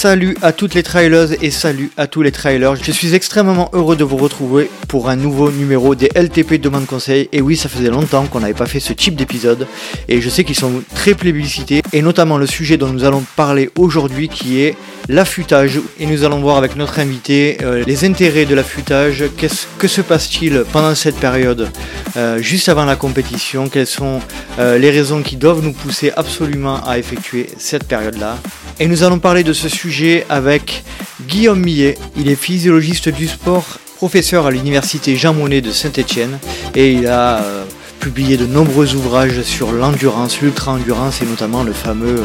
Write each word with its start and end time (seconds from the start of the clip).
Salut 0.00 0.34
à 0.40 0.52
toutes 0.52 0.72
les 0.72 0.82
trailers 0.82 1.28
et 1.42 1.50
salut 1.50 1.90
à 1.98 2.06
tous 2.06 2.22
les 2.22 2.32
trailers. 2.32 2.74
Je 2.74 2.90
suis 2.90 3.14
extrêmement 3.14 3.68
heureux 3.74 3.96
de 3.96 4.02
vous 4.02 4.16
retrouver 4.16 4.70
pour 4.88 5.10
un 5.10 5.16
nouveau 5.16 5.50
numéro 5.50 5.94
des 5.94 6.08
LTP 6.14 6.54
Demande 6.54 6.86
Conseil. 6.86 7.28
Et 7.34 7.42
oui, 7.42 7.54
ça 7.54 7.68
faisait 7.68 7.90
longtemps 7.90 8.24
qu'on 8.24 8.40
n'avait 8.40 8.54
pas 8.54 8.64
fait 8.64 8.80
ce 8.80 8.94
type 8.94 9.14
d'épisode. 9.14 9.66
Et 10.08 10.22
je 10.22 10.30
sais 10.30 10.42
qu'ils 10.42 10.56
sont 10.56 10.82
très 10.94 11.12
plébiscités. 11.12 11.82
Et 11.92 12.00
notamment 12.00 12.38
le 12.38 12.46
sujet 12.46 12.78
dont 12.78 12.88
nous 12.88 13.04
allons 13.04 13.22
parler 13.36 13.68
aujourd'hui 13.76 14.30
qui 14.30 14.62
est 14.62 14.74
l'affûtage. 15.10 15.78
Et 15.98 16.06
nous 16.06 16.24
allons 16.24 16.40
voir 16.40 16.56
avec 16.56 16.76
notre 16.76 16.98
invité 16.98 17.58
euh, 17.60 17.84
les 17.86 18.06
intérêts 18.06 18.46
de 18.46 18.54
l'affûtage. 18.54 19.24
Qu'est-ce 19.36 19.66
que 19.76 19.86
se 19.86 20.00
passe-t-il 20.00 20.64
pendant 20.72 20.94
cette 20.94 21.16
période, 21.16 21.68
euh, 22.16 22.38
juste 22.38 22.70
avant 22.70 22.86
la 22.86 22.96
compétition? 22.96 23.68
Quelles 23.68 23.86
sont 23.86 24.20
euh, 24.58 24.78
les 24.78 24.90
raisons 24.90 25.20
qui 25.20 25.36
doivent 25.36 25.62
nous 25.62 25.74
pousser 25.74 26.10
absolument 26.16 26.82
à 26.86 26.98
effectuer 26.98 27.48
cette 27.58 27.84
période-là? 27.84 28.38
Et 28.78 28.86
nous 28.86 29.02
allons 29.02 29.18
parler 29.18 29.44
de 29.44 29.52
ce 29.52 29.68
sujet 29.68 29.89
avec 30.28 30.84
Guillaume 31.26 31.58
Millet. 31.58 31.98
Il 32.16 32.28
est 32.28 32.36
physiologiste 32.36 33.08
du 33.08 33.26
sport, 33.26 33.64
professeur 33.96 34.46
à 34.46 34.52
l'université 34.52 35.16
Jean 35.16 35.34
Monnet 35.34 35.62
de 35.62 35.72
Saint-Étienne 35.72 36.38
et 36.76 36.92
il 36.92 37.08
a 37.08 37.38
euh, 37.38 37.64
publié 37.98 38.36
de 38.36 38.46
nombreux 38.46 38.94
ouvrages 38.94 39.42
sur 39.42 39.72
l'endurance, 39.72 40.40
l'ultra-endurance 40.42 41.22
et 41.22 41.26
notamment 41.26 41.64
le 41.64 41.72
fameux 41.72 42.22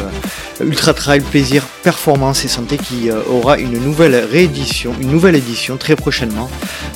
euh, 0.62 0.64
Ultra 0.64 0.94
Trail 0.94 1.22
Plaisir, 1.22 1.64
Performance 1.82 2.46
et 2.46 2.48
Santé 2.48 2.78
qui 2.78 3.10
euh, 3.10 3.22
aura 3.28 3.58
une 3.58 3.80
nouvelle 3.80 4.14
réédition, 4.14 4.94
une 5.02 5.10
nouvelle 5.10 5.36
édition 5.36 5.78
très 5.78 5.96
prochainement 5.96 6.50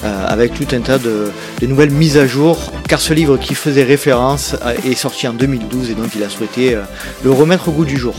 avec 0.03 0.53
tout 0.53 0.67
un 0.73 0.81
tas 0.81 0.99
de, 0.99 1.31
de, 1.59 1.65
nouvelles 1.65 1.89
mises 1.89 2.17
à 2.17 2.27
jour 2.27 2.71
car 2.87 3.01
ce 3.01 3.13
livre 3.13 3.37
qui 3.37 3.55
faisait 3.55 3.83
référence 3.83 4.55
est 4.85 4.95
sorti 4.95 5.27
en 5.27 5.33
2012 5.33 5.89
et 5.89 5.95
donc 5.95 6.11
il 6.15 6.23
a 6.23 6.29
souhaité 6.29 6.77
le 7.23 7.31
remettre 7.31 7.69
au 7.69 7.71
goût 7.71 7.85
du 7.85 7.97
jour. 7.97 8.15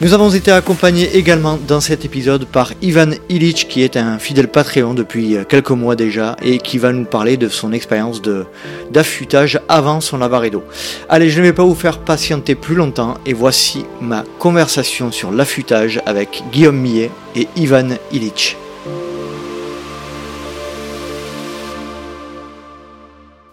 Nous 0.00 0.14
avons 0.14 0.30
été 0.30 0.52
accompagnés 0.52 1.16
également 1.16 1.58
dans 1.66 1.80
cet 1.80 2.04
épisode 2.04 2.44
par 2.44 2.72
Ivan 2.82 3.10
Illich 3.28 3.66
qui 3.66 3.82
est 3.82 3.96
un 3.96 4.20
fidèle 4.20 4.46
Patreon 4.46 4.94
depuis 4.94 5.36
quelques 5.48 5.72
mois 5.72 5.96
déjà 5.96 6.36
et 6.40 6.58
qui 6.58 6.78
va 6.78 6.92
nous 6.92 7.04
parler 7.04 7.36
de 7.36 7.48
son 7.48 7.72
expérience 7.72 8.22
d'affûtage 8.92 9.58
avant 9.68 10.00
son 10.00 10.18
Lavaredo. 10.18 10.62
Allez, 11.08 11.30
je 11.30 11.40
ne 11.40 11.46
vais 11.46 11.52
pas 11.52 11.64
vous 11.64 11.74
faire 11.74 11.98
patienter 11.98 12.54
plus 12.54 12.76
longtemps 12.76 13.16
et 13.26 13.32
voici 13.32 13.86
ma 14.00 14.22
conversation 14.38 15.10
sur 15.10 15.32
l'affûtage 15.32 16.00
avec 16.06 16.44
Guillaume 16.52 16.78
Millet 16.78 17.10
et 17.34 17.48
Ivan 17.56 17.88
Illich. 18.12 18.56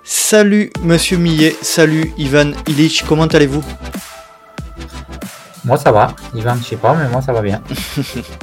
Salut 0.04 0.70
Monsieur 0.84 1.18
Millet, 1.18 1.56
salut 1.64 2.14
Ivan 2.20 2.52
Illich, 2.68 3.04
comment 3.08 3.26
allez-vous? 3.26 3.64
Moi, 5.66 5.78
ça 5.78 5.92
va. 5.92 6.16
Ivan, 6.36 6.56
je 6.62 6.64
sais 6.64 6.76
pas, 6.76 6.96
mais 6.96 7.10
moi, 7.10 7.22
ça 7.22 7.34
va 7.34 7.42
bien. 7.42 7.62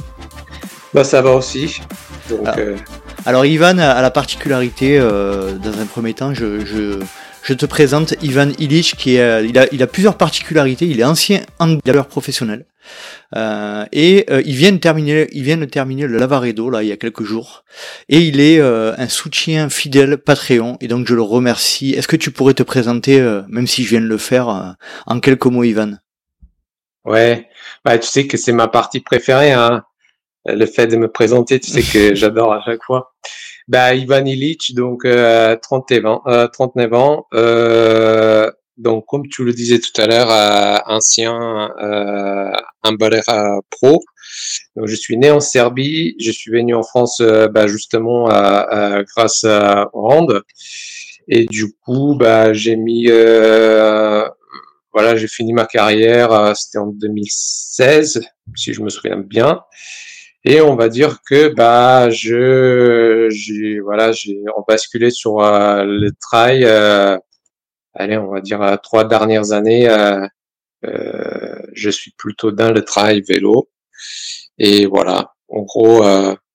bah, 0.93 1.03
ça 1.03 1.21
va 1.21 1.31
aussi. 1.31 1.81
Donc, 2.29 2.41
alors, 2.41 2.53
ah. 2.55 2.59
euh... 2.59 2.77
alors, 3.25 3.45
Ivan 3.45 3.77
a 3.77 4.01
la 4.01 4.11
particularité, 4.11 4.99
euh, 4.99 5.53
dans 5.53 5.79
un 5.79 5.85
premier 5.85 6.13
temps, 6.13 6.33
je, 6.33 6.65
je, 6.65 6.99
je 7.43 7.53
te 7.53 7.65
présente 7.65 8.13
Ivan 8.21 8.49
Illich, 8.59 8.95
qui 8.97 9.15
est, 9.15 9.21
euh, 9.21 9.45
il, 9.45 9.57
a, 9.57 9.67
il 9.71 9.81
a 9.81 9.87
plusieurs 9.87 10.17
particularités. 10.17 10.85
Il 10.85 10.99
est 10.99 11.05
ancien 11.05 11.41
handballeur 11.59 12.07
professionnel. 12.07 12.65
Euh, 13.35 13.85
et 13.91 14.25
euh, 14.29 14.41
il 14.45 14.55
vient 14.55 14.71
de 14.71 14.77
terminer, 14.77 15.27
il 15.31 15.43
vient 15.43 15.57
de 15.57 15.65
terminer 15.65 16.05
le 16.05 16.17
Lavaredo 16.17 16.69
là 16.69 16.83
il 16.83 16.89
y 16.89 16.91
a 16.91 16.97
quelques 16.97 17.23
jours, 17.23 17.63
et 18.09 18.19
il 18.19 18.39
est 18.39 18.59
euh, 18.59 18.93
un 18.97 19.07
soutien 19.07 19.69
fidèle 19.69 20.17
Patreon, 20.17 20.77
et 20.81 20.87
donc 20.87 21.07
je 21.07 21.15
le 21.15 21.21
remercie. 21.21 21.91
Est-ce 21.91 22.07
que 22.07 22.15
tu 22.15 22.31
pourrais 22.31 22.53
te 22.53 22.63
présenter, 22.63 23.19
euh, 23.19 23.41
même 23.47 23.67
si 23.67 23.83
je 23.83 23.89
viens 23.89 24.01
de 24.01 24.07
le 24.07 24.17
faire, 24.17 24.75
en 25.07 25.19
quelques 25.19 25.45
mots, 25.45 25.63
Ivan? 25.63 25.93
Ouais, 27.05 27.49
bah 27.83 27.97
tu 27.97 28.07
sais 28.07 28.27
que 28.27 28.37
c'est 28.37 28.53
ma 28.53 28.67
partie 28.67 29.01
préférée, 29.01 29.51
hein. 29.51 29.83
Le 30.45 30.65
fait 30.65 30.87
de 30.87 30.97
me 30.97 31.09
présenter, 31.09 31.59
tu 31.59 31.71
sais 31.71 31.81
que 31.81 32.15
j'adore 32.15 32.53
à 32.53 32.61
chaque 32.63 32.83
fois. 32.83 33.13
Bah 33.67 33.95
Ivan 33.95 34.25
Illich, 34.25 34.73
donc 34.75 35.05
euh, 35.05 35.55
39 35.61 36.05
ans, 36.05 36.21
euh, 36.27 36.47
39 36.47 36.93
ans. 36.93 37.27
Euh, 37.33 38.51
donc 38.77 39.05
comme 39.07 39.27
tu 39.27 39.43
le 39.45 39.53
disais 39.53 39.79
tout 39.79 40.01
à 40.01 40.07
l'heure, 40.07 40.31
euh, 40.31 40.77
ancien 40.87 41.71
euh, 41.81 42.51
un 42.83 42.95
euh, 43.01 43.59
pro. 43.69 44.01
Donc 44.75 44.87
je 44.87 44.95
suis 44.95 45.17
né 45.17 45.31
en 45.31 45.39
Serbie, 45.39 46.15
je 46.19 46.31
suis 46.31 46.51
venu 46.51 46.75
en 46.75 46.83
France 46.83 47.19
euh, 47.21 47.47
bah, 47.47 47.67
justement 47.67 48.25
grâce 48.25 49.43
à 49.45 49.89
Rand. 49.93 50.27
Et 51.27 51.45
du 51.45 51.73
coup, 51.85 52.15
bah 52.19 52.53
j'ai 52.53 52.75
mis 52.75 53.05
euh, 53.09 54.27
voilà, 54.93 55.15
j'ai 55.15 55.27
fini 55.27 55.53
ma 55.53 55.65
carrière, 55.65 56.31
euh, 56.31 56.53
c'était 56.53 56.77
en 56.77 56.87
2016, 56.87 58.21
si 58.55 58.73
je 58.73 58.81
me 58.81 58.89
souviens 58.89 59.17
bien. 59.17 59.61
Et 60.45 60.61
on 60.61 60.75
va 60.75 60.89
dire 60.89 61.19
que 61.25 61.53
bah 61.53 62.09
je 62.09 63.27
j'ai 63.29 63.79
voilà 63.79 64.11
j'ai 64.11 64.37
basculé 64.67 65.09
sur 65.09 65.39
euh, 65.39 65.85
le 65.85 66.11
trail. 66.19 66.65
Euh, 66.65 67.17
allez, 67.93 68.17
on 68.17 68.29
va 68.29 68.41
dire 68.41 68.61
euh, 68.61 68.75
trois 68.75 69.05
dernières 69.05 69.53
années, 69.53 69.87
euh, 69.89 70.27
je 71.73 71.89
suis 71.89 72.11
plutôt 72.17 72.51
dans 72.51 72.71
le 72.71 72.83
trail 72.83 73.21
vélo. 73.21 73.69
Et 74.57 74.85
voilà, 74.85 75.33
en 75.47 75.61
gros, 75.61 76.03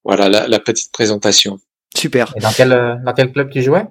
voilà 0.04 0.28
la, 0.28 0.46
la, 0.46 0.60
petite 0.60 0.92
présentation. 0.92 1.58
Super. 1.96 2.34
Et 2.36 2.40
dans 2.40 2.52
quel 2.52 3.00
dans 3.04 3.12
quel 3.14 3.32
club 3.32 3.50
tu 3.50 3.62
jouais? 3.62 3.86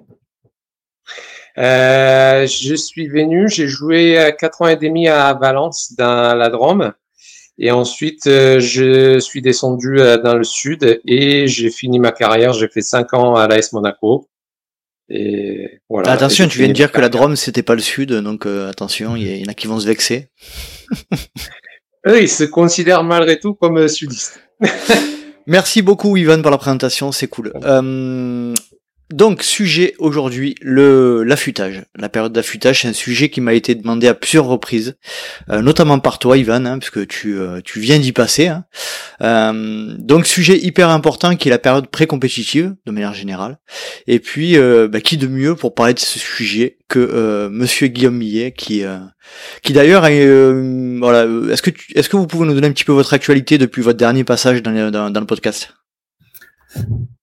Euh, 1.58 2.46
je 2.46 2.74
suis 2.74 3.08
venu, 3.08 3.48
j'ai 3.48 3.66
joué 3.66 4.32
quatre 4.38 4.62
ans 4.62 4.68
et 4.68 4.76
demi 4.76 5.08
à 5.08 5.34
Valence 5.34 5.92
dans 5.96 6.36
la 6.36 6.48
Drôme. 6.50 6.92
Et 7.60 7.72
ensuite, 7.72 8.28
euh, 8.28 8.60
je 8.60 9.18
suis 9.18 9.42
descendu 9.42 9.98
euh, 9.98 10.16
dans 10.16 10.36
le 10.36 10.44
sud 10.44 11.00
et 11.04 11.48
j'ai 11.48 11.70
fini 11.70 11.98
ma 11.98 12.12
carrière. 12.12 12.52
J'ai 12.52 12.68
fait 12.68 12.82
cinq 12.82 13.12
ans 13.14 13.34
à 13.34 13.48
l'AS 13.48 13.72
Monaco. 13.72 14.28
Et 15.08 15.80
voilà. 15.88 16.12
Attention, 16.12 16.46
tu 16.46 16.58
viens 16.58 16.68
de 16.68 16.72
dire 16.72 16.92
que 16.92 17.00
la 17.00 17.08
Drôme 17.08 17.34
c'était 17.34 17.62
pas 17.62 17.74
le 17.74 17.80
sud, 17.80 18.12
donc 18.12 18.46
attention, 18.46 19.16
il 19.16 19.38
y, 19.38 19.42
en 19.42 19.50
a 19.50 19.54
qui 19.54 19.66
vont 19.66 19.80
se 19.80 19.86
vexer. 19.86 20.28
oui, 22.06 22.20
ils 22.20 22.28
se 22.28 22.44
considèrent 22.44 23.04
malgré 23.04 23.40
tout 23.40 23.54
comme 23.54 23.88
sudistes. 23.88 24.38
Merci 25.48 25.80
beaucoup, 25.80 26.14
Ivan, 26.18 26.42
pour 26.42 26.50
la 26.50 26.58
présentation, 26.58 27.10
c'est 27.10 27.26
cool. 27.26 27.54
Euh, 27.64 28.52
donc, 29.10 29.42
sujet 29.42 29.94
aujourd'hui, 29.98 30.54
le 30.60 31.22
l'affûtage. 31.22 31.84
La 31.96 32.10
période 32.10 32.32
d'affûtage, 32.32 32.82
c'est 32.82 32.88
un 32.88 32.92
sujet 32.92 33.30
qui 33.30 33.40
m'a 33.40 33.54
été 33.54 33.74
demandé 33.74 34.06
à 34.06 34.12
plusieurs 34.12 34.44
reprises, 34.44 34.96
euh, 35.48 35.62
notamment 35.62 35.98
par 35.98 36.18
toi, 36.18 36.36
Ivan, 36.36 36.66
hein, 36.66 36.78
puisque 36.78 37.06
tu, 37.06 37.38
euh, 37.38 37.60
tu 37.64 37.80
viens 37.80 37.98
d'y 37.98 38.12
passer. 38.12 38.48
Hein. 38.48 38.64
Euh, 39.22 39.94
donc, 39.98 40.26
sujet 40.26 40.58
hyper 40.58 40.90
important 40.90 41.36
qui 41.36 41.48
est 41.48 41.50
la 41.50 41.58
période 41.58 41.86
pré-compétitive, 41.86 42.74
de 42.84 42.92
manière 42.92 43.14
générale. 43.14 43.58
Et 44.06 44.18
puis, 44.18 44.58
bah, 44.58 45.00
qui 45.00 45.16
de 45.16 45.26
mieux 45.26 45.54
pour 45.54 45.74
parler 45.74 45.94
de 45.94 46.00
ce 46.00 46.18
sujet 46.18 46.76
que 46.88 47.48
Monsieur 47.50 47.86
Guillaume 47.86 48.16
Millet, 48.16 48.52
qui, 48.52 48.82
qui 49.62 49.72
d'ailleurs, 49.72 50.02
voilà, 50.02 51.26
est-ce 51.50 51.62
que 51.62 51.70
tu, 51.70 51.92
est-ce 51.94 52.10
que 52.10 52.16
vous 52.16 52.26
pouvez 52.26 52.46
nous 52.46 52.54
donner 52.54 52.66
un 52.66 52.72
petit 52.72 52.84
peu 52.84 52.92
votre 52.92 53.14
actualité 53.14 53.56
depuis 53.56 53.80
votre 53.80 53.98
dernier 53.98 54.24
passage 54.24 54.62
dans 54.62 54.72
le 54.72 55.26
podcast? 55.26 55.77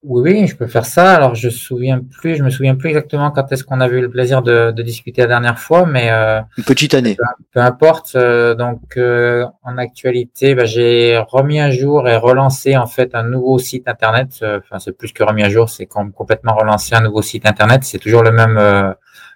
Oui, 0.08 0.32
oui, 0.32 0.48
je 0.48 0.56
peux 0.56 0.68
faire 0.68 0.86
ça. 0.86 1.16
Alors, 1.16 1.36
je 1.36 1.48
me 1.48 1.52
souviens 1.52 2.00
plus, 2.00 2.36
je 2.36 2.44
me 2.44 2.50
souviens 2.50 2.76
plus 2.76 2.90
exactement 2.90 3.32
quand 3.32 3.52
est-ce 3.52 3.64
qu'on 3.64 3.80
avait 3.82 3.98
eu 3.98 4.02
le 4.02 4.10
plaisir 4.10 4.44
de, 4.44 4.72
de, 4.72 4.84
discuter 4.84 5.22
la 5.22 5.28
dernière 5.28 5.58
fois, 5.58 5.86
mais 5.86 6.12
euh, 6.12 6.42
une 6.58 6.64
petite 6.64 6.94
année. 6.94 7.18
Peu, 7.52 7.60
importe. 7.60 8.16
Euh, 8.16 8.54
donc, 8.54 8.98
euh, 8.98 9.46
en 9.64 9.78
actualité, 9.78 10.54
bah, 10.54 10.66
j'ai 10.66 11.18
remis 11.28 11.60
à 11.60 11.72
jour 11.72 12.08
et 12.08 12.18
relancé 12.18 12.78
en 12.78 12.86
fait 12.88 13.16
un 13.16 13.24
nouveau 13.24 13.58
site 13.58 13.88
internet. 13.88 14.44
Enfin, 14.44 14.80
c'est 14.80 14.96
plus 14.96 15.12
que 15.12 15.24
remis 15.24 15.44
à 15.44 15.50
jour, 15.50 15.70
c'est 15.70 15.88
complètement 15.88 16.56
relancé 16.56 16.96
un 16.96 17.02
nouveau 17.02 17.22
site 17.22 17.48
internet. 17.48 17.84
C'est 17.84 18.00
toujours 18.00 18.24
le 18.24 18.32
même 18.32 18.58
euh, 18.58 18.94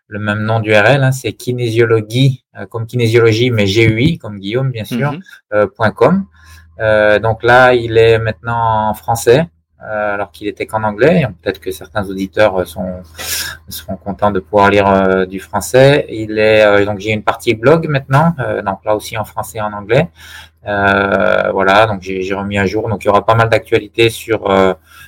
le 0.07 0.19
même 0.19 0.43
nom 0.43 0.59
d'URL. 0.59 1.03
Hein, 1.03 1.11
c'est 1.11 1.33
kinésiologie 1.33 2.45
comme 2.69 2.85
kinésiologie, 2.85 3.51
mais 3.51 3.65
GUI 3.65 4.17
comme 4.17 4.39
Guillaume 4.39 4.71
bien 4.71 4.85
sûr. 4.85 5.13
Mhm. 5.51 5.93
.com. 5.95 6.25
donc 7.21 7.43
là, 7.43 7.73
il 7.73 7.97
est 7.97 8.19
maintenant 8.19 8.89
en 8.89 8.93
français. 8.93 9.47
Euh, 9.81 10.15
alors 10.15 10.31
qu'il 10.31 10.47
était 10.49 10.65
qu'en 10.65 10.83
anglais. 10.83 11.25
Peut-être 11.41 11.61
que 11.61 11.71
certains 11.71 12.09
auditeurs 12.09 12.57
euh, 12.57 12.65
sont, 12.65 13.01
seront 13.69 13.95
contents 13.95 14.29
de 14.29 14.41
pouvoir 14.41 14.69
lire 14.69 14.85
euh, 14.87 15.25
du 15.25 15.39
français. 15.39 16.05
Il 16.09 16.37
est 16.37 16.85
donc 16.85 16.99
j'ai 16.99 17.11
une 17.11 17.23
partie 17.23 17.53
blog 17.53 17.87
maintenant, 17.87 18.35
donc 18.65 18.79
là 18.83 18.93
aussi 18.95 19.17
en 19.17 19.23
français 19.23 19.59
et 19.59 19.61
en 19.61 19.71
anglais. 19.71 20.09
voilà, 20.65 21.87
donc 21.87 22.01
j'ai 22.01 22.33
remis 22.33 22.57
à 22.57 22.65
jour. 22.65 22.89
Donc 22.89 23.05
il 23.05 23.07
y 23.07 23.09
aura 23.09 23.25
pas 23.25 23.35
mal 23.35 23.47
d'actualités 23.47 24.09
sur 24.09 24.39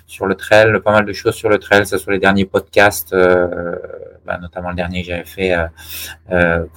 sur 0.07 0.25
le 0.25 0.35
trail, 0.35 0.79
pas 0.85 0.91
mal 0.91 1.06
de 1.06 1.13
choses 1.13 1.35
sur 1.35 1.50
le 1.50 1.57
trail, 1.57 1.85
ça 1.85 1.97
sur 1.97 2.12
les 2.12 2.19
derniers 2.19 2.45
podcasts, 2.45 3.13
bah, 4.25 4.38
notamment 4.41 4.69
le 4.69 4.75
dernier 4.75 5.01
que 5.01 5.07
j'avais 5.07 5.25
fait 5.25 5.53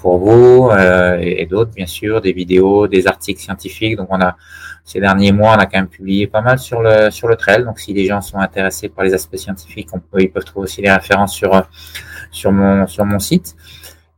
pour 0.01 0.19
vous 0.19 0.71
et, 1.21 1.43
et 1.43 1.47
d'autres 1.47 1.73
bien 1.73 1.87
sûr, 1.87 2.21
des 2.21 2.33
vidéos, 2.33 2.89
des 2.89 3.07
articles 3.07 3.41
scientifiques. 3.41 3.97
Donc 3.97 4.09
on 4.11 4.21
a 4.21 4.37
ces 4.85 5.01
derniers 5.01 5.33
mois, 5.33 5.55
on 5.57 5.59
a 5.59 5.67
quand 5.67 5.79
même 5.79 5.89
publié 5.89 6.27
pas 6.27 6.43
mal 6.43 6.59
sur 6.59 6.83
le 6.83 7.11
sur 7.11 7.27
le 7.27 7.37
trail. 7.37 7.65
Donc, 7.65 7.81
si 7.81 7.93
les 7.93 8.07
gens 8.07 8.21
sont 8.21 8.39
intéressés 8.39 8.89
par 8.89 9.05
les 9.05 9.15
aspects 9.15 9.37
scientifiques, 9.37 9.89
ils 10.19 10.31
peuvent 10.31 10.45
trouver 10.45 10.65
aussi 10.65 10.83
les 10.83 10.93
références 10.93 11.35
sur 11.35 11.67
sur 12.31 12.53
mon 12.53 12.87
sur 12.87 13.05
mon 13.05 13.19
site. 13.19 13.57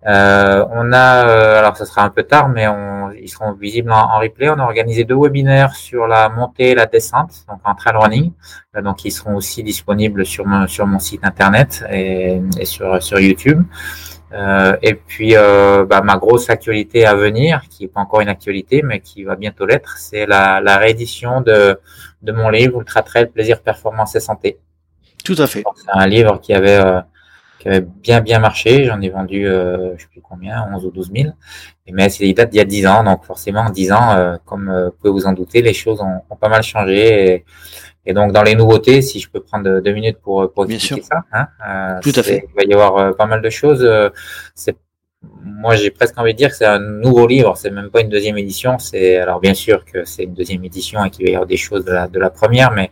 Euh, 0.06 0.64
on 0.70 0.92
a, 0.92 1.26
euh, 1.26 1.58
alors 1.58 1.76
ça 1.76 1.84
sera 1.84 2.04
un 2.04 2.10
peu 2.10 2.22
tard, 2.22 2.48
mais 2.48 2.68
on, 2.68 3.10
ils 3.10 3.28
seront 3.28 3.52
visibles 3.52 3.90
en, 3.90 4.18
replay. 4.20 4.48
On 4.50 4.58
a 4.58 4.62
organisé 4.62 5.04
deux 5.04 5.16
webinaires 5.16 5.74
sur 5.74 6.06
la 6.06 6.28
montée 6.28 6.70
et 6.70 6.74
la 6.74 6.86
descente, 6.86 7.44
donc 7.48 7.58
en 7.64 7.74
trail 7.74 7.94
running. 7.96 8.32
Euh, 8.76 8.82
donc 8.82 9.04
ils 9.04 9.10
seront 9.10 9.34
aussi 9.34 9.64
disponibles 9.64 10.24
sur 10.24 10.46
mon, 10.46 10.68
sur 10.68 10.86
mon 10.86 11.00
site 11.00 11.24
internet 11.24 11.84
et, 11.90 12.40
et 12.58 12.64
sur, 12.64 13.02
sur 13.02 13.18
YouTube. 13.18 13.64
Euh, 14.32 14.76
et 14.82 14.94
puis 14.94 15.34
bah, 15.34 16.02
ma 16.02 16.17
grosse 16.17 16.50
actualité 16.50 17.06
à 17.06 17.14
venir, 17.14 17.62
qui 17.70 17.84
n'est 17.84 17.88
pas 17.88 18.00
encore 18.00 18.20
une 18.20 18.28
actualité, 18.28 18.82
mais 18.82 19.00
qui 19.00 19.25
va 19.25 19.37
bientôt 19.37 19.67
l'être, 19.67 19.99
c'est 19.99 20.26
la, 20.26 20.61
la 20.61 20.78
réédition 20.78 21.40
de, 21.40 21.78
de 22.23 22.32
mon 22.32 22.49
livre 22.49 22.81
Ultra 22.81 23.02
Trail 23.02 23.26
Plaisir, 23.26 23.62
Performance 23.62 24.17
et 24.17 24.20
Santé. 24.20 24.58
Tout 25.25 25.37
à 25.38 25.46
fait. 25.46 25.64
C'est 25.75 25.90
un 25.90 26.06
livre 26.06 26.40
qui 26.40 26.52
avait 26.55 27.02
qui 27.58 27.69
avait 27.69 27.81
bien 27.81 28.20
bien 28.20 28.38
marché. 28.38 28.84
J'en 28.84 29.00
ai 29.00 29.11
vendu, 29.11 29.46
euh, 29.46 29.96
je 29.96 30.02
sais 30.02 30.08
plus 30.08 30.20
combien, 30.20 30.69
11 30.75 30.87
ou 30.87 30.90
12 30.90 31.11
000. 31.14 31.31
Mais 31.93 32.08
c'est 32.08 32.25
des 32.25 32.34
dates 32.34 32.50
d'il 32.50 32.58
y 32.58 32.61
a 32.61 32.64
10 32.64 32.87
ans, 32.87 33.05
donc 33.05 33.25
forcément 33.25 33.70
10 33.70 33.93
ans, 33.93 34.12
euh, 34.12 34.37
comme 34.44 34.69
euh, 34.69 34.87
vous 34.87 34.93
pouvez 34.93 35.11
vous 35.11 35.26
en 35.26 35.32
douter, 35.32 35.62
les 35.62 35.75
choses 35.75 36.00
ont, 36.00 36.23
ont 36.28 36.37
pas 36.37 36.49
mal 36.49 36.62
changé. 36.62 37.34
Et, 37.34 37.44
donc 38.12 38.32
dans 38.32 38.43
les 38.43 38.55
nouveautés, 38.55 39.03
si 39.03 39.20
je 39.20 39.29
peux 39.29 39.41
prendre 39.41 39.81
deux 39.81 39.93
minutes 39.93 40.19
pour, 40.23 40.53
pour 40.53 40.70
expliquer 40.70 41.03
ça, 41.03 41.23
hein, 41.32 41.47
euh, 41.69 42.00
tout 42.00 42.12
à 42.14 42.23
fait. 42.23 42.47
Il 42.49 42.55
va 42.56 42.62
y 42.70 42.73
avoir 42.73 42.97
euh, 42.97 43.12
pas 43.12 43.26
mal 43.26 43.43
de 43.43 43.50
choses. 43.50 43.88
c'est 44.55 44.76
moi, 45.43 45.75
j'ai 45.75 45.91
presque 45.91 46.17
envie 46.19 46.35
de 46.35 46.38
dire 46.38 46.50
que 46.50 46.56
c'est 46.56 46.67
un 46.67 46.79
nouveau 46.79 47.26
livre. 47.26 47.56
C'est 47.56 47.70
même 47.70 47.91
pas 47.91 48.00
une 48.00 48.08
deuxième 48.08 48.38
édition. 48.38 48.79
C'est 48.79 49.17
alors 49.17 49.41
bien 49.41 49.55
sûr 49.55 49.85
que 49.85 50.05
c'est 50.05 50.25
une 50.25 50.35
deuxième 50.35 50.64
édition 50.64 51.05
et 51.05 51.11
qu'il 51.11 51.25
va 51.25 51.31
y 51.31 51.35
avoir 51.35 51.47
des 51.47 51.56
choses 51.56 51.85
de 51.85 51.93
la, 51.93 52.06
de 52.06 52.19
la 52.19 52.31
première, 52.31 52.70
mais 52.70 52.91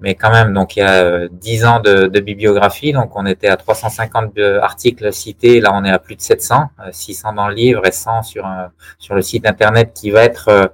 mais 0.00 0.14
quand 0.16 0.30
même, 0.30 0.52
donc 0.52 0.76
il 0.76 0.80
y 0.80 0.82
a 0.82 1.04
euh, 1.04 1.28
dix 1.30 1.64
ans 1.64 1.80
de, 1.80 2.08
de, 2.08 2.20
bibliographie, 2.20 2.92
donc 2.92 3.16
on 3.16 3.24
était 3.24 3.48
à 3.48 3.56
350 3.56 4.36
articles 4.60 5.12
cités, 5.12 5.60
là 5.60 5.70
on 5.74 5.84
est 5.84 5.90
à 5.90 6.00
plus 6.00 6.16
de 6.16 6.20
700, 6.20 6.70
600 6.90 7.28
euh, 7.28 7.32
dans 7.34 7.48
le 7.48 7.54
livre 7.54 7.86
et 7.86 7.92
100 7.92 8.22
sur 8.22 8.48
sur 8.98 9.14
le 9.14 9.22
site 9.22 9.46
internet 9.46 9.92
qui 9.94 10.10
va 10.10 10.24
être 10.24 10.72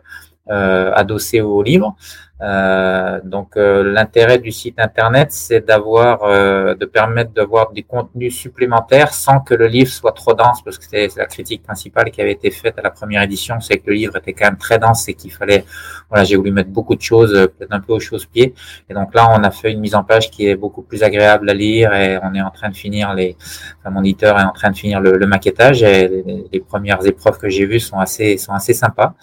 euh, 0.50 0.91
adossé 0.94 1.43
au 1.43 1.62
livre. 1.62 1.94
Euh, 2.40 3.20
donc 3.25 3.56
euh, 3.56 3.82
l'intérêt 3.82 4.38
du 4.38 4.52
site 4.52 4.79
internet, 4.79 5.32
c'est 5.32 5.67
d'avoir, 5.67 6.23
euh, 6.23 6.75
de 6.75 6.87
permettre 6.87 7.32
d'avoir 7.32 7.73
des 7.73 7.82
contenus 7.82 8.37
supplémentaires 8.37 9.12
sans 9.12 9.40
que 9.40 9.55
le 9.55 9.67
livre 9.67 9.90
soit 9.90 10.12
trop 10.12 10.35
dense, 10.35 10.62
parce 10.62 10.79
que 10.79 10.85
c'est 10.88 11.17
la 11.17 11.26
critique 11.26 11.64
principale 11.64 12.11
qui 12.11 12.20
avait 12.20 12.32
été 12.32 12.50
faite 12.50 12.79
à 12.79 12.82
la 12.82 12.90
première 12.90 13.23
édition, 13.23 13.58
c'est 13.61 13.79
que 13.79 13.88
le 13.88 13.94
livre 13.94 14.17
était 14.17 14.32
quand 14.32 14.46
même 14.46 14.56
très 14.56 14.79
dense 14.79 15.08
et 15.08 15.14
qu'il 15.14 15.32
fallait, 15.32 15.64
voilà, 16.08 16.25
j'ai 16.25 16.37
voulu 16.37 16.52
mettre 16.52 16.70
beaucoup 16.70 16.94
de 16.94 17.02
choses, 17.02 17.32
peut-être 17.32 17.73
un 17.73 17.81
peu 17.81 17.93
aux 17.93 18.00
choses-pieds. 18.00 18.55
Et 18.88 18.94
donc 18.94 19.14
là, 19.14 19.29
on 19.31 19.43
a 19.43 19.50
fait 19.50 19.73
une 19.73 19.81
mise 19.81 19.96
en 19.96 20.05
page 20.05 20.31
qui 20.31 20.46
est 20.46 20.56
beaucoup 20.56 20.82
plus 20.82 21.02
agréable 21.02 21.50
à 21.50 21.55
lire 21.55 21.93
et 21.93 22.19
on 22.23 22.34
est 22.34 22.41
en 22.41 22.50
train 22.50 22.69
de 22.69 22.76
finir 22.76 23.14
les, 23.14 23.37
enfin, 23.81 23.91
mon 23.91 24.02
éditeur 24.02 24.38
est 24.38 24.44
en 24.44 24.52
train 24.52 24.70
de 24.70 24.76
finir 24.76 25.00
le, 25.00 25.17
le 25.17 25.26
maquettage 25.26 25.82
et 25.82 26.06
les, 26.08 26.44
les, 26.52 26.61
premières 26.61 27.05
épreuves 27.06 27.38
que 27.38 27.49
j'ai 27.49 27.67
vues 27.67 27.81
sont 27.81 27.99
assez, 27.99 28.37
sont 28.37 28.52
assez 28.52 28.75
sympas. 28.75 29.14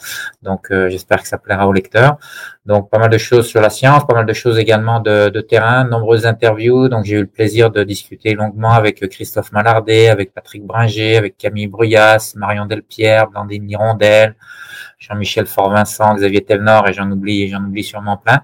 Donc 0.42 0.68
j'espère 0.70 1.22
que 1.22 1.28
ça 1.28 1.38
plaira 1.38 1.68
aux 1.68 1.74
lecteurs. 1.74 2.18
Donc, 2.66 2.90
pas 2.90 2.98
mal 2.98 3.12
de 3.12 3.18
choses 3.20 3.48
sur 3.48 3.62
la 3.62 3.70
science, 3.70 4.06
pas 4.08 4.16
mal 4.16 4.26
de 4.26 4.34
choses 4.34 4.58
également 4.58 5.00
de, 5.00 5.30
terrain, 5.42 5.84
nombreuses 5.84 6.26
interviews. 6.26 6.90
Donc, 6.90 7.06
j'ai 7.06 7.16
eu 7.16 7.22
le 7.22 7.28
plaisir 7.28 7.70
de 7.70 7.84
discuter 7.84 8.34
longuement 8.34 8.72
avec 8.72 9.08
Christophe 9.08 9.52
Mallardet, 9.52 10.10
avec 10.10 10.34
Patrick 10.34 10.64
Bringer, 10.64 11.18
avec 11.18 11.38
Camille 11.38 11.68
Bruyas, 11.68 12.34
Marion 12.36 12.66
Delpierre, 12.66 13.28
Blandine 13.30 13.70
Hirondelle, 13.70 14.36
Jean-Michel 15.00 15.46
Fort-Vincent, 15.46 16.16
Xavier 16.16 16.42
Telnor 16.42 16.88
et 16.88 16.94
j'en 16.94 17.10
oublie, 17.12 17.50
j'en 17.50 17.64
oublie 17.64 17.84
sûrement 17.84 18.18
plein. 18.18 18.42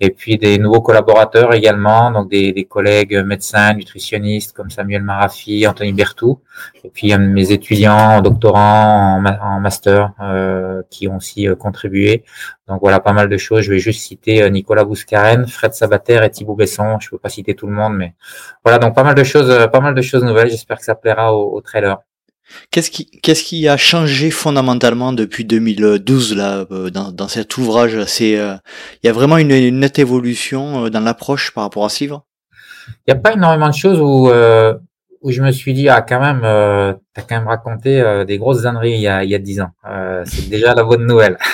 Et 0.00 0.10
puis 0.10 0.38
des 0.38 0.58
nouveaux 0.58 0.80
collaborateurs 0.80 1.54
également, 1.54 2.10
donc 2.10 2.30
des, 2.30 2.52
des 2.52 2.64
collègues 2.64 3.16
médecins, 3.24 3.74
nutritionnistes 3.74 4.52
comme 4.52 4.70
Samuel 4.70 5.02
Marafi, 5.02 5.66
Anthony 5.66 5.92
Bertou, 5.92 6.40
et 6.84 6.90
puis 6.90 7.16
mes 7.16 7.52
étudiants, 7.52 8.20
doctorants 8.20 9.22
en, 9.40 9.60
master 9.60 10.12
euh, 10.20 10.82
qui 10.90 11.08
ont 11.08 11.16
aussi 11.16 11.48
euh, 11.48 11.54
contribué. 11.54 12.24
Donc 12.68 12.80
voilà, 12.80 13.00
pas 13.00 13.12
mal 13.12 13.28
de 13.28 13.36
choses. 13.36 13.62
Je 13.62 13.72
vais 13.72 13.78
juste 13.78 14.00
citer 14.00 14.42
euh, 14.42 14.50
Nicolas 14.50 14.84
Bouscaren, 14.84 15.46
Fred 15.46 15.74
Sabater 15.74 16.20
et 16.24 16.30
Thibaut 16.30 16.54
Besson. 16.54 16.98
Je 17.00 17.10
peux 17.10 17.18
pas 17.18 17.28
citer 17.28 17.54
tout 17.54 17.66
le 17.66 17.72
monde, 17.72 17.96
mais 17.96 18.14
voilà, 18.64 18.78
donc 18.78 18.94
pas 18.94 19.04
mal 19.04 19.14
de 19.14 19.24
choses, 19.24 19.68
pas 19.72 19.80
mal 19.80 19.94
de 19.94 20.02
choses 20.02 20.22
nouvelles. 20.24 20.50
J'espère 20.50 20.78
que 20.78 20.84
ça 20.84 20.94
plaira 20.94 21.34
aux, 21.34 21.56
aux 21.56 21.60
trailers. 21.60 21.98
Qu'est-ce 22.70 22.90
qui, 22.90 23.10
qu'est-ce 23.22 23.44
qui 23.44 23.68
a 23.68 23.76
changé 23.76 24.30
fondamentalement 24.30 25.12
depuis 25.12 25.44
2012 25.44 26.34
là 26.34 26.66
euh, 26.70 26.90
dans, 26.90 27.12
dans 27.12 27.28
cet 27.28 27.56
ouvrage? 27.56 28.04
C'est, 28.06 28.30
il 28.30 28.38
euh, 28.38 28.56
y 29.02 29.08
a 29.08 29.12
vraiment 29.12 29.38
une, 29.38 29.50
une 29.50 29.80
nette 29.80 29.98
évolution 29.98 30.84
euh, 30.84 30.90
dans 30.90 31.00
l'approche 31.00 31.50
par 31.52 31.64
rapport 31.64 31.84
à 31.84 31.88
ce. 31.88 32.04
Il 32.04 32.10
n'y 33.08 33.12
a 33.12 33.16
pas 33.16 33.34
énormément 33.34 33.68
de 33.68 33.74
choses 33.74 34.00
où 34.00 34.30
euh, 34.30 34.74
où 35.28 35.30
je 35.30 35.42
me 35.42 35.52
suis 35.52 35.74
dit 35.74 35.90
ah 35.90 36.00
quand 36.00 36.20
même 36.20 36.40
euh, 36.42 36.94
t'as 37.12 37.20
quand 37.20 37.36
même 37.36 37.48
raconté 37.48 38.00
euh, 38.00 38.24
des 38.24 38.38
grosses 38.38 38.64
âneries 38.64 38.94
il 38.94 39.00
y 39.02 39.08
a 39.08 39.22
il 39.24 39.28
y 39.30 39.34
a 39.34 39.38
dix 39.38 39.60
ans. 39.60 39.72
Euh, 39.86 40.22
c'est 40.24 40.48
déjà 40.48 40.74
la 40.74 40.84
bonne 40.84 41.06
nouvelle. 41.06 41.36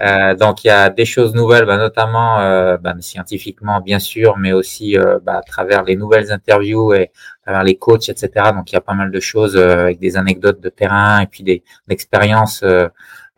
Euh, 0.00 0.34
donc 0.34 0.64
il 0.64 0.68
y 0.68 0.70
a 0.70 0.90
des 0.90 1.04
choses 1.04 1.34
nouvelles 1.34 1.66
bah, 1.66 1.76
notamment 1.76 2.38
bah, 2.78 2.94
scientifiquement 2.98 3.80
bien 3.80 4.00
sûr 4.00 4.36
mais 4.38 4.52
aussi 4.52 4.96
bah, 5.22 5.38
à 5.38 5.42
travers 5.42 5.84
les 5.84 5.94
nouvelles 5.94 6.32
interviews 6.32 6.94
et 6.94 7.12
à 7.42 7.44
travers 7.44 7.62
les 7.62 7.76
coachs 7.76 8.08
etc 8.08 8.50
donc 8.52 8.72
il 8.72 8.74
y 8.74 8.78
a 8.78 8.80
pas 8.80 8.94
mal 8.94 9.10
de 9.12 9.20
choses 9.20 9.56
avec 9.56 10.00
des 10.00 10.16
anecdotes 10.16 10.60
de 10.60 10.68
terrain 10.68 11.20
et 11.20 11.26
puis 11.26 11.44
des 11.44 11.62
expériences 11.88 12.64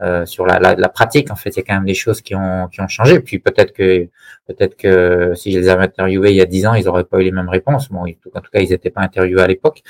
euh, 0.02 0.26
sur 0.26 0.44
la, 0.44 0.58
la, 0.58 0.74
la, 0.74 0.88
pratique. 0.88 1.30
En 1.30 1.36
fait, 1.36 1.50
il 1.50 1.56
y 1.56 1.60
a 1.60 1.62
quand 1.62 1.74
même 1.74 1.86
des 1.86 1.94
choses 1.94 2.20
qui 2.20 2.34
ont, 2.34 2.68
qui 2.68 2.80
ont 2.82 2.88
changé. 2.88 3.20
Puis 3.20 3.38
peut-être 3.38 3.72
que 3.72 4.08
peut-être 4.46 4.76
que 4.76 5.32
si 5.34 5.52
je 5.52 5.58
les 5.58 5.68
avais 5.68 5.84
interviewés 5.84 6.30
il 6.30 6.36
y 6.36 6.42
a 6.42 6.44
dix 6.44 6.66
ans, 6.66 6.74
ils 6.74 6.84
n'auraient 6.84 7.04
pas 7.04 7.18
eu 7.18 7.24
les 7.24 7.32
mêmes 7.32 7.48
réponses. 7.48 7.88
Bon, 7.88 8.04
en 8.04 8.40
tout 8.40 8.50
cas, 8.52 8.60
ils 8.60 8.70
n'étaient 8.70 8.90
pas 8.90 9.00
interviewés 9.00 9.42
à 9.42 9.46
l'époque. 9.46 9.82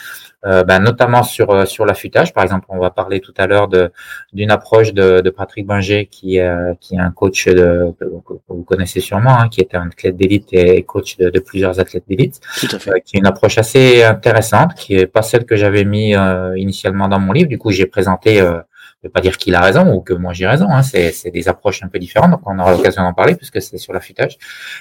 Euh, 0.45 0.63
ben, 0.63 0.79
notamment 0.79 1.25
sur 1.25 1.51
euh, 1.51 1.65
sur 1.65 1.85
l'affûtage, 1.85 2.33
par 2.33 2.45
exemple, 2.45 2.67
on 2.69 2.79
va 2.79 2.91
parler 2.91 3.21
tout 3.21 3.35
à 3.37 3.49
l'heure 3.49 3.67
de 3.67 3.91
d'une 4.33 4.53
approche 4.53 4.93
de, 4.93 5.21
de 5.21 5.31
Patrick 5.31 5.67
Binger, 5.67 6.07
qui 6.07 6.39
euh, 6.39 6.75
qui 6.81 6.95
est 6.95 7.01
un 7.01 7.11
coach 7.11 7.49
de, 7.49 7.93
que, 7.99 8.35
vous 8.49 8.63
connaissez 8.63 9.01
sûrement, 9.01 9.41
hein, 9.41 9.49
qui 9.49 9.61
était 9.61 9.77
un 9.77 9.89
athlète 9.89 10.17
d'élite 10.17 10.53
et 10.53 10.85
coach 10.85 11.17
de, 11.17 11.31
de 11.31 11.41
plusieurs 11.41 11.81
athlètes 11.81 12.05
d'élite, 12.09 12.41
qui 13.05 13.17
est 13.17 13.19
une 13.19 13.27
approche 13.27 13.59
assez 13.59 14.05
intéressante, 14.05 14.75
qui 14.75 14.95
est 14.95 15.07
pas 15.07 15.23
celle 15.23 15.47
que 15.47 15.57
j'avais 15.57 15.85
mis 15.85 16.15
initialement 16.57 17.09
dans 17.09 17.19
mon 17.19 17.33
livre. 17.33 17.49
Du 17.49 17.59
coup, 17.59 17.73
j'ai 17.73 17.87
présenté 17.87 18.41
ne 19.07 19.09
veut 19.09 19.13
pas 19.13 19.21
dire 19.21 19.37
qu'il 19.37 19.55
a 19.55 19.61
raison 19.61 19.93
ou 19.93 20.01
que 20.01 20.13
moi 20.13 20.33
j'ai 20.33 20.47
raison. 20.47 20.69
Hein. 20.71 20.83
C'est 20.83 21.31
des 21.31 21.49
approches 21.49 21.83
un 21.83 21.89
peu 21.89 21.99
différentes, 21.99 22.31
donc 22.31 22.41
on 22.47 22.59
aura 22.59 22.73
l'occasion 22.73 23.03
d'en 23.03 23.15
parler 23.15 23.35
puisque 23.35 23.61
c'est 23.63 23.79
sur 23.79 23.93
l'affûtage. 23.93 24.37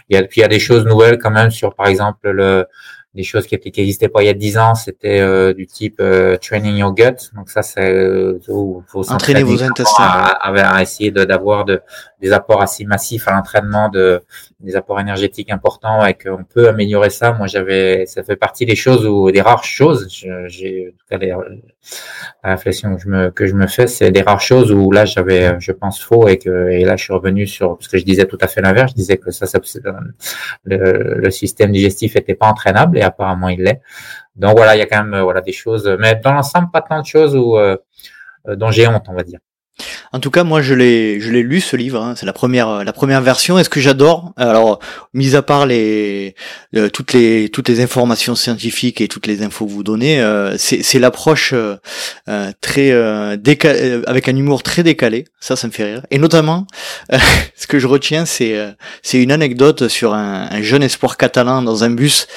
Il 0.10 0.16
y 0.16 0.20
a, 0.20 0.24
puis 0.24 0.40
il 0.40 0.42
y 0.42 0.46
a 0.46 0.50
des 0.50 0.60
choses 0.60 0.86
nouvelles 0.86 1.18
quand 1.18 1.32
même 1.32 1.52
sur, 1.52 1.76
par 1.76 1.88
exemple, 1.88 2.30
le, 2.30 2.66
des 3.16 3.24
choses 3.24 3.48
qui 3.48 3.56
n'existaient 3.56 4.10
pas 4.10 4.24
il 4.24 4.26
y 4.26 4.30
a 4.30 4.34
dix 4.34 4.58
ans, 4.58 4.76
c'était 4.76 5.22
euh, 5.22 5.54
du 5.54 5.66
type 5.68 5.96
euh, 6.02 6.36
training 6.38 6.76
your 6.76 6.94
gut. 6.94 7.32
Donc 7.34 7.50
ça, 7.50 7.62
c'est 7.62 7.90
euh, 7.90 8.40
faut 8.46 8.84
entraîner 9.10 9.42
vos 9.42 9.64
intestins, 9.64 10.04
à, 10.04 10.76
à, 10.76 10.82
essayer 10.82 11.12
d'avoir 11.12 11.64
de, 11.64 11.82
des 12.22 12.32
apports 12.32 12.62
assez 12.62 12.86
massifs 12.86 13.28
à 13.28 13.32
l'entraînement, 13.32 13.90
de 13.90 14.24
des 14.60 14.76
apports 14.76 15.00
énergétiques 15.00 15.52
importants 15.52 16.06
et 16.06 16.14
qu'on 16.14 16.44
peut 16.44 16.70
améliorer 16.70 17.10
ça. 17.10 17.34
Moi, 17.34 17.48
j'avais, 17.48 18.06
ça 18.06 18.24
fait 18.24 18.36
partie 18.36 18.66
des 18.66 18.76
choses 18.76 19.06
ou 19.06 19.32
des 19.32 19.42
rares 19.42 19.64
choses. 19.64 20.08
J'ai 20.10 20.88
en 20.88 20.98
tout 20.98 21.06
cas 21.10 21.18
les, 21.18 21.34
la 22.44 22.52
réflexion 22.52 22.96
que 22.96 23.02
je 23.02 23.08
me 23.08 23.30
que 23.32 23.46
je 23.48 23.54
me 23.54 23.68
fais, 23.68 23.88
c'est 23.88 24.12
des 24.12 24.22
rares 24.22 24.42
choses 24.42 24.72
où 24.72 24.92
là 24.92 25.06
j'avais, 25.06 25.60
je 25.60 25.72
pense 25.72 26.02
faux 26.02 26.28
et 26.28 26.38
que 26.38 26.70
et 26.70 26.86
là 26.86 26.96
je 26.96 27.04
suis 27.04 27.14
revenu 27.14 27.46
sur 27.48 27.78
parce 27.78 27.88
que 27.88 27.98
je 27.98 28.06
disais 28.06 28.26
tout 28.26 28.38
à 28.42 28.48
fait 28.48 28.62
l'inverse. 28.62 28.92
Je 28.92 28.96
disais 28.96 29.18
que 29.18 29.32
ça, 29.32 29.46
ça 29.46 29.60
le, 30.64 31.20
le 31.20 31.32
système 31.32 31.72
digestif 31.72 32.16
était 32.16 32.36
pas 32.36 32.48
entraînable 32.48 32.98
et 32.98 33.02
apparemment 33.02 33.50
il 33.50 33.62
l'est. 33.62 33.82
Donc 34.36 34.58
voilà, 34.58 34.76
il 34.76 34.80
y 34.80 34.82
a 34.82 34.86
quand 34.86 35.04
même 35.04 35.22
voilà 35.22 35.42
des 35.42 35.54
choses, 35.54 35.88
mais 36.00 36.16
dans 36.16 36.34
l'ensemble 36.34 36.70
pas 36.72 36.82
tant 36.82 37.02
de 37.02 37.06
choses 37.06 37.36
où 37.36 37.58
euh, 37.58 37.78
dont 38.48 38.72
j'ai 38.72 38.88
honte, 38.88 39.06
on 39.08 39.14
va 39.14 39.24
dire. 39.24 39.40
En 40.16 40.20
tout 40.20 40.32
cas, 40.32 40.46
moi, 40.46 40.62
je 40.62 40.74
l'ai, 40.74 41.20
je 41.20 41.30
l'ai 41.30 41.44
lu 41.44 41.60
ce 41.60 41.76
livre. 41.76 42.02
Hein. 42.02 42.14
C'est 42.16 42.26
la 42.26 42.32
première, 42.32 42.86
la 42.86 42.94
première 42.94 43.20
version. 43.20 43.60
Est-ce 43.60 43.70
que 43.70 43.82
j'adore? 43.82 44.32
Alors, 44.38 44.80
mis 45.14 45.36
à 45.36 45.42
part 45.42 45.66
les 45.66 46.36
euh, 46.74 46.88
toutes 46.88 47.12
les 47.12 47.50
toutes 47.50 47.68
les 47.68 47.82
informations 47.82 48.34
scientifiques 48.34 49.02
et 49.02 49.10
toutes 49.10 49.28
les 49.28 49.44
infos 49.44 49.66
que 49.66 49.72
vous 49.72 49.84
donnez, 49.84 50.22
euh, 50.22 50.56
c'est, 50.58 51.00
l'approche 51.00 51.52
euh, 51.52 51.76
euh 52.30 52.50
très 52.62 52.92
euh, 52.92 53.36
décalé, 53.36 54.04
avec 54.08 54.30
un 54.30 54.38
humour 54.38 54.64
très 54.64 54.84
décalé. 54.84 55.26
Ça, 55.42 55.58
ça 55.58 55.68
me 55.68 55.74
fait 55.74 55.84
rire. 55.84 56.06
Et 56.12 56.18
notamment, 56.18 56.66
ce 57.58 57.68
que 57.68 57.78
je 57.78 57.88
retiens, 57.88 58.24
c'est 58.24 58.56
c'est 59.02 59.22
une 59.22 59.34
anecdote 59.34 59.90
sur 59.90 60.14
un, 60.14 60.48
un, 60.50 60.62
jeune 60.62 60.82
espoir 60.82 61.18
catalan 61.18 61.62
dans 61.62 61.84
un 61.84 61.90
bus. 61.90 62.28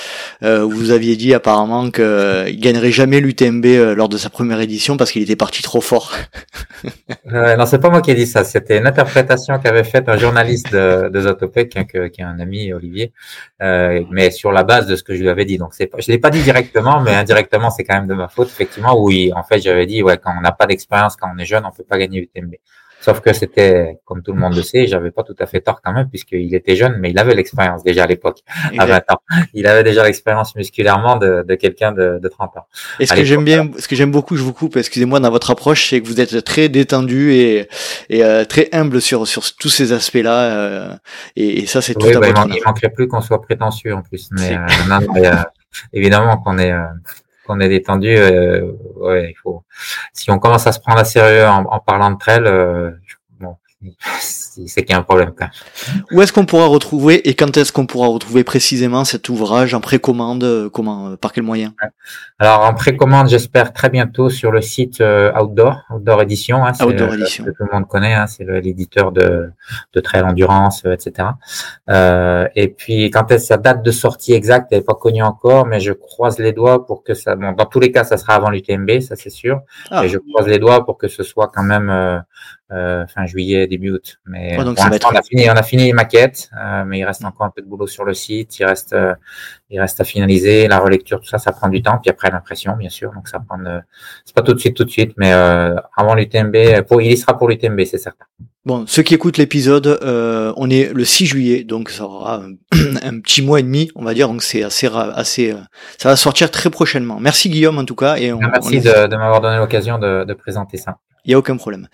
où 0.43 0.69
vous 0.69 0.91
aviez 0.91 1.15
dit 1.15 1.33
apparemment 1.33 1.93
qu'il 1.93 2.59
gagnerait 2.59 2.91
jamais 2.91 3.21
l'UTMB 3.21 3.67
lors 3.95 4.09
de 4.09 4.19
sa 4.19 4.31
première 4.31 4.61
édition 4.61 4.97
parce 4.97 5.13
qu'il 5.13 5.23
était 5.23 5.37
parti 5.37 5.63
trop 5.63 5.81
fort. 5.81 6.13
C'est 7.69 7.79
pas 7.79 7.91
moi 7.91 8.01
qui 8.01 8.11
ai 8.11 8.15
dit 8.15 8.27
ça. 8.27 8.45
C'était 8.45 8.79
une 8.79 8.87
interprétation 8.87 9.59
qu'avait 9.59 9.85
faite 9.85 10.09
un 10.09 10.17
journaliste 10.17 10.73
de, 10.73 11.09
de 11.09 11.63
qui 11.63 12.21
est 12.21 12.25
un 12.25 12.41
ami, 12.41 12.73
Olivier, 12.73 13.13
euh, 13.63 14.03
mais 14.11 14.31
sur 14.31 14.53
la 14.53 14.65
base 14.65 14.87
de 14.87 14.97
ce 14.97 15.03
que 15.03 15.15
je 15.15 15.21
lui 15.21 15.29
avais 15.29 15.45
dit. 15.45 15.59
Donc, 15.59 15.75
c'est 15.75 15.91
je 15.99 16.11
l'ai 16.11 16.19
pas 16.19 16.31
dit 16.31 16.43
directement, 16.43 17.01
mais 17.01 17.15
indirectement, 17.15 17.71
c'est 17.71 17.85
quand 17.85 17.95
même 17.95 18.07
de 18.07 18.15
ma 18.15 18.29
faute, 18.29 18.49
effectivement, 18.49 19.01
où 19.01 19.11
il, 19.11 19.33
en 19.35 19.43
fait, 19.43 19.61
j'avais 19.61 19.87
dit, 19.87 20.03
ouais, 20.03 20.19
quand 20.19 20.33
on 20.37 20.41
n'a 20.41 20.53
pas 20.53 20.67
d'expérience, 20.67 21.17
quand 21.17 21.29
on 21.35 21.39
est 21.39 21.45
jeune, 21.45 21.65
on 21.67 21.71
peut 21.71 21.85
pas 21.85 21.99
gagner 21.99 22.21
UTMB. 22.21 22.55
Sauf 23.01 23.21
que 23.21 23.33
c'était, 23.33 23.99
comme 24.05 24.23
tout 24.23 24.33
le 24.33 24.41
monde 24.41 24.57
le 24.57 24.63
sait, 24.63 24.87
j'avais 24.87 25.13
pas 25.13 25.23
tout 25.23 25.37
à 25.39 25.47
fait 25.47 25.61
tort 25.61 25.81
quand 25.83 25.93
même, 25.93 26.09
puisqu'il 26.09 26.53
était 26.55 26.75
jeune, 26.75 26.97
mais 26.99 27.11
il 27.11 27.19
avait 27.19 27.35
l'expérience 27.35 27.85
déjà 27.85 28.05
à 28.05 28.07
l'époque, 28.07 28.41
à 28.77 28.87
20 28.87 28.97
ans. 29.13 29.19
Il 29.55 29.67
avait 29.69 29.85
déjà 29.85 30.03
l'expérience 30.05 30.57
musculairement 30.57 31.17
de, 31.17 31.45
de 31.47 31.55
quelqu'un 31.55 31.93
de, 31.93 32.19
de 32.21 32.29
30 32.29 32.57
ans. 32.57 32.67
Et 32.99 33.07
ce 33.07 33.15
que 33.15 33.25
j'aime 33.25 33.45
bien, 33.45 33.71
ce 33.79 33.87
que 33.87 33.95
j'aime 33.95 34.11
beaucoup, 34.11 34.37
je 34.37 34.43
vous 34.43 34.53
coupe, 34.53 34.77
excusez-moi, 34.77 35.21
dans 35.21 35.31
votre 35.31 35.51
approche, 35.51 35.91
c'est 35.91 36.01
que 36.01 36.07
vous 36.07 36.21
êtes 36.21 36.45
très 36.45 36.69
détendu 36.69 37.33
et, 37.33 37.69
et 38.11 38.25
euh, 38.25 38.45
très 38.45 38.69
humble 38.73 39.01
sur, 39.01 39.29
sur 39.29 39.45
tous 39.55 39.69
ces 39.69 39.93
aspects-là. 39.93 40.43
Euh, 40.43 40.95
et, 41.37 41.63
et, 41.63 41.67
ça, 41.67 41.81
c'est 41.81 41.95
tout 41.95 42.09
à 42.09 42.19
bah, 42.19 42.47
Il 42.49 42.63
manquerait 42.65 42.91
plus 42.91 43.07
qu'on 43.07 43.21
soit 43.21 43.41
prétentieux 43.43 43.95
en 43.95 44.03
plus. 44.03 44.29
Mais, 44.33 44.57
euh, 44.57 44.67
non, 44.89 44.99
mais 45.15 45.31
évidemment 45.93 46.39
qu'on 46.39 46.59
est 46.59 46.73
qu'on 47.49 47.61
est 47.61 47.69
détendu, 47.69 48.15
euh, 48.17 48.73
il 49.03 49.35
faut. 49.43 49.65
Si 50.13 50.31
on 50.31 50.39
commence 50.39 50.67
à 50.67 50.73
se 50.73 50.81
prendre 50.81 51.01
à 51.01 51.05
sérieux 51.05 51.47
en, 51.47 51.65
en 51.65 51.81
parlant 51.81 52.11
de 52.13 52.19
trail, 52.19 52.43
euh, 52.45 52.91
bon, 52.91 52.97
c'est 54.21 54.83
qu'il 54.83 54.91
y 54.91 54.95
a 54.95 54.99
un 54.99 55.03
problème 55.03 55.33
quand 55.37 55.45
même. 55.45 56.03
Où 56.11 56.21
est-ce 56.21 56.33
qu'on 56.33 56.47
pourra 56.47 56.67
retrouver 56.67 57.29
et 57.29 57.35
quand 57.35 57.57
est-ce 57.57 57.73
qu'on 57.73 57.87
pourra 57.87 58.09
retrouver 58.09 58.43
précisément 58.43 59.05
cet 59.05 59.29
ouvrage 59.29 59.73
en 59.73 59.81
précommande 59.81 60.43
euh, 60.43 60.69
Comment, 60.69 61.11
euh, 61.11 61.17
par 61.17 61.33
quel 61.33 61.45
moyen? 61.45 61.75
Alors 62.41 62.63
en 62.63 62.75
précommande, 62.75 63.29
j'espère 63.29 63.73
très 63.73 63.89
bientôt 63.89 64.31
sur 64.31 64.51
le 64.51 64.63
site 64.63 65.01
euh, 65.01 65.33
Outdoor, 65.41 65.85
Outdoor 65.91 66.23
Edition. 66.23 66.65
Hein, 66.65 66.73
Outdoor 66.81 67.15
Edition. 67.15 67.45
Que 67.45 67.51
tout 67.51 67.65
le 67.71 67.73
monde 67.73 67.87
connaît, 67.87 68.15
hein, 68.15 68.27
c'est 68.27 68.45
l'éditeur 68.45 69.13
de, 69.13 69.51
de 69.93 70.01
trail 70.01 70.23
endurance, 70.23 70.85
etc. 70.85 71.29
Euh, 71.89 72.49
et 72.57 72.69
puis 72.69 73.11
quand 73.11 73.31
est-ce 73.31 73.47
sa 73.47 73.57
date 73.57 73.83
de 73.83 73.91
sortie 73.91 74.33
exacte, 74.33 74.69
elle 74.73 74.79
n'est 74.79 74.85
pas 74.85 74.95
connue 74.95 75.23
encore, 75.23 75.67
mais 75.67 75.81
je 75.81 75.93
croise 75.93 76.39
les 76.39 76.53
doigts 76.53 76.85
pour 76.85 77.03
que 77.05 77.15
ça. 77.15 77.37
Bon, 77.37 77.53
dans 77.53 77.67
tous 77.67 77.81
les 77.81 77.93
cas, 77.93 78.05
ça 78.05 78.17
sera 78.17 78.35
avant 78.35 78.51
l'UTMB, 78.51 79.01
ça 79.01 79.17
c'est 79.17 79.31
sûr. 79.31 79.61
Ah. 79.91 80.05
Et 80.05 80.09
je 80.09 80.19
croise 80.19 80.47
les 80.47 80.59
doigts 80.59 80.85
pour 80.85 80.99
que 80.99 81.09
ce 81.09 81.23
soit 81.23 81.51
quand 81.55 81.63
même 81.63 81.91
euh, 81.91 82.19
fin 82.71 83.27
juillet, 83.27 83.67
début 83.67 83.93
août. 83.93 84.19
Mais 84.27 84.57
on, 84.59 84.75
a 84.75 85.23
fini, 85.23 85.49
on 85.49 85.55
a 85.55 85.63
fini 85.63 85.85
les 85.85 85.93
maquettes, 85.93 86.51
euh, 86.59 86.85
mais 86.87 86.99
il 86.99 87.05
reste 87.05 87.25
encore 87.25 87.47
un 87.47 87.51
peu 87.51 87.63
de 87.63 87.67
boulot 87.67 87.87
sur 87.87 88.05
le 88.05 88.15
site. 88.15 88.59
Il 88.59 88.65
reste, 88.65 88.93
euh, 88.93 89.15
il 89.71 89.81
reste 89.81 90.01
à 90.01 90.05
finaliser 90.05 90.69
la 90.69 90.79
relecture, 90.79 91.21
tout 91.21 91.29
ça, 91.29 91.39
ça 91.39 91.53
prend 91.53 91.69
du 91.69 91.83
temps. 91.83 91.99
Puis 91.99 92.11
après 92.11 92.31
l'impression, 92.31 92.77
bien 92.77 92.91
sûr. 92.91 93.13
Donc 93.13 93.29
ça 93.29 93.39
prend, 93.41 93.59
c'est 94.25 94.35
pas 94.35 94.43
tout 94.43 94.53
de 94.53 94.59
suite, 94.59 94.77
tout 94.77 94.85
de 94.85 94.91
suite, 94.91 95.13
mais 95.17 95.33
avant 95.33 96.15
l'UTMB, 96.15 96.83
pour, 96.87 97.01
il 97.01 97.13
y 97.13 97.17
sera 97.17 97.37
pour 97.39 97.49
l'UTMB, 97.49 97.85
c'est 97.85 97.99
certain. 97.99 98.27
Bon, 98.67 98.85
ceux 98.87 99.03
qui 99.03 99.15
écoutent 99.15 99.39
l'épisode, 99.39 99.99
on 100.57 100.69
est 100.69 100.93
le 100.93 101.05
6 101.05 101.25
juillet, 101.25 101.65
donc 101.65 101.89
ça 101.89 102.05
aura 102.05 102.43
un, 103.03 103.21
petit 103.21 103.41
mois 103.41 103.61
et 103.61 103.63
demi, 103.63 103.91
on 103.95 104.05
va 104.05 104.13
dire. 104.13 104.29
Donc 104.29 104.43
c'est 104.43 104.63
assez, 104.63 104.89
assez, 104.93 105.55
ça 105.97 106.11
va 106.11 106.17
sortir 106.17 106.51
très 106.51 106.69
prochainement. 106.69 107.19
Merci 107.19 107.49
Guillaume 107.49 107.79
en 107.79 107.87
tout 107.87 107.95
cas. 107.95 108.17
Et 108.17 108.31
on, 108.31 108.39
Merci 108.39 108.81
de, 108.81 109.07
de 109.07 109.17
m'avoir 109.17 109.41
donné 109.41 109.57
l'occasion 109.57 109.99
de, 109.99 110.25
de 110.25 110.35
présenter 110.35 110.77
ça. 110.77 110.99
Il 111.29 111.33
y 111.33 111.35
a 111.35 111.39
aucun 111.39 111.59
problème. 111.59 111.89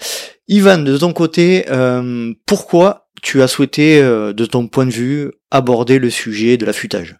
Ivan, 0.46 0.78
de 0.78 0.96
ton 0.96 1.12
côté, 1.12 1.64
euh, 1.68 2.32
pourquoi 2.46 3.08
tu 3.20 3.42
as 3.42 3.48
souhaité, 3.48 4.00
euh, 4.00 4.32
de 4.32 4.46
ton 4.46 4.68
point 4.68 4.86
de 4.86 4.92
vue, 4.92 5.32
aborder 5.50 5.98
le 5.98 6.08
sujet 6.08 6.56
de 6.56 6.64
l'affûtage? 6.64 7.16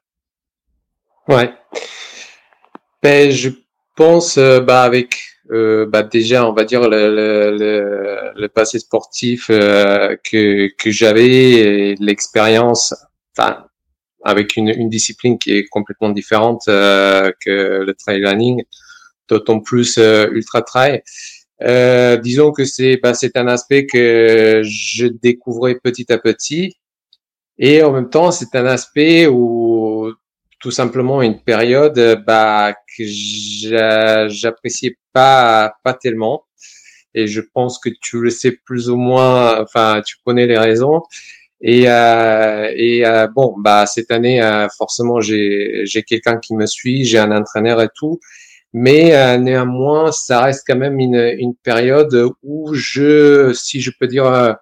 Ouais. 1.26 1.52
Ben, 3.02 3.32
je 3.32 3.50
pense, 3.96 4.38
euh, 4.38 4.60
bah, 4.60 4.84
avec 4.84 5.22
bah, 5.50 6.04
déjà, 6.04 6.48
on 6.48 6.52
va 6.52 6.64
dire 6.64 6.88
le, 6.88 8.46
passé 8.46 8.78
sportif 8.78 9.48
que, 9.48 10.68
que 10.76 10.90
j'avais 10.90 11.96
l'expérience, 11.98 12.94
avec 14.24 14.56
une, 14.56 14.68
une, 14.68 14.88
discipline 14.88 15.38
qui 15.38 15.52
est 15.52 15.66
complètement 15.66 16.10
différente 16.10 16.62
que 16.66 17.34
le 17.84 17.94
trail 17.94 18.24
running, 18.24 18.62
d'autant 19.28 19.60
plus 19.60 19.98
ultra 19.98 20.62
trail. 20.62 21.02
Euh, 21.62 22.16
disons 22.16 22.52
que 22.52 22.64
c'est 22.64 22.98
bah, 23.02 23.14
c'est 23.14 23.36
un 23.36 23.46
aspect 23.46 23.86
que 23.86 24.62
je 24.64 25.06
découvrais 25.06 25.76
petit 25.76 26.12
à 26.12 26.18
petit. 26.18 26.76
Et 27.58 27.82
en 27.82 27.92
même 27.92 28.10
temps 28.10 28.32
c'est 28.32 28.54
un 28.56 28.66
aspect 28.66 29.26
où 29.26 30.12
tout 30.60 30.70
simplement 30.72 31.22
une 31.22 31.40
période 31.40 32.22
bah, 32.26 32.74
que 32.96 33.04
j'appréciais 34.28 34.96
pas 35.12 35.74
pas 35.84 35.94
tellement. 35.94 36.44
Et 37.14 37.28
je 37.28 37.40
pense 37.40 37.78
que 37.78 37.90
tu 38.00 38.20
le 38.20 38.30
sais 38.30 38.52
plus 38.64 38.90
ou 38.90 38.96
moins 38.96 39.60
enfin 39.62 40.02
tu 40.04 40.16
connais 40.24 40.46
les 40.46 40.58
raisons. 40.58 41.02
Et 41.60 41.88
euh, 41.88 42.70
et 42.76 43.06
euh, 43.06 43.26
bon 43.28 43.54
bah 43.58 43.86
cette 43.86 44.10
année 44.10 44.42
euh, 44.42 44.68
forcément 44.76 45.20
j'ai 45.20 45.82
j'ai 45.86 46.02
quelqu'un 46.02 46.38
qui 46.38 46.54
me 46.54 46.66
suit 46.66 47.04
j'ai 47.04 47.18
un 47.18 47.32
entraîneur 47.32 47.80
et 47.80 47.88
tout 47.94 48.20
mais 48.76 49.14
euh, 49.14 49.38
néanmoins, 49.38 50.10
ça 50.10 50.42
reste 50.42 50.64
quand 50.66 50.76
même 50.76 50.98
une, 50.98 51.14
une, 51.38 51.54
période 51.54 52.32
où 52.42 52.74
je, 52.74 53.52
si 53.54 53.80
je 53.80 53.92
peux 53.98 54.08
dire, 54.08 54.26
euh, 54.26 54.52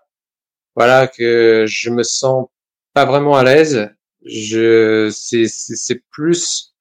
voilà, 0.76 1.07
que 1.07 1.64
je 1.66 1.88
me 1.88 2.02
sens 2.02 2.49
pas 2.92 3.07
vraiment 3.07 3.37
à 3.37 3.42
l'aise. 3.42 3.88
Je, 4.26 5.09
c'est, 5.11 5.47
c'est 5.49 6.02
plus, 6.11 6.75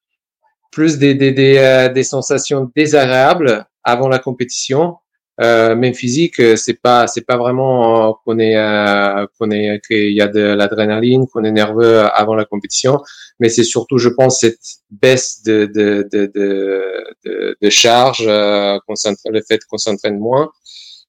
plus 0.73 0.97
des, 0.97 1.15
des, 1.15 1.31
des, 1.31 1.57
euh, 1.57 1.87
des, 1.87 2.03
sensations 2.03 2.69
désagréables 2.75 3.65
avant 3.81 4.09
la 4.09 4.19
compétition. 4.19 4.97
Euh, 5.39 5.75
même 5.75 5.93
physique, 5.93 6.41
c'est 6.57 6.79
pas, 6.81 7.07
c'est 7.07 7.25
pas 7.25 7.37
vraiment 7.37 8.13
qu'on 8.25 8.37
est, 8.37 8.55
qu'on 9.39 9.49
est, 9.49 9.81
qu'il 9.87 10.11
y 10.11 10.21
a 10.21 10.27
de 10.27 10.39
l'adrénaline, 10.39 11.25
qu'on 11.27 11.43
est 11.43 11.51
nerveux 11.51 11.99
avant 12.13 12.35
la 12.35 12.45
compétition 12.45 12.99
mais 13.41 13.49
c'est 13.49 13.63
surtout, 13.63 13.97
je 13.97 14.09
pense, 14.09 14.41
cette 14.41 14.59
baisse 14.91 15.41
de, 15.41 15.65
de, 15.65 16.07
de, 16.13 16.31
de, 17.25 17.57
de 17.59 17.69
charge, 17.71 18.23
euh, 18.27 18.77
le 19.25 19.41
fait 19.41 19.65
qu'on 19.65 19.79
s'entraîne 19.79 20.19
moins. 20.19 20.51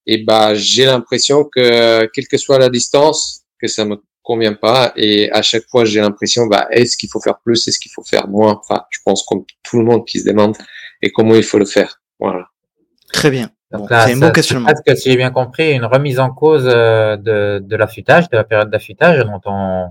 Et 0.06 0.24
bah, 0.24 0.54
j'ai 0.54 0.86
l'impression 0.86 1.44
que, 1.44 2.06
quelle 2.06 2.26
que 2.26 2.38
soit 2.38 2.58
la 2.58 2.70
distance, 2.70 3.42
que 3.60 3.68
ça 3.68 3.84
me 3.84 3.96
convient 4.22 4.54
pas. 4.54 4.94
Et 4.96 5.30
à 5.30 5.42
chaque 5.42 5.64
fois, 5.68 5.84
j'ai 5.84 6.00
l'impression, 6.00 6.46
bah, 6.46 6.68
est-ce 6.70 6.96
qu'il 6.96 7.10
faut 7.10 7.20
faire 7.20 7.38
plus, 7.44 7.68
est-ce 7.68 7.78
qu'il 7.78 7.92
faut 7.94 8.02
faire 8.02 8.26
moins? 8.28 8.58
Enfin, 8.58 8.82
je 8.88 9.00
pense 9.04 9.22
comme 9.24 9.44
tout 9.62 9.78
le 9.78 9.84
monde 9.84 10.06
qui 10.06 10.18
se 10.18 10.24
demande 10.24 10.56
et 11.02 11.12
comment 11.12 11.34
il 11.34 11.44
faut 11.44 11.58
le 11.58 11.66
faire. 11.66 12.00
Voilà. 12.18 12.46
Très 13.12 13.30
bien. 13.30 13.50
C'est 13.72 14.12
un 14.12 14.16
bon 14.16 14.30
questionnement. 14.30 14.68
Est-ce 14.68 14.82
que 14.82 14.94
si 14.94 15.10
j'ai 15.10 15.16
bien 15.16 15.30
compris, 15.30 15.72
une 15.72 15.84
remise 15.84 16.20
en 16.20 16.30
cause 16.30 16.64
euh, 16.66 17.16
de, 17.16 17.60
de 17.62 17.76
l'affûtage, 17.76 18.28
de 18.28 18.36
la 18.36 18.44
période 18.44 18.70
d'affûtage 18.70 19.24
dont 19.24 19.40
on, 19.46 19.86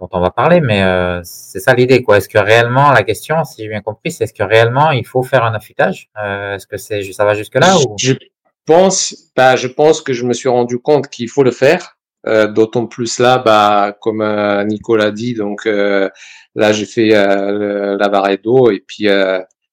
dont 0.00 0.08
on 0.12 0.20
va 0.20 0.30
parler, 0.30 0.60
mais 0.60 0.82
euh, 0.82 1.20
c'est 1.24 1.60
ça 1.60 1.74
l'idée, 1.74 2.02
quoi. 2.02 2.18
Est-ce 2.18 2.28
que 2.28 2.38
réellement, 2.38 2.92
la 2.92 3.02
question, 3.02 3.44
si 3.44 3.62
j'ai 3.62 3.68
bien 3.68 3.80
compris, 3.80 4.12
c'est 4.12 4.24
est-ce 4.24 4.34
que 4.34 4.42
réellement 4.42 4.90
il 4.92 5.06
faut 5.06 5.22
faire 5.22 5.44
un 5.44 5.54
affûtage? 5.54 6.08
Euh, 6.22 6.54
Est-ce 6.54 6.66
que 6.66 6.76
c'est 6.76 7.02
ça 7.12 7.24
va 7.24 7.34
jusque 7.34 7.56
là 7.56 7.76
ou... 7.76 7.96
Je 7.98 8.14
pense, 8.64 9.14
bah, 9.36 9.56
je 9.56 9.66
pense 9.66 10.02
que 10.02 10.12
je 10.12 10.24
me 10.24 10.32
suis 10.32 10.48
rendu 10.48 10.78
compte 10.78 11.08
qu'il 11.08 11.28
faut 11.28 11.42
le 11.42 11.50
faire. 11.50 11.96
Euh, 12.26 12.48
D'autant 12.48 12.86
plus 12.86 13.20
là, 13.20 13.38
bah, 13.38 13.96
comme 14.00 14.20
euh, 14.20 14.64
Nicolas 14.64 15.12
dit, 15.12 15.34
donc 15.34 15.66
euh, 15.66 16.10
là 16.56 16.72
j'ai 16.72 16.84
fait 16.84 17.14
euh, 17.14 17.96
la 17.96 18.36
d'eau 18.36 18.70
et 18.70 18.84
puis 18.86 19.08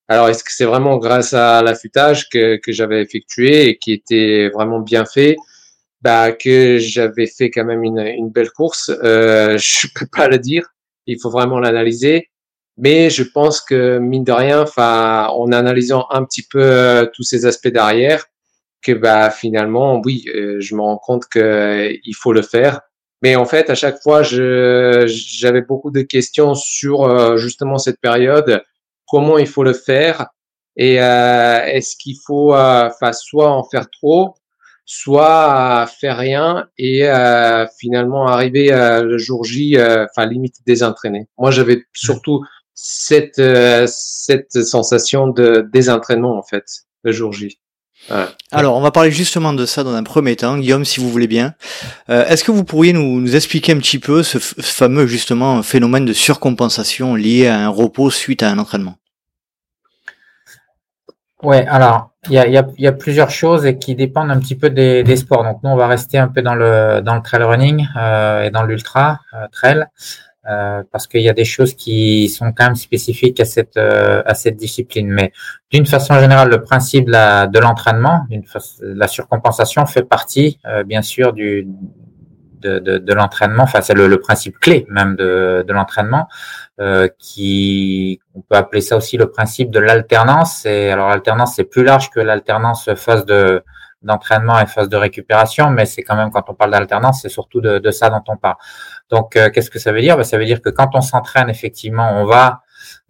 alors 0.08 0.30
est-ce 0.30 0.44
que 0.44 0.52
c'est 0.52 0.66
vraiment 0.66 0.98
grâce 0.98 1.34
à 1.34 1.62
l'affûtage 1.62 2.30
que, 2.30 2.58
que 2.58 2.72
j'avais 2.72 3.02
effectué 3.02 3.70
et 3.70 3.78
qui 3.78 3.94
était 3.94 4.50
vraiment 4.50 4.80
bien 4.80 5.06
fait? 5.06 5.36
Bah, 6.02 6.32
que 6.32 6.78
j'avais 6.78 7.26
fait 7.26 7.50
quand 7.50 7.66
même 7.66 7.84
une, 7.84 8.00
une 8.00 8.30
belle 8.30 8.52
course. 8.52 8.92
Euh, 9.04 9.58
je 9.58 9.88
peux 9.96 10.06
pas 10.06 10.28
le 10.28 10.38
dire, 10.38 10.68
il 11.08 11.20
faut 11.20 11.32
vraiment 11.32 11.60
l'analyser. 11.60 12.30
Mais 12.78 13.10
je 13.10 13.24
pense 13.24 13.62
que 13.62 14.00
mine 14.00 14.24
de 14.24 14.32
rien, 14.32 14.66
en 14.78 15.52
analysant 15.52 16.08
un 16.10 16.26
petit 16.26 16.44
peu 16.44 16.62
euh, 16.62 17.06
tous 17.14 17.24
ces 17.24 17.46
aspects 17.46 17.70
derrière, 17.70 18.26
que 18.82 18.92
bah 18.92 19.30
finalement, 19.32 20.02
oui, 20.04 20.26
euh, 20.36 20.58
je 20.60 20.76
me 20.76 20.82
rends 20.82 20.98
compte 20.98 21.26
que 21.28 21.40
euh, 21.40 21.98
il 22.04 22.14
faut 22.14 22.34
le 22.34 22.42
faire. 22.42 22.82
Mais 23.22 23.36
en 23.36 23.46
fait, 23.46 23.70
à 23.70 23.76
chaque 23.76 24.02
fois, 24.04 24.24
j'avais 24.24 25.62
beaucoup 25.62 25.90
de 25.90 26.02
questions 26.02 26.54
sur 26.54 27.38
justement 27.38 27.78
cette 27.78 28.00
période, 28.00 28.62
comment 29.08 29.38
il 29.38 29.48
faut 29.48 29.64
le 29.64 29.74
faire 29.74 30.28
et 30.78 30.96
est-ce 30.96 31.96
qu'il 31.96 32.18
faut, 32.26 32.54
enfin, 32.54 33.14
soit 33.14 33.50
en 33.50 33.64
faire 33.64 33.90
trop, 33.90 34.36
soit 34.86 35.82
à 35.82 35.88
faire 35.88 36.18
rien 36.18 36.68
et 36.78 37.08
euh, 37.08 37.66
finalement 37.80 38.28
arriver 38.28 38.72
euh, 38.72 39.04
le 39.04 39.18
jour 39.18 39.44
J, 39.44 39.78
euh, 39.78 40.06
enfin 40.06 40.28
limite 40.28 40.58
désentraîné. 40.66 41.28
Moi, 41.38 41.52
j'avais 41.52 41.84
surtout 41.94 42.46
cette 42.74 43.40
euh, 43.40 43.86
cette 43.88 44.64
sensation 44.64 45.28
de 45.28 45.68
désentraînement 45.74 46.38
en 46.38 46.44
fait 46.44 46.66
le 47.04 47.12
jour 47.12 47.34
J. 47.34 47.60
Alors, 48.52 48.78
on 48.78 48.82
va 48.82 48.92
parler 48.92 49.12
justement 49.12 49.54
de 49.54 49.66
ça 49.66 49.84
dans 49.84 49.94
un 49.94 50.04
premier 50.04 50.36
temps, 50.36 50.58
Guillaume, 50.58 50.86
si 50.86 51.00
vous 51.00 51.10
voulez 51.10 51.28
bien. 51.28 51.54
Est-ce 52.08 52.44
que 52.44 52.52
vous 52.52 52.64
pourriez 52.64 52.94
nous, 52.94 53.20
nous, 53.20 53.36
expliquer 53.36 53.74
un 53.74 53.78
petit 53.78 54.00
peu 54.00 54.24
ce 54.24 54.38
fameux 54.38 55.08
justement 55.08 55.64
phénomène 55.64 56.06
de 56.06 56.14
surcompensation 56.14 57.16
lié 57.16 57.48
à 57.48 57.58
un 57.58 57.70
repos 57.70 58.12
suite 58.12 58.44
à 58.44 58.50
un 58.52 58.60
entraînement? 58.60 58.96
Ouais, 61.46 61.66
alors 61.68 62.12
il 62.28 62.34
y 62.34 62.40
a, 62.40 62.48
y, 62.48 62.58
a, 62.58 62.66
y 62.78 62.88
a, 62.88 62.92
plusieurs 62.92 63.30
choses 63.30 63.66
et 63.66 63.78
qui 63.78 63.94
dépendent 63.94 64.32
un 64.32 64.40
petit 64.40 64.56
peu 64.56 64.70
des, 64.70 65.04
des, 65.04 65.16
sports. 65.16 65.44
Donc 65.44 65.62
nous, 65.64 65.70
on 65.70 65.76
va 65.76 65.88
rester 65.88 66.18
un 66.18 66.28
peu 66.28 66.42
dans 66.42 66.56
le 66.56 67.02
dans 67.02 67.16
le 67.16 67.22
trail 67.22 67.44
running 67.44 67.86
euh, 67.98 68.44
et 68.44 68.50
dans 68.50 68.64
l'ultra 68.64 69.20
euh, 69.34 69.48
trail. 69.52 69.86
Euh, 70.48 70.84
parce 70.92 71.08
qu'il 71.08 71.22
y 71.22 71.30
a 71.30 71.34
des 71.34 71.46
choses 71.46 71.74
qui 71.74 72.30
sont 72.30 72.52
quand 72.52 72.66
même 72.66 72.76
spécifiques 72.76 73.40
à 73.40 73.46
cette 73.46 73.78
euh, 73.78 74.22
à 74.26 74.36
cette 74.36 74.58
discipline. 74.58 75.10
Mais 75.10 75.32
d'une 75.72 75.88
façon 75.88 76.20
générale, 76.20 76.50
le 76.50 76.62
principe 76.62 77.08
de 77.08 77.60
l'entraînement, 77.60 78.28
la 78.82 79.08
surcompensation 79.08 79.86
fait 79.88 80.04
partie, 80.04 80.60
euh, 80.68 80.84
bien 80.84 81.02
sûr, 81.02 81.34
du 81.34 81.68
de, 82.62 82.80
de, 82.80 82.98
de 83.00 83.14
l'entraînement. 83.14 83.64
Enfin, 83.64 83.82
c'est 83.82 83.94
le, 83.94 84.08
le, 84.08 84.20
principe 84.20 84.60
clé 84.60 84.86
même 84.90 85.16
de, 85.16 85.64
de 85.68 85.74
l'entraînement, 85.74 86.28
qui 87.20 88.20
on 88.36 88.42
peut 88.42 88.56
appeler 88.56 88.82
ça 88.82 88.98
aussi 88.98 89.18
le 89.18 89.32
principe 89.32 89.72
de 89.72 89.80
l'alternance. 89.80 90.66
Et 90.66 90.92
alors 90.92 91.10
l'alternance 91.10 91.56
c'est 91.56 91.64
plus 91.64 91.84
large 91.84 92.12
que 92.12 92.20
l'alternance 92.20 92.90
phase 92.96 93.26
de 93.26 93.64
d'entraînement 94.06 94.60
et 94.60 94.68
phase 94.68 94.88
de 94.88 94.98
récupération, 94.98 95.70
mais 95.72 95.86
c'est 95.86 96.04
quand 96.04 96.16
même 96.16 96.30
quand 96.32 96.44
on 96.48 96.54
parle 96.54 96.72
d'alternance, 96.72 97.22
c'est 97.24 97.30
surtout 97.30 97.60
de, 97.60 97.80
de, 97.80 97.92
ça 97.92 98.10
dont 98.10 98.24
on 98.28 98.38
parle. 98.38 98.56
Donc, 99.10 99.36
euh, 99.36 99.50
qu'est-ce 99.50 99.70
que 99.70 99.80
ça 99.80 99.92
veut 99.92 100.02
dire? 100.02 100.18
Ben, 100.18 100.24
Ça 100.24 100.38
veut 100.38 100.46
dire 100.46 100.62
que 100.62 100.70
quand 100.70 100.90
on 100.94 101.02
s'entraîne, 101.02 101.50
effectivement, 101.50 102.12
on 102.22 102.26
va 102.26 102.62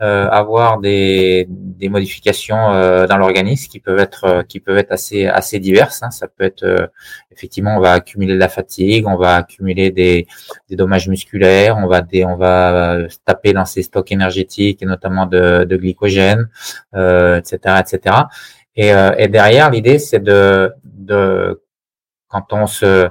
euh, 0.02 0.28
avoir 0.30 0.80
des, 0.80 1.48
des 1.50 1.90
modifications 1.90 2.74
euh, 2.74 3.08
dans 3.08 3.18
l'organisme 3.18 3.70
qui 3.70 3.80
peuvent 3.80 4.00
être 4.00 4.26
euh, 4.26 4.44
qui 4.44 4.60
peuvent 4.60 4.78
être 4.78 4.92
assez 4.92 5.26
assez 5.28 5.60
diverses. 5.60 6.04
Hein. 6.04 6.12
Ça 6.12 6.28
peut 6.28 6.44
être 6.44 6.64
euh, 6.64 6.88
effectivement, 7.32 7.78
on 7.78 7.80
va 7.80 7.94
accumuler 7.94 8.34
de 8.34 8.40
la 8.40 8.50
fatigue, 8.50 9.08
on 9.08 9.16
va 9.16 9.38
accumuler 9.38 9.92
des, 9.92 10.28
des 10.70 10.76
dommages 10.76 11.08
musculaires, 11.08 11.78
on 11.78 11.88
va 11.88 12.02
des, 12.02 12.26
on 12.26 12.36
va 12.36 12.98
taper 13.26 13.54
dans 13.54 13.66
ces 13.66 13.84
stocks 13.84 14.12
énergétiques 14.12 14.82
et 14.82 14.86
notamment 14.86 15.26
de, 15.26 15.64
de 15.64 15.78
glycogène, 15.78 16.50
etc., 16.94 17.58
etc. 17.80 18.16
Et, 18.76 18.90
et 19.18 19.28
derrière, 19.30 19.70
l'idée, 19.72 20.00
c'est 20.00 20.20
de, 20.20 20.74
de 20.84 21.62
quand 22.28 22.52
on 22.52 22.68
se 22.68 23.10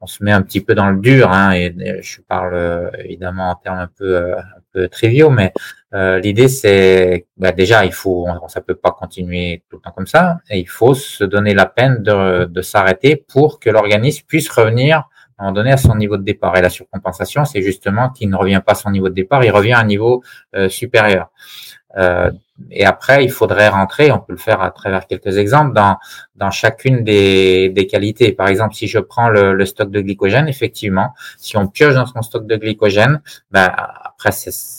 on 0.00 0.06
se 0.06 0.22
met 0.22 0.32
un 0.32 0.42
petit 0.42 0.60
peu 0.60 0.74
dans 0.74 0.90
le 0.90 0.98
dur, 1.00 1.32
hein, 1.32 1.52
et, 1.52 1.74
je 2.02 2.20
parle 2.20 2.54
euh, 2.54 2.90
évidemment 3.04 3.50
en 3.50 3.54
termes 3.56 3.78
un 3.78 3.88
peu, 3.88 4.16
euh, 4.16 4.38
un 4.38 4.60
peu 4.72 4.88
triviaux, 4.88 5.30
mais 5.30 5.52
euh, 5.94 6.20
l'idée 6.20 6.48
c'est 6.48 7.26
bah, 7.36 7.52
déjà 7.52 7.84
il 7.84 7.92
faut, 7.92 8.26
on, 8.28 8.48
ça 8.48 8.60
peut 8.60 8.76
pas 8.76 8.92
continuer 8.92 9.64
tout 9.68 9.76
le 9.76 9.82
temps 9.82 9.90
comme 9.90 10.06
ça, 10.06 10.38
et 10.50 10.58
il 10.58 10.68
faut 10.68 10.94
se 10.94 11.24
donner 11.24 11.54
la 11.54 11.66
peine 11.66 12.02
de, 12.02 12.44
de 12.44 12.62
s'arrêter 12.62 13.16
pour 13.16 13.58
que 13.58 13.70
l'organisme 13.70 14.24
puisse 14.28 14.48
revenir 14.50 15.08
à 15.38 15.42
un 15.42 15.46
moment 15.46 15.54
donné 15.54 15.72
à 15.72 15.76
son 15.76 15.94
niveau 15.94 16.16
de 16.16 16.24
départ. 16.24 16.56
Et 16.56 16.62
la 16.62 16.70
surcompensation, 16.70 17.44
c'est 17.44 17.62
justement 17.62 18.10
qu'il 18.10 18.28
ne 18.28 18.36
revient 18.36 18.60
pas 18.64 18.72
à 18.72 18.74
son 18.74 18.90
niveau 18.90 19.08
de 19.08 19.14
départ, 19.14 19.44
il 19.44 19.50
revient 19.50 19.72
à 19.72 19.78
un 19.78 19.84
niveau 19.84 20.22
supérieur. 20.68 21.30
Et 22.70 22.84
après, 22.84 23.24
il 23.24 23.30
faudrait 23.30 23.68
rentrer, 23.68 24.10
on 24.10 24.18
peut 24.18 24.32
le 24.32 24.38
faire 24.38 24.60
à 24.60 24.70
travers 24.70 25.06
quelques 25.06 25.38
exemples, 25.38 25.74
dans, 25.74 25.96
dans 26.36 26.50
chacune 26.50 27.04
des, 27.04 27.68
des 27.68 27.86
qualités. 27.86 28.32
Par 28.32 28.48
exemple, 28.48 28.74
si 28.74 28.88
je 28.88 28.98
prends 28.98 29.28
le, 29.28 29.54
le, 29.54 29.64
stock 29.64 29.90
de 29.90 30.00
glycogène, 30.00 30.48
effectivement, 30.48 31.14
si 31.36 31.56
on 31.56 31.68
pioche 31.68 31.94
dans 31.94 32.06
son 32.06 32.22
stock 32.22 32.46
de 32.46 32.56
glycogène, 32.56 33.20
ben, 33.50 33.72
après, 34.20 34.36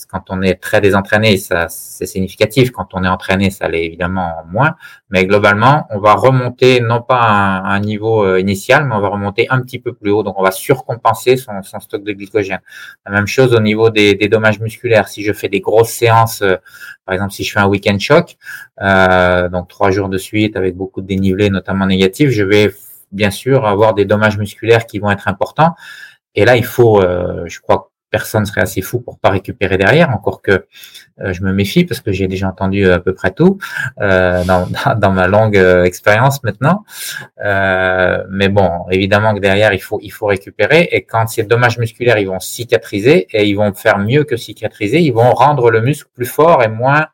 quand 0.10 0.24
on 0.30 0.42
est 0.42 0.56
très 0.56 0.82
désentraîné, 0.82 1.38
ça 1.38 1.68
c'est 1.70 2.06
significatif. 2.06 2.72
Quand 2.72 2.90
on 2.94 3.06
est 3.06 3.08
entraîné, 3.08 3.52
ça 3.52 3.70
l'est 3.70 3.86
évidemment 3.86 4.44
moins. 4.52 4.76
Mais 5.10 5.26
globalement, 5.26 5.88
on 5.92 6.00
va 6.00 6.14
remonter 6.16 6.82
non 6.82 7.02
pas 7.02 7.22
à 7.22 7.72
un, 7.74 7.80
niveau 7.80 8.26
euh, 8.26 8.42
initial, 8.42 8.86
mais 8.86 8.96
on 8.96 9.00
va 9.00 9.08
remonter 9.08 9.48
un 9.50 9.62
petit 9.62 9.80
peu 9.80 9.94
plus 9.94 10.12
haut. 10.12 10.24
Donc, 10.24 10.38
on 10.38 10.44
va 10.44 10.52
surcompenser 10.52 11.38
son, 11.38 11.62
son 11.62 11.80
stock 11.80 12.04
de 12.04 12.12
glycogène. 12.12 12.60
La 13.06 13.14
même 13.14 13.28
chose 13.28 13.54
au 13.54 13.62
niveau 13.62 13.90
des, 13.90 14.14
des 14.14 14.28
dommages 14.28 14.60
musculaires. 14.60 15.08
Si 15.08 15.24
je 15.24 15.32
fais 15.32 15.48
des 15.48 15.62
grosses 15.62 15.92
séances, 15.92 16.42
euh, 16.42 16.58
par 17.06 17.14
exemple, 17.14 17.32
si 17.32 17.46
je 17.46 17.54
fais 17.54 17.60
un 17.60 17.68
week-end 17.68 17.98
choc, 17.98 18.36
euh, 18.82 19.48
donc 19.48 19.70
trois 19.70 19.90
jours 19.92 20.10
de 20.10 20.18
suite 20.18 20.58
avec 20.58 20.76
beaucoup 20.76 21.00
de 21.00 21.08
dénivelé, 21.08 21.50
notamment 21.50 21.86
négatif, 21.86 22.30
je 22.32 22.44
vais 22.44 22.74
bien 23.14 23.32
sûr 23.32 23.66
avoir 23.66 23.94
des 23.94 24.04
dommages 24.04 24.38
musculaires 24.38 24.86
qui 24.86 25.00
vont 25.00 25.12
être 25.12 25.30
importants. 25.30 25.76
Et 26.36 26.46
là, 26.46 26.56
il 26.56 26.66
faut, 26.66 27.02
euh, 27.02 27.44
je 27.48 27.60
crois, 27.60 27.89
personne 28.10 28.46
serait 28.46 28.62
assez 28.62 28.82
fou 28.82 29.00
pour 29.00 29.20
pas 29.20 29.30
récupérer 29.30 29.78
derrière, 29.78 30.10
encore 30.10 30.42
que 30.42 30.66
euh, 31.22 31.34
je 31.34 31.44
me 31.44 31.52
méfie 31.52 31.86
parce 31.86 32.02
que 32.02 32.12
j'ai 32.12 32.28
déjà 32.28 32.48
entendu 32.48 32.90
à 32.90 33.00
peu 33.00 33.14
près 33.14 33.32
tout 33.32 33.58
euh, 34.02 34.44
dans, 34.44 35.12
ma 35.12 35.28
longue 35.28 35.58
euh, 35.58 35.84
expérience 35.84 36.44
maintenant. 36.44 36.84
Euh, 37.44 38.24
mais 38.30 38.50
bon, 38.50 38.86
évidemment 38.90 39.34
que 39.34 39.40
derrière 39.40 39.74
il 39.74 39.82
faut 39.82 40.00
il 40.02 40.12
faut 40.12 40.28
récupérer 40.28 40.88
et 40.92 41.04
quand 41.04 41.28
ces 41.28 41.44
dommages 41.44 41.78
musculaires 41.78 42.18
ils 42.18 42.28
vont 42.28 42.40
cicatriser 42.40 43.28
et 43.32 43.46
ils 43.46 43.56
vont 43.56 43.74
faire 43.74 43.98
mieux 43.98 44.24
que 44.24 44.38
cicatriser, 44.38 45.00
ils 45.00 45.14
vont 45.14 45.32
rendre 45.32 45.70
le 45.72 45.82
muscle 45.82 46.10
plus 46.14 46.26
fort 46.26 46.64
et 46.64 46.70
moins 46.70 47.08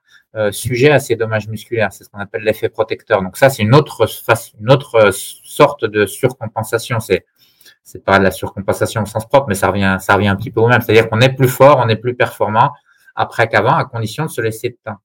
sujet 0.52 0.92
à 0.92 1.00
ces 1.00 1.16
dommages 1.16 1.48
musculaires. 1.48 1.94
C'est 1.94 2.04
ce 2.04 2.10
qu'on 2.10 2.20
appelle 2.20 2.44
l'effet 2.44 2.68
protecteur. 2.68 3.22
Donc 3.22 3.38
ça 3.38 3.50
c'est 3.50 3.64
une 3.64 3.74
autre 3.74 4.06
une 4.60 4.70
autre 4.70 5.12
sorte 5.14 5.86
de 5.86 6.06
surcompensation. 6.06 7.00
C'est 7.00 7.26
c'est 7.86 8.04
pas 8.04 8.18
de 8.18 8.24
la 8.24 8.32
surcompensation 8.32 9.04
au 9.04 9.06
sens 9.06 9.26
propre, 9.28 9.46
mais 9.48 9.56
ça 9.56 9.68
revient, 9.68 9.98
ça 10.00 10.16
revient 10.16 10.28
un 10.28 10.36
petit 10.36 10.52
peu 10.52 10.60
au 10.60 10.68
même. 10.68 10.82
C'est-à-dire 10.82 11.08
qu'on 11.08 11.22
est 11.22 11.34
plus 11.34 11.48
fort, 11.48 11.82
on 11.86 11.88
est 11.88 11.96
plus 11.96 12.16
performant 12.16 12.74
après 13.16 13.48
qu'avant, 13.48 13.76
à 13.76 13.86
condition 13.86 14.26
de 14.26 14.30
se 14.32 14.42
laisser 14.42 14.70
de 14.70 14.78
temps. 14.84 14.98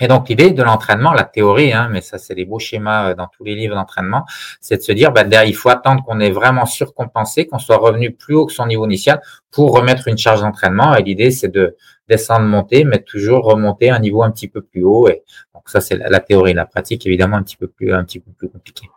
Et 0.00 0.08
donc 0.08 0.28
l'idée 0.28 0.52
de 0.52 0.62
l'entraînement, 0.62 1.12
la 1.12 1.24
théorie, 1.24 1.72
hein, 1.72 1.88
mais 1.90 2.00
ça 2.00 2.18
c'est 2.18 2.34
des 2.34 2.44
beaux 2.44 2.58
schémas 2.58 3.10
euh, 3.10 3.14
dans 3.14 3.26
tous 3.26 3.44
les 3.44 3.54
livres 3.54 3.74
d'entraînement, 3.74 4.24
c'est 4.60 4.76
de 4.76 4.82
se 4.82 4.92
dire, 4.92 5.12
bah, 5.12 5.24
il 5.44 5.54
faut 5.54 5.70
attendre 5.70 6.02
qu'on 6.04 6.20
ait 6.20 6.30
vraiment 6.30 6.66
surcompensé, 6.66 7.46
qu'on 7.46 7.58
soit 7.58 7.76
revenu 7.76 8.12
plus 8.12 8.34
haut 8.34 8.46
que 8.46 8.52
son 8.52 8.66
niveau 8.66 8.86
initial 8.86 9.20
pour 9.50 9.72
remettre 9.72 10.08
une 10.08 10.18
charge 10.18 10.40
d'entraînement. 10.40 10.94
Et 10.94 11.02
l'idée 11.02 11.30
c'est 11.30 11.48
de 11.48 11.76
descendre, 12.08 12.46
monter, 12.46 12.84
mais 12.84 13.02
toujours 13.02 13.44
remonter 13.44 13.90
un 13.90 13.98
niveau 13.98 14.22
un 14.22 14.30
petit 14.30 14.48
peu 14.48 14.62
plus 14.62 14.84
haut. 14.84 15.08
Et 15.08 15.24
donc 15.54 15.68
ça 15.68 15.80
c'est 15.80 15.96
la, 15.96 16.20
théorie, 16.20 16.54
la 16.54 16.64
pratique 16.64 17.04
évidemment 17.06 17.36
un 17.36 17.42
petit 17.42 17.56
peu 17.56 17.66
plus, 17.66 17.92
un 17.92 18.04
petit 18.04 18.20
peu 18.20 18.30
plus 18.32 18.48
compliquée. 18.48 18.88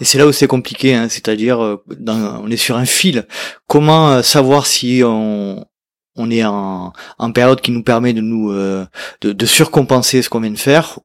Et 0.00 0.04
c'est 0.04 0.18
là 0.18 0.26
où 0.26 0.32
c'est 0.32 0.46
compliqué, 0.46 0.94
hein, 0.94 1.08
c'est-à-dire 1.08 1.62
euh, 1.62 1.82
on 2.08 2.50
est 2.50 2.56
sur 2.56 2.76
un 2.76 2.84
fil. 2.84 3.26
Comment 3.66 4.10
euh, 4.10 4.22
savoir 4.22 4.66
si 4.66 5.02
on, 5.04 5.64
est 6.30 6.44
en, 6.44 6.92
période 7.34 7.60
qui 7.60 7.70
nous 7.70 7.82
permet 7.82 8.12
de 8.12 8.20
nous 8.20 8.50
euh, 8.50 8.86
de, 9.22 9.46
surcompenser 9.46 10.22
ce 10.22 10.28
qu'on 10.28 10.40
vient 10.40 10.50
de 10.50 10.58
faire 10.58 10.98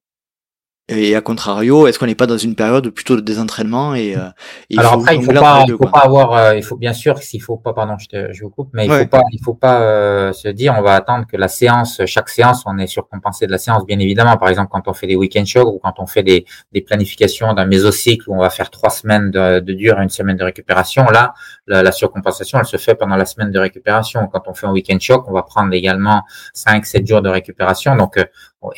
et 0.92 1.16
à 1.16 1.22
contrario, 1.22 1.88
est-ce 1.88 2.00
qu'on 2.00 2.06
n'est 2.06 2.16
pas 2.16 2.28
dans 2.28 2.38
une 2.38 2.56
période 2.56 2.90
plutôt 2.90 3.16
de 3.16 3.22
désentraînement 3.22 3.96
et, 3.96 4.16
euh, 4.16 4.30
Alors 4.78 4.94
après, 4.94 5.16
il 5.16 5.24
faut 5.24 5.34
pas, 5.34 5.66
faut 5.68 5.78
pas 5.78 6.00
avoir, 6.00 6.34
euh, 6.34 6.56
il 6.56 6.64
faut 6.64 6.76
bien 6.76 6.94
sûr 6.94 7.18
s'il 7.20 7.42
faut 7.42 7.58
pas, 7.58 7.74
pardon, 7.74 7.98
je, 7.98 8.08
te, 8.08 8.34
je 8.34 8.44
vous 8.44 8.50
coupe, 8.50 8.70
mais 8.74 8.86
il 8.86 8.92
faut 8.92 9.08
pas, 9.08 9.22
il 9.32 9.44
faut 9.44 9.54
pas 9.54 9.82
euh, 9.82 10.34
se 10.34 10.48
dire, 10.48 10.76
on 10.78 10.82
va 10.82 10.96
attendre 10.96 11.26
que 11.26 11.38
la 11.38 11.48
séance, 11.48 12.02
chaque 12.06 12.30
séance, 12.30 12.64
on 12.66 12.78
est 12.78 12.88
surcompensé 12.88 13.48
de 13.48 13.52
la 13.52 13.58
séance, 13.58 13.86
bien 13.86 14.00
évidemment. 14.00 14.38
Par 14.38 14.50
exemple, 14.50 14.70
quand 14.72 14.88
on 14.88 14.94
fait 14.94 15.08
des 15.08 15.16
week-end 15.16 15.46
shocks 15.46 15.68
ou 15.68 15.80
quand 15.80 15.94
on 16.00 16.08
fait 16.08 16.24
des, 16.24 16.46
des 16.72 16.82
planifications 16.82 17.54
d'un 17.54 17.66
mésocycle 17.66 18.30
où 18.30 18.36
on 18.36 18.40
va 18.40 18.50
faire 18.50 18.70
trois 18.70 18.90
semaines 18.90 19.32
de, 19.32 19.60
de 19.60 19.74
dur 19.74 20.00
et 20.00 20.04
une 20.04 20.10
semaine 20.10 20.38
de 20.38 20.44
récupération, 20.44 21.06
là, 21.06 21.34
la, 21.68 21.84
la, 21.84 21.92
surcompensation, 21.92 22.60
elle 22.60 22.66
se 22.66 22.78
fait 22.78 22.96
pendant 22.96 23.16
la 23.16 23.26
semaine 23.26 23.52
de 23.52 23.60
récupération. 23.60 24.28
Quand 24.32 24.48
on 24.48 24.54
fait 24.54 24.68
un 24.68 24.72
week-end 24.72 24.98
shock, 25.00 25.26
on 25.28 25.34
va 25.34 25.44
prendre 25.44 25.74
également 25.74 26.24
5, 26.54 26.86
7 26.86 27.08
jours 27.08 27.22
de 27.22 27.30
récupération. 27.30 27.96
Donc, 27.96 28.18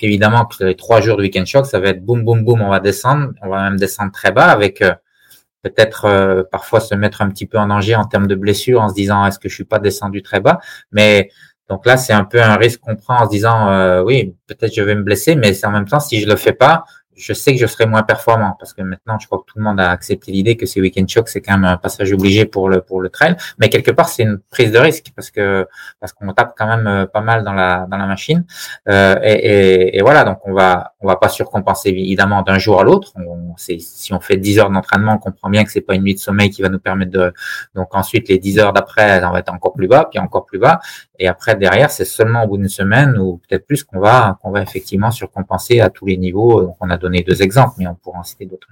évidemment, 0.02 0.48
les 0.62 0.76
trois 0.76 1.02
jours 1.02 1.18
de 1.18 1.24
week-end 1.24 1.46
shock, 1.46 1.66
ça 1.66 1.80
va 1.80 1.90
être 1.90 2.04
boum, 2.04 2.24
boum, 2.24 2.44
boum, 2.44 2.62
on 2.62 2.70
va 2.70 2.80
descendre, 2.80 3.34
on 3.42 3.50
va 3.50 3.64
même 3.64 3.78
descendre 3.78 4.12
très 4.12 4.32
bas 4.32 4.46
avec 4.46 4.82
euh, 4.82 4.94
peut-être 5.62 6.06
euh, 6.06 6.44
parfois 6.50 6.80
se 6.80 6.96
mettre 6.96 7.22
un 7.22 7.30
petit 7.30 7.46
peu 7.46 7.58
en 7.58 7.68
danger 7.68 7.96
en 7.96 8.06
termes 8.06 8.28
de 8.28 8.36
blessure 8.36 8.82
en 8.82 8.90
se 8.90 8.94
disant 8.94 9.26
est-ce 9.26 9.40
que 9.40 9.50
je 9.50 9.56
suis 9.56 9.64
pas 9.66 9.80
descendu 9.80 10.22
très 10.22 10.40
bas, 10.40 10.60
mais 10.92 11.30
donc 11.70 11.86
là 11.86 11.98
c'est 11.98 12.14
un 12.14 12.26
peu 12.26 12.42
un 12.42 12.56
risque 12.56 12.82
qu'on 12.82 12.96
prend 12.96 13.22
en 13.22 13.26
se 13.26 13.30
disant 13.30 13.70
euh, 13.70 14.04
oui 14.04 14.36
peut-être 14.48 14.74
je 14.74 14.82
vais 14.82 14.96
me 14.96 15.04
blesser, 15.04 15.36
mais 15.36 15.54
c'est 15.54 15.66
en 15.66 15.72
même 15.72 15.88
temps 15.88 16.00
si 16.00 16.22
je 16.22 16.28
le 16.28 16.36
fais 16.36 16.54
pas, 16.54 16.84
je 17.16 17.34
sais 17.34 17.54
que 17.54 17.60
je 17.60 17.68
serai 17.68 17.86
moins 17.86 18.04
performant 18.04 18.56
parce 18.60 18.74
que 18.74 18.82
maintenant, 18.82 19.18
je 19.20 19.28
crois 19.28 19.40
que 19.40 19.46
tout 19.46 19.58
le 19.58 19.64
monde 19.64 19.80
a 19.80 19.90
accepté 19.92 20.32
l'idée 20.32 20.58
que 20.58 20.66
ces 20.66 20.82
week-end 20.82 21.06
shocks, 21.08 21.30
c'est 21.30 21.42
quand 21.42 21.54
même 21.54 21.66
un 21.66 21.78
passage 21.78 22.12
obligé 22.14 22.46
pour 22.46 22.70
le 22.70 22.82
pour 22.82 23.02
le 23.02 23.10
trail. 23.10 23.36
Mais 23.60 23.70
quelque 23.70 23.92
part, 23.92 24.10
c'est 24.10 24.24
une 24.24 24.40
prise 24.50 24.72
de 24.72 24.80
risque 24.80 25.12
parce 25.16 25.32
que 25.32 25.68
parce 26.00 26.14
qu'on 26.14 26.32
tape 26.34 26.54
quand 26.58 26.68
même 26.68 26.88
euh, 26.88 27.06
pas 27.06 27.22
mal 27.22 27.44
dans 27.44 27.54
la 27.54 27.88
dans 27.90 27.98
la 27.98 28.06
machine. 28.06 28.46
Euh, 28.90 29.16
et, 29.24 29.98
et, 29.98 30.02
voilà, 30.02 30.24
donc 30.24 30.40
on 30.46 30.54
va 30.54 30.94
on 31.02 31.08
va 31.08 31.16
pas 31.16 31.30
surcompenser 31.30 31.90
évidemment 31.90 32.42
d'un 32.42 32.58
jour 32.60 32.80
à 32.80 32.84
l'autre. 32.84 33.14
Si 33.58 34.14
on 34.14 34.20
fait 34.20 34.38
10 34.38 34.60
heures 34.60 34.70
d'entraînement, 34.70 35.14
on 35.14 35.18
comprend 35.18 35.50
bien 35.50 35.64
que 35.64 35.72
c'est 35.72 35.82
pas 35.82 35.96
une 35.96 36.04
nuit 36.04 36.16
de 36.16 36.20
sommeil 36.20 36.50
qui 36.50 36.62
va 36.62 36.70
nous 36.70 36.80
permettre 36.80 37.12
de. 37.12 37.34
Donc 37.76 37.94
ensuite, 37.96 38.30
les 38.30 38.40
10 38.40 38.60
heures 38.60 38.74
d'après, 38.74 39.24
on 39.24 39.32
va 39.32 39.40
être 39.40 39.54
encore 39.54 39.74
plus 39.74 39.88
bas, 39.88 40.08
puis 40.10 40.20
encore 40.20 40.46
plus 40.46 40.60
bas. 40.60 40.80
Et 41.20 41.28
après 41.28 41.56
derrière, 41.56 41.92
c'est 41.92 42.06
seulement 42.06 42.44
au 42.44 42.48
bout 42.48 42.58
d'une 42.58 42.70
semaine 42.70 43.18
ou 43.20 43.40
peut-être 43.48 43.68
plus 43.68 43.84
qu'on 43.84 44.00
va 44.00 44.40
qu'on 44.42 44.52
va 44.52 44.62
effectivement 44.62 45.12
surcompenser 45.12 45.80
à 45.80 45.90
tous 45.90 46.08
les 46.08 46.18
niveaux. 46.18 46.62
Donc 46.62 46.76
on 46.80 46.90
a 46.90 46.98
donné 46.98 47.22
deux 47.22 47.42
exemples, 47.44 47.76
mais 47.78 47.88
on 47.88 47.96
pourra 47.96 48.20
en 48.20 48.24
citer 48.24 48.46
d'autres. 48.46 48.68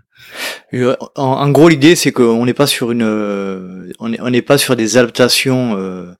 Euh, 0.73 0.95
en, 1.15 1.49
gros, 1.49 1.69
l'idée 1.69 1.95
c'est 1.95 2.11
qu'on 2.11 2.45
n'est 2.45 2.53
pas 2.53 2.67
sur 2.67 2.91
une, 2.91 3.03
euh, 3.03 3.91
on 3.99 4.29
n'est 4.29 4.41
pas 4.41 4.57
sur 4.57 4.75
des 4.75 4.97
adaptations 4.97 5.75
euh, 5.77 6.13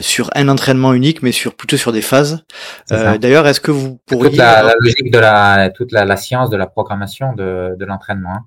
sur 0.00 0.30
un 0.34 0.48
entraînement 0.48 0.92
unique, 0.92 1.22
mais 1.22 1.32
sur 1.32 1.54
plutôt 1.54 1.76
sur 1.76 1.92
des 1.92 2.02
phases. 2.02 2.44
D'ailleurs, 2.90 3.46
est-ce 3.46 3.60
que 3.60 3.70
vous 3.70 3.98
pourriez 4.06 4.30
toute 4.30 4.38
la, 4.38 4.74
logique 4.78 5.10
de 5.10 5.18
la 5.18 5.70
toute 5.70 5.92
la, 5.92 6.16
science 6.16 6.50
de 6.50 6.56
la 6.56 6.66
programmation 6.66 7.32
de, 7.32 7.74
de 7.76 7.84
l'entraînement. 7.84 8.34
Hein. 8.34 8.44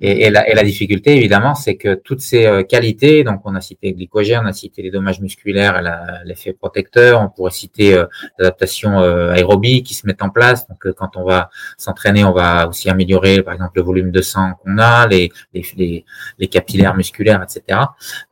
Et, 0.00 0.26
et, 0.26 0.30
la, 0.30 0.48
et, 0.48 0.54
la, 0.54 0.62
difficulté, 0.62 1.16
évidemment, 1.16 1.54
c'est 1.56 1.76
que 1.76 1.94
toutes 1.94 2.20
ces 2.20 2.46
euh, 2.46 2.62
qualités, 2.62 3.24
donc 3.24 3.40
on 3.44 3.54
a 3.56 3.60
cité 3.60 3.88
le 3.90 3.96
glycogène, 3.96 4.40
on 4.44 4.46
a 4.46 4.52
cité 4.52 4.82
les 4.82 4.92
dommages 4.92 5.20
musculaires 5.20 5.76
et 5.76 6.26
l'effet 6.26 6.52
protecteur, 6.52 7.20
on 7.20 7.28
pourrait 7.28 7.50
citer 7.50 7.94
euh, 7.94 8.06
l'adaptation 8.38 9.00
euh, 9.00 9.32
aérobie 9.32 9.82
qui 9.82 9.94
se 9.94 10.06
met 10.06 10.20
en 10.22 10.30
place. 10.30 10.68
Donc 10.68 10.86
quand 10.92 11.16
on 11.16 11.24
va 11.24 11.50
s'entraîner, 11.76 12.24
on 12.24 12.32
va 12.32 12.68
aussi 12.68 12.88
améliorer, 12.88 13.42
par 13.42 13.54
exemple, 13.54 13.72
le 13.76 13.82
volume 13.82 14.10
de 14.12 14.22
sang 14.22 14.52
qu'on 14.62 14.78
a, 14.78 15.08
les, 15.08 15.32
les, 15.52 16.04
les, 16.38 16.48
capillaires 16.48 16.94
musculaires, 16.94 17.42
etc. 17.42 17.80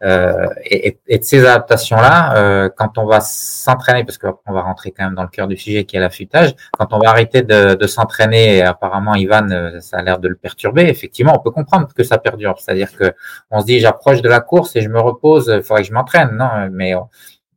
Euh, 0.03 0.47
et, 0.65 0.99
et, 1.09 1.19
de 1.19 1.25
ces 1.25 1.41
adaptations-là, 1.41 2.37
euh, 2.37 2.69
quand 2.77 2.97
on 2.99 3.07
va 3.07 3.21
s'entraîner, 3.21 4.05
parce 4.05 4.19
qu'on 4.19 4.53
va 4.53 4.63
rentrer 4.63 4.93
quand 4.93 5.05
même 5.05 5.15
dans 5.15 5.23
le 5.23 5.29
cœur 5.29 5.49
du 5.49 5.57
sujet 5.57 5.85
qui 5.85 5.97
est 5.97 6.01
l'affûtage, 6.01 6.55
quand 6.79 6.93
on 6.93 6.99
va 6.99 7.11
arrêter 7.11 7.43
de, 7.43 7.75
de 7.75 7.87
s'entraîner, 7.87 8.63
apparemment 8.63 9.15
Ivan, 9.17 9.49
ça 9.81 9.99
a 9.99 10.03
l'air 10.03 10.19
de 10.19 10.29
le 10.29 10.37
perturber, 10.37 10.83
effectivement, 10.83 11.35
on 11.37 11.43
peut 11.43 11.51
comprendre 11.57 11.89
que 11.97 12.05
ça 12.05 12.19
perdure. 12.19 12.57
C'est-à-dire 12.59 12.91
que 12.99 13.15
on 13.51 13.61
se 13.61 13.67
dit, 13.67 13.81
j'approche 13.81 14.21
de 14.23 14.29
la 14.29 14.41
course 14.41 14.77
et 14.77 14.83
je 14.83 14.89
me 14.89 15.01
repose, 15.01 15.53
il 15.55 15.63
faudrait 15.63 15.83
que 15.83 15.89
je 15.89 15.95
m'entraîne, 15.95 16.31
non? 16.33 16.51
Mais 16.71 16.95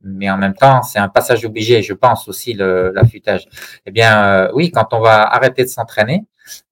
mais 0.01 0.29
en 0.29 0.37
même 0.37 0.53
temps, 0.53 0.81
c'est 0.81 0.99
un 0.99 1.09
passage 1.09 1.45
obligé, 1.45 1.81
je 1.81 1.93
pense 1.93 2.27
aussi 2.29 2.53
l'affûtage. 2.53 3.47
Eh 3.85 3.91
bien, 3.91 4.11
euh, 4.23 4.51
oui, 4.53 4.71
quand 4.71 4.93
on 4.93 5.01
va 5.01 5.27
arrêter 5.37 5.63
de 5.63 5.69
s'entraîner, 5.69 6.25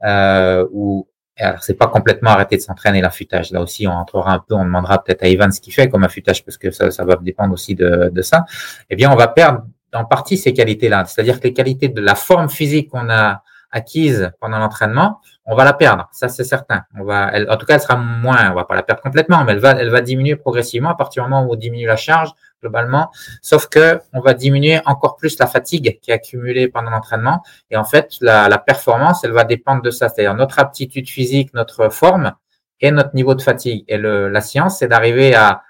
euh, 0.04 0.66
ou 0.72 1.08
alors 1.40 1.62
c'est 1.62 1.76
pas 1.76 1.88
complètement 1.88 2.32
arrêter 2.32 2.58
de 2.58 2.62
s'entraîner 2.62 3.02
l'affûtage. 3.02 3.52
Là 3.52 3.62
aussi, 3.62 3.88
on 3.88 3.92
entrera 3.92 4.34
un 4.34 4.40
peu, 4.40 4.56
on 4.56 4.64
demandera 4.64 5.04
peut-être 5.04 5.24
à 5.24 5.28
Ivan 5.28 5.52
ce 5.52 5.62
qu'il 5.62 5.74
fait 5.74 5.90
comme 5.90 6.04
affûtage 6.04 6.44
parce 6.44 6.58
que 6.58 6.72
ça, 6.72 6.90
ça 6.90 7.04
va 7.06 7.16
dépendre 7.18 7.54
aussi 7.54 7.76
de, 7.76 8.10
de 8.12 8.22
ça. 8.22 8.46
Eh 8.90 8.96
bien, 8.96 9.12
on 9.12 9.16
va 9.16 9.28
perdre 9.28 9.64
en 9.94 10.06
partie 10.06 10.38
ces 10.38 10.54
qualités-là, 10.54 11.06
c'est-à-dire 11.06 11.40
que 11.40 11.48
les 11.48 11.54
qualités 11.54 11.90
de 11.90 12.02
la 12.02 12.16
forme 12.16 12.50
physique 12.50 12.90
qu'on 12.92 13.10
a 13.10 13.44
acquise 13.72 14.32
pendant 14.40 14.60
l'entraînement, 14.60 15.20
on 15.50 15.56
va 15.56 15.64
la 15.64 15.74
perdre, 15.74 16.10
ça 16.12 16.28
c'est 16.28 16.44
certain. 16.44 16.84
On 17.00 17.06
va, 17.06 17.32
en 17.50 17.56
tout 17.56 17.66
cas, 17.66 17.76
elle 17.76 17.82
sera 17.82 17.96
moins, 17.96 18.52
on 18.52 18.54
va 18.54 18.66
pas 18.66 18.76
la 18.76 18.84
perdre 18.84 19.02
complètement, 19.02 19.46
mais 19.46 19.54
elle 19.54 19.60
va, 19.60 19.72
elle 19.72 19.90
va 19.90 20.02
diminuer 20.02 20.36
progressivement 20.36 20.90
à 20.90 20.96
partir 20.96 21.24
du 21.24 21.30
moment 21.30 21.48
où 21.48 21.54
on 21.54 21.56
diminue 21.56 21.88
la 21.88 21.96
charge 21.96 22.32
globalement. 22.62 23.12
Sauf 23.42 23.68
que 23.70 24.02
on 24.12 24.20
va 24.20 24.34
diminuer 24.34 24.82
encore 24.86 25.16
plus 25.16 25.40
la 25.40 25.48
fatigue 25.48 26.00
qui 26.02 26.12
est 26.12 26.14
accumulée 26.14 26.68
pendant 26.68 26.90
l'entraînement. 26.90 27.44
Et 27.72 27.78
en 27.78 27.86
fait, 27.86 28.18
la, 28.20 28.58
performance, 28.58 29.24
elle 29.24 29.32
va 29.32 29.46
dépendre 29.46 29.82
de 29.82 29.90
ça, 29.90 30.10
c'est-à-dire 30.10 30.36
notre 30.36 30.60
aptitude 30.60 31.08
physique, 31.08 31.54
notre 31.54 31.90
forme 31.90 32.34
et 32.82 32.92
notre 32.92 33.16
niveau 33.16 33.34
de 33.34 33.42
fatigue. 33.42 33.86
Et 33.88 33.98
la 33.98 34.42
science, 34.42 34.80
c'est 34.80 34.90
d'arriver 34.90 35.34
à 35.34 35.64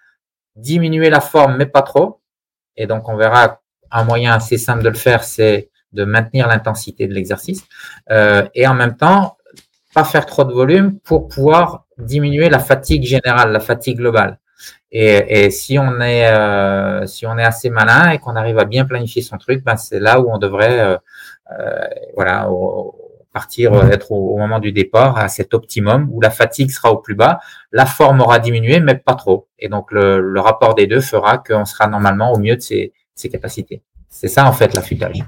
diminuer 0.55 1.11
la 1.11 1.21
forme, 1.21 1.55
mais 1.55 1.67
pas 1.67 1.83
trop. 1.83 2.21
Et 2.75 2.87
donc, 2.87 3.07
on 3.09 3.15
verra 3.15 3.61
un 3.91 4.03
moyen 4.03 4.33
assez 4.33 4.57
simple 4.57 4.83
de 4.83 4.89
le 4.89 4.95
faire, 4.95 5.23
c'est 5.23 5.69
de 5.93 6.03
maintenir 6.03 6.47
l'intensité 6.47 7.07
de 7.07 7.13
l'exercice 7.13 7.63
euh, 8.11 8.45
et 8.53 8.67
en 8.67 8.73
même 8.73 8.97
temps 8.97 9.37
pas 9.97 10.03
faire 10.03 10.27
trop 10.27 10.43
de 10.43 10.53
volume 10.53 10.99
pour 10.99 11.27
pouvoir 11.27 11.86
diminuer 11.97 12.49
la 12.49 12.60
fatigue 12.60 13.03
générale, 13.03 13.51
la 13.51 13.60
fatigue 13.60 13.97
globale. 13.97 14.38
Et, 14.91 15.45
et 15.45 15.49
si 15.49 15.79
on 15.79 15.99
est 16.01 16.27
euh, 16.27 17.07
si 17.07 17.25
on 17.25 17.36
est 17.36 17.43
assez 17.43 17.71
malin 17.71 18.12
et 18.12 18.19
qu'on 18.19 18.36
arrive 18.36 18.60
à 18.60 18.65
bien 18.65 18.86
planifier 18.86 19.23
son 19.23 19.38
truc, 19.38 19.63
ben 19.63 19.75
c'est 19.75 19.99
là 19.99 20.21
où 20.21 20.31
on 20.31 20.38
devrait 20.38 20.79
euh, 20.79 20.97
euh 21.51 21.88
voilà 22.15 22.47
partir 23.33 23.73
être 23.91 24.12
au, 24.12 24.36
au, 24.36 24.38
moment 24.38 24.60
du 24.60 24.71
départ 24.71 25.17
à 25.17 25.29
cet 25.29 25.55
optimum 25.55 26.07
où 26.12 26.21
la 26.21 26.29
fatigue 26.29 26.69
sera 26.69 26.91
au 26.91 26.97
plus 26.97 27.15
bas, 27.15 27.39
la 27.71 27.88
forme 27.88 28.21
aura 28.21 28.38
diminué 28.38 28.79
mais 28.79 28.95
pas 28.95 29.15
trop. 29.15 29.47
Et 29.57 29.67
donc 29.67 29.91
le, 29.91 30.19
le 30.21 30.39
rapport 30.39 30.75
des 30.75 30.86
deux 30.86 31.01
fera 31.01 31.39
qu'on 31.39 31.65
sera 31.65 31.88
normalement 31.88 32.31
au 32.33 32.38
mieux 32.38 32.55
de 32.55 32.62
ses, 32.62 32.93
ses 33.15 33.29
capacités. 33.29 33.81
C'est 34.10 34.27
ça 34.27 34.45
en 34.45 34.53
fait 34.53 34.75
l'affûtage. 34.75 35.23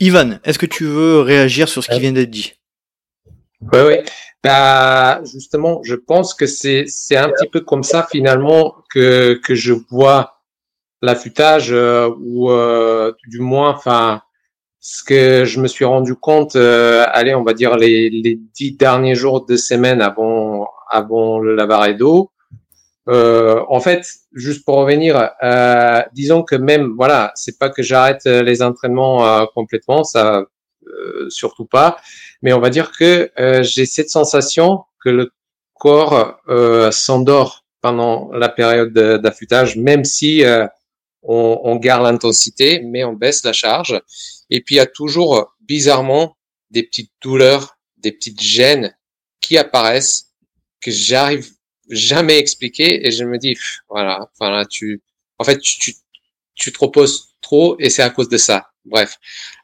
Ivan, 0.00 0.38
est-ce 0.44 0.58
que 0.58 0.66
tu 0.66 0.84
veux 0.84 1.20
réagir 1.20 1.68
sur 1.68 1.84
ce 1.84 1.90
qui 1.90 2.00
vient 2.00 2.12
d'être 2.12 2.30
dit? 2.30 2.59
Oui, 3.62 3.80
oui. 3.86 3.94
Bah, 4.42 5.20
justement, 5.24 5.80
je 5.82 5.94
pense 5.94 6.34
que 6.34 6.46
c'est 6.46 6.84
c'est 6.86 7.16
un 7.16 7.28
petit 7.28 7.48
peu 7.48 7.60
comme 7.60 7.82
ça 7.82 8.06
finalement 8.10 8.76
que 8.90 9.34
que 9.44 9.54
je 9.54 9.74
vois 9.90 10.40
l'affûtage 11.02 11.72
euh, 11.72 12.10
ou 12.20 12.50
euh, 12.50 13.12
du 13.28 13.40
moins, 13.40 13.70
enfin, 13.70 14.22
ce 14.80 15.04
que 15.04 15.44
je 15.44 15.60
me 15.60 15.68
suis 15.68 15.84
rendu 15.84 16.14
compte, 16.14 16.56
euh, 16.56 17.04
allez, 17.12 17.34
on 17.34 17.42
va 17.44 17.54
dire 17.54 17.76
les 17.76 18.10
les 18.10 18.36
dix 18.54 18.72
derniers 18.72 19.14
jours 19.14 19.44
de 19.46 19.56
semaine 19.56 20.00
avant 20.02 20.68
avant 20.90 21.38
le 21.38 21.54
Lavaredo, 21.54 22.30
euh, 23.08 23.62
en 23.68 23.80
fait, 23.80 24.06
juste 24.34 24.64
pour 24.64 24.76
revenir, 24.76 25.30
euh, 25.42 26.02
disons 26.12 26.42
que 26.42 26.54
même, 26.56 26.94
voilà, 26.96 27.32
c'est 27.34 27.58
pas 27.58 27.70
que 27.70 27.82
j'arrête 27.82 28.22
euh, 28.26 28.42
les 28.42 28.62
entraînements 28.62 29.46
complètement, 29.54 30.04
ça, 30.04 30.44
surtout 31.28 31.64
pas, 31.64 32.00
mais 32.42 32.52
on 32.52 32.60
va 32.60 32.70
dire 32.70 32.92
que 32.92 33.30
j'ai 33.62 33.86
cette 33.86 34.10
sensation 34.10 34.84
que 35.02 35.10
le 35.10 35.32
corps 35.74 36.40
s'endort 36.92 37.64
pendant 37.80 38.30
la 38.32 38.48
période 38.48 38.92
d'affûtage, 38.92 39.76
même 39.76 40.04
si 40.04 40.42
on, 41.22 41.60
on, 41.64 41.76
garde 41.76 42.04
l'intensité, 42.04 42.80
mais 42.80 43.04
on 43.04 43.12
baisse 43.12 43.44
la 43.44 43.52
charge. 43.52 44.00
Et 44.50 44.60
puis 44.60 44.76
il 44.76 44.78
y 44.78 44.80
a 44.80 44.86
toujours 44.86 45.54
bizarrement 45.60 46.36
des 46.70 46.82
petites 46.82 47.12
douleurs, 47.22 47.76
des 47.98 48.12
petites 48.12 48.40
gênes 48.40 48.94
qui 49.40 49.58
apparaissent 49.58 50.30
que 50.80 50.90
j'arrive 50.90 51.50
jamais 51.90 52.38
expliqué 52.38 53.06
et 53.06 53.10
je 53.10 53.24
me 53.24 53.36
dis 53.38 53.56
voilà 53.88 54.30
voilà 54.38 54.64
tu 54.64 55.02
en 55.38 55.44
fait 55.44 55.58
tu, 55.58 55.78
tu, 55.78 55.94
tu 56.54 56.72
te 56.72 56.78
reposes 56.78 57.34
trop 57.40 57.76
et 57.78 57.90
c'est 57.90 58.02
à 58.02 58.10
cause 58.10 58.28
de 58.28 58.36
ça. 58.36 58.70
Bref. 58.84 59.16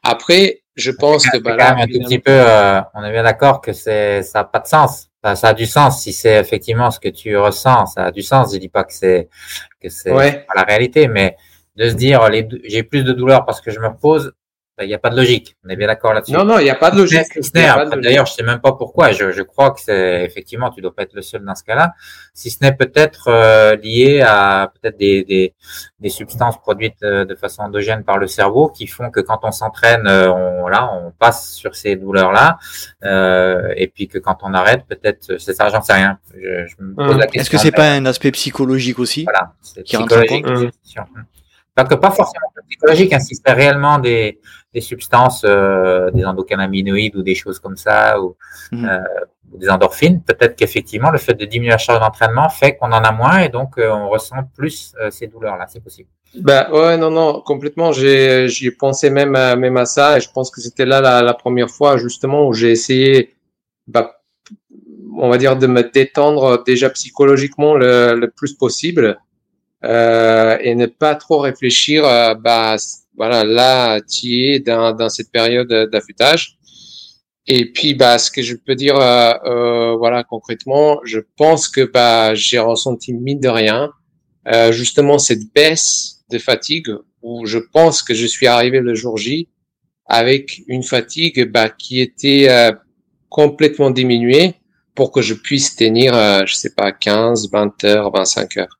Après 0.03 0.63
je 0.77 0.91
pense 0.91 1.27
que 1.27 1.37
bah, 1.39 1.55
là, 1.55 1.75
un 1.77 1.87
tout 1.87 1.99
petit 1.99 2.19
peu 2.19 2.31
euh, 2.31 2.79
on 2.93 3.03
est 3.03 3.11
bien 3.11 3.23
d'accord 3.23 3.61
que 3.61 3.73
c'est 3.73 4.23
ça 4.23 4.41
a 4.41 4.43
pas 4.43 4.59
de 4.59 4.67
sens. 4.67 5.09
Ça, 5.35 5.49
a 5.49 5.53
du 5.53 5.65
sens 5.65 6.03
si 6.03 6.13
c'est 6.13 6.39
effectivement 6.39 6.89
ce 6.89 7.01
que 7.01 7.09
tu 7.09 7.35
ressens 7.35 7.87
ça 7.87 8.05
a 8.05 8.11
du 8.11 8.21
sens. 8.21 8.53
Je 8.53 8.59
dis 8.59 8.69
pas 8.69 8.85
que 8.85 8.93
c'est 8.93 9.27
que 9.81 9.89
c'est 9.89 10.11
pas 10.11 10.53
la 10.55 10.63
réalité 10.63 11.07
mais 11.09 11.35
de 11.75 11.89
se 11.89 11.95
dire 11.95 12.29
les 12.29 12.47
j'ai 12.63 12.83
plus 12.83 13.03
de 13.03 13.11
douleur 13.11 13.45
parce 13.45 13.59
que 13.59 13.71
je 13.71 13.79
me 13.79 13.87
repose 13.87 14.33
il 14.83 14.87
n'y 14.87 14.93
a 14.93 14.99
pas 14.99 15.09
de 15.09 15.15
logique. 15.15 15.57
On 15.65 15.69
est 15.69 15.75
bien 15.75 15.87
d'accord 15.87 16.13
là-dessus. 16.13 16.33
Non, 16.33 16.45
non, 16.45 16.59
il 16.59 16.63
n'y 16.63 16.69
a 16.69 16.75
pas 16.75 16.91
de 16.91 16.97
logique. 16.97 17.25
D'ailleurs, 17.53 18.25
je 18.25 18.33
sais 18.33 18.43
même 18.43 18.59
pas 18.59 18.73
pourquoi. 18.73 19.11
Je, 19.11 19.31
je 19.31 19.41
crois 19.41 19.71
que 19.71 19.81
c'est 19.81 20.23
effectivement, 20.23 20.69
tu 20.69 20.81
dois 20.81 20.93
pas 20.93 21.03
être 21.03 21.13
le 21.13 21.21
seul 21.21 21.43
dans 21.43 21.55
ce 21.55 21.63
cas-là. 21.63 21.93
Si 22.33 22.51
ce 22.51 22.57
n'est 22.61 22.73
peut-être 22.73 23.27
euh, 23.27 23.75
lié 23.75 24.21
à 24.21 24.71
peut-être 24.73 24.97
des, 24.97 25.23
des, 25.23 25.55
des, 25.99 26.09
substances 26.09 26.59
produites 26.59 27.01
euh, 27.03 27.25
de 27.25 27.33
façon 27.35 27.63
endogène 27.63 28.03
par 28.03 28.17
le 28.19 28.27
cerveau 28.27 28.67
qui 28.69 28.85
font 28.87 29.09
que 29.09 29.19
quand 29.19 29.39
on 29.43 29.51
s'entraîne, 29.51 30.07
euh, 30.07 30.31
on 30.31 30.67
là, 30.67 30.91
on 30.93 31.11
passe 31.11 31.53
sur 31.53 31.75
ces 31.75 31.95
douleurs-là, 31.95 32.59
euh, 33.03 33.73
et 33.75 33.87
puis 33.87 34.07
que 34.07 34.19
quand 34.19 34.37
on 34.43 34.53
arrête, 34.53 34.85
peut-être 34.87 35.39
c'est 35.39 35.53
ça, 35.53 35.69
j'en 35.69 35.81
sais 35.81 35.93
rien. 35.93 36.19
Je, 36.35 36.67
je 36.67 36.75
me 36.79 36.93
pose 36.93 37.11
hum. 37.11 37.17
la 37.17 37.25
question. 37.25 37.41
Est-ce 37.41 37.49
que 37.49 37.57
c'est 37.57 37.71
pas 37.71 37.91
un 37.91 38.05
aspect 38.05 38.31
psychologique 38.31 38.99
aussi 38.99 39.23
Voilà, 39.23 39.53
c'est 39.61 39.83
psychologique. 39.83 40.45
Donc, 41.77 42.01
pas 42.01 42.09
forcément 42.09 42.47
psychologique, 42.67 43.13
hein, 43.13 43.19
si 43.19 43.35
c'est 43.35 43.53
réellement 43.53 43.99
des, 43.99 44.39
des 44.77 44.81
substances, 44.81 45.43
euh, 45.43 46.11
des 46.11 46.23
endocannabinoïdes 46.23 47.15
ou 47.15 47.23
des 47.23 47.33
choses 47.33 47.59
comme 47.59 47.77
ça, 47.77 48.21
ou, 48.21 48.35
mhm. 48.71 48.85
euh, 48.85 49.59
des 49.61 49.69
endorphines, 49.69 50.21
peut-être 50.21 50.55
qu'effectivement, 50.55 51.09
le 51.09 51.17
fait 51.17 51.33
de 51.33 51.45
diminuer 51.45 51.71
la 51.71 51.79
charge 51.79 51.99
d'entraînement 51.99 52.49
fait 52.49 52.75
qu'on 52.75 52.91
en 52.99 53.03
a 53.11 53.11
moins 53.11 53.39
et 53.39 53.49
donc 53.49 53.69
euh, 53.77 53.89
on 53.89 54.07
ressent 54.09 54.41
plus 54.55 54.93
ces 55.09 55.27
douleurs-là. 55.27 55.65
C'est 55.67 55.83
possible. 55.83 56.09
Bah 56.35 56.69
ouais, 56.71 56.95
non, 56.97 57.09
non, 57.09 57.41
complètement. 57.41 57.91
J'ai, 57.91 58.49
j'y 58.49 58.67
ai 58.67 58.71
pensé 58.71 59.09
même 59.09 59.35
à, 59.35 59.55
même 59.55 59.77
à 59.77 59.85
ça 59.85 60.17
et 60.17 60.21
je 60.21 60.29
pense 60.29 60.51
que 60.51 60.61
c'était 60.61 60.85
là 60.85 60.99
la, 61.01 61.23
la, 61.23 61.33
première 61.33 61.71
fois 61.71 61.97
justement 61.97 62.47
où 62.47 62.53
j'ai 62.53 62.71
essayé, 62.71 63.35
bah, 63.87 64.21
on 65.17 65.29
va 65.29 65.37
dire, 65.37 65.55
de 65.55 65.65
me 65.65 65.81
détendre 65.81 66.63
déjà 66.63 66.89
psychologiquement 66.91 67.73
le, 67.73 68.13
le 68.13 68.29
plus 68.29 68.53
possible 68.53 69.17
et 69.83 70.73
ne 70.75 70.87
pas 70.87 71.15
trop 71.15 71.39
réfléchir, 71.39 72.03
bah, 72.45 72.75
voilà, 73.17 73.43
là, 73.43 73.99
tu 74.01 74.27
es 74.45 74.59
dans, 74.59 74.93
dans 74.93 75.09
cette 75.09 75.31
période 75.31 75.89
d'affûtage. 75.91 76.57
Et 77.47 77.71
puis, 77.71 77.93
bah, 77.93 78.17
ce 78.19 78.29
que 78.29 78.41
je 78.41 78.55
peux 78.55 78.75
dire, 78.75 78.97
euh, 78.97 79.33
euh, 79.45 79.95
voilà, 79.95 80.23
concrètement, 80.23 80.99
je 81.03 81.19
pense 81.37 81.67
que 81.67 81.81
bah, 81.81 82.35
j'ai 82.35 82.59
ressenti 82.59 83.13
mine 83.13 83.39
de 83.39 83.47
rien, 83.47 83.91
euh, 84.47 84.71
justement 84.71 85.17
cette 85.17 85.51
baisse 85.53 86.23
de 86.29 86.37
fatigue 86.37 86.89
où 87.21 87.45
je 87.45 87.57
pense 87.57 88.03
que 88.03 88.13
je 88.13 88.25
suis 88.25 88.47
arrivé 88.47 88.79
le 88.79 88.95
jour 88.95 89.17
J 89.17 89.49
avec 90.05 90.61
une 90.67 90.83
fatigue 90.83 91.51
bah, 91.51 91.69
qui 91.69 91.99
était 91.99 92.47
euh, 92.49 92.71
complètement 93.29 93.91
diminuée 93.91 94.55
pour 94.95 95.11
que 95.11 95.21
je 95.21 95.33
puisse 95.33 95.75
tenir, 95.75 96.15
euh, 96.15 96.43
je 96.45 96.55
sais 96.55 96.73
pas, 96.73 96.91
15, 96.91 97.49
20 97.51 97.83
heures, 97.83 98.11
25 98.11 98.57
heures. 98.57 98.79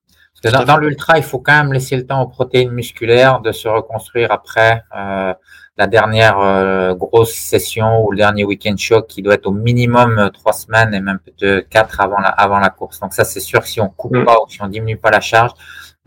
Dans, 0.52 0.64
dans 0.64 0.78
l'ultra, 0.78 1.18
il 1.18 1.24
faut 1.24 1.40
quand 1.40 1.58
même 1.58 1.74
laisser 1.74 1.96
le 1.96 2.06
temps 2.06 2.22
aux 2.22 2.28
protéines 2.28 2.72
musculaires 2.72 3.40
de 3.42 3.52
se 3.52 3.68
reconstruire 3.68 4.32
après 4.32 4.84
euh, 4.96 5.34
la 5.78 5.88
dernière 5.88 6.40
euh, 6.40 6.96
grosse 6.96 7.34
session 7.34 8.04
ou 8.04 8.12
le 8.12 8.18
dernier 8.18 8.44
week-end 8.44 8.76
shock 8.78 9.08
qui 9.08 9.22
doit 9.22 9.36
être 9.36 9.46
au 9.46 9.52
minimum 9.52 10.18
euh, 10.18 10.30
trois 10.30 10.54
semaines 10.54 10.94
et 10.94 11.00
même 11.00 11.20
peut-être 11.20 11.70
quatre 11.70 12.02
avant 12.02 12.20
la, 12.20 12.30
avant 12.30 12.60
la 12.60 12.70
course. 12.70 13.00
Donc 13.00 13.14
ça, 13.14 13.24
c'est 13.24 13.40
sûr, 13.40 13.66
si 13.66 13.80
on 13.80 13.90
coupe 13.90 14.16
mm. 14.16 14.26
pas 14.26 14.38
ou 14.42 14.50
si 14.50 14.62
on 14.62 14.68
diminue 14.68 14.98
pas 14.98 15.12
la 15.12 15.22
charge, 15.22 15.52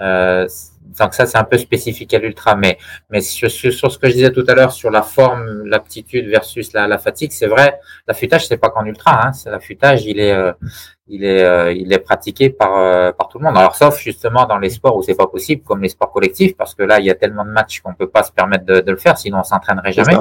euh, 0.00 0.46
donc 0.98 1.14
ça 1.14 1.26
c'est 1.26 1.38
un 1.38 1.44
peu 1.44 1.58
spécifique 1.58 2.12
à 2.14 2.18
l'ultra, 2.18 2.56
mais 2.56 2.78
mais 3.10 3.20
sur, 3.20 3.50
sur, 3.50 3.92
ce 3.92 3.98
que 3.98 4.08
je 4.08 4.14
disais 4.14 4.32
tout 4.32 4.44
à 4.48 4.54
l'heure 4.54 4.72
sur 4.72 4.90
la 4.90 5.02
forme, 5.02 5.64
l'aptitude 5.66 6.28
versus 6.28 6.72
la, 6.72 6.86
la 6.86 6.98
fatigue, 6.98 7.32
c'est 7.32 7.46
vrai, 7.46 7.78
l'affûtage 8.06 8.46
c'est 8.46 8.56
pas 8.56 8.70
qu'en 8.70 8.84
ultra, 8.84 9.26
hein, 9.26 9.32
c'est 9.32 9.50
l'affûtage, 9.50 10.04
il 10.06 10.20
est 10.20 10.32
euh, 10.32 10.52
il 11.06 11.24
est 11.24 11.44
euh, 11.44 11.72
il 11.72 11.92
est 11.92 11.98
pratiqué 11.98 12.50
par 12.50 12.76
euh, 12.78 13.12
par 13.12 13.28
tout 13.28 13.38
le 13.38 13.44
monde. 13.44 13.56
Alors 13.56 13.74
sauf 13.74 13.98
justement 13.98 14.46
dans 14.46 14.58
les 14.58 14.70
sports 14.70 14.96
où 14.96 15.02
c'est 15.02 15.14
pas 15.14 15.26
possible, 15.26 15.62
comme 15.62 15.82
les 15.82 15.88
sports 15.88 16.12
collectifs, 16.12 16.56
parce 16.56 16.74
que 16.74 16.82
là 16.82 17.00
il 17.00 17.06
y 17.06 17.10
a 17.10 17.14
tellement 17.14 17.44
de 17.44 17.50
matchs 17.50 17.80
qu'on 17.80 17.94
peut 17.94 18.08
pas 18.08 18.22
se 18.22 18.32
permettre 18.32 18.64
de, 18.64 18.80
de 18.80 18.90
le 18.90 18.98
faire, 18.98 19.18
sinon 19.18 19.38
on 19.40 19.44
s'entraînerait 19.44 19.92
jamais. 19.92 20.16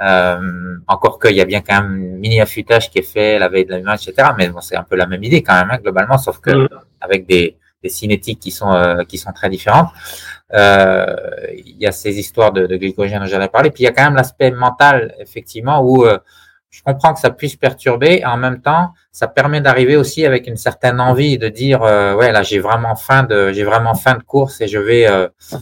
Euh, 0.00 0.78
encore 0.88 1.20
qu'il 1.20 1.36
y 1.36 1.40
a 1.40 1.44
bien 1.44 1.60
quand 1.60 1.80
même 1.80 1.92
un 1.92 2.18
mini 2.18 2.40
affûtage 2.40 2.90
qui 2.90 2.98
est 2.98 3.02
fait 3.02 3.38
la 3.38 3.48
veille 3.48 3.66
de 3.66 3.70
la 3.70 3.80
match, 3.82 4.08
etc. 4.08 4.30
Mais 4.36 4.48
bon, 4.48 4.60
c'est 4.60 4.74
un 4.74 4.82
peu 4.82 4.96
la 4.96 5.06
même 5.06 5.22
idée 5.22 5.42
quand 5.42 5.54
même 5.54 5.70
hein, 5.70 5.78
globalement, 5.80 6.18
sauf 6.18 6.40
que 6.40 6.50
mm. 6.50 6.68
avec 7.00 7.26
des 7.26 7.56
des 7.82 7.88
cinétiques 7.88 8.40
qui 8.40 8.50
sont 8.50 8.72
euh, 8.72 9.04
qui 9.04 9.18
sont 9.18 9.32
très 9.32 9.48
différentes. 9.48 9.90
Euh, 10.54 11.06
il 11.54 11.76
y 11.78 11.86
a 11.86 11.92
ces 11.92 12.18
histoires 12.18 12.52
de, 12.52 12.66
de 12.66 12.76
glycogène 12.76 13.20
dont 13.20 13.26
j'allais 13.26 13.48
parler. 13.48 13.70
Puis 13.70 13.82
il 13.82 13.86
y 13.86 13.88
a 13.88 13.92
quand 13.92 14.04
même 14.04 14.14
l'aspect 14.14 14.50
mental 14.50 15.14
effectivement 15.18 15.80
où 15.82 16.04
euh, 16.04 16.18
je 16.70 16.82
comprends 16.82 17.12
que 17.12 17.20
ça 17.20 17.30
puisse 17.30 17.56
perturber 17.56 18.24
en 18.24 18.38
même 18.38 18.62
temps 18.62 18.92
ça 19.10 19.28
permet 19.28 19.60
d'arriver 19.60 19.94
aussi 19.94 20.24
avec 20.24 20.46
une 20.46 20.56
certaine 20.56 21.00
envie 21.02 21.36
de 21.36 21.48
dire 21.48 21.82
ouais 21.82 22.32
là 22.32 22.42
j'ai 22.42 22.60
vraiment 22.60 22.96
faim 22.96 23.24
de 23.24 23.52
j'ai 23.52 23.62
vraiment 23.62 23.94
faim 23.94 24.14
de 24.14 24.22
course 24.22 24.62
et 24.62 24.68
je 24.68 24.78
vais 24.78 25.06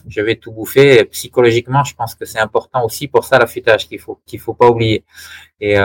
je 0.07 0.21
vais 0.21 0.37
tout 0.37 0.53
bouffer. 0.53 1.05
Psychologiquement 1.07 1.83
je 1.83 1.97
pense 1.97 2.15
que 2.15 2.25
c'est 2.27 2.39
important 2.39 2.85
aussi 2.85 3.09
pour 3.09 3.25
ça 3.25 3.39
l'affûtage 3.39 3.89
qu'il 3.89 3.99
faut 3.99 4.21
qu'il 4.25 4.39
faut 4.39 4.55
pas 4.55 4.69
oublier. 4.69 5.05
Et 5.61 5.77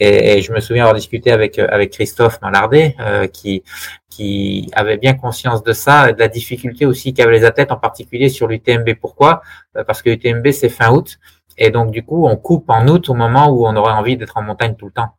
et, 0.00 0.42
je 0.42 0.52
me 0.52 0.60
souviens 0.60 0.84
avoir 0.84 0.94
discuté 0.94 1.30
avec 1.32 1.58
avec 1.58 1.92
Christophe 1.92 2.40
Malardet, 2.42 2.96
euh, 3.00 3.26
qui 3.26 3.62
qui 4.10 4.68
avait 4.72 4.96
bien 4.96 5.14
conscience 5.14 5.62
de 5.62 5.72
ça, 5.72 6.12
de 6.12 6.18
la 6.18 6.28
difficulté 6.28 6.86
aussi 6.86 7.14
qu'avaient 7.14 7.32
les 7.32 7.44
athlètes, 7.44 7.72
en 7.72 7.76
particulier 7.76 8.28
sur 8.28 8.48
l'UTMB. 8.48 8.94
Pourquoi? 9.00 9.42
Euh, 9.76 9.84
Parce 9.84 10.02
que 10.02 10.10
l'UTMB 10.10 10.50
c'est 10.50 10.68
fin 10.68 10.90
août, 10.92 11.18
et 11.56 11.70
donc 11.70 11.90
du 11.90 12.02
coup 12.04 12.26
on 12.26 12.36
coupe 12.36 12.68
en 12.68 12.86
août 12.88 13.08
au 13.08 13.14
moment 13.14 13.48
où 13.48 13.66
on 13.66 13.76
aurait 13.76 13.92
envie 13.92 14.16
d'être 14.16 14.36
en 14.36 14.42
montagne 14.42 14.74
tout 14.76 14.86
le 14.86 14.92
temps. 14.92 15.14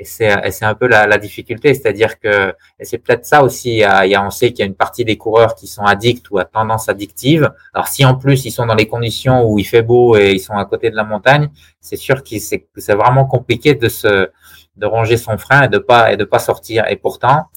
Et 0.00 0.04
c'est 0.04 0.64
un 0.64 0.74
peu 0.74 0.86
la, 0.86 1.06
la 1.06 1.18
difficulté, 1.18 1.74
c'est-à-dire 1.74 2.18
que 2.18 2.54
c'est 2.80 2.96
peut-être 2.96 3.26
ça 3.26 3.42
aussi. 3.44 3.72
Il 3.72 3.78
y, 3.80 3.84
a, 3.84 4.26
on 4.26 4.30
sait 4.30 4.48
qu'il 4.50 4.60
y 4.60 4.62
a 4.62 4.66
une 4.66 4.74
partie 4.74 5.04
des 5.04 5.18
coureurs 5.18 5.54
qui 5.54 5.66
sont 5.66 5.82
addicts 5.82 6.30
ou 6.30 6.38
à 6.38 6.46
tendance 6.46 6.88
addictive. 6.88 7.52
Alors 7.74 7.86
si 7.86 8.02
en 8.06 8.14
plus 8.14 8.46
ils 8.46 8.50
sont 8.50 8.64
dans 8.64 8.74
les 8.74 8.88
conditions 8.88 9.44
où 9.44 9.58
il 9.58 9.64
fait 9.64 9.82
beau 9.82 10.16
et 10.16 10.30
ils 10.32 10.40
sont 10.40 10.54
à 10.54 10.64
côté 10.64 10.90
de 10.90 10.96
la 10.96 11.04
montagne, 11.04 11.50
c'est 11.82 11.96
sûr 11.96 12.22
que 12.24 12.38
c'est 12.38 12.94
vraiment 12.94 13.26
compliqué 13.26 13.74
de 13.74 13.90
se 13.90 14.30
de 14.76 14.86
ronger 14.86 15.18
son 15.18 15.36
frein 15.36 15.64
et 15.64 15.68
de 15.68 15.76
pas 15.76 16.12
et 16.12 16.16
de 16.16 16.24
pas 16.24 16.38
sortir. 16.38 16.86
Et 16.88 16.96
pourtant, 16.96 17.48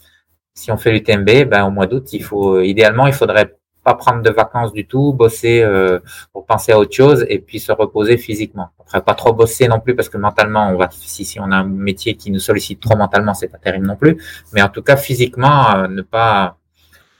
si 0.53 0.69
on 0.69 0.75
fait 0.77 0.91
l'UTMB, 0.91 1.45
ben 1.49 1.63
au 1.65 1.71
mois 1.71 1.87
d'août, 1.87 2.11
il 2.11 2.23
faut 2.23 2.59
idéalement 2.59 3.07
il 3.07 3.13
faudrait 3.13 3.55
pas 3.83 3.95
prendre 3.95 4.21
de 4.21 4.29
vacances 4.29 4.71
du 4.71 4.87
tout, 4.87 5.13
bosser 5.13 5.61
euh, 5.61 5.99
pour 6.31 6.45
penser 6.45 6.71
à 6.71 6.79
autre 6.79 6.93
chose 6.93 7.25
et 7.29 7.39
puis 7.39 7.59
se 7.59 7.71
reposer 7.71 8.17
physiquement. 8.17 8.69
Après, 8.79 9.01
pas 9.01 9.13
trop 9.13 9.33
bosser 9.33 9.67
non 9.67 9.79
plus 9.79 9.95
parce 9.95 10.09
que 10.09 10.17
mentalement, 10.17 10.69
on 10.69 10.77
va 10.77 10.89
si, 10.91 11.25
si 11.25 11.39
on 11.39 11.51
a 11.51 11.57
un 11.57 11.65
métier 11.65 12.15
qui 12.15 12.31
nous 12.31 12.39
sollicite 12.39 12.79
trop 12.79 12.95
mentalement, 12.95 13.33
c'est 13.33 13.49
pas 13.49 13.57
terrible 13.57 13.85
non 13.85 13.95
plus. 13.95 14.21
Mais 14.53 14.61
en 14.61 14.69
tout 14.69 14.81
cas, 14.81 14.95
physiquement, 14.95 15.75
euh, 15.75 15.87
ne 15.87 16.01
pas 16.01 16.57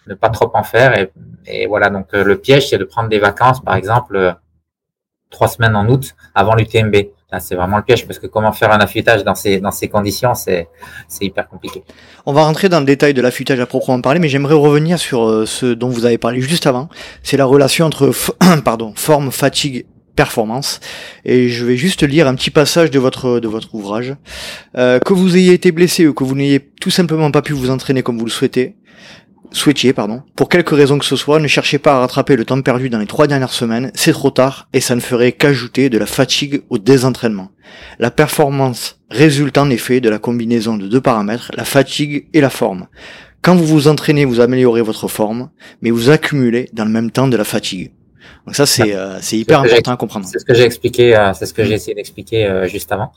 ne 0.08 0.16
pas 0.16 0.30
trop 0.30 0.52
en 0.54 0.64
faire 0.64 1.10
et, 1.46 1.68
voilà. 1.68 1.90
Donc 1.90 2.14
euh, 2.14 2.24
le 2.24 2.38
piège, 2.38 2.70
c'est 2.70 2.78
de 2.78 2.84
prendre 2.84 3.10
des 3.10 3.20
vacances, 3.20 3.62
par 3.62 3.76
exemple, 3.76 4.36
trois 5.30 5.48
semaines 5.48 5.76
en 5.76 5.88
août 5.88 6.16
avant 6.36 6.56
l'UTMB 6.56 6.96
c'est 7.40 7.56
vraiment 7.56 7.78
le 7.78 7.84
piège 7.84 8.06
parce 8.06 8.20
que 8.20 8.28
comment 8.28 8.52
faire 8.52 8.72
un 8.72 8.80
affûtage 8.80 9.24
dans 9.24 9.36
ces, 9.36 9.60
dans 9.60 9.72
ces 9.72 9.88
conditions, 9.88 10.34
c'est, 10.34 10.68
hyper 11.22 11.48
compliqué. 11.48 11.84
On 12.26 12.34
va 12.34 12.44
rentrer 12.44 12.70
dans 12.70 12.80
le 12.80 12.86
détail 12.86 13.14
de 13.14 13.22
l'affûtage 13.22 13.60
à 13.60 13.66
proprement 13.66 14.02
parler, 14.02 14.20
mais 14.20 14.30
j'aimerais 14.30 14.56
revenir 14.56 15.00
sur 15.00 15.24
euh, 15.24 15.46
ce 15.46 15.68
dont 15.68 15.90
vous 15.90 16.06
avez 16.06 16.18
parlé 16.18 16.42
juste 16.42 16.68
avant. 16.68 16.90
C'est 17.22 17.38
la 17.38 17.46
relation 17.46 17.86
entre 17.86 18.12
pardon, 18.64 18.94
forme, 18.96 19.32
fatigue, 19.32 19.86
performance. 20.16 20.80
Et 21.26 21.50
je 21.50 21.66
vais 21.66 21.78
juste 21.78 22.04
lire 22.04 22.28
un 22.28 22.36
petit 22.36 22.52
passage 22.52 22.92
de 22.92 23.00
votre, 23.00 23.40
de 23.40 23.48
votre 23.48 23.74
ouvrage. 23.74 24.16
Euh, 24.78 25.00
que 25.00 25.14
vous 25.14 25.36
ayez 25.36 25.54
été 25.54 25.72
blessé 25.72 26.08
ou 26.08 26.14
que 26.14 26.24
vous 26.24 26.36
n'ayez 26.36 26.60
tout 26.60 26.92
simplement 26.92 27.32
pas 27.32 27.42
pu 27.42 27.54
vous 27.54 27.70
entraîner 27.70 28.04
comme 28.04 28.18
vous 28.18 28.26
le 28.26 28.32
souhaitez, 28.32 28.76
souhaitiez, 29.54 29.94
pardon, 29.94 30.24
pour 30.36 30.50
quelque 30.50 30.76
raison 30.76 30.98
que 30.98 31.06
ce 31.06 31.16
soit, 31.16 31.40
ne 31.40 31.48
cherchez 31.48 31.78
pas 31.78 31.94
à 31.94 32.00
rattraper 32.00 32.36
le 32.36 32.46
temps 32.46 32.62
perdu 32.62 32.90
dans 32.90 33.00
les 33.00 33.06
trois 33.06 33.28
dernières 33.28 33.54
semaines, 33.54 33.92
c'est 33.94 34.12
trop 34.12 34.32
tard 34.32 34.68
et 34.74 34.82
ça 34.82 34.96
ne 34.96 35.00
ferait 35.00 35.32
qu'ajouter 35.32 35.90
de 35.90 35.98
la 35.98 36.06
fatigue 36.06 36.64
au 36.70 36.78
désentraînement. 36.78 37.50
La 38.00 38.12
performance 38.12 39.00
résulte 39.10 39.58
en 39.58 39.70
effet 39.70 40.02
de 40.02 40.10
la 40.10 40.20
combinaison 40.20 40.78
de 40.78 40.88
deux 40.88 41.02
paramètres, 41.02 41.52
la 41.56 41.66
fatigue 41.66 42.28
et 42.34 42.42
la 42.42 42.50
forme. 42.50 42.88
Quand 43.42 43.56
vous 43.56 43.66
vous 43.66 43.88
entraînez, 43.88 44.26
vous 44.26 44.40
améliorez 44.40 44.82
votre 44.82 45.08
forme, 45.08 45.50
mais 45.82 45.92
vous 45.92 46.10
accumulez 46.10 46.70
dans 46.74 46.86
le 46.86 46.92
même 46.92 47.12
temps 47.12 47.28
de 47.28 47.38
la 47.38 47.44
fatigue. 47.44 47.92
Donc 48.46 48.56
ça, 48.56 48.66
c'est 48.66 48.94
euh, 48.94 49.20
hyper 49.32 49.62
important 49.62 49.92
à 49.92 49.98
comprendre. 49.98 50.26
C'est 50.30 50.40
ce 50.40 50.46
que 50.46 50.54
j'ai 50.54 50.64
expliqué, 50.64 51.16
euh, 51.16 51.34
c'est 51.34 51.46
ce 51.46 51.54
que 51.54 51.64
j'ai 51.64 51.74
essayé 51.74 51.96
d'expliquer 51.96 52.46
euh, 52.46 52.68
juste 52.68 52.92
avant. 52.92 53.12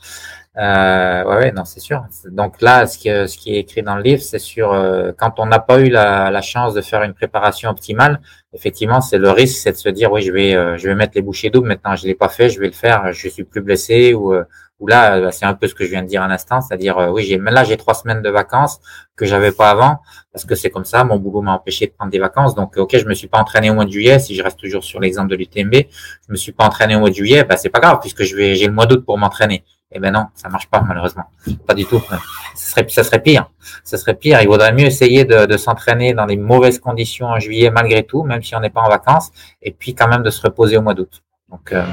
Euh, 0.57 1.23
ouais, 1.23 1.51
non, 1.51 1.65
c'est 1.65 1.79
sûr. 1.79 2.03
Donc 2.31 2.61
là, 2.61 2.87
ce 2.87 2.97
qui, 2.97 3.09
ce 3.09 3.37
qui 3.37 3.55
est 3.55 3.59
écrit 3.59 3.83
dans 3.83 3.95
le 3.95 4.01
livre, 4.01 4.21
c'est 4.21 4.39
sur 4.39 4.73
euh, 4.73 5.11
quand 5.15 5.39
on 5.39 5.45
n'a 5.45 5.59
pas 5.59 5.79
eu 5.79 5.89
la, 5.89 6.31
la, 6.31 6.41
chance 6.41 6.73
de 6.73 6.81
faire 6.81 7.03
une 7.03 7.13
préparation 7.13 7.69
optimale. 7.69 8.19
Effectivement, 8.53 8.99
c'est 8.99 9.19
le 9.19 9.29
risque, 9.29 9.57
c'est 9.57 9.73
de 9.73 9.77
se 9.77 9.89
dire 9.89 10.11
oui, 10.11 10.23
je 10.23 10.31
vais, 10.31 10.55
euh, 10.55 10.75
je 10.77 10.87
vais 10.87 10.95
mettre 10.95 11.13
les 11.15 11.21
bouchées 11.21 11.51
doubles. 11.51 11.67
Maintenant, 11.67 11.95
je 11.95 12.07
l'ai 12.07 12.15
pas 12.15 12.29
fait, 12.29 12.49
je 12.49 12.59
vais 12.59 12.67
le 12.67 12.73
faire. 12.73 13.13
Je 13.13 13.29
suis 13.29 13.43
plus 13.43 13.61
blessé 13.61 14.15
ou 14.15 14.33
euh, 14.79 14.83
ou 14.83 14.87
là, 14.87 15.31
c'est 15.31 15.45
un 15.45 15.53
peu 15.53 15.67
ce 15.67 15.75
que 15.75 15.85
je 15.85 15.89
viens 15.89 16.03
de 16.03 16.07
dire 16.07 16.21
un 16.21 16.31
instant, 16.31 16.61
c'est-à-dire 16.61 16.97
oui, 17.11 17.23
j'ai 17.23 17.37
là 17.37 17.63
j'ai 17.63 17.77
trois 17.77 17.93
semaines 17.93 18.21
de 18.21 18.29
vacances 18.29 18.79
que 19.15 19.25
j'avais 19.25 19.51
pas 19.51 19.71
avant 19.71 19.99
parce 20.31 20.45
que 20.45 20.55
c'est 20.55 20.69
comme 20.69 20.85
ça. 20.85 21.03
Mon 21.03 21.17
boulot 21.17 21.41
m'a 21.41 21.53
empêché 21.53 21.87
de 21.87 21.91
prendre 21.91 22.11
des 22.11 22.19
vacances. 22.19 22.55
Donc 22.55 22.77
ok, 22.77 22.97
je 22.97 23.05
me 23.05 23.13
suis 23.13 23.27
pas 23.27 23.39
entraîné 23.39 23.69
au 23.69 23.73
mois 23.73 23.85
de 23.85 23.91
juillet. 23.91 24.19
Si 24.19 24.35
je 24.35 24.43
reste 24.43 24.59
toujours 24.59 24.83
sur 24.83 24.99
l'exemple 24.99 25.29
de 25.29 25.35
l'UTMB, 25.35 25.73
je 25.73 26.31
me 26.31 26.35
suis 26.35 26.51
pas 26.51 26.65
entraîné 26.65 26.95
au 26.95 26.99
mois 26.99 27.09
de 27.09 27.15
juillet, 27.15 27.43
bah 27.43 27.57
c'est 27.57 27.69
pas 27.69 27.79
grave 27.79 27.99
puisque 28.01 28.23
je 28.23 28.35
vais, 28.35 28.55
j'ai 28.55 28.67
le 28.67 28.73
mois 28.73 28.85
d'août 28.85 29.03
pour 29.05 29.17
m'entraîner. 29.17 29.63
Eh 29.91 29.99
ben 29.99 30.11
non, 30.11 30.25
ça 30.33 30.49
marche 30.49 30.67
pas 30.67 30.81
malheureusement, 30.81 31.25
pas 31.65 31.73
du 31.73 31.85
tout. 31.85 32.01
Ça 32.09 32.19
serait, 32.55 32.89
ça 32.89 33.03
serait 33.03 33.21
pire. 33.21 33.49
Ça 33.83 33.97
serait 33.97 34.15
pire. 34.15 34.41
Il 34.41 34.47
vaudrait 34.47 34.73
mieux 34.73 34.85
essayer 34.85 35.23
de, 35.23 35.57
s'entraîner 35.57 36.13
dans 36.13 36.25
des 36.25 36.35
mauvaises 36.35 36.79
conditions 36.79 37.27
en 37.27 37.39
juillet 37.39 37.71
malgré 37.71 38.03
tout, 38.03 38.23
même 38.23 38.43
si 38.43 38.55
on 38.55 38.59
n'est 38.59 38.69
pas 38.69 38.81
en 38.81 38.89
vacances, 38.89 39.31
et 39.61 39.71
puis 39.71 39.95
quand 39.95 40.09
même 40.09 40.23
de 40.23 40.29
se 40.29 40.41
reposer 40.41 40.77
au 40.77 40.81
mois 40.81 40.93
d'août. 40.93 41.23
Donc 41.49 41.71
euh, 41.71 41.85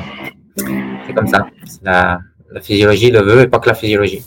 c'est 0.56 1.14
comme 1.14 1.28
ça. 1.28 1.46
La, 2.54 2.60
physiologie 2.60 3.10
le 3.10 3.22
veut 3.22 3.42
et 3.42 3.46
pas 3.46 3.58
que 3.58 3.68
la 3.68 3.74
physiologie. 3.74 4.22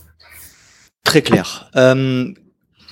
Très 1.03 1.21
clair. 1.21 1.69
Euh, 1.75 2.27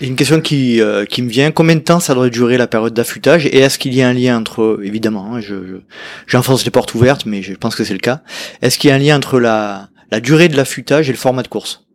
une 0.01 0.15
question 0.15 0.41
qui, 0.41 0.81
euh, 0.81 1.05
qui 1.05 1.21
me 1.21 1.29
vient, 1.29 1.51
combien 1.51 1.75
de 1.75 1.81
temps 1.81 1.99
ça 1.99 2.13
doit 2.15 2.29
durer 2.29 2.57
la 2.57 2.67
période 2.67 2.93
d'affûtage? 2.93 3.45
Et 3.45 3.59
est-ce 3.59 3.77
qu'il 3.77 3.93
y 3.93 4.01
a 4.01 4.07
un 4.07 4.13
lien 4.13 4.37
entre, 4.37 4.79
évidemment, 4.83 5.35
hein, 5.35 5.41
je, 5.41 5.81
j'enfonce 6.27 6.65
les 6.65 6.71
portes 6.71 6.93
ouvertes, 6.95 7.25
mais 7.25 7.41
je 7.41 7.53
pense 7.53 7.75
que 7.75 7.83
c'est 7.83 7.93
le 7.93 7.99
cas, 7.99 8.21
est-ce 8.61 8.77
qu'il 8.77 8.89
y 8.89 8.93
a 8.93 8.95
un 8.95 8.99
lien 8.99 9.17
entre 9.17 9.39
la, 9.39 9.89
la 10.11 10.19
durée 10.19 10.49
de 10.49 10.57
l'affûtage 10.57 11.09
et 11.09 11.11
le 11.13 11.17
format 11.17 11.43
de 11.43 11.47
course? 11.47 11.85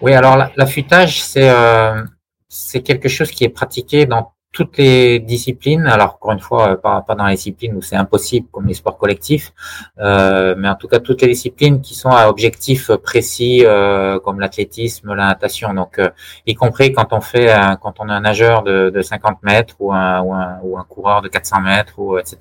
Oui, 0.00 0.12
alors 0.12 0.36
l'affûtage, 0.56 1.22
c'est 1.22 1.48
euh, 1.48 2.02
c'est 2.48 2.82
quelque 2.82 3.08
chose 3.08 3.30
qui 3.30 3.44
est 3.44 3.48
pratiqué 3.48 4.06
dans 4.06 4.32
toutes 4.56 4.78
les 4.78 5.18
disciplines. 5.18 5.86
Alors 5.86 6.14
encore 6.14 6.32
une 6.32 6.40
fois, 6.40 6.70
euh, 6.70 6.76
pas, 6.76 7.02
pas 7.02 7.14
dans 7.14 7.26
les 7.26 7.34
disciplines 7.34 7.74
où 7.76 7.82
c'est 7.82 7.96
impossible, 7.96 8.46
comme 8.50 8.66
les 8.66 8.72
sports 8.72 8.96
collectifs, 8.96 9.52
euh, 9.98 10.54
mais 10.56 10.66
en 10.66 10.76
tout 10.76 10.88
cas 10.88 10.98
toutes 10.98 11.20
les 11.20 11.28
disciplines 11.28 11.82
qui 11.82 11.94
sont 11.94 12.08
à 12.08 12.28
objectif 12.30 12.90
précis, 12.96 13.64
euh, 13.66 14.18
comme 14.18 14.40
l'athlétisme, 14.40 15.12
la 15.12 15.26
natation. 15.26 15.74
Donc, 15.74 15.98
euh, 15.98 16.08
y 16.46 16.54
compris 16.54 16.90
quand 16.94 17.12
on 17.12 17.20
fait, 17.20 17.52
un, 17.52 17.76
quand 17.76 17.96
on 18.00 18.08
est 18.08 18.12
un 18.12 18.20
nageur 18.20 18.62
de, 18.62 18.88
de 18.88 19.02
50 19.02 19.42
mètres 19.42 19.74
ou 19.78 19.92
un, 19.92 20.22
ou 20.22 20.32
un, 20.32 20.58
ou 20.62 20.78
un 20.78 20.84
coureur 20.84 21.20
de 21.20 21.28
400 21.28 21.60
mètres 21.60 21.98
ou 21.98 22.18
etc. 22.18 22.38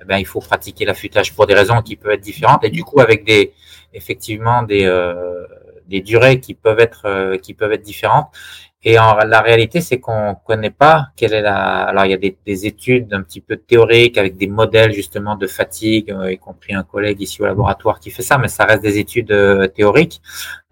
Eh 0.00 0.04
ben, 0.04 0.16
il 0.18 0.26
faut 0.26 0.40
pratiquer 0.40 0.84
l'affûtage 0.84 1.32
pour 1.32 1.46
des 1.46 1.54
raisons 1.54 1.80
qui 1.80 1.94
peuvent 1.94 2.14
être 2.14 2.20
différentes 2.32 2.64
et 2.64 2.70
du 2.70 2.82
coup 2.82 3.00
avec 3.00 3.24
des 3.24 3.52
effectivement 3.94 4.64
des 4.64 4.84
euh, 4.84 5.46
des 5.86 6.00
durées 6.00 6.40
qui 6.40 6.54
peuvent 6.54 6.80
être 6.80 7.36
qui 7.36 7.54
peuvent 7.54 7.70
être 7.70 7.82
différentes 7.82 8.26
et 8.82 8.98
en, 8.98 9.16
la 9.16 9.40
réalité, 9.40 9.80
c'est 9.80 9.98
qu'on 9.98 10.36
connaît 10.46 10.70
pas 10.70 11.08
quelle 11.16 11.32
est 11.32 11.40
la. 11.40 11.84
Alors, 11.84 12.04
il 12.04 12.10
y 12.10 12.14
a 12.14 12.18
des, 12.18 12.36
des, 12.46 12.66
études 12.66 13.12
un 13.14 13.22
petit 13.22 13.40
peu 13.40 13.56
théoriques 13.56 14.18
avec 14.18 14.36
des 14.36 14.46
modèles 14.46 14.92
justement 14.92 15.34
de 15.34 15.46
fatigue, 15.46 16.10
euh, 16.12 16.30
y 16.30 16.38
compris 16.38 16.74
un 16.74 16.82
collègue 16.82 17.20
ici 17.20 17.42
au 17.42 17.46
laboratoire 17.46 17.98
qui 17.98 18.10
fait 18.10 18.22
ça, 18.22 18.38
mais 18.38 18.48
ça 18.48 18.64
reste 18.64 18.82
des 18.82 18.98
études 18.98 19.32
euh, 19.32 19.66
théoriques. 19.66 20.20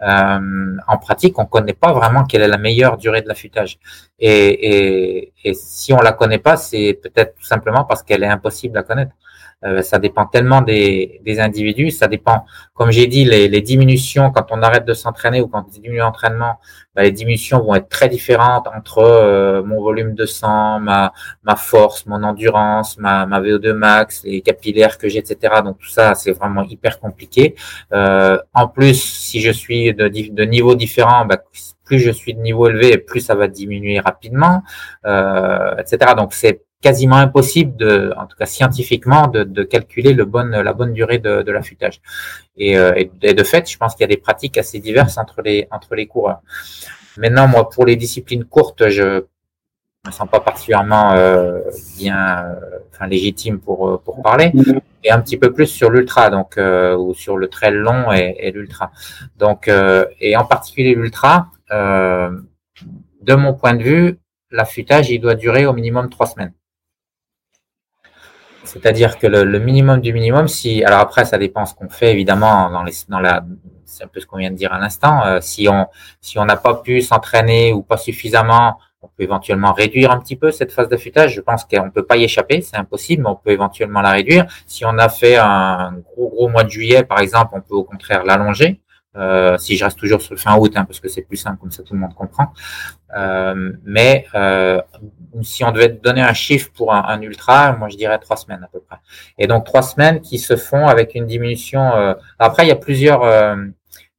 Euh, 0.00 0.76
en 0.86 0.98
pratique, 0.98 1.38
on 1.38 1.46
connaît 1.46 1.72
pas 1.72 1.92
vraiment 1.92 2.24
quelle 2.24 2.42
est 2.42 2.48
la 2.48 2.58
meilleure 2.58 2.98
durée 2.98 3.22
de 3.22 3.28
l'affûtage. 3.28 3.78
Et, 4.18 4.30
et, 4.30 5.32
et 5.44 5.54
si 5.54 5.92
on 5.92 6.00
la 6.00 6.12
connaît 6.12 6.38
pas, 6.38 6.56
c'est 6.56 6.98
peut-être 7.02 7.34
tout 7.36 7.44
simplement 7.44 7.84
parce 7.84 8.02
qu'elle 8.02 8.22
est 8.22 8.28
impossible 8.28 8.78
à 8.78 8.82
connaître. 8.82 9.12
Euh, 9.64 9.82
ça 9.82 9.98
dépend 9.98 10.26
tellement 10.26 10.60
des, 10.60 11.20
des, 11.24 11.40
individus. 11.40 11.90
Ça 11.90 12.06
dépend, 12.06 12.44
comme 12.74 12.90
j'ai 12.90 13.06
dit, 13.06 13.24
les, 13.24 13.48
les, 13.48 13.60
diminutions 13.62 14.30
quand 14.30 14.46
on 14.50 14.62
arrête 14.62 14.84
de 14.84 14.92
s'entraîner 14.92 15.40
ou 15.40 15.48
quand 15.48 15.64
on 15.66 15.70
diminue 15.70 15.98
l'entraînement, 15.98 16.58
bah, 16.94 17.02
les 17.02 17.12
diminutions 17.12 17.60
vont 17.60 17.74
être 17.74 17.88
très 17.88 18.08
différentes 18.08 18.66
entre 18.68 18.98
euh, 18.98 19.62
mon 19.62 19.80
volume 19.80 20.14
de 20.14 20.26
sang, 20.26 20.80
ma, 20.80 21.12
ma 21.42 21.56
force, 21.56 22.06
mon 22.06 22.22
endurance, 22.22 22.98
ma, 22.98 23.26
ma 23.26 23.40
VO2 23.40 23.72
max, 23.72 24.22
les 24.24 24.42
capillaires 24.42 24.98
que 24.98 25.08
j'ai, 25.08 25.18
etc. 25.18 25.62
Donc 25.64 25.78
tout 25.78 25.88
ça, 25.88 26.14
c'est 26.14 26.32
vraiment 26.32 26.62
hyper 26.64 27.00
compliqué. 27.00 27.54
Euh, 27.92 28.38
en 28.52 28.68
plus, 28.68 29.02
si 29.02 29.40
je 29.40 29.50
suis 29.50 29.94
de, 29.94 30.08
de 30.08 30.44
niveau 30.44 30.74
différent, 30.74 31.24
bah, 31.24 31.38
plus 31.84 31.98
je 31.98 32.10
suis 32.10 32.34
de 32.34 32.40
niveau 32.40 32.68
élevé, 32.68 32.98
plus 32.98 33.20
ça 33.20 33.34
va 33.34 33.46
diminuer 33.48 34.00
rapidement, 34.00 34.62
euh, 35.06 35.76
etc. 35.76 36.12
Donc 36.16 36.32
c'est 36.32 36.63
quasiment 36.86 37.16
impossible, 37.16 37.72
de, 37.84 38.12
en 38.22 38.26
tout 38.26 38.36
cas 38.36 38.48
scientifiquement, 38.56 39.26
de, 39.26 39.40
de 39.58 39.62
calculer 39.74 40.12
le 40.12 40.24
la 40.68 40.72
bonne 40.78 40.92
durée 40.92 41.18
de, 41.18 41.34
de 41.42 41.52
l'affûtage. 41.52 41.96
Et, 42.56 42.76
euh, 42.76 42.92
et, 42.96 43.34
de 43.40 43.44
fait, 43.52 43.64
je 43.70 43.76
pense 43.78 43.94
qu'il 43.94 44.02
y 44.06 44.10
a 44.10 44.14
des 44.16 44.22
pratiques 44.28 44.58
assez 44.58 44.78
diverses 44.88 45.16
entre 45.16 45.40
les, 45.40 45.66
entre 45.70 45.94
les 45.94 46.06
coureurs. 46.06 46.40
Maintenant, 47.16 47.46
moi, 47.48 47.70
pour 47.70 47.84
les 47.86 47.96
disciplines 47.96 48.44
courtes, 48.44 48.88
je 48.88 49.24
me 50.06 50.12
sens 50.12 50.28
pas 50.28 50.40
particulièrement 50.40 51.12
euh, 51.12 51.60
bien, 51.96 52.44
euh, 52.44 52.78
enfin 52.90 53.06
légitime 53.06 53.58
pour 53.58 53.88
euh, 53.88 53.96
pour 54.04 54.20
parler, 54.20 54.52
et 55.02 55.10
un 55.10 55.20
petit 55.20 55.38
peu 55.38 55.50
plus 55.56 55.66
sur 55.66 55.88
l'ultra, 55.90 56.28
donc 56.28 56.58
ou 57.02 57.14
sur 57.14 57.36
le 57.38 57.48
trail 57.48 57.74
long 57.74 58.12
et, 58.12 58.36
et 58.40 58.50
l'ultra. 58.52 58.92
Donc 59.38 59.70
et 60.20 60.36
en 60.36 60.44
particulier 60.44 60.94
l'ultra, 60.94 61.48
de 61.70 63.34
mon 63.34 63.54
point 63.54 63.74
de 63.74 63.82
vue, 63.82 64.18
l'affûtage 64.50 65.08
il 65.10 65.20
doit 65.20 65.36
durer 65.46 65.64
au 65.64 65.72
minimum 65.72 66.10
trois 66.10 66.26
semaines. 66.26 66.52
C'est-à-dire 68.64 69.18
que 69.18 69.26
le, 69.26 69.58
minimum 69.58 70.00
du 70.00 70.12
minimum, 70.12 70.48
si 70.48 70.82
alors 70.84 71.00
après 71.00 71.24
ça 71.24 71.38
dépend 71.38 71.66
ce 71.66 71.74
qu'on 71.74 71.88
fait 71.88 72.12
évidemment 72.12 72.70
dans 72.70 72.82
les 72.82 72.92
dans 73.08 73.20
la 73.20 73.44
c'est 73.84 74.04
un 74.04 74.08
peu 74.08 74.18
ce 74.18 74.26
qu'on 74.26 74.38
vient 74.38 74.50
de 74.50 74.56
dire 74.56 74.72
à 74.72 74.78
l'instant. 74.78 75.40
si 75.40 75.68
on 75.68 75.86
si 76.20 76.38
on 76.38 76.44
n'a 76.44 76.56
pas 76.56 76.74
pu 76.74 77.02
s'entraîner 77.02 77.72
ou 77.72 77.82
pas 77.82 77.96
suffisamment 77.96 78.78
on 79.04 79.08
peut 79.08 79.22
éventuellement 79.22 79.72
réduire 79.72 80.10
un 80.10 80.18
petit 80.18 80.36
peu 80.36 80.50
cette 80.50 80.72
phase 80.72 80.88
d'affûtage. 80.88 81.34
Je 81.34 81.40
pense 81.40 81.64
qu'on 81.64 81.90
peut 81.90 82.04
pas 82.04 82.16
y 82.16 82.24
échapper, 82.24 82.62
c'est 82.62 82.76
impossible, 82.76 83.22
mais 83.22 83.28
on 83.28 83.36
peut 83.36 83.50
éventuellement 83.50 84.00
la 84.00 84.12
réduire. 84.12 84.46
Si 84.66 84.84
on 84.84 84.96
a 84.98 85.08
fait 85.08 85.36
un 85.36 85.92
gros 85.92 86.30
gros 86.30 86.48
mois 86.48 86.64
de 86.64 86.70
juillet, 86.70 87.04
par 87.04 87.20
exemple, 87.20 87.52
on 87.54 87.60
peut 87.60 87.74
au 87.74 87.84
contraire 87.84 88.24
l'allonger. 88.24 88.80
Euh, 89.16 89.56
si 89.58 89.76
je 89.76 89.84
reste 89.84 89.98
toujours 89.98 90.20
sur 90.20 90.34
le 90.34 90.40
fin 90.40 90.56
août, 90.56 90.72
hein, 90.76 90.84
parce 90.84 91.00
que 91.00 91.08
c'est 91.08 91.22
plus 91.22 91.36
simple, 91.36 91.58
comme 91.60 91.70
ça 91.70 91.82
tout 91.82 91.94
le 91.94 92.00
monde 92.00 92.14
comprend. 92.14 92.52
Euh, 93.16 93.72
mais 93.84 94.26
euh, 94.34 94.80
si 95.42 95.62
on 95.64 95.70
devait 95.70 95.88
donner 95.88 96.22
un 96.22 96.32
chiffre 96.32 96.70
pour 96.74 96.92
un, 96.92 97.20
ultra, 97.20 97.72
moi 97.76 97.88
je 97.88 97.96
dirais 97.96 98.18
trois 98.18 98.36
semaines 98.36 98.62
à 98.64 98.68
peu 98.68 98.80
près. 98.80 98.96
Et 99.38 99.46
donc 99.46 99.64
trois 99.64 99.82
semaines 99.82 100.20
qui 100.20 100.38
se 100.38 100.56
font 100.56 100.86
avec 100.86 101.14
une 101.14 101.26
diminution. 101.26 102.16
après, 102.38 102.64
il 102.64 102.68
y 102.68 102.72
a 102.72 102.76
plusieurs, 102.76 103.56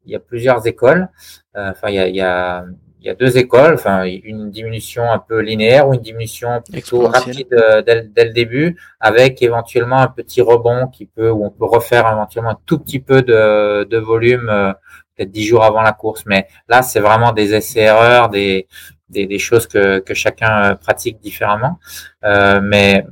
il 0.06 0.12
y 0.12 0.16
a 0.16 0.20
plusieurs 0.20 0.66
écoles. 0.66 1.10
Enfin, 1.56 1.90
il 1.90 1.96
y 1.96 2.00
a, 2.00 2.08
il 2.08 2.16
y 2.16 2.22
a 2.22 2.66
il 3.06 3.10
y 3.10 3.12
a 3.12 3.14
deux 3.16 3.38
écoles, 3.38 3.76
enfin 3.76 4.04
une 4.06 4.50
diminution 4.50 5.04
un 5.04 5.20
peu 5.20 5.40
linéaire 5.40 5.88
ou 5.88 5.94
une 5.94 6.02
diminution 6.02 6.64
plutôt 6.68 7.02
rapide 7.08 7.54
euh, 7.54 7.84
dès, 7.84 8.26
le 8.26 8.34
début, 8.34 8.78
avec 9.00 9.44
éventuellement 9.44 10.00
un 10.00 10.08
petit 10.08 10.42
rebond 10.42 10.88
qui 10.88 11.06
peut 11.06 11.30
où 11.30 11.46
on 11.46 11.52
peut 11.52 11.66
refaire 11.66 12.12
éventuellement 12.12 12.50
un 12.50 12.60
tout 12.66 12.80
petit 12.80 13.00
peu 13.00 13.22
de, 13.22 13.84
de 13.84 13.98
volume, 14.00 14.50
euh, 14.50 14.74
peut-être 15.16 15.32
dix 15.32 15.46
jours 15.46 15.64
avant 15.64 15.82
la 15.82 15.94
course. 15.94 16.24
Mais 16.26 16.48
là, 16.68 16.82
c'est 16.82 17.00
vraiment 17.00 17.32
des 17.32 17.54
essais-erreurs, 17.54 18.30
des, 18.30 18.68
des, 19.10 19.26
des, 19.28 19.40
choses 19.40 19.68
que, 19.68 20.00
que 20.00 20.14
chacun 20.14 20.72
euh, 20.72 20.76
pratique 20.76 21.20
différemment. 21.20 21.80
Euh, 22.24 22.60
mais, 22.62 23.06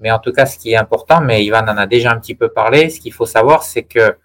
mais 0.00 0.10
en 0.10 0.18
tout 0.18 0.32
cas, 0.32 0.46
ce 0.46 0.58
qui 0.58 0.72
est 0.72 0.76
important, 0.76 1.20
mais 1.20 1.44
Ivan 1.44 1.62
en 1.68 1.76
a 1.76 1.86
déjà 1.86 2.12
un 2.12 2.18
petit 2.18 2.34
peu 2.34 2.48
parlé, 2.48 2.90
ce 2.90 3.00
qu'il 3.00 3.12
faut 3.12 3.26
savoir, 3.26 3.62
c'est 3.62 3.84
que, 3.84 4.16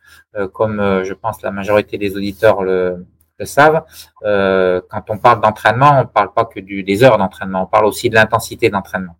comme 0.53 1.03
je 1.03 1.13
pense 1.13 1.41
la 1.41 1.49
majorité 1.49 1.97
des 1.97 2.15
auditeurs 2.15 2.61
le 2.61 3.03
savent, 3.45 3.83
euh, 4.23 4.81
quand 4.89 5.09
on 5.09 5.17
parle 5.17 5.41
d'entraînement, 5.41 5.99
on 5.99 6.01
ne 6.01 6.07
parle 6.07 6.33
pas 6.33 6.45
que 6.45 6.59
du, 6.59 6.83
des 6.83 7.03
heures 7.03 7.17
d'entraînement, 7.17 7.63
on 7.63 7.67
parle 7.67 7.85
aussi 7.85 8.09
de 8.09 8.15
l'intensité 8.15 8.69
d'entraînement. 8.69 9.17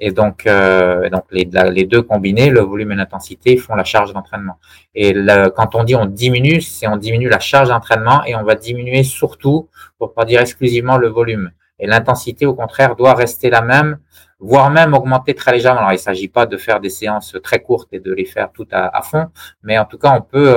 Et 0.00 0.12
donc, 0.12 0.46
euh, 0.46 1.10
donc 1.10 1.24
les, 1.30 1.44
deux 1.44 2.02
combinés, 2.02 2.48
le 2.48 2.60
volume 2.60 2.92
et 2.92 2.96
l'intensité, 2.96 3.56
font 3.58 3.74
la 3.74 3.84
charge 3.84 4.14
d'entraînement. 4.14 4.56
Et 4.94 5.14
quand 5.54 5.74
on 5.74 5.84
dit 5.84 5.94
on 5.94 6.06
diminue, 6.06 6.62
c'est 6.62 6.88
on 6.88 6.96
diminue 6.96 7.28
la 7.28 7.38
charge 7.38 7.68
d'entraînement 7.68 8.24
et 8.24 8.34
on 8.34 8.42
va 8.42 8.54
diminuer 8.54 9.02
surtout, 9.02 9.68
pour 9.98 10.14
pas 10.14 10.24
dire 10.24 10.40
exclusivement, 10.40 10.96
le 10.96 11.08
volume. 11.08 11.50
Et 11.78 11.86
l'intensité, 11.86 12.46
au 12.46 12.54
contraire, 12.54 12.96
doit 12.96 13.14
rester 13.14 13.50
la 13.50 13.60
même, 13.60 13.98
voire 14.38 14.70
même 14.70 14.94
augmenter 14.94 15.34
très 15.34 15.52
légèrement. 15.52 15.80
Alors, 15.80 15.92
il 15.92 15.96
ne 15.96 16.00
s'agit 16.00 16.28
pas 16.28 16.46
de 16.46 16.56
faire 16.56 16.80
des 16.80 16.90
séances 16.90 17.36
très 17.42 17.60
courtes 17.60 17.90
et 17.92 18.00
de 18.00 18.12
les 18.12 18.24
faire 18.24 18.50
toutes 18.52 18.72
à 18.72 19.00
fond, 19.02 19.28
mais 19.62 19.78
en 19.78 19.84
tout 19.84 19.98
cas, 19.98 20.14
on 20.16 20.22
peut, 20.22 20.56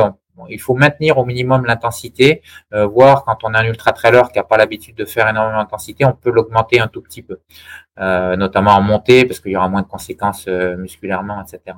il 0.50 0.60
faut 0.60 0.74
maintenir 0.74 1.17
au 1.17 1.26
minimum 1.26 1.65
l'intensité, 1.65 2.41
euh, 2.74 2.86
voire 2.86 3.24
quand 3.24 3.38
on 3.43 3.54
a 3.54 3.60
un 3.60 3.65
ultra 3.65 3.91
trailer 3.91 4.32
qui 4.32 4.39
n'a 4.39 4.43
pas 4.43 4.58
l'habitude 4.58 4.96
de 4.96 5.06
faire 5.06 5.28
énormément 5.28 5.60
d'intensité, 5.60 6.06
on 6.06 6.13
peut 6.13 6.32
l'augmenter 6.32 6.80
un 6.80 6.88
tout 6.88 7.02
petit 7.02 7.22
peu, 7.22 7.39
euh, 8.00 8.36
notamment 8.36 8.72
en 8.72 8.82
montée 8.82 9.26
parce 9.26 9.39
qu'il 9.39 9.52
y 9.52 9.56
aura 9.56 9.69
moins 9.69 9.84
de 9.84 9.88
conséquences 9.88 10.46
euh, 10.48 10.76
musculairement, 10.78 11.41
etc. 11.41 11.78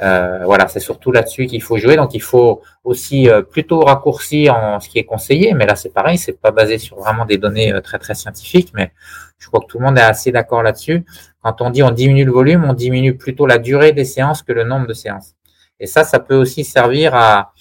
Euh, 0.00 0.44
voilà, 0.44 0.68
c'est 0.68 0.80
surtout 0.80 1.12
là-dessus 1.12 1.46
qu'il 1.46 1.62
faut 1.62 1.76
jouer. 1.76 1.96
Donc 1.96 2.14
il 2.14 2.22
faut 2.22 2.62
aussi 2.84 3.28
plutôt 3.50 3.80
raccourcir 3.80 4.54
en 4.56 4.80
ce 4.80 4.88
qui 4.88 4.98
est 4.98 5.04
conseillé, 5.04 5.54
mais 5.54 5.66
là 5.66 5.76
c'est 5.76 5.92
pareil, 5.92 6.18
c'est 6.18 6.40
pas 6.40 6.50
basé 6.50 6.78
sur 6.78 6.98
vraiment 6.98 7.26
des 7.26 7.38
données 7.38 7.72
très 7.82 7.98
très 7.98 8.14
scientifiques, 8.14 8.72
mais 8.74 8.92
je 9.38 9.48
crois 9.48 9.60
que 9.60 9.66
tout 9.66 9.78
le 9.78 9.84
monde 9.84 9.98
est 9.98 10.02
assez 10.02 10.32
d'accord 10.32 10.62
là-dessus. 10.62 11.04
Quand 11.42 11.60
on 11.60 11.70
dit 11.70 11.82
on 11.82 11.90
diminue 11.90 12.24
le 12.24 12.32
volume, 12.32 12.64
on 12.64 12.74
diminue 12.74 13.16
plutôt 13.16 13.46
la 13.46 13.58
durée 13.58 13.92
des 13.92 14.04
séances 14.04 14.42
que 14.42 14.52
le 14.52 14.64
nombre 14.64 14.86
de 14.86 14.94
séances. 14.94 15.34
Et 15.82 15.86
ça, 15.86 16.04
ça 16.04 16.20
peut 16.20 16.36
aussi 16.36 16.64
servir 16.64 17.14
à, 17.16 17.52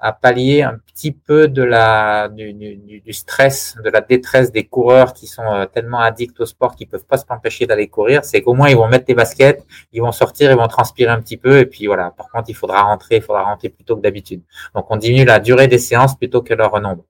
à 0.00 0.12
pallier 0.12 0.62
un 0.62 0.78
petit 0.86 1.12
peu 1.12 1.46
de 1.46 1.62
la 1.62 2.28
du, 2.28 2.54
du, 2.54 3.00
du, 3.00 3.12
stress, 3.12 3.76
de 3.84 3.90
la 3.90 4.00
détresse 4.00 4.50
des 4.50 4.64
coureurs 4.64 5.12
qui 5.12 5.26
sont 5.26 5.44
euh, 5.44 5.66
tellement 5.66 6.00
addicts 6.00 6.40
au 6.40 6.46
sport 6.46 6.74
qu'ils 6.74 6.88
peuvent 6.88 7.04
pas 7.04 7.18
s'empêcher 7.18 7.66
d'aller 7.66 7.88
courir. 7.88 8.24
C'est 8.24 8.40
qu'au 8.40 8.54
moins 8.54 8.70
ils 8.70 8.76
vont 8.76 8.88
mettre 8.88 9.04
des 9.04 9.14
baskets, 9.14 9.62
ils 9.92 10.00
vont 10.00 10.12
sortir, 10.12 10.50
ils 10.50 10.56
vont 10.56 10.68
transpirer 10.68 11.10
un 11.10 11.20
petit 11.20 11.36
peu 11.36 11.58
et 11.58 11.66
puis 11.66 11.86
voilà. 11.86 12.12
Par 12.16 12.30
contre, 12.30 12.48
il 12.48 12.54
faudra 12.54 12.82
rentrer, 12.82 13.16
il 13.16 13.22
faudra 13.22 13.42
rentrer 13.42 13.68
plutôt 13.68 13.96
que 13.96 14.00
d'habitude. 14.00 14.40
Donc 14.74 14.86
on 14.88 14.96
diminue 14.96 15.26
la 15.26 15.38
durée 15.38 15.68
des 15.68 15.78
séances 15.78 16.16
plutôt 16.16 16.40
que 16.40 16.54
leur 16.54 16.80
nombre. 16.80 17.04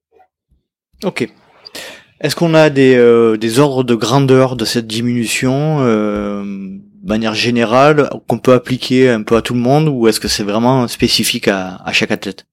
Ok. 1.05 1.33
Est-ce 2.21 2.37
qu'on 2.37 2.55
a 2.55 2.71
des, 2.71 2.97
euh, 2.97 3.37
des 3.37 3.61
ordres 3.61 3.85
de 3.85 3.95
grandeur 3.95 4.57
de 4.57 4.65
cette 4.65 4.87
diminution 4.87 5.79
euh, 5.81 6.43
de 6.43 7.09
manière 7.09 7.35
générale 7.35 8.11
qu'on 8.29 8.39
peut 8.39 8.53
appliquer 8.53 9.09
un 9.09 9.23
peu 9.23 9.37
à 9.37 9.43
tout 9.43 9.55
le 9.55 9.61
monde 9.61 9.89
ou 9.89 10.09
est-ce 10.09 10.21
que 10.21 10.29
c'est 10.29 10.43
vraiment 10.43 10.87
spécifique 10.89 11.49
à, 11.49 11.77
à 11.77 11.93
chaque 11.93 12.11
athlète? 12.11 12.47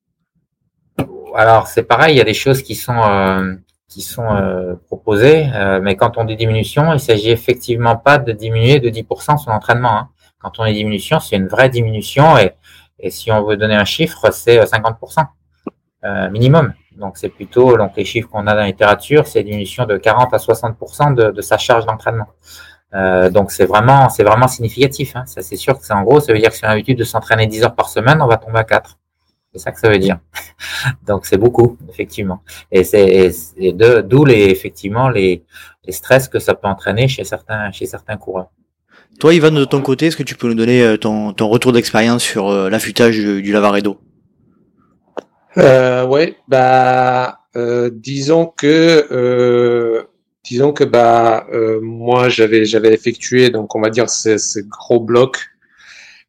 Alors 1.38 1.68
c'est 1.68 1.84
pareil, 1.84 2.16
il 2.16 2.18
y 2.18 2.22
a 2.22 2.24
des 2.24 2.34
choses 2.34 2.64
qui 2.64 2.74
sont 2.74 3.00
euh, 3.00 3.54
qui 3.88 4.02
sont 4.02 4.26
euh, 4.26 4.74
proposées, 4.88 5.48
euh, 5.54 5.80
mais 5.80 5.96
quand 5.96 6.18
on 6.18 6.26
dit 6.26 6.36
diminution, 6.36 6.94
il 6.94 7.00
s'agit 7.00 7.30
effectivement 7.30 7.96
pas 7.96 8.18
de 8.18 8.32
diminuer 8.32 8.80
de 8.80 8.90
10% 8.90 9.38
son 9.38 9.52
entraînement. 9.52 9.98
Hein. 9.98 10.10
Quand 10.40 10.60
on 10.60 10.66
dit 10.66 10.74
diminution, 10.74 11.20
c'est 11.20 11.36
une 11.36 11.48
vraie 11.48 11.70
diminution 11.70 12.38
et, 12.40 12.54
et 13.00 13.12
si 13.12 13.32
on 13.32 13.44
veut 13.44 13.56
donner 13.56 13.76
un 13.76 13.86
chiffre, 13.86 14.32
c'est 14.32 14.60
50% 14.60 15.28
minimum. 16.32 16.74
Donc 16.96 17.18
c'est 17.18 17.30
plutôt 17.30 17.78
donc 17.78 17.92
les 17.98 18.06
chiffres 18.06 18.30
qu'on 18.30 18.48
a 18.48 18.54
dans 18.54 18.62
la 18.62 18.68
littérature, 18.68 19.28
c'est 19.28 19.44
diminution 19.44 19.86
de 19.86 19.98
40 19.98 20.34
à 20.34 20.38
60% 20.38 21.14
de, 21.14 21.32
de 21.32 21.42
sa 21.42 21.58
charge 21.60 21.86
d'entraînement. 21.86 22.30
donc 23.32 23.52
c'est 23.52 23.66
vraiment 23.66 24.10
c'est 24.10 24.24
vraiment 24.24 24.48
significatif. 24.48 25.16
Hein. 25.16 25.26
Ça 25.28 25.42
c'est 25.44 25.58
sûr 25.58 25.78
que 25.78 25.86
c'est 25.86 25.94
en 25.94 26.04
gros, 26.04 26.20
ça 26.20 26.34
veut 26.34 26.40
dire 26.40 26.50
que 26.50 26.56
si 26.58 26.66
on 26.66 26.68
a 26.68 26.72
l'habitude 26.72 26.98
de 26.98 27.04
s'entraîner 27.04 27.46
10 27.46 27.64
heures 27.66 27.76
par 27.76 27.90
semaine, 27.90 28.22
on 28.22 28.28
va 28.28 28.38
tomber 28.38 28.60
à 28.60 28.64
4. 28.64 28.98
C'est 29.58 29.64
ça 29.64 29.72
que 29.72 29.80
ça 29.80 29.90
veut 29.90 30.00
dire. 30.00 30.20
Donc 31.08 31.26
c'est 31.26 31.38
beaucoup, 31.38 31.78
effectivement. 31.90 32.42
Et 32.72 32.84
c'est 32.84 33.32
d'où 34.04 34.26
les 34.26 34.46
effectivement 34.46 35.10
les, 35.10 35.44
les 35.86 35.92
stress 35.92 36.28
que 36.28 36.40
ça 36.40 36.54
peut 36.54 36.68
entraîner 36.68 37.08
chez 37.08 37.24
certains 37.24 37.72
chez 37.72 37.86
certains 37.86 38.18
coureurs. 38.18 38.50
Toi, 39.20 39.34
Ivan, 39.34 39.52
de 39.52 39.66
ton 39.66 39.82
côté, 39.82 40.08
est-ce 40.08 40.18
que 40.18 40.24
tu 40.24 40.36
peux 40.36 40.48
nous 40.48 40.54
donner 40.54 40.84
euh, 40.84 40.96
ton, 40.98 41.34
ton 41.34 41.48
retour 41.50 41.72
d'expérience 41.72 42.22
sur 42.22 42.50
euh, 42.50 42.70
l'affûtage 42.70 43.18
du 43.18 43.52
Lavaredo? 43.52 44.00
Euh, 45.58 46.06
Ouais, 46.06 46.38
bah 46.48 47.40
euh, 47.56 47.90
disons 47.92 48.46
que 48.46 49.08
euh, 49.12 50.04
disons 50.44 50.72
que 50.72 50.84
bah 50.84 51.48
moi 51.82 52.30
j'avais 52.30 52.66
j'avais 52.66 52.94
effectué 52.94 53.50
donc 53.50 53.76
on 53.76 53.82
va 53.82 53.90
dire 53.90 54.10
ce, 54.10 54.38
ce 54.38 54.60
gros 54.60 55.00
bloc 55.00 55.50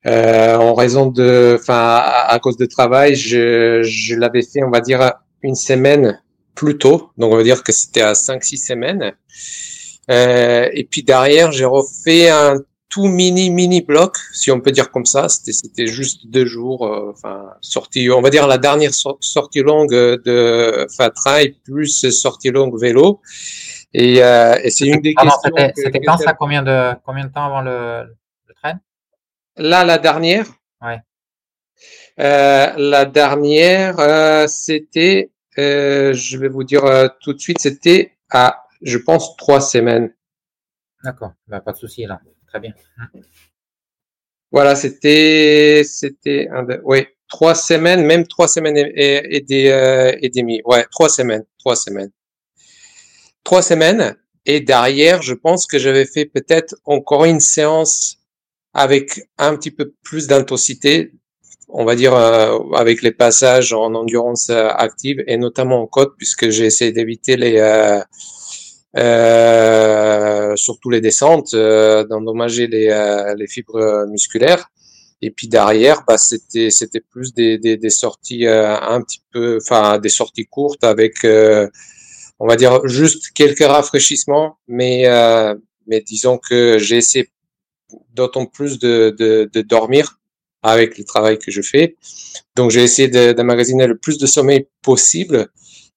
euh, 0.06 0.56
en 0.56 0.74
raison 0.74 1.06
de, 1.06 1.58
enfin, 1.60 2.02
à, 2.04 2.38
cause 2.38 2.56
de 2.56 2.66
travail, 2.66 3.14
je, 3.16 3.82
je 3.82 4.14
l'avais 4.14 4.42
fait, 4.42 4.62
on 4.62 4.70
va 4.70 4.80
dire, 4.80 5.12
une 5.42 5.56
semaine 5.56 6.20
plus 6.54 6.78
tôt. 6.78 7.10
Donc, 7.18 7.32
on 7.32 7.36
va 7.36 7.42
dire 7.42 7.62
que 7.62 7.72
c'était 7.72 8.02
à 8.02 8.12
5-6 8.12 8.66
semaines. 8.66 9.12
Euh, 10.10 10.68
et 10.72 10.84
puis 10.84 11.02
derrière, 11.02 11.52
j'ai 11.52 11.64
refait 11.64 12.30
un 12.30 12.56
tout 12.88 13.06
mini 13.06 13.50
mini 13.50 13.82
bloc, 13.82 14.16
si 14.32 14.50
on 14.50 14.60
peut 14.60 14.70
dire 14.70 14.90
comme 14.90 15.04
ça. 15.04 15.28
C'était 15.28 15.52
c'était 15.52 15.86
juste 15.86 16.26
deux 16.26 16.46
jours, 16.46 16.86
euh, 16.86 17.10
enfin 17.10 17.44
sortie, 17.60 18.08
on 18.10 18.22
va 18.22 18.30
dire 18.30 18.46
la 18.46 18.56
dernière 18.56 18.92
sortie 18.94 19.60
longue 19.60 19.90
de 19.90 20.86
Trail 21.14 21.56
plus 21.64 22.10
sortie 22.10 22.50
longue 22.50 22.80
vélo. 22.80 23.20
Et, 23.94 24.22
euh, 24.22 24.58
et 24.62 24.70
c'est 24.70 24.86
une 24.86 25.00
des 25.00 25.14
questions. 25.14 25.52
C'était 25.76 26.00
quand 26.00 26.16
ça? 26.16 26.32
Combien 26.32 26.62
de 26.62 26.94
combien 27.04 27.24
de 27.26 27.32
temps 27.32 27.44
avant 27.44 27.60
le, 27.60 28.04
Là, 29.58 29.84
la 29.84 29.98
dernière. 29.98 30.46
Ouais. 30.80 30.98
Euh, 32.20 32.72
la 32.76 33.04
dernière, 33.04 33.98
euh, 34.00 34.46
c'était, 34.46 35.30
euh, 35.58 36.12
je 36.12 36.38
vais 36.38 36.48
vous 36.48 36.64
dire 36.64 36.84
euh, 36.84 37.08
tout 37.20 37.32
de 37.32 37.38
suite, 37.38 37.60
c'était 37.60 38.16
à, 38.30 38.66
je 38.82 38.98
pense, 38.98 39.36
trois 39.36 39.60
semaines. 39.60 40.14
D'accord, 41.04 41.32
bah, 41.46 41.60
pas 41.60 41.72
de 41.72 41.76
souci 41.76 42.06
là, 42.06 42.20
très 42.48 42.58
bien. 42.58 42.72
Voilà, 44.50 44.74
c'était, 44.74 45.82
c'était, 45.84 46.48
oui, 46.82 47.06
trois 47.28 47.54
semaines, 47.54 48.04
même 48.04 48.26
trois 48.26 48.48
semaines 48.48 48.76
et, 48.76 49.36
et, 49.36 49.40
des, 49.40 49.68
euh, 49.68 50.16
et 50.20 50.30
demi. 50.30 50.60
Ouais, 50.64 50.84
trois 50.90 51.08
semaines, 51.08 51.44
trois 51.58 51.76
semaines, 51.76 52.10
trois 53.44 53.62
semaines. 53.62 54.16
Et 54.46 54.60
derrière, 54.60 55.20
je 55.20 55.34
pense 55.34 55.66
que 55.66 55.78
j'avais 55.78 56.06
fait 56.06 56.24
peut-être 56.24 56.74
encore 56.84 57.26
une 57.26 57.40
séance 57.40 58.17
avec 58.78 59.28
un 59.38 59.56
petit 59.56 59.72
peu 59.72 59.92
plus 60.04 60.28
d'intensité, 60.28 61.10
on 61.68 61.84
va 61.84 61.96
dire 61.96 62.14
euh, 62.14 62.56
avec 62.76 63.02
les 63.02 63.10
passages 63.10 63.72
en 63.72 63.92
endurance 63.94 64.50
euh, 64.50 64.68
active 64.68 65.18
et 65.26 65.36
notamment 65.36 65.82
en 65.82 65.88
côte, 65.88 66.14
puisque 66.16 66.48
j'ai 66.50 66.66
essayé 66.66 66.92
d'éviter 66.92 67.36
les 67.36 67.56
euh, 68.96 70.54
surtout 70.54 70.90
les 70.90 71.00
descentes, 71.00 71.54
d'endommager 72.10 72.68
les, 72.68 72.86
les 73.36 73.48
fibres 73.48 74.06
musculaires. 74.08 74.70
Et 75.22 75.32
puis 75.32 75.48
derrière, 75.48 76.04
bah, 76.06 76.16
c'était 76.16 76.70
c'était 76.70 77.00
plus 77.00 77.34
des, 77.34 77.58
des, 77.58 77.76
des 77.76 77.90
sorties 77.90 78.46
un 78.46 79.00
petit 79.02 79.22
peu, 79.32 79.58
enfin 79.60 79.98
des 79.98 80.08
sorties 80.08 80.46
courtes 80.46 80.84
avec, 80.84 81.16
on 82.38 82.46
va 82.46 82.54
dire 82.54 82.86
juste 82.86 83.32
quelques 83.34 83.66
rafraîchissements, 83.76 84.56
mais 84.68 85.06
mais 85.88 86.00
disons 86.00 86.38
que 86.38 86.78
j'ai 86.78 86.98
essayé 86.98 87.28
d'autant 88.14 88.46
plus 88.46 88.78
de, 88.78 89.14
de, 89.18 89.50
de, 89.52 89.60
dormir 89.62 90.18
avec 90.62 90.98
le 90.98 91.04
travail 91.04 91.38
que 91.38 91.50
je 91.50 91.62
fais. 91.62 91.96
Donc 92.56 92.70
j'ai 92.70 92.82
essayé 92.82 93.08
d'emmagasiner 93.34 93.86
le 93.86 93.96
plus 93.96 94.18
de 94.18 94.26
sommeil 94.26 94.66
possible 94.82 95.48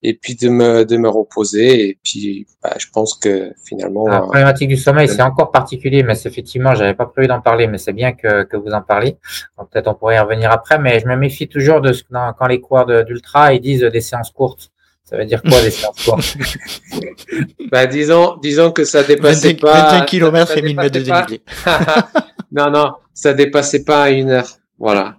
et 0.03 0.13
puis 0.15 0.35
de 0.35 0.49
me, 0.49 1.09
reposer. 1.09 1.89
Et 1.89 1.99
puis 2.03 2.47
bah, 2.63 2.73
je 2.77 2.87
pense 2.91 3.15
que 3.15 3.53
finalement... 3.65 4.07
La 4.07 4.21
problématique 4.21 4.69
du 4.69 4.77
sommeil, 4.77 5.07
c'est 5.07 5.21
encore 5.21 5.51
particulier, 5.51 6.03
mais 6.03 6.13
effectivement, 6.13 6.75
j'avais 6.75 6.93
pas 6.93 7.05
prévu 7.05 7.27
d'en 7.27 7.41
parler, 7.41 7.67
mais 7.67 7.77
c'est 7.77 7.93
bien 7.93 8.13
que, 8.13 8.55
vous 8.55 8.71
en 8.71 8.81
parliez. 8.81 9.17
Peut-être 9.71 9.87
on 9.87 9.95
pourrait 9.95 10.15
y 10.15 10.19
revenir 10.19 10.51
après, 10.51 10.79
mais 10.79 10.99
je 10.99 11.07
me 11.07 11.15
méfie 11.15 11.47
toujours 11.47 11.81
de 11.81 11.93
ce 11.93 12.03
quand 12.37 12.47
les 12.47 12.59
coureurs 12.59 13.05
d'ultra, 13.05 13.53
ils 13.53 13.61
disent 13.61 13.81
des 13.81 14.01
séances 14.01 14.31
courtes. 14.31 14.71
Ça 15.11 15.17
veut 15.17 15.25
dire 15.25 15.41
quoi 15.41 15.61
des 15.61 15.71
séances 15.71 16.05
courtes 16.05 16.37
bah, 17.71 17.85
disons, 17.85 18.37
disons 18.37 18.71
que 18.71 18.85
ça 18.85 19.03
dépassait 19.03 19.53
25, 19.53 19.59
pas. 19.59 19.91
25 19.91 20.05
km 20.05 20.57
et 20.57 20.61
1000 20.61 20.75
mètres 20.77 20.93
de 20.93 20.99
dénivelé. 21.01 21.41
non, 22.51 22.71
non, 22.71 22.93
ça 23.13 23.33
dépassait 23.33 23.83
pas 23.83 24.09
une 24.09 24.29
heure. 24.29 24.47
Voilà. 24.79 25.17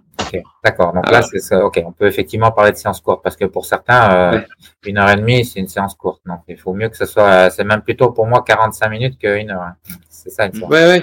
D'accord. 0.65 0.95
Donc 0.95 1.11
là, 1.11 1.21
c'est 1.21 1.41
ça. 1.41 1.63
Ok, 1.65 1.83
on 1.85 1.93
peut 1.93 2.07
effectivement 2.07 2.53
parler 2.53 2.73
de 2.73 2.77
séance 2.77 3.01
courte 3.01 3.23
parce 3.23 3.37
que 3.37 3.45
pour 3.45 3.67
certains, 3.67 4.35
euh, 4.35 4.41
une 4.87 4.97
heure 4.97 5.11
et 5.11 5.17
demie, 5.17 5.45
c'est 5.45 5.61
une 5.61 5.69
séance 5.69 5.95
courte. 5.95 6.23
Donc 6.25 6.41
il 6.49 6.57
faut 6.57 6.73
mieux 6.73 6.89
que 6.89 6.97
ce 6.97 7.05
soit. 7.05 7.51
C'est 7.51 7.65
même 7.65 7.83
plutôt 7.83 8.13
pour 8.13 8.27
moi 8.27 8.43
45 8.47 8.89
minutes 8.89 9.19
qu'une 9.19 9.51
heure. 9.51 9.61
Hein. 9.61 9.77
C'est 10.09 10.31
ça 10.31 10.47
une 10.47 10.55
séance. 10.55 10.71
Ouais, 10.71 10.87
ouais. 10.87 11.03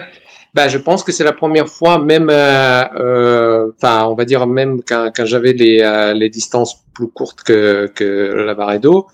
Bah, 0.55 0.67
je 0.67 0.79
pense 0.79 1.03
que 1.03 1.11
c'est 1.11 1.23
la 1.23 1.33
première 1.33 1.69
fois, 1.69 1.99
même, 1.99 2.29
euh, 2.29 2.83
euh, 2.95 3.71
enfin, 3.77 4.05
on 4.07 4.15
va 4.15 4.25
dire 4.25 4.47
même 4.47 4.81
quand, 4.83 5.11
quand 5.15 5.25
j'avais 5.25 5.53
les, 5.53 5.81
euh, 5.81 6.13
les 6.13 6.29
distances 6.29 6.83
plus 6.93 7.07
courtes 7.07 7.43
que, 7.43 7.91
que 7.93 8.03
la 8.03 8.53
Varedo. 8.55 9.07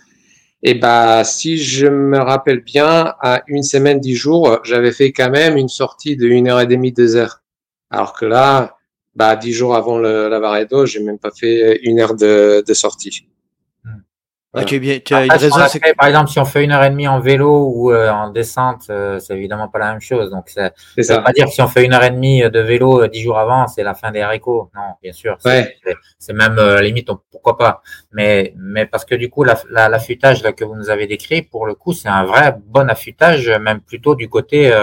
Et 0.63 0.75
bah, 0.75 1.23
si 1.25 1.57
je 1.57 1.87
me 1.87 2.17
rappelle 2.19 2.61
bien, 2.61 3.13
à 3.21 3.43
une 3.47 3.63
semaine, 3.63 3.99
dix 3.99 4.15
jours, 4.15 4.59
j'avais 4.63 4.93
fait 4.93 5.11
quand 5.11 5.29
même 5.29 5.57
une 5.57 5.67
sortie 5.67 6.15
de 6.15 6.27
une 6.27 6.47
heure 6.47 6.61
et 6.61 6.67
demie, 6.67 6.91
deux 6.93 7.15
heures. 7.17 7.41
Alors 7.91 8.13
que 8.13 8.25
là, 8.25 8.77
bah, 9.15 9.35
dix 9.35 9.51
jours 9.53 9.75
avant 9.75 9.97
le, 9.97 10.29
la 10.29 10.39
Varedo, 10.39 10.85
j'ai 10.85 11.01
même 11.01 11.19
pas 11.19 11.31
fait 11.31 11.79
une 11.83 11.99
heure 11.99 12.15
de, 12.15 12.63
de 12.65 12.73
sortie. 12.73 13.27
Ah, 14.57 14.63
tu, 14.63 14.79
bien, 14.79 14.99
tu 14.99 15.13
as 15.13 15.25
une 15.25 15.31
raison. 15.31 15.57
par 15.97 16.07
exemple, 16.07 16.29
si 16.29 16.39
on 16.39 16.45
fait 16.45 16.63
une 16.63 16.71
heure 16.71 16.83
et 16.83 16.89
demie 16.89 17.09
en 17.09 17.19
vélo 17.19 17.73
ou 17.75 17.91
euh, 17.91 18.09
en 18.09 18.29
descente, 18.29 18.85
euh, 18.89 19.19
c'est 19.19 19.35
évidemment 19.35 19.67
pas 19.67 19.79
la 19.79 19.91
même 19.91 19.99
chose. 19.99 20.29
Donc, 20.29 20.49
ça 20.49 20.71
ne 20.97 21.03
veut 21.03 21.23
pas 21.23 21.33
dire 21.33 21.47
que 21.47 21.51
si 21.51 21.61
on 21.61 21.67
fait 21.67 21.83
une 21.83 21.93
heure 21.93 22.03
et 22.03 22.09
demie 22.09 22.41
de 22.41 22.59
vélo 22.61 23.01
euh, 23.01 23.07
dix 23.09 23.21
jours 23.21 23.37
avant, 23.37 23.67
c'est 23.67 23.83
la 23.83 23.93
fin 23.93 24.11
des 24.11 24.21
haricots. 24.21 24.71
Non, 24.73 24.93
bien 25.03 25.11
sûr. 25.11 25.37
C'est 26.19 26.33
même 26.33 26.57
limite, 26.79 27.09
pourquoi 27.31 27.57
pas. 27.57 27.81
Mais, 28.13 28.53
mais 28.57 28.85
parce 28.85 29.03
que 29.03 29.15
du 29.15 29.29
coup, 29.29 29.43
l'affûtage 29.43 30.41
la, 30.41 30.53
que 30.53 30.63
vous 30.63 30.75
nous 30.75 30.89
avez 30.89 31.05
décrit, 31.05 31.41
pour 31.41 31.65
le 31.65 31.75
coup, 31.75 31.91
c'est 31.91 32.09
un 32.09 32.23
vrai 32.23 32.55
bon 32.65 32.89
affûtage, 32.89 33.49
même 33.49 33.81
plutôt 33.81 34.15
du 34.15 34.29
côté 34.29 34.73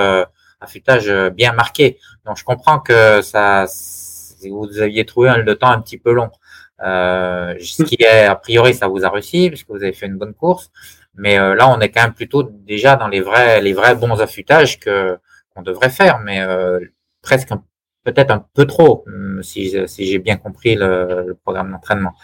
affûtage 0.61 1.11
bien 1.31 1.53
marqué. 1.53 1.99
Donc, 2.27 2.37
je 2.37 2.45
comprends 2.45 2.79
que 2.79 3.23
ça, 3.23 3.65
vous 4.51 4.81
aviez 4.81 5.07
trouvé 5.07 5.33
le 5.45 5.55
temps 5.57 5.71
un 5.71 5.81
petit 5.81 5.99
peu 5.99 6.13
long. 6.13 6.31
Euh, 6.81 7.55
ce 7.61 7.83
qui 7.83 7.97
est, 8.01 8.25
a 8.25 8.35
priori, 8.35 8.75
ça 8.75 8.89
vous 8.89 9.05
a 9.05 9.11
réussi 9.11 9.49
puisque 9.49 9.69
vous 9.69 9.83
avez 9.83 9.93
fait 9.93 10.07
une 10.07 10.19
bonne 10.19 10.35
course. 10.35 10.71
Mais 11.15 11.39
euh, 11.39 11.55
là, 11.55 11.69
on 11.69 11.81
est 11.81 11.91
quand 11.91 12.03
même 12.03 12.15
plutôt 12.15 12.43
déjà 12.43 12.97
dans 12.97 13.09
les 13.09 13.21
vrais, 13.21 13.61
les 13.61 13.73
vrais 13.73 13.95
bons 13.95 14.21
affûtages 14.21 14.81
que 14.81 15.19
qu'on 15.55 15.63
devrait 15.63 15.91
faire, 15.91 16.19
mais 16.21 16.41
euh, 16.41 16.81
presque 17.21 17.51
peut-être 18.05 18.31
un 18.31 18.45
peu 18.55 18.67
trop, 18.67 19.05
hum, 19.07 19.43
si, 19.43 19.77
si 19.87 20.07
j'ai 20.07 20.19
bien 20.19 20.37
compris 20.37 20.75
le, 20.75 21.25
le 21.29 21.35
programme 21.35 21.71
d'entraînement. 21.71 22.15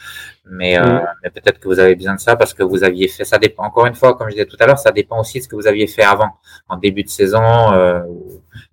Mais, 0.46 0.78
euh, 0.78 1.01
mais 1.22 1.30
peut-être 1.30 1.61
que 1.61 1.68
vous 1.68 1.78
avez 1.78 1.94
besoin 1.94 2.14
de 2.14 2.20
ça 2.20 2.36
parce 2.36 2.55
que 2.55 2.62
vous 2.62 2.84
aviez 2.84 3.09
fait. 3.09 3.24
Ça 3.24 3.38
dépend. 3.38 3.64
Encore 3.64 3.86
une 3.86 3.94
fois, 3.94 4.16
comme 4.16 4.28
je 4.28 4.34
disais 4.34 4.46
tout 4.46 4.57
à 4.61 4.66
l'heure, 4.66 4.78
ça 4.78 4.92
dépend 4.92 5.20
aussi 5.20 5.38
de 5.38 5.44
ce 5.44 5.49
que 5.49 5.57
vous 5.57 5.66
aviez 5.66 5.86
fait 5.86 6.03
avant, 6.03 6.30
en 6.68 6.76
début 6.76 7.05
de 7.05 7.09
saison, 7.09 7.72
euh, 7.72 8.03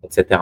etc. 0.04 0.42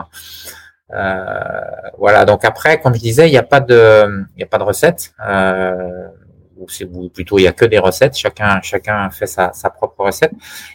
Euh, 0.94 1.60
voilà. 1.98 2.24
Donc 2.24 2.44
après, 2.44 2.80
comme 2.80 2.94
je 2.94 3.00
disais, 3.00 3.28
il 3.28 3.32
n'y 3.32 3.38
a 3.38 3.42
pas 3.42 3.60
de, 3.60 4.24
il 4.36 4.42
a 4.42 4.46
pas 4.46 4.58
de 4.58 4.64
recette. 4.64 5.12
Euh, 5.26 6.08
ou 6.56 6.68
c'est 6.68 6.86
plutôt 7.12 7.36
il 7.40 7.42
y 7.42 7.48
a 7.48 7.52
que 7.52 7.64
des 7.64 7.80
recettes. 7.80 8.16
Chacun, 8.16 8.60
chacun 8.62 9.10
fait 9.10 9.26
sa, 9.26 9.52
sa 9.52 9.70
propre 9.70 10.04
recette. 10.04 10.32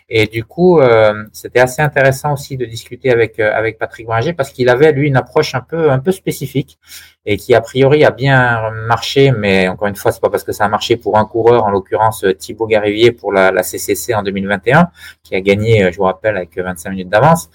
Et 0.10 0.28
du 0.28 0.44
coup, 0.44 0.80
euh, 0.80 1.24
c'était 1.32 1.62
assez 1.62 1.82
intéressant 1.82 2.34
aussi 2.34 2.58
de 2.58 2.66
discuter 2.66 3.12
avec 3.12 3.40
avec 3.40 3.78
Patrick 3.78 4.06
Bringer 4.06 4.34
parce 4.34 4.52
qu'il 4.52 4.68
avait 4.68 4.92
lui 4.92 5.08
une 5.08 5.16
approche 5.16 5.56
un 5.56 5.62
peu 5.62 5.90
un 5.90 6.00
peu 6.00 6.12
spécifique 6.12 6.78
et 7.26 7.38
qui 7.38 7.56
a 7.56 7.62
priori 7.62 8.04
a 8.04 8.12
bien 8.12 8.72
marché. 8.88 9.32
Mais 9.32 9.70
encore 9.70 9.88
une 9.88 9.96
fois, 9.96 10.12
c'est 10.12 10.22
pas 10.22 10.30
parce 10.30 10.44
que 10.44 10.52
ça 10.52 10.66
a 10.66 10.68
marché 10.68 10.98
pour 10.98 11.18
un 11.18 11.26
coureur, 11.26 11.64
en 11.64 11.70
l'occurrence 11.70 12.26
Thibaut 12.38 12.68
Garivier 12.68 13.14
pour 13.14 13.32
la, 13.32 13.52
la 13.52 13.64
CCC 13.64 14.14
en 14.14 14.24
2021, 14.24 14.90
qui 15.24 15.36
a 15.36 15.42
gagné, 15.42 15.92
je 15.94 15.98
vous 15.98 16.04
rappelle, 16.04 16.36
avec 16.36 16.58
25 16.58 16.90
minutes 16.90 17.10
d'avance. 17.10 17.50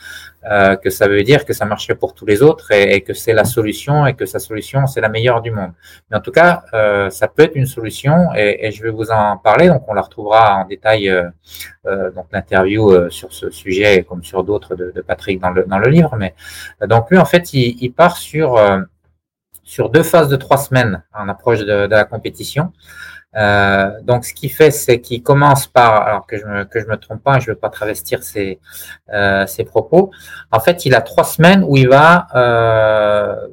Euh, 0.51 0.77
que 0.77 0.91
ça 0.91 1.09
veut 1.09 1.23
dire 1.23 1.47
que 1.47 1.55
ça 1.55 1.65
marcherait 1.65 1.95
pour 1.95 2.13
tous 2.13 2.27
les 2.27 2.43
autres 2.43 2.71
et, 2.71 3.01
que 3.01 3.15
c'est 3.15 3.33
la 3.33 3.47
solution 3.47 4.07
et 4.07 4.13
que 4.13 4.27
sa 4.27 4.39
solution 4.39 4.87
c'est 4.87 5.01
la 5.01 5.09
meilleure 5.09 5.41
du 5.41 5.51
monde. 5.51 5.73
Mais 6.11 6.19
en 6.19 6.21
tout 6.21 6.33
cas, 6.33 6.65
euh, 6.75 7.09
ça 7.09 7.29
peut 7.29 7.45
être 7.45 7.57
une 7.57 7.65
solution 7.65 8.35
et, 8.35 8.67
et, 8.67 8.71
je 8.71 8.83
vais 8.83 8.91
vous 8.91 9.11
en 9.11 9.39
parler. 9.39 9.69
Donc 9.69 9.85
on 9.89 9.95
la 9.95 10.03
retrouvera 10.03 10.57
en 10.57 10.67
détail 10.67 11.09
euh, 11.09 11.31
euh 11.87 12.11
donc 12.11 12.27
l'interview 12.31 12.91
euh, 12.91 13.09
sur 13.09 13.33
ce 13.33 13.49
sujet 13.51 14.05
comme 14.07 14.23
sur 14.23 14.45
d'autres 14.45 14.75
de, 14.75 14.91
de, 14.95 15.01
Patrick 15.01 15.41
dans 15.41 15.51
le 15.51 15.65
dans 15.65 15.79
le 15.79 15.89
livre. 15.89 16.15
Mais 16.17 16.35
donc 16.87 17.11
lui 17.11 17.17
en 17.17 17.25
fait 17.25 17.55
il, 17.55 17.79
il 17.81 17.93
part 17.93 18.19
sur 18.19 18.59
sur 19.65 19.91
deux 19.91 20.03
phases 20.03 20.29
de 20.29 20.37
trois 20.37 20.59
semaines 20.59 21.03
en 21.13 21.29
approche 21.29 21.61
de, 21.61 21.87
de 21.87 21.95
la 21.95 22.05
compétition. 22.05 22.73
Euh, 23.37 23.91
donc, 24.03 24.25
ce 24.25 24.33
qu'il 24.33 24.53
fait, 24.53 24.71
c'est 24.71 25.01
qu'il 25.01 25.21
commence 25.23 25.67
par, 25.67 26.03
alors 26.03 26.25
que 26.25 26.39
je 26.39 26.47
me 26.47 26.65
que 26.65 26.79
je 26.81 26.87
me 26.87 26.97
trompe 26.97 27.21
pas, 27.25 27.41
je 27.41 27.51
ne 27.51 27.55
veux 27.55 27.59
pas 27.59 27.69
travestir 27.69 28.23
ses 28.23 28.61
euh, 29.13 29.45
ses 29.47 29.65
propos. 29.65 30.13
En 30.53 30.61
fait, 30.61 30.87
il 30.87 30.95
a 30.95 31.01
trois 31.01 31.25
semaines 31.25 31.65
où 31.67 31.77
il 31.77 31.89
va, 31.89 32.29
euh, 32.37 33.49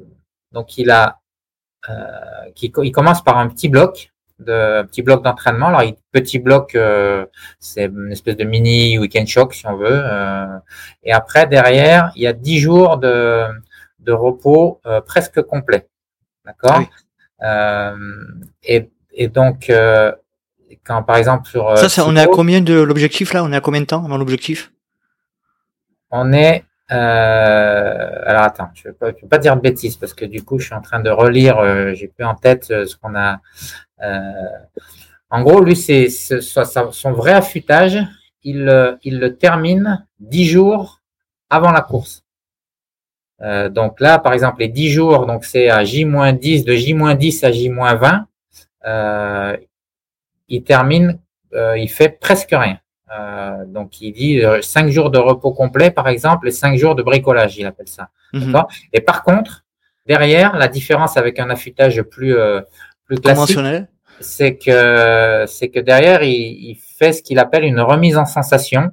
donc 0.52 0.78
il 0.78 0.88
a, 0.90 1.18
euh, 1.90 2.52
il 2.56 2.92
commence 2.92 3.24
par 3.24 3.38
un 3.38 3.48
petit 3.48 3.68
bloc 3.68 4.12
de 4.38 4.82
petit 4.82 5.02
bloc 5.02 5.24
d'entraînement. 5.24 5.66
Alors, 5.66 5.82
il, 5.82 5.96
petit 6.12 6.38
bloc, 6.38 6.76
euh, 6.76 7.26
c'est 7.58 7.86
une 7.86 8.12
espèce 8.12 8.36
de 8.36 8.44
mini 8.44 8.98
week-end 8.98 9.26
shock 9.26 9.52
si 9.52 9.66
on 9.66 9.76
veut. 9.76 10.00
Euh, 10.04 10.58
et 11.02 11.12
après, 11.12 11.48
derrière, 11.48 12.12
il 12.14 12.22
y 12.22 12.28
a 12.28 12.32
dix 12.32 12.60
jours 12.60 12.98
de 12.98 13.46
de 13.98 14.12
repos 14.12 14.80
presque 15.06 15.42
complet. 15.42 15.88
D'accord. 16.44 16.78
Oui. 16.78 16.86
et 18.62 18.90
et 19.14 19.28
donc, 19.28 19.68
euh, 19.70 20.12
quand 20.84 21.02
par 21.02 21.16
exemple 21.16 21.48
sur. 21.48 21.68
Euh, 21.68 21.76
ça, 21.76 21.88
ça 21.88 22.04
on 22.06 22.16
est 22.16 22.20
à 22.20 22.26
combien 22.26 22.60
de 22.60 22.74
l'objectif 22.74 23.32
là? 23.32 23.44
On 23.44 23.52
est 23.52 23.56
à 23.56 23.60
combien 23.60 23.80
de 23.80 23.86
temps 23.86 24.04
avant 24.04 24.16
l'objectif? 24.16 24.72
On 26.10 26.32
est. 26.32 26.64
Euh, 26.90 28.22
alors 28.26 28.42
attends, 28.42 28.70
je 28.74 28.88
ne 28.88 28.94
vais, 29.06 29.14
pas 29.28 29.38
dire 29.38 29.56
de 29.56 29.62
bêtises 29.62 29.96
parce 29.96 30.12
que 30.12 30.24
du 30.24 30.42
coup, 30.42 30.58
je 30.58 30.66
suis 30.66 30.74
en 30.74 30.82
train 30.82 31.00
de 31.00 31.10
relire. 31.10 31.58
Euh, 31.58 31.94
J'ai 31.94 32.08
plus 32.08 32.24
en 32.24 32.34
tête 32.34 32.70
euh, 32.70 32.86
ce 32.86 32.96
qu'on 32.96 33.14
a. 33.14 33.40
en 35.30 35.42
gros, 35.42 35.60
lui, 35.62 35.76
c'est 35.76 36.08
son 36.10 37.12
vrai 37.12 37.32
affûtage. 37.32 37.98
Il, 38.44 38.98
il 39.04 39.20
le 39.20 39.36
termine 39.36 40.04
dix 40.18 40.46
jours 40.46 41.00
avant 41.48 41.70
la 41.70 41.80
course. 41.80 42.24
Donc 43.70 44.00
là, 44.00 44.18
par 44.18 44.32
exemple, 44.32 44.60
les 44.60 44.68
dix 44.68 44.90
jours, 44.90 45.26
donc 45.26 45.44
c'est 45.44 45.68
à 45.68 45.82
J-10, 45.84 46.64
de 46.64 46.74
J-10 46.74 47.44
à 47.44 47.50
J-20 47.50 48.24
euh, 48.84 49.56
il 50.48 50.64
termine, 50.64 51.18
euh, 51.54 51.78
il 51.78 51.88
fait 51.88 52.08
presque 52.08 52.50
rien. 52.50 52.78
Euh, 53.16 53.64
donc 53.66 54.00
il 54.00 54.12
dit 54.12 54.42
cinq 54.62 54.88
jours 54.88 55.10
de 55.10 55.18
repos 55.18 55.52
complet 55.52 55.90
par 55.90 56.08
exemple 56.08 56.48
et 56.48 56.50
cinq 56.50 56.78
jours 56.78 56.94
de 56.94 57.02
bricolage, 57.02 57.58
il 57.58 57.66
appelle 57.66 57.88
ça. 57.88 58.08
Mhm. 58.32 58.62
Et 58.92 59.00
par 59.00 59.22
contre, 59.22 59.64
derrière, 60.06 60.56
la 60.56 60.68
différence 60.68 61.16
avec 61.16 61.38
un 61.38 61.50
affûtage 61.50 62.02
plus 62.02 62.34
plus 63.04 63.20
classique, 63.20 63.58
c'est 64.20 64.56
que 64.56 65.44
c'est 65.46 65.68
que 65.68 65.80
derrière 65.80 66.22
il, 66.22 66.70
il 66.70 66.76
fait 66.76 67.12
ce 67.12 67.22
qu'il 67.22 67.38
appelle 67.38 67.64
une 67.64 67.80
remise 67.80 68.16
en 68.16 68.24
sensation. 68.24 68.90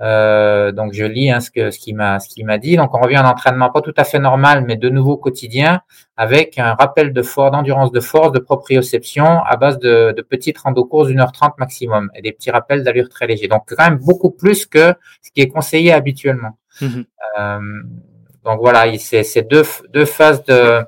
Euh, 0.00 0.70
donc 0.70 0.92
je 0.92 1.04
lis 1.04 1.28
hein, 1.28 1.40
ce 1.40 1.50
que 1.50 1.72
ce 1.72 1.78
qu'il 1.80 1.96
m'a 1.96 2.20
ce 2.20 2.28
qu'il 2.28 2.46
m'a 2.46 2.58
dit. 2.58 2.76
Donc 2.76 2.94
on 2.94 3.00
revient 3.00 3.16
à 3.16 3.26
un 3.26 3.30
entraînement 3.30 3.70
pas 3.70 3.80
tout 3.80 3.94
à 3.96 4.04
fait 4.04 4.20
normal, 4.20 4.64
mais 4.66 4.76
de 4.76 4.88
nouveau 4.88 5.16
quotidien, 5.16 5.80
avec 6.16 6.58
un 6.58 6.74
rappel 6.74 7.12
de 7.12 7.22
force, 7.22 7.50
d'endurance 7.50 7.90
de 7.90 8.00
force, 8.00 8.30
de 8.32 8.38
proprioception 8.38 9.42
à 9.42 9.56
base 9.56 9.78
de, 9.80 10.12
de 10.16 10.22
petites 10.22 10.58
rando 10.58 10.84
courses 10.84 11.08
d'une 11.08 11.20
heure 11.20 11.32
trente 11.32 11.58
maximum 11.58 12.10
et 12.14 12.22
des 12.22 12.32
petits 12.32 12.50
rappels 12.50 12.84
d'allure 12.84 13.08
très 13.08 13.26
légers. 13.26 13.48
Donc 13.48 13.64
quand 13.66 13.84
même 13.84 13.98
beaucoup 13.98 14.30
plus 14.30 14.66
que 14.66 14.94
ce 15.22 15.30
qui 15.32 15.40
est 15.40 15.48
conseillé 15.48 15.92
habituellement. 15.92 16.56
Mhm. 16.80 17.04
Euh, 17.38 17.60
Donc 18.44 18.60
voilà, 18.60 18.86
c'est 18.98 19.48
deux, 19.48 19.64
deux 19.92 20.06
phases 20.06 20.44
de, 20.44 20.80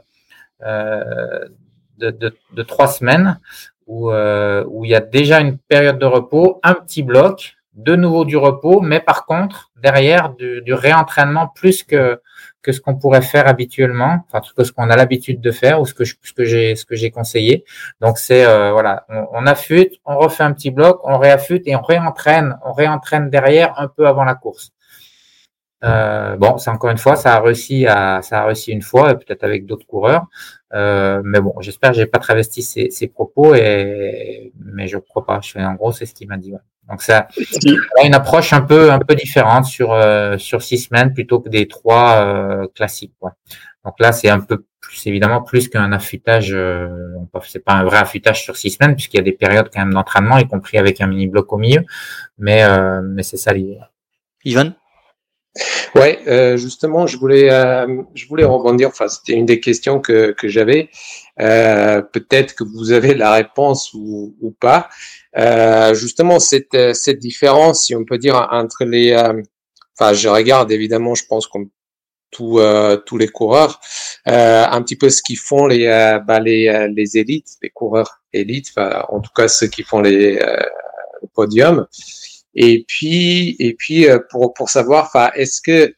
de, 0.63 2.11
de, 2.11 2.33
de, 2.53 2.63
trois 2.63 2.87
semaines 2.87 3.41
où, 3.87 4.11
où 4.11 4.85
il 4.85 4.91
y 4.91 4.95
a 4.95 5.01
déjà 5.01 5.41
une 5.41 5.59
période 5.59 5.99
de 5.99 6.07
repos, 6.07 6.61
un 6.63 6.75
petit 6.75 7.03
bloc, 7.03 7.57
de 7.75 7.95
nouveau 7.97 8.25
du 8.25 8.37
repos, 8.37 8.81
mais 8.81 9.01
par 9.01 9.27
contre, 9.27 9.71
derrière, 9.77 10.31
du, 10.31 10.61
du 10.63 10.75
réentraînement 10.75 11.49
plus 11.49 11.85
que, 11.85 12.21
que 12.63 12.73
ce 12.73 12.81
qu'on 12.81 12.97
pourrait 12.97 13.23
faire 13.23 13.47
habituellement, 13.47 14.25
enfin 14.27 14.41
que 14.57 14.65
ce 14.65 14.73
qu'on 14.73 14.91
a 14.91 14.97
l'habitude 14.97 15.41
de 15.41 15.51
faire 15.51 15.81
ou 15.81 15.87
ce 15.87 15.95
que 15.95 16.05
ce 16.05 16.15
que 16.35 16.45
j'ai 16.45 16.75
ce 16.77 16.85
que 16.85 16.97
j'ai 16.97 17.11
conseillé. 17.11 17.65
Donc 18.01 18.19
c'est 18.19 18.45
euh, 18.45 18.73
voilà, 18.73 19.07
on, 19.09 19.27
on, 19.33 19.47
affûte, 19.47 19.95
on 20.05 20.19
refait 20.19 20.43
un 20.43 20.53
petit 20.53 20.71
bloc, 20.71 21.01
on 21.05 21.19
réaffûte 21.19 21.63
et 21.67 21.77
on 21.77 21.83
réentraîne, 21.83 22.59
on 22.65 22.73
réentraîne 22.73 23.31
derrière 23.31 23.79
un 23.79 23.89
peu 23.89 24.07
avant 24.07 24.25
la 24.25 24.35
course. 24.35 24.73
Euh, 25.83 26.37
bon, 26.37 26.59
c'est 26.59 26.71
encore 26.71 26.91
une 26.91 26.99
fois, 26.99 27.17
ça 27.17 27.37
a 27.37 27.41
réussi 27.41 27.87
à 27.87 28.21
ça 28.23 28.43
a 28.43 28.47
réussi 28.47 28.73
une 28.73 28.83
fois, 28.83 29.15
peut-être 29.15 29.45
avec 29.45 29.67
d'autres 29.67 29.87
coureurs. 29.87 30.27
Euh, 30.73 31.21
mais 31.25 31.41
bon, 31.41 31.55
j'espère 31.61 31.91
que 31.91 31.97
j'ai 31.97 32.07
pas 32.07 32.19
travesti 32.19 32.63
ses, 32.63 32.91
ses, 32.91 33.09
propos 33.09 33.55
et 33.55 34.53
mais 34.65 34.87
je 34.87 34.99
crois 34.99 35.27
pas. 35.27 35.41
Je 35.43 35.51
fais 35.51 35.65
en 35.65 35.75
gros, 35.75 35.93
c'est 35.93 36.07
ce 36.07 36.15
qu'il 36.15 36.29
m'a 36.29 36.37
dit. 36.37 36.53
Ouais. 36.53 36.59
Donc 36.89 37.03
ça 37.03 37.29
a 37.99 38.05
une 38.05 38.15
approche 38.15 38.53
un 38.53 38.63
peu 38.63 38.91
un 38.91 38.99
peu 38.99 39.15
différente 39.15 39.65
sur 39.65 39.93
euh, 39.93 40.39
sur 40.39 40.63
six 40.63 40.79
semaines 40.79 41.13
plutôt 41.13 41.41
que 41.41 41.49
des 41.49 41.69
trois 41.69 42.23
euh, 42.25 42.67
classiques. 42.75 43.15
Quoi. 43.19 43.35
Donc 43.85 43.95
là, 43.99 44.13
c'est 44.13 44.29
un 44.29 44.41
peu 44.41 44.65
plus 44.81 45.07
évidemment 45.07 45.43
plus 45.43 45.69
qu'un 45.69 45.93
affûtage. 45.93 46.53
Euh, 46.53 46.89
c'est 47.45 47.65
pas 47.65 47.75
un 47.75 47.85
vrai 47.85 47.99
affûtage 47.99 48.43
sur 48.43 48.57
six 48.57 48.71
semaines 48.71 48.95
puisqu'il 48.95 49.19
y 49.19 49.21
a 49.21 49.25
des 49.25 49.33
périodes 49.33 49.71
quand 49.73 49.81
même 49.81 49.95
d'entraînement, 49.95 50.39
y 50.39 50.47
compris 50.47 50.79
avec 50.79 51.01
un 51.01 51.07
mini 51.07 51.29
bloc 51.29 51.53
au 51.53 51.59
milieu. 51.59 51.85
Mais 52.39 52.65
euh, 52.65 53.01
mais 53.03 53.23
c'est 53.23 53.37
ça 53.37 53.53
l'idée. 53.53 53.79
Ivan. 54.45 54.73
Ouais, 55.97 56.21
euh, 56.29 56.57
justement, 56.57 57.07
je 57.07 57.17
voulais, 57.17 57.51
euh, 57.51 58.03
je 58.15 58.27
voulais 58.29 58.45
rebondir. 58.45 58.89
Enfin, 58.89 59.09
c'était 59.09 59.33
une 59.33 59.47
des 59.47 59.61
questions 59.61 60.01
que, 60.01 60.33
que 60.33 60.49
j'avais. 60.49 60.91
Euh, 61.41 62.03
Peut-être 62.03 62.55
que 62.55 62.65
vous 62.65 62.93
avez 62.93 63.15
la 63.15 63.33
réponse 63.33 63.93
ou, 63.95 64.37
ou 64.41 64.53
pas. 64.53 64.89
Euh, 65.37 65.95
justement, 65.95 66.39
cette, 66.39 66.95
cette 66.95 67.19
différence, 67.19 67.87
si 67.87 67.95
on 67.97 68.05
peut 68.05 68.19
dire, 68.19 68.49
entre 68.53 68.85
les. 68.85 69.13
Euh, 69.13 69.43
enfin, 69.99 70.13
je 70.13 70.29
regarde 70.29 70.71
évidemment, 70.71 71.15
je 71.15 71.25
pense 71.27 71.47
comme 71.47 71.71
tous 72.31 72.61
tous 73.07 73.19
les 73.19 73.27
coureurs, 73.27 73.81
un 74.25 74.83
petit 74.83 74.95
peu 74.95 75.11
ce 75.11 75.21
qu'ils 75.21 75.37
font 75.39 75.67
les 75.67 75.87
bah, 76.25 76.39
les 76.39 76.89
les 76.95 77.19
élites, 77.19 77.49
les 77.61 77.71
coureurs 77.71 78.21
élites. 78.33 78.71
En 79.09 79.19
tout 79.21 79.33
cas, 79.35 79.49
ceux 79.49 79.67
qui 79.67 79.83
font 79.83 80.01
les 80.01 80.35
le 80.37 81.29
podium. 81.35 81.87
Et 82.55 82.85
puis, 82.89 83.57
et 83.59 83.75
puis 83.75 84.09
euh, 84.09 84.19
pour 84.31 84.55
pour 84.55 84.71
savoir, 84.71 85.07
enfin, 85.07 85.31
est-ce 85.35 85.61
que 85.63 85.95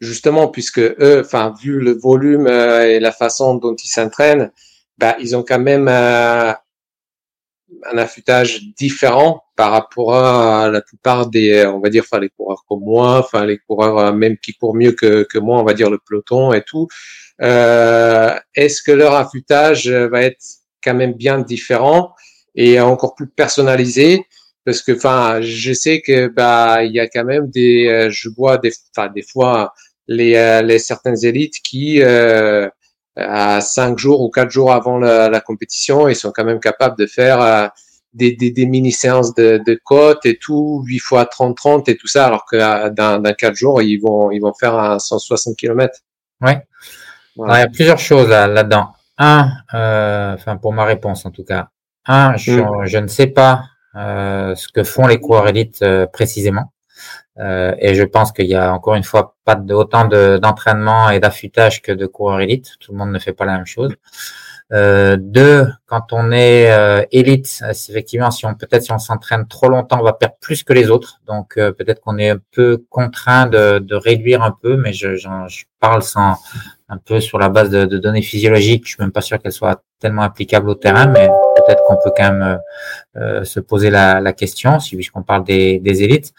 justement, 0.00 0.48
puisque 0.48 0.78
eux, 0.78 1.22
enfin, 1.24 1.54
vu 1.62 1.80
le 1.80 1.92
volume 1.92 2.46
euh, 2.46 2.84
et 2.84 3.00
la 3.00 3.12
façon 3.12 3.56
dont 3.56 3.74
ils 3.76 3.88
s'entraînent, 3.88 4.52
bah, 4.98 5.16
ils 5.20 5.36
ont 5.36 5.42
quand 5.42 5.58
même 5.58 5.88
euh, 5.88 6.52
un 7.92 7.98
affûtage 7.98 8.62
différent 8.76 9.42
par 9.56 9.72
rapport 9.72 10.14
à 10.14 10.70
la 10.70 10.80
plupart 10.82 11.28
des, 11.28 11.66
on 11.66 11.80
va 11.80 11.88
dire, 11.90 12.04
les 12.20 12.28
coureurs 12.30 12.64
comme 12.68 12.80
moi, 12.84 13.18
enfin, 13.18 13.44
les 13.46 13.58
coureurs 13.58 14.14
même 14.14 14.36
qui 14.38 14.54
courent 14.54 14.74
mieux 14.76 14.92
que, 14.92 15.24
que 15.24 15.38
moi, 15.38 15.60
on 15.60 15.64
va 15.64 15.74
dire 15.74 15.90
le 15.90 15.98
peloton 15.98 16.52
et 16.52 16.62
tout. 16.62 16.88
Euh, 17.42 18.34
Est-ce 18.54 18.82
que 18.82 18.92
leur 18.92 19.14
affûtage 19.14 19.88
va 19.88 20.22
être 20.22 20.42
quand 20.84 20.94
même 20.94 21.14
bien 21.14 21.38
différent 21.40 22.14
et 22.54 22.80
encore 22.80 23.14
plus 23.14 23.28
personnalisé 23.28 24.24
parce 24.66 24.82
que 24.82 24.92
enfin 24.92 25.40
je 25.40 25.72
sais 25.72 26.02
que 26.02 26.26
bah 26.26 26.82
il 26.82 26.92
y 26.92 27.00
a 27.00 27.06
quand 27.06 27.24
même 27.24 27.48
des 27.48 27.86
euh, 27.86 28.10
je 28.10 28.28
vois 28.28 28.58
des 28.58 28.72
enfin 28.90 29.08
des 29.08 29.22
fois 29.22 29.72
les 30.08 30.34
euh, 30.34 30.60
les 30.60 30.80
certaines 30.80 31.24
élites 31.24 31.62
qui 31.62 32.02
euh, 32.02 32.68
à 33.14 33.60
cinq 33.60 33.96
jours 33.96 34.20
ou 34.20 34.28
quatre 34.28 34.50
jours 34.50 34.72
avant 34.72 34.98
la, 34.98 35.30
la, 35.30 35.40
compétition 35.40 36.08
ils 36.08 36.16
sont 36.16 36.32
quand 36.32 36.44
même 36.44 36.58
capables 36.58 36.98
de 36.98 37.06
faire 37.06 37.40
euh, 37.40 37.68
des, 38.12 38.34
des, 38.34 38.50
des, 38.50 38.66
mini 38.66 38.90
séances 38.90 39.34
de, 39.34 39.62
de 39.64 39.80
côte 39.84 40.26
et 40.26 40.36
tout 40.36 40.82
8 40.84 40.98
fois 40.98 41.26
30 41.26 41.56
30 41.56 41.88
et 41.88 41.96
tout 41.96 42.08
ça 42.08 42.26
alors 42.26 42.44
que 42.44 42.88
dans, 42.90 43.22
dans 43.22 43.34
quatre 43.34 43.54
jours 43.54 43.80
ils 43.82 43.98
vont 43.98 44.32
ils 44.32 44.40
vont 44.40 44.52
faire 44.52 44.74
un 44.74 44.98
160 44.98 45.56
km 45.56 46.00
ouais 46.42 46.66
voilà. 47.36 47.58
il 47.58 47.60
y 47.60 47.64
a 47.64 47.68
plusieurs 47.68 48.00
choses 48.00 48.28
là, 48.28 48.48
là 48.48 48.64
dedans 48.64 48.88
un 49.16 49.48
enfin 50.34 50.56
pour 50.56 50.72
ma 50.72 50.84
réponse 50.84 51.24
en 51.24 51.30
tout 51.30 51.44
cas 51.44 51.68
un 52.06 52.36
je, 52.36 52.60
mm. 52.60 52.86
je 52.86 52.98
ne 52.98 53.06
sais 53.06 53.28
pas 53.28 53.62
ce 53.96 54.68
que 54.72 54.84
font 54.84 55.06
les 55.06 55.20
coureurs 55.20 55.48
élites 55.48 55.82
euh, 55.82 56.06
précisément. 56.06 56.72
Euh, 57.38 57.74
et 57.78 57.94
je 57.94 58.02
pense 58.02 58.32
qu'il 58.32 58.46
y 58.46 58.54
a 58.54 58.72
encore 58.72 58.94
une 58.94 59.04
fois 59.04 59.36
pas 59.44 59.56
de, 59.56 59.74
autant 59.74 60.06
d'entraînement 60.06 61.10
et 61.10 61.20
d'affûtage 61.20 61.82
que 61.82 61.92
de 61.92 62.06
coureurs 62.06 62.40
élites. 62.40 62.76
Tout 62.80 62.92
le 62.92 62.98
monde 62.98 63.12
ne 63.12 63.18
fait 63.18 63.32
pas 63.32 63.44
la 63.44 63.56
même 63.56 63.66
chose. 63.66 63.92
Euh, 64.72 65.16
deux, 65.16 65.68
quand 65.86 66.12
on 66.12 66.32
est 66.32 66.72
euh, 66.72 67.04
élite, 67.12 67.62
effectivement, 67.70 68.32
si 68.32 68.46
on 68.46 68.54
peut-être 68.54 68.82
si 68.82 68.90
on 68.90 68.98
s'entraîne 68.98 69.46
trop 69.46 69.68
longtemps, 69.68 70.00
on 70.00 70.04
va 70.04 70.12
perdre 70.12 70.34
plus 70.40 70.64
que 70.64 70.72
les 70.72 70.90
autres. 70.90 71.20
Donc 71.26 71.56
euh, 71.56 71.70
peut-être 71.72 72.00
qu'on 72.00 72.18
est 72.18 72.30
un 72.30 72.40
peu 72.52 72.84
contraint 72.90 73.46
de, 73.46 73.78
de, 73.78 73.94
réduire 73.94 74.42
un 74.42 74.50
peu, 74.50 74.76
mais 74.76 74.92
je, 74.92 75.14
je, 75.14 75.28
je, 75.48 75.64
parle 75.78 76.02
sans 76.02 76.36
un 76.88 76.96
peu 76.96 77.20
sur 77.20 77.38
la 77.38 77.48
base 77.48 77.70
de, 77.70 77.84
de 77.84 77.98
données 77.98 78.22
physiologiques. 78.22 78.86
Je 78.86 78.94
suis 78.94 79.00
même 79.00 79.12
pas 79.12 79.20
sûr 79.20 79.38
qu'elles 79.38 79.52
soient 79.52 79.82
tellement 80.00 80.22
applicables 80.22 80.68
au 80.68 80.74
terrain, 80.74 81.06
mais 81.06 81.28
peut-être 81.66 81.82
qu'on 81.84 81.96
peut 81.96 82.12
quand 82.16 82.32
même 82.32 82.60
euh, 83.16 83.44
se 83.44 83.60
poser 83.60 83.90
la, 83.90 84.32
question, 84.32 84.78
si 84.78 84.96
puisqu'on 84.96 85.22
parle 85.22 85.44
des, 85.44 86.02
élites. 86.02 86.32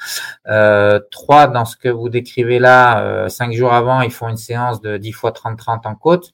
Euh, 0.47 0.99
trois, 1.11 1.47
dans 1.47 1.65
ce 1.65 1.75
que 1.77 1.89
vous 1.89 2.09
décrivez 2.09 2.59
là, 2.59 3.27
cinq 3.29 3.53
jours 3.53 3.73
avant, 3.73 4.01
ils 4.01 4.11
font 4.11 4.29
une 4.29 4.37
séance 4.37 4.81
de 4.81 4.97
10 4.97 5.11
fois 5.11 5.31
30-30 5.31 5.87
en 5.87 5.95
côte 5.95 6.33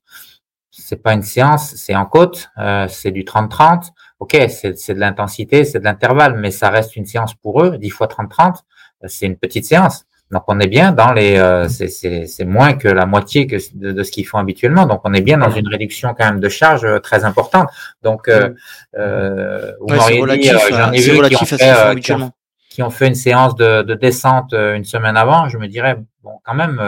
c'est 0.76 1.02
pas 1.02 1.14
une 1.14 1.22
séance, 1.22 1.76
c'est 1.76 1.96
en 1.96 2.06
côte, 2.06 2.50
euh, 2.58 2.88
c'est 2.89 3.12
du 3.12 3.24
30-30. 3.24 3.89
Ok, 4.20 4.36
c'est 4.50 4.94
de 4.94 5.00
l'intensité, 5.00 5.66
c'est 5.66 5.80
de 5.80 5.84
l'intervalle, 5.84 6.39
mais 6.39 6.50
ça 6.50 6.70
reste 6.70 6.96
une 6.96 7.06
séance 7.06 7.34
pour 7.36 7.62
eux, 7.62 7.78
10 7.78 7.89
fois 7.89 8.08
30-30, 8.08 8.62
c'est 9.06 9.26
une 9.26 9.38
petite 9.38 9.66
séance. 9.66 10.06
Donc 10.34 10.43
on 10.47 10.59
est 10.59 10.67
bien 10.67 10.91
dans 10.91 11.13
les, 11.13 11.38
euh, 11.38 11.69
c'est 11.69 12.45
moins 12.45 12.73
que 12.73 12.88
la 12.88 13.05
moitié 13.05 13.47
que 13.47 13.57
de, 13.75 13.91
de 13.91 14.03
ce 14.03 14.11
qu'ils 14.11 14.25
font 14.25 14.39
habituellement. 14.39 14.86
Donc 14.86 15.01
on 15.03 15.13
est 15.13 15.21
bien 15.21 15.38
dans 15.38 15.51
une 15.51 15.67
réduction 15.67 16.13
quand 16.17 16.25
même 16.25 16.39
de 16.39 16.49
charge 16.49 16.84
euh, 16.84 16.99
très 16.99 17.23
importante. 17.23 17.69
Donc 18.01 18.27
euh, 18.27 18.49
euh, 18.97 19.71
ouais, 19.81 20.19
relatif, 20.19 20.51
dit, 20.51 20.75
j'en 20.75 20.91
ai 20.91 20.99
vu 20.99 21.21
qui 21.29 21.36
ont, 21.36 21.45
fait, 21.45 21.61
euh, 21.61 21.95
qui, 21.95 22.11
ont, 22.11 22.31
qui 22.69 22.84
ont, 22.84 22.89
fait, 22.89 23.07
une 23.07 23.15
séance 23.15 23.55
de, 23.55 23.84
de, 23.84 23.93
descente 23.93 24.53
une 24.53 24.84
semaine 24.84 25.15
avant. 25.15 25.47
Je 25.47 25.57
me 25.57 25.67
dirais 25.67 25.97
bon 26.23 26.39
quand 26.43 26.55
même 26.55 26.81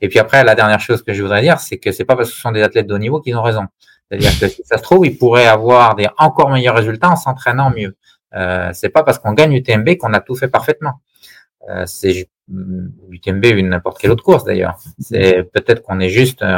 et 0.00 0.08
puis 0.08 0.18
après, 0.18 0.44
la 0.44 0.54
dernière 0.54 0.80
chose 0.80 1.02
que 1.02 1.14
je 1.14 1.22
voudrais 1.22 1.42
dire, 1.42 1.58
c'est 1.60 1.78
que 1.78 1.92
c'est 1.92 2.04
pas 2.04 2.16
parce 2.16 2.28
que 2.28 2.34
ce 2.34 2.40
sont 2.40 2.52
des 2.52 2.62
athlètes 2.62 2.86
de 2.86 2.94
haut 2.94 2.98
niveau 2.98 3.20
qu'ils 3.20 3.36
ont 3.36 3.42
raison. 3.42 3.66
C'est-à-dire 4.10 4.38
que 4.38 4.48
si 4.48 4.62
ça 4.64 4.78
se 4.78 4.82
trouve, 4.82 5.06
ils 5.06 5.16
pourraient 5.16 5.46
avoir 5.46 5.94
des 5.94 6.08
encore 6.18 6.50
meilleurs 6.50 6.76
résultats 6.76 7.10
en 7.10 7.16
s'entraînant 7.16 7.70
mieux. 7.70 7.96
Euh, 8.34 8.70
c'est 8.72 8.88
pas 8.88 9.02
parce 9.02 9.18
qu'on 9.18 9.32
gagne 9.32 9.52
UTMB 9.52 9.96
qu'on 9.96 10.12
a 10.12 10.20
tout 10.20 10.34
fait 10.34 10.48
parfaitement. 10.48 11.00
Euh, 11.68 11.84
c'est 11.86 12.28
UTMB 12.48 13.44
ou 13.44 13.62
n'importe 13.62 13.98
quelle 13.98 14.12
autre 14.12 14.22
course 14.22 14.44
d'ailleurs. 14.44 14.78
C'est 15.00 15.42
peut-être 15.52 15.82
qu'on 15.82 15.98
est 15.98 16.10
juste 16.10 16.42
euh, 16.42 16.56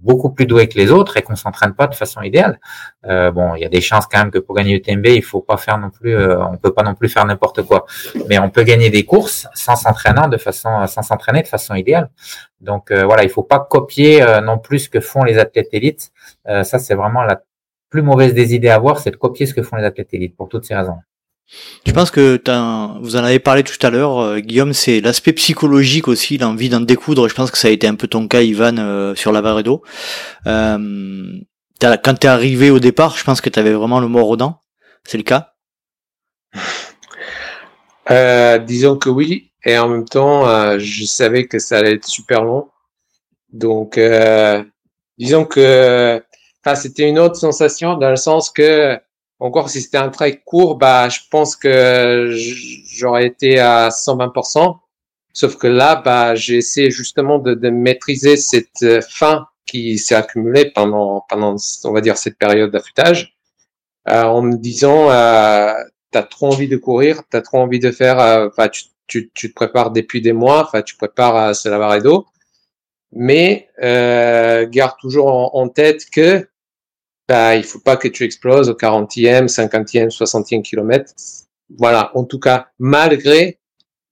beaucoup 0.00 0.30
plus 0.30 0.46
doué 0.46 0.68
que 0.68 0.78
les 0.78 0.90
autres 0.90 1.18
et 1.18 1.22
qu'on 1.22 1.36
s'entraîne 1.36 1.74
pas 1.74 1.86
de 1.86 1.94
façon 1.94 2.22
idéale. 2.22 2.58
Euh, 3.04 3.30
bon, 3.30 3.54
il 3.54 3.60
y 3.60 3.64
a 3.66 3.68
des 3.68 3.82
chances 3.82 4.06
quand 4.06 4.18
même 4.18 4.30
que 4.30 4.38
pour 4.38 4.54
gagner 4.54 4.74
UTMB, 4.74 5.06
il 5.06 5.22
faut 5.22 5.42
pas 5.42 5.58
faire 5.58 5.76
non 5.76 5.90
plus, 5.90 6.16
on 6.16 6.56
peut 6.56 6.72
pas 6.72 6.82
non 6.82 6.94
plus 6.94 7.10
faire 7.10 7.26
n'importe 7.26 7.62
quoi. 7.62 7.84
Mais 8.28 8.38
on 8.38 8.48
peut 8.48 8.62
gagner 8.62 8.88
des 8.88 9.04
courses 9.04 9.46
sans 9.54 9.76
s'entraîner 9.76 10.28
de 10.30 10.38
façon, 10.38 10.86
sans 10.86 11.02
s'entraîner 11.02 11.42
de 11.42 11.48
façon 11.48 11.74
idéale. 11.74 12.08
Donc 12.60 12.90
voilà, 12.90 13.22
il 13.24 13.30
faut 13.30 13.42
pas 13.42 13.60
copier 13.60 14.24
non 14.42 14.58
plus 14.58 14.80
ce 14.80 14.88
que 14.88 15.00
font 15.00 15.24
les 15.24 15.38
athlètes 15.38 15.68
élites. 15.72 16.10
ça, 16.46 16.78
c'est 16.78 16.94
vraiment 16.94 17.22
la 17.22 17.42
plus 17.90 18.02
mauvaise 18.02 18.32
des 18.32 18.54
idées 18.54 18.70
à 18.70 18.76
avoir, 18.76 18.98
c'est 18.98 19.10
de 19.10 19.16
copier 19.16 19.44
ce 19.44 19.52
que 19.52 19.62
font 19.62 19.76
les 19.76 19.84
athlètes 19.84 20.14
élites 20.14 20.36
pour 20.36 20.48
toutes 20.48 20.64
ces 20.64 20.74
raisons. 20.74 20.96
Je 21.86 21.92
pense 21.92 22.10
que 22.10 22.40
vous 23.02 23.16
en 23.16 23.24
avez 23.24 23.38
parlé 23.38 23.62
tout 23.62 23.84
à 23.84 23.90
l'heure, 23.90 24.18
euh, 24.18 24.38
Guillaume, 24.38 24.72
c'est 24.72 25.00
l'aspect 25.00 25.32
psychologique 25.32 26.08
aussi, 26.08 26.38
l'envie 26.38 26.68
d'en 26.68 26.80
découdre. 26.80 27.28
Je 27.28 27.34
pense 27.34 27.50
que 27.50 27.58
ça 27.58 27.68
a 27.68 27.70
été 27.70 27.86
un 27.86 27.94
peu 27.96 28.06
ton 28.06 28.28
cas, 28.28 28.40
Ivan, 28.40 28.76
euh, 28.78 29.14
sur 29.14 29.32
la. 29.32 29.42
Euh, 30.46 31.38
quand 31.80 32.14
t'es 32.14 32.28
arrivé 32.28 32.70
au 32.70 32.78
départ, 32.78 33.16
je 33.16 33.24
pense 33.24 33.40
que 33.40 33.50
tu 33.50 33.58
avais 33.58 33.72
vraiment 33.72 34.00
le 34.00 34.08
mort 34.08 34.28
aux 34.28 34.36
dents. 34.36 34.60
C'est 35.04 35.18
le 35.18 35.24
cas? 35.24 35.52
Euh, 38.10 38.58
Disons 38.58 38.96
que 38.96 39.10
oui, 39.10 39.52
et 39.64 39.76
en 39.76 39.88
même 39.88 40.08
temps, 40.08 40.48
euh, 40.48 40.78
je 40.78 41.04
savais 41.04 41.46
que 41.46 41.58
ça 41.58 41.78
allait 41.78 41.94
être 41.94 42.06
super 42.06 42.44
long. 42.44 42.68
Donc, 43.52 44.00
disons 45.18 45.44
que, 45.44 46.22
enfin, 46.64 46.74
c'était 46.74 47.08
une 47.08 47.18
autre 47.18 47.36
sensation 47.36 47.96
dans 47.98 48.08
le 48.08 48.16
sens 48.16 48.48
que 48.48 48.98
encore 49.42 49.70
si 49.70 49.82
c'était 49.82 49.98
un 49.98 50.08
trail 50.08 50.40
court, 50.44 50.76
bah, 50.76 51.08
je 51.08 51.20
pense 51.30 51.56
que 51.56 52.34
j'aurais 52.86 53.26
été 53.26 53.58
à 53.58 53.88
120%. 53.88 54.78
Sauf 55.34 55.56
que 55.56 55.66
là, 55.66 55.96
bah, 55.96 56.34
j'ai 56.34 56.56
essayé 56.58 56.90
justement 56.90 57.38
de, 57.38 57.54
de, 57.54 57.70
maîtriser 57.70 58.36
cette 58.36 58.82
euh, 58.82 59.00
faim 59.00 59.46
qui 59.66 59.98
s'est 59.98 60.14
accumulée 60.14 60.70
pendant, 60.70 61.24
pendant, 61.28 61.56
on 61.84 61.92
va 61.92 62.00
dire, 62.02 62.18
cette 62.18 62.38
période 62.38 62.70
d'affûtage, 62.70 63.34
euh, 64.08 64.22
en 64.24 64.42
me 64.42 64.56
disant, 64.56 65.10
euh, 65.10 65.72
t'as 66.10 66.22
trop 66.22 66.48
envie 66.48 66.68
de 66.68 66.76
courir, 66.76 67.22
t'as 67.30 67.40
trop 67.40 67.58
envie 67.58 67.80
de 67.80 67.90
faire, 67.90 68.20
euh, 68.20 68.48
enfin, 68.48 68.68
tu, 68.68 68.84
tu, 69.06 69.30
tu, 69.34 69.48
te 69.50 69.54
prépares 69.54 69.90
depuis 69.90 70.20
des 70.20 70.32
mois, 70.32 70.64
enfin, 70.66 70.82
tu 70.82 70.96
prépares 70.96 71.36
à 71.36 71.54
se 71.54 71.68
laver 71.68 72.00
d'eau, 72.02 72.26
mais 73.12 73.68
euh, 73.82 74.66
garde 74.68 74.96
toujours 75.00 75.54
en, 75.56 75.68
tête 75.68 76.06
que 76.10 76.48
il 77.56 77.64
faut 77.64 77.80
pas 77.80 77.96
que 77.96 78.08
tu 78.08 78.24
exploses 78.24 78.68
au 78.68 78.74
40e, 78.74 79.46
50e, 79.46 80.10
60e 80.10 80.62
kilomètre. 80.62 81.12
Voilà, 81.78 82.10
en 82.14 82.24
tout 82.24 82.38
cas, 82.38 82.68
malgré, 82.78 83.58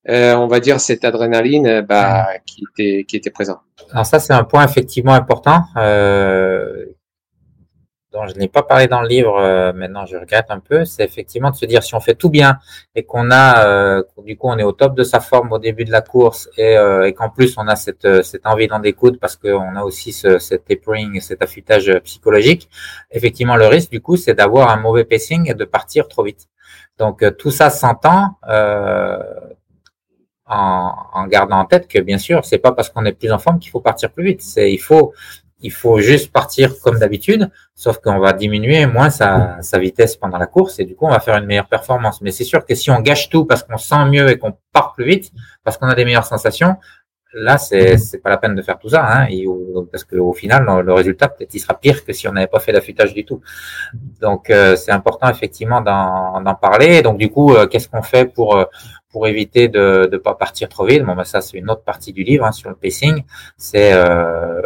euh, 0.08 0.34
on 0.34 0.46
va 0.46 0.60
dire, 0.60 0.80
cette 0.80 1.04
adrénaline 1.04 1.82
bah, 1.82 2.28
qui, 2.46 2.64
était, 2.72 3.04
qui 3.04 3.16
était 3.16 3.30
présente. 3.30 3.60
Alors 3.92 4.06
ça, 4.06 4.18
c'est 4.18 4.32
un 4.32 4.44
point 4.44 4.64
effectivement 4.64 5.12
important. 5.12 5.64
Euh, 5.76 6.86
dont 8.12 8.26
je 8.26 8.34
n'ai 8.34 8.48
pas 8.48 8.62
parlé 8.62 8.88
dans 8.88 9.02
le 9.02 9.08
livre, 9.08 9.38
euh, 9.38 9.72
maintenant 9.72 10.04
je 10.04 10.16
regrette 10.16 10.46
un 10.48 10.58
peu, 10.58 10.84
c'est 10.84 11.04
effectivement 11.04 11.50
de 11.50 11.56
se 11.56 11.64
dire 11.64 11.82
si 11.82 11.94
on 11.94 12.00
fait 12.00 12.14
tout 12.14 12.28
bien 12.28 12.58
et 12.94 13.04
qu'on 13.04 13.30
a, 13.30 13.66
euh, 13.66 14.02
du 14.24 14.36
coup, 14.36 14.48
on 14.48 14.58
est 14.58 14.64
au 14.64 14.72
top 14.72 14.96
de 14.96 15.04
sa 15.04 15.20
forme 15.20 15.52
au 15.52 15.58
début 15.58 15.84
de 15.84 15.92
la 15.92 16.00
course 16.00 16.48
et, 16.56 16.76
euh, 16.76 17.06
et 17.06 17.12
qu'en 17.12 17.30
plus 17.30 17.54
on 17.56 17.68
a 17.68 17.76
cette, 17.76 18.22
cette 18.22 18.46
envie 18.46 18.66
d'en 18.66 18.80
découdre 18.80 19.18
parce 19.20 19.36
qu'on 19.36 19.76
a 19.76 19.82
aussi 19.82 20.12
ce, 20.12 20.38
cet 20.38 20.64
tapering, 20.64 21.20
cet 21.20 21.42
affûtage 21.42 21.92
psychologique, 22.04 22.68
effectivement 23.12 23.56
le 23.56 23.66
risque 23.66 23.90
du 23.90 24.00
coup 24.00 24.16
c'est 24.16 24.34
d'avoir 24.34 24.70
un 24.70 24.76
mauvais 24.76 25.04
pacing 25.04 25.48
et 25.48 25.54
de 25.54 25.64
partir 25.64 26.08
trop 26.08 26.24
vite. 26.24 26.48
Donc 26.98 27.24
tout 27.38 27.50
ça 27.50 27.70
s'entend. 27.70 28.36
En, 30.52 30.92
en, 31.14 31.28
gardant 31.28 31.60
en 31.60 31.64
tête 31.64 31.86
que 31.86 32.00
bien 32.00 32.18
sûr, 32.18 32.44
c'est 32.44 32.58
pas 32.58 32.72
parce 32.72 32.90
qu'on 32.90 33.04
est 33.04 33.12
plus 33.12 33.30
en 33.30 33.38
forme 33.38 33.60
qu'il 33.60 33.70
faut 33.70 33.78
partir 33.78 34.10
plus 34.10 34.24
vite. 34.24 34.42
C'est 34.42 34.72
il 34.72 34.78
faut 34.78 35.12
il 35.62 35.72
faut 35.72 36.00
juste 36.00 36.32
partir 36.32 36.78
comme 36.80 36.98
d'habitude, 36.98 37.50
sauf 37.74 37.98
qu'on 37.98 38.18
va 38.18 38.32
diminuer 38.32 38.86
moins 38.86 39.10
sa, 39.10 39.60
vitesse 39.78 40.16
pendant 40.16 40.38
la 40.38 40.46
course 40.46 40.78
et 40.78 40.84
du 40.84 40.94
coup 40.94 41.06
on 41.06 41.10
va 41.10 41.20
faire 41.20 41.36
une 41.36 41.46
meilleure 41.46 41.68
performance. 41.68 42.20
Mais 42.22 42.30
c'est 42.30 42.44
sûr 42.44 42.64
que 42.64 42.74
si 42.74 42.90
on 42.90 43.00
gâche 43.00 43.28
tout 43.28 43.44
parce 43.44 43.62
qu'on 43.62 43.78
sent 43.78 44.04
mieux 44.06 44.30
et 44.30 44.38
qu'on 44.38 44.56
part 44.72 44.92
plus 44.92 45.04
vite, 45.04 45.32
parce 45.64 45.76
qu'on 45.76 45.86
a 45.86 45.94
des 45.94 46.04
meilleures 46.04 46.26
sensations, 46.26 46.76
là 47.32 47.58
c'est 47.58 48.22
pas 48.22 48.30
la 48.30 48.38
peine 48.38 48.54
de 48.54 48.62
faire 48.62 48.78
tout 48.78 48.88
ça, 48.88 49.04
hein, 49.04 49.26
et, 49.30 49.46
parce 49.90 50.04
qu'au 50.04 50.32
final 50.32 50.64
le, 50.84 50.92
résultat 50.92 51.28
peut-être 51.28 51.54
il 51.54 51.60
sera 51.60 51.74
pire 51.74 52.04
que 52.04 52.12
si 52.12 52.26
on 52.28 52.32
n'avait 52.32 52.46
pas 52.46 52.60
fait 52.60 52.72
d'affûtage 52.72 53.14
du 53.14 53.24
tout. 53.24 53.40
Donc 54.20 54.50
euh, 54.50 54.76
c'est 54.76 54.92
important 54.92 55.28
effectivement 55.28 55.80
d'en 55.80 56.54
parler. 56.60 57.02
Donc 57.02 57.18
du 57.18 57.30
coup 57.30 57.54
euh, 57.54 57.66
qu'est-ce 57.66 57.88
qu'on 57.88 58.02
fait 58.02 58.26
pour 58.26 58.56
euh, 58.56 58.64
pour 59.10 59.26
éviter 59.26 59.68
de 59.68 60.08
ne 60.10 60.16
pas 60.18 60.34
partir 60.34 60.68
trop 60.68 60.86
vite? 60.86 61.02
Bon, 61.04 61.14
ben 61.14 61.24
ça 61.24 61.40
c'est 61.40 61.58
une 61.58 61.70
autre 61.70 61.82
partie 61.82 62.12
du 62.12 62.22
livre 62.22 62.44
hein, 62.44 62.52
sur 62.52 62.70
le 62.70 62.76
pacing. 62.76 63.24
C'est 63.56 63.92
euh, 63.92 64.60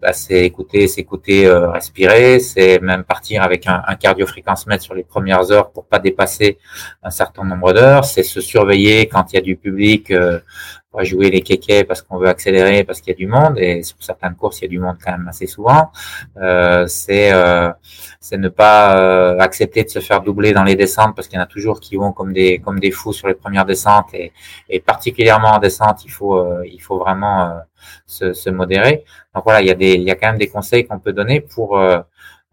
bah, 0.00 0.12
écouter, 0.30 0.88
s'écouter, 0.88 1.46
euh, 1.46 1.70
respirer. 1.70 2.40
C'est 2.40 2.80
même 2.80 3.04
partir 3.04 3.42
avec 3.42 3.66
un, 3.66 3.82
un 3.86 3.96
mètre 4.66 4.82
sur 4.82 4.94
les 4.94 5.04
premières 5.04 5.50
heures 5.50 5.70
pour 5.70 5.84
pas 5.84 5.98
dépasser 5.98 6.58
un 7.02 7.10
certain 7.10 7.44
nombre 7.44 7.72
d'heures. 7.72 8.04
C'est 8.04 8.22
se 8.22 8.40
surveiller 8.40 9.08
quand 9.08 9.32
il 9.32 9.36
y 9.36 9.38
a 9.38 9.42
du 9.42 9.56
public. 9.56 10.12
Euh, 10.94 10.98
va 10.98 11.04
jouer 11.04 11.30
les 11.30 11.40
kékés 11.42 11.84
parce 11.84 12.02
qu'on 12.02 12.18
veut 12.18 12.28
accélérer, 12.28 12.84
parce 12.84 13.00
qu'il 13.00 13.12
y 13.12 13.14
a 13.14 13.18
du 13.18 13.26
monde, 13.26 13.58
et 13.58 13.82
sur 13.82 13.96
certaines 14.00 14.34
courses, 14.34 14.60
il 14.60 14.64
y 14.64 14.66
a 14.66 14.68
du 14.68 14.78
monde 14.78 14.96
quand 15.04 15.12
même 15.12 15.28
assez 15.28 15.46
souvent. 15.46 15.90
Euh, 16.36 16.86
c'est 16.86 17.32
euh, 17.32 17.70
ne 18.32 18.48
pas 18.48 18.96
euh, 18.96 19.38
accepter 19.38 19.84
de 19.84 19.88
se 19.88 20.00
faire 20.00 20.20
doubler 20.22 20.52
dans 20.52 20.64
les 20.64 20.74
descentes, 20.76 21.14
parce 21.14 21.28
qu'il 21.28 21.36
y 21.38 21.40
en 21.40 21.44
a 21.44 21.46
toujours 21.46 21.80
qui 21.80 21.96
vont 21.96 22.12
comme 22.12 22.32
des 22.32 22.58
comme 22.58 22.78
des 22.78 22.90
fous 22.90 23.12
sur 23.12 23.28
les 23.28 23.34
premières 23.34 23.64
descentes, 23.64 24.12
et, 24.14 24.32
et 24.68 24.80
particulièrement 24.80 25.52
en 25.52 25.58
descente, 25.58 26.04
il 26.04 26.10
faut 26.10 26.36
euh, 26.36 26.62
il 26.66 26.80
faut 26.80 26.98
vraiment 26.98 27.42
euh, 27.42 27.58
se, 28.06 28.32
se, 28.32 28.50
modérer. 28.50 29.04
Donc 29.34 29.44
voilà, 29.44 29.60
il 29.60 29.66
y 29.68 29.70
a 29.70 29.74
des 29.74 29.94
il 29.94 30.02
y 30.02 30.10
a 30.10 30.14
quand 30.14 30.28
même 30.28 30.38
des 30.38 30.48
conseils 30.48 30.86
qu'on 30.86 30.98
peut 30.98 31.12
donner 31.12 31.40
pour 31.40 31.78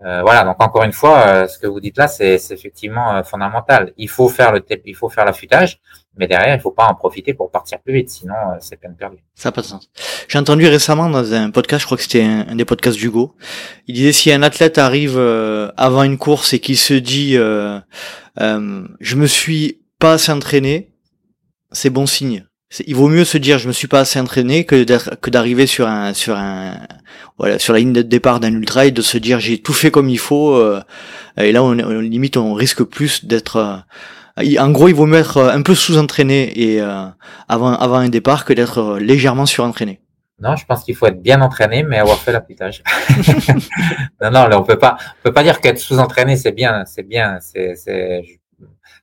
voilà, 0.02 0.46
donc 0.46 0.64
encore 0.64 0.84
une 0.84 0.94
fois, 0.94 1.48
ce 1.50 1.60
que 1.60 1.68
vous 1.68 1.82
dites 1.82 1.98
là, 1.98 2.08
c'est 2.08 2.36
effectivement 2.52 3.22
fondamental. 3.24 3.92
Il 3.98 4.10
faut 4.10 4.30
faire 4.30 4.54
le 4.54 4.64
il 4.86 4.96
faut 4.96 5.10
faire 5.10 5.26
l'affûtage, 5.26 5.82
mais 6.20 6.28
derrière, 6.28 6.53
il 6.53 6.59
faut 6.59 6.72
pas 6.72 6.86
en 6.86 6.95
profiter 6.95 7.34
pour 7.34 7.49
partir 7.49 7.80
plus 7.80 7.93
vite, 7.93 8.09
sinon 8.09 8.36
euh, 8.36 8.57
c'est 8.59 8.76
peine 8.78 8.95
perdue. 8.95 9.24
Ça 9.36 9.49
n'a 9.49 9.53
pas 9.53 9.61
de 9.61 9.67
sens. 9.67 9.89
J'ai 10.28 10.38
entendu 10.38 10.67
récemment 10.67 11.09
dans 11.09 11.34
un 11.34 11.49
podcast, 11.49 11.82
je 11.82 11.86
crois 11.86 11.97
que 11.97 12.03
c'était 12.03 12.24
un, 12.24 12.55
des 12.55 12.65
podcasts 12.65 12.97
d'Hugo, 12.97 13.36
il 13.88 13.95
disait 13.95 14.11
si 14.11 14.32
un 14.32 14.43
athlète 14.43 14.78
arrive 14.78 15.17
euh, 15.17 15.72
avant 15.78 16.03
une 16.03 16.17
course 16.17 16.53
et 16.53 16.59
qu'il 16.59 16.78
se 16.78 16.93
dit 16.93 17.38
euh, 17.38 17.80
euh, 18.41 18.86
je 18.99 19.15
me 19.15 19.28
suis 19.28 19.82
pas 19.97 20.13
assez 20.13 20.32
entraîné, 20.32 20.91
c'est 21.72 21.89
bon 21.89 22.05
signe. 22.05 22.45
Il 22.86 22.95
vaut 22.95 23.07
mieux 23.07 23.26
se 23.26 23.38
dire 23.39 23.57
je 23.57 23.67
me 23.67 23.74
suis 23.74 23.88
pas 23.88 24.01
assez 24.01 24.20
entraîné 24.20 24.63
que 24.63 24.84
que 25.15 25.30
d'arriver 25.32 25.65
sur 25.65 25.88
un 25.88 26.13
sur 26.13 26.36
un 26.36 26.78
voilà 27.39 27.57
sur 27.57 27.74
la 27.74 27.80
ligne 27.80 27.93
de 27.93 28.03
départ 28.03 28.39
d'un 28.39 28.53
ultra 28.53 28.86
et 28.86 28.91
de 28.91 29.01
se 29.01 29.17
dire 29.17 29.39
j'ai 29.39 29.59
tout 29.59 29.74
fait 29.74 29.89
comme 29.89 30.07
il 30.07 30.20
faut 30.20 30.53
euh, 30.53 30.80
et 31.38 31.51
là 31.51 31.63
on, 31.63 31.80
on, 31.80 31.99
limite 31.99 32.38
on 32.38 32.53
risque 32.53 32.84
plus 32.84 33.26
d'être 33.26 33.84
en 34.60 34.72
gros, 34.72 34.88
il 34.88 34.96
vaut 34.96 35.06
mieux 35.06 35.20
être 35.20 35.38
euh, 35.38 35.52
un 35.52 35.62
peu 35.62 35.76
sous-entraîné 35.76 36.52
et 36.60 36.82
euh, 36.82 37.06
avant 37.48 37.74
avant 37.74 37.98
un 37.98 38.10
départ 38.10 38.46
que 38.46 38.54
d'être 38.54 38.80
euh, 38.80 39.00
légèrement 39.00 39.46
surentraîné. 39.46 40.02
Non, 40.42 40.56
je 40.56 40.66
pense 40.66 40.84
qu'il 40.86 40.96
faut 40.96 41.06
être 41.08 41.22
bien 41.22 41.42
entraîné, 41.42 41.84
mais 41.84 41.98
avoir 41.98 42.18
fait 42.18 42.32
l'application. 42.32 42.84
non, 44.22 44.32
non, 44.32 44.48
là, 44.48 44.58
on 44.58 44.64
peut 44.64 44.80
pas, 44.80 44.98
on 45.02 45.24
peut 45.24 45.34
pas 45.34 45.44
dire 45.44 45.60
qu'être 45.60 45.80
sous-entraîné 45.80 46.38
c'est 46.38 46.54
bien, 46.54 46.86
c'est 46.86 47.04
bien, 47.04 47.40
c'est, 47.42 47.76
c'est, 47.76 48.39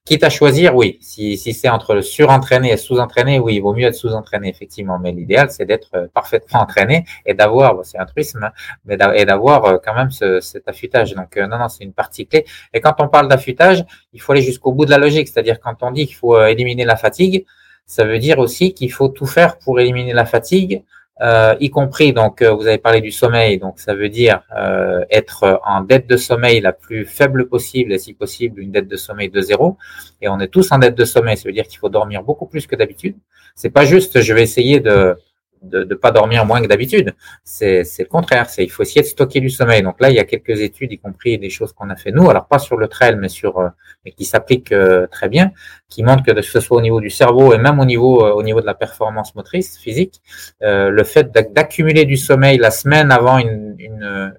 Quitte 0.07 0.23
à 0.23 0.31
choisir, 0.31 0.77
oui. 0.77 0.99
Si, 1.01 1.37
si 1.37 1.53
c'est 1.53 1.69
entre 1.69 2.01
surentraîné 2.01 2.71
et 2.71 2.77
sous-entraîné, 2.77 3.41
oui, 3.41 3.57
il 3.57 3.61
vaut 3.61 3.75
mieux 3.75 3.89
être 3.89 3.97
sous-entraîné, 3.97 4.49
effectivement. 4.49 5.01
Mais 5.01 5.11
l'idéal, 5.11 5.51
c'est 5.51 5.65
d'être 5.65 5.91
euh, 5.97 6.07
parfaitement 6.15 6.61
entraîné 6.61 7.05
et 7.27 7.35
d'avoir, 7.35 7.85
c'est 7.85 7.99
un 7.99 8.07
truisme, 8.07 8.45
hein, 8.45 8.53
mais 8.85 8.97
d'avoir 8.97 9.65
euh, 9.65 9.79
quand 9.85 9.95
même 9.97 10.13
ce, 10.13 10.39
cet 10.39 10.69
affûtage. 10.69 11.13
Donc, 11.15 11.37
euh, 11.37 11.49
non, 11.49 11.59
non, 11.59 11.69
c'est 11.69 11.83
une 11.83 11.93
partie 11.93 12.25
clé. 12.25 12.45
Et 12.73 12.81
quand 12.81 12.95
on 13.01 13.09
parle 13.09 13.27
d'affûtage, 13.27 13.85
il 14.13 14.21
faut 14.21 14.31
aller 14.31 14.43
jusqu'au 14.43 14.71
bout 14.71 14.85
de 14.85 14.93
la 14.93 14.99
logique. 14.99 15.27
C'est-à-dire, 15.27 15.59
quand 15.59 15.83
on 15.83 15.91
dit 15.91 16.07
qu'il 16.07 16.15
faut 16.15 16.41
éliminer 16.41 16.85
la 16.85 16.95
fatigue, 16.95 17.45
ça 17.85 18.05
veut 18.05 18.21
dire 18.21 18.39
aussi 18.39 18.75
qu'il 18.75 18.93
faut 18.93 19.09
tout 19.09 19.27
faire 19.27 19.59
pour 19.59 19.81
éliminer 19.81 20.13
la 20.13 20.25
fatigue 20.25 20.85
euh, 21.23 21.55
y 21.61 21.71
compris 21.71 22.13
donc 22.13 22.43
euh, 22.43 22.53
vous 22.53 22.67
avez 22.67 22.77
parlé 22.77 23.01
du 23.01 23.11
sommeil, 23.11 23.59
donc 23.59 23.81
ça 23.81 23.95
veut 23.95 24.11
dire 24.11 24.43
euh, 24.55 25.03
être 25.11 25.61
en 25.65 25.81
dette 25.81 26.07
de 26.07 26.19
sommeil 26.19 26.61
la 26.61 26.73
plus 26.73 27.07
faible 27.07 27.49
possible 27.49 27.93
et 27.93 27.99
si 27.99 28.13
possible 28.13 28.61
une 28.61 28.71
dette 28.71 28.87
de 28.87 28.97
sommeil 28.97 29.31
de 29.31 29.41
zéro. 29.41 29.79
Et 30.21 30.29
on 30.29 30.39
est 30.41 30.49
tous 30.49 30.71
en 30.73 30.79
dette 30.79 30.95
de 30.95 31.05
sommeil, 31.07 31.39
ça 31.39 31.45
veut 31.49 31.55
dire 31.55 31.67
qu'il 31.67 31.79
faut 31.79 31.89
dormir 31.89 32.23
beaucoup 32.23 32.47
plus 32.47 32.67
que 32.67 32.77
d'habitude. 32.77 33.17
C'est 33.55 33.71
pas 33.71 33.87
juste 33.87 34.21
je 34.21 34.35
vais 34.35 34.43
essayer 34.43 34.81
de 34.81 35.17
de 35.63 35.85
ne 35.85 35.95
pas 35.95 36.11
dormir 36.11 36.45
moins 36.45 36.61
que 36.63 36.67
d'habitude. 36.67 37.15
C'est 37.45 37.85
le 37.99 38.05
contraire. 38.05 38.49
C'est 38.49 38.65
il 38.65 38.71
faut 38.71 38.83
essayer 38.83 39.03
de 39.03 39.07
stocker 39.07 39.41
du 39.41 39.51
sommeil. 39.51 39.83
Donc 39.83 40.01
là, 40.01 40.11
il 40.11 40.17
y 40.17 40.19
a 40.19 40.25
quelques 40.25 40.61
études, 40.61 40.93
y 40.93 40.99
compris 40.99 41.39
des 41.39 41.51
choses 41.51 41.73
qu'on 41.73 41.91
a 41.91 41.97
fait 41.97 42.13
nous, 42.13 42.29
alors 42.31 42.47
pas 42.47 42.59
sur 42.59 42.77
le 42.77 42.89
trail, 42.89 43.17
mais 43.17 43.29
sur 43.29 43.59
euh, 43.59 43.69
mais 44.05 44.13
qui 44.13 44.25
s'appliquent 44.25 44.73
euh, 44.73 45.07
très 45.07 45.29
bien, 45.29 45.53
qui 45.89 46.03
montrent 46.03 46.25
que 46.25 46.41
ce 46.43 46.61
soit 46.61 46.77
au 46.77 46.81
niveau 46.81 47.01
du 47.01 47.11
cerveau 47.11 47.55
et 47.55 47.59
même 47.59 47.81
au 47.81 47.85
niveau 47.85 48.25
euh, 48.25 48.33
au 48.33 48.43
niveau 48.43 48.61
de 48.61 48.67
la 48.67 48.75
performance 48.75 49.35
motrice 49.35 49.79
physique, 49.79 50.23
le 50.61 51.05
fait 51.05 51.31
d'accumuler 51.53 52.05
du 52.05 52.17
sommeil 52.17 52.59
la 52.59 52.71
semaine 52.71 53.11
avant 53.11 53.39
une, 53.39 53.75
une 53.79 54.35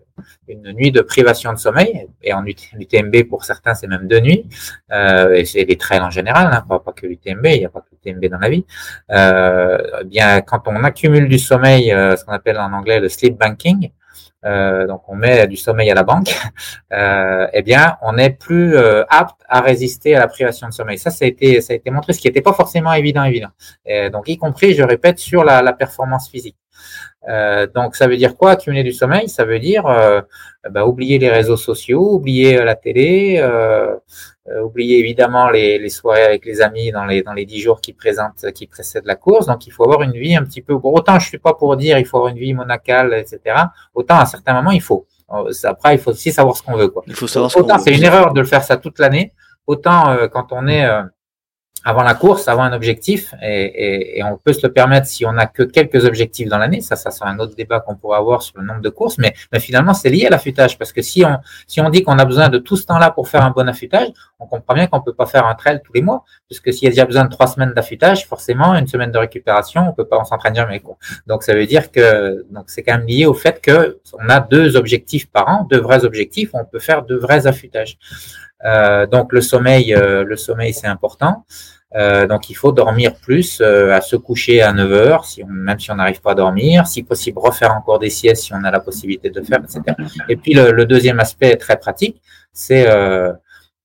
une 0.47 0.71
nuit 0.73 0.91
de 0.91 1.01
privation 1.01 1.53
de 1.53 1.57
sommeil, 1.57 2.07
et 2.21 2.33
en 2.33 2.45
UTMB 2.45 3.23
pour 3.29 3.45
certains 3.45 3.73
c'est 3.73 3.87
même 3.87 4.07
deux 4.07 4.19
nuits, 4.19 4.47
euh, 4.91 5.33
et 5.33 5.45
c'est 5.45 5.65
des 5.65 5.77
trails 5.77 6.01
en 6.01 6.09
général, 6.09 6.49
hein, 6.53 6.63
pas, 6.67 6.93
que 6.93 7.05
l'UTMB, 7.05 7.45
il 7.45 7.59
n'y 7.59 7.65
a 7.65 7.69
pas 7.69 7.81
que 7.81 7.87
l'UTMB 7.91 8.25
dans 8.25 8.39
la 8.39 8.49
vie. 8.49 8.65
Euh, 9.11 9.77
eh 10.01 10.05
bien 10.05 10.41
quand 10.41 10.67
on 10.67 10.83
accumule 10.83 11.27
du 11.27 11.39
sommeil, 11.39 11.91
euh, 11.91 12.15
ce 12.15 12.25
qu'on 12.25 12.33
appelle 12.33 12.57
en 12.57 12.71
anglais 12.73 12.99
le 12.99 13.09
sleep 13.09 13.37
banking, 13.37 13.91
donc 14.43 15.01
on 15.09 15.15
met 15.15 15.45
du 15.47 15.57
sommeil 15.57 15.91
à 15.91 15.93
la 15.93 16.03
banque, 16.03 16.33
euh, 16.93 17.47
eh 17.51 17.61
bien 17.63 17.97
on 18.01 18.17
est 18.17 18.29
plus 18.29 18.77
apte 18.77 19.41
à 19.49 19.59
résister 19.59 20.15
à 20.15 20.19
la 20.19 20.27
privation 20.27 20.69
de 20.69 20.73
sommeil. 20.73 20.97
Ça, 20.97 21.11
ça 21.11 21.25
a 21.25 21.27
été, 21.27 21.59
ça 21.59 21.73
a 21.73 21.75
été 21.75 21.91
montré, 21.91 22.13
ce 22.13 22.19
qui 22.19 22.27
n'était 22.27 22.41
pas 22.41 22.53
forcément 22.53 22.93
évident, 22.93 23.25
évident. 23.25 23.49
Donc 24.13 24.29
y 24.29 24.37
compris, 24.37 24.73
je 24.73 24.83
répète, 24.83 25.19
sur 25.19 25.43
la 25.43 25.73
performance 25.73 26.29
physique. 26.29 26.55
Euh, 27.27 27.67
donc 27.67 27.95
ça 27.95 28.07
veut 28.07 28.17
dire 28.17 28.37
quoi 28.37 28.51
accumuler 28.51 28.83
du 28.83 28.93
sommeil? 28.93 29.27
Ça 29.27 29.43
veut 29.43 29.59
dire 29.59 29.85
euh, 29.85 30.21
bah, 30.69 30.85
oublier 30.85 31.19
les 31.19 31.29
réseaux 31.29 31.57
sociaux, 31.57 32.13
oublier 32.13 32.59
euh, 32.59 32.63
la 32.63 32.75
télé, 32.75 33.37
euh, 33.39 33.95
euh, 34.49 34.61
oublier 34.61 34.99
évidemment 34.99 35.49
les, 35.49 35.77
les, 35.77 35.89
soirées 35.89 36.23
avec 36.23 36.45
les 36.45 36.61
amis 36.61 36.91
dans 36.91 37.05
les 37.05 37.21
dans 37.21 37.33
les 37.33 37.45
dix 37.45 37.59
jours 37.59 37.81
qui 37.81 37.93
présentent 37.93 38.45
qui 38.53 38.67
précèdent 38.67 39.05
la 39.05 39.15
course. 39.15 39.47
Donc 39.47 39.67
il 39.67 39.71
faut 39.71 39.83
avoir 39.83 40.03
une 40.03 40.13
vie 40.13 40.35
un 40.35 40.43
petit 40.43 40.61
peu. 40.61 40.73
Autant 40.73 41.19
je 41.19 41.27
suis 41.27 41.37
pas 41.37 41.53
pour 41.53 41.75
dire 41.75 41.97
il 41.97 42.05
faut 42.05 42.17
avoir 42.17 42.31
une 42.31 42.39
vie 42.39 42.53
monacale, 42.53 43.13
etc. 43.13 43.39
Autant 43.93 44.19
à 44.19 44.25
certains 44.25 44.53
moments 44.53 44.71
il 44.71 44.81
faut. 44.81 45.05
Après 45.63 45.95
il 45.95 45.99
faut 45.99 46.11
aussi 46.11 46.31
savoir 46.31 46.55
ce 46.55 46.63
qu'on 46.63 46.77
veut 46.77 46.87
quoi. 46.87 47.03
Il 47.07 47.15
faut 47.15 47.27
savoir 47.27 47.55
autant 47.55 47.77
c'est 47.77 47.93
une 47.93 48.03
erreur 48.03 48.33
de 48.33 48.39
le 48.39 48.47
faire 48.47 48.63
ça 48.63 48.77
toute 48.77 48.99
l'année. 48.99 49.33
Autant 49.65 50.15
quand 50.31 50.47
on 50.51 50.67
est 50.67 50.87
avant 51.83 52.03
la 52.03 52.13
course, 52.13 52.47
avoir 52.47 52.65
un 52.65 52.73
objectif, 52.73 53.33
et, 53.41 53.47
et, 53.47 54.19
et, 54.19 54.23
on 54.23 54.37
peut 54.37 54.53
se 54.53 54.65
le 54.65 54.73
permettre 54.73 55.07
si 55.07 55.25
on 55.25 55.31
n'a 55.31 55.45
que 55.45 55.63
quelques 55.63 56.05
objectifs 56.05 56.49
dans 56.49 56.57
l'année. 56.57 56.81
Ça, 56.81 56.95
ça 56.95 57.11
sera 57.11 57.29
un 57.29 57.39
autre 57.39 57.55
débat 57.55 57.79
qu'on 57.79 57.95
pourrait 57.95 58.17
avoir 58.17 58.41
sur 58.41 58.57
le 58.59 58.65
nombre 58.65 58.81
de 58.81 58.89
courses, 58.89 59.17
mais, 59.17 59.33
mais 59.51 59.59
finalement, 59.59 59.93
c'est 59.93 60.09
lié 60.09 60.25
à 60.25 60.29
l'affûtage, 60.29 60.77
parce 60.77 60.91
que 60.91 61.01
si 61.01 61.23
on, 61.23 61.37
si 61.65 61.79
on 61.81 61.89
dit 61.89 62.03
qu'on 62.03 62.19
a 62.19 62.25
besoin 62.25 62.49
de 62.49 62.57
tout 62.57 62.75
ce 62.75 62.85
temps-là 62.85 63.11
pour 63.11 63.27
faire 63.29 63.43
un 63.43 63.51
bon 63.51 63.67
affûtage, 63.67 64.09
on 64.39 64.47
comprend 64.47 64.73
bien 64.73 64.87
qu'on 64.87 65.01
peut 65.01 65.13
pas 65.13 65.25
faire 65.25 65.45
un 65.45 65.55
trail 65.55 65.81
tous 65.83 65.93
les 65.93 66.01
mois, 66.01 66.23
puisque 66.47 66.73
s'il 66.73 66.83
y 66.83 66.87
a 66.87 66.91
déjà 66.91 67.05
besoin 67.05 67.25
de 67.25 67.29
trois 67.29 67.47
semaines 67.47 67.73
d'affûtage, 67.73 68.25
forcément, 68.27 68.73
une 68.75 68.87
semaine 68.87 69.11
de 69.11 69.17
récupération, 69.17 69.87
on 69.87 69.93
peut 69.93 70.05
pas, 70.05 70.19
on 70.19 70.25
s'entraîne 70.25 70.55
jamais, 70.55 70.79
quoi. 70.79 70.97
Donc, 71.25 71.43
ça 71.43 71.53
veut 71.53 71.65
dire 71.65 71.91
que, 71.91 72.45
donc, 72.51 72.65
c'est 72.67 72.83
quand 72.83 72.97
même 72.97 73.07
lié 73.07 73.25
au 73.25 73.33
fait 73.33 73.61
que 73.61 73.99
on 74.13 74.29
a 74.29 74.39
deux 74.39 74.75
objectifs 74.75 75.29
par 75.29 75.47
an, 75.47 75.67
deux 75.69 75.79
vrais 75.79 76.05
objectifs, 76.05 76.49
on 76.53 76.65
peut 76.65 76.79
faire 76.79 77.03
de 77.03 77.15
vrais 77.15 77.47
affûtages. 77.47 77.97
Donc 78.63 79.33
le 79.33 79.41
sommeil, 79.41 79.95
le 79.95 80.35
sommeil 80.35 80.73
c'est 80.73 80.87
important. 80.87 81.45
donc 81.93 82.49
il 82.49 82.55
faut 82.55 82.71
dormir 82.71 83.15
plus, 83.15 83.61
à 83.61 84.01
se 84.01 84.15
coucher 84.15 84.61
à 84.61 84.73
9 84.73 84.91
heures, 84.91 85.25
même 85.47 85.79
si 85.79 85.91
on 85.91 85.95
n'arrive 85.95 86.21
pas 86.21 86.31
à 86.31 86.35
dormir, 86.35 86.87
si 86.87 87.03
possible 87.03 87.39
refaire 87.39 87.73
encore 87.73 87.99
des 87.99 88.09
siestes 88.09 88.43
si 88.43 88.53
on 88.53 88.63
a 88.63 88.71
la 88.71 88.79
possibilité 88.79 89.29
de 89.29 89.41
faire, 89.41 89.59
etc. 89.59 89.81
Et 90.29 90.35
puis 90.35 90.53
le, 90.53 90.85
deuxième 90.85 91.19
aspect 91.19 91.55
très 91.55 91.77
pratique, 91.77 92.21
c'est, 92.51 92.87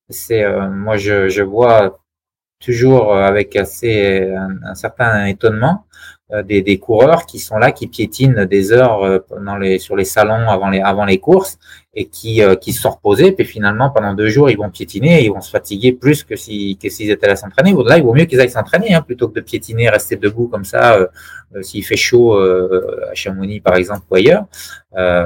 c'est 0.08 0.44
moi 0.70 0.96
je, 0.96 1.42
vois 1.42 1.98
toujours 2.58 3.14
avec 3.14 3.56
assez 3.56 4.32
un 4.64 4.74
certain 4.74 5.26
étonnement 5.26 5.84
euh, 6.32 6.42
des, 6.42 6.78
coureurs 6.78 7.26
qui 7.26 7.38
sont 7.38 7.58
là, 7.58 7.72
qui 7.72 7.88
piétinent 7.88 8.46
des 8.46 8.72
heures 8.72 9.02
euh, 9.02 9.78
sur 9.78 9.96
les 9.96 10.04
salons 10.06 10.48
avant 10.48 10.70
les, 10.70 10.80
avant 10.80 11.04
les 11.04 11.18
courses 11.18 11.58
et 11.94 12.06
qui, 12.06 12.42
euh, 12.42 12.54
qui 12.54 12.72
se 12.72 12.80
sont 12.80 12.90
reposés. 12.90 13.32
Puis 13.32 13.44
finalement, 13.44 13.90
pendant 13.90 14.14
deux 14.14 14.28
jours, 14.28 14.50
ils 14.50 14.56
vont 14.56 14.70
piétiner 14.70 15.20
et 15.20 15.24
ils 15.26 15.32
vont 15.32 15.40
se 15.40 15.50
fatiguer 15.50 15.92
plus 15.92 16.24
que 16.24 16.36
s'ils 16.36 16.78
que 16.78 16.88
s'ils 16.88 17.10
étaient 17.10 17.26
là 17.26 17.36
s'entraîner. 17.36 17.74
Là, 17.86 17.98
il 17.98 18.04
vaut 18.04 18.14
mieux 18.14 18.24
qu'ils 18.24 18.40
aillent 18.40 18.50
s'entraîner 18.50 18.94
hein, 18.94 19.02
plutôt 19.02 19.28
que 19.28 19.34
de 19.34 19.40
piétiner, 19.40 19.88
rester 19.90 20.16
debout 20.16 20.48
comme 20.48 20.64
ça. 20.64 20.98
S'il 21.60 21.84
fait 21.84 21.96
chaud 21.96 22.38
à 22.38 23.14
Chamonix, 23.14 23.60
par 23.60 23.76
exemple, 23.76 24.02
ou 24.10 24.14
ailleurs, 24.14 24.46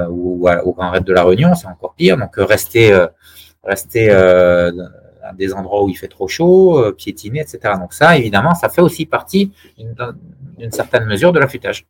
ou, 0.09 0.49
au 0.65 0.73
Grand 0.73 0.91
Raid 0.91 1.05
de 1.05 1.13
la 1.13 1.23
Réunion, 1.23 1.55
c'est 1.55 1.67
encore 1.67 1.93
pire. 1.95 2.17
Donc, 2.17 2.35
rester, 2.35 2.93
rester 3.63 4.11
à 4.11 4.71
des 5.33 5.53
endroits 5.53 5.83
où 5.83 5.89
il 5.89 5.95
fait 5.95 6.09
trop 6.09 6.27
chaud, 6.27 6.83
piétiner, 6.97 7.39
etc. 7.39 7.75
Donc 7.79 7.93
ça, 7.93 8.17
évidemment, 8.17 8.55
ça 8.55 8.67
fait 8.67 8.81
aussi 8.81 9.05
partie 9.05 9.53
d'une 9.77 10.71
certaine 10.71 11.05
mesure 11.05 11.31
de 11.31 11.39
l'affûtage. 11.39 11.87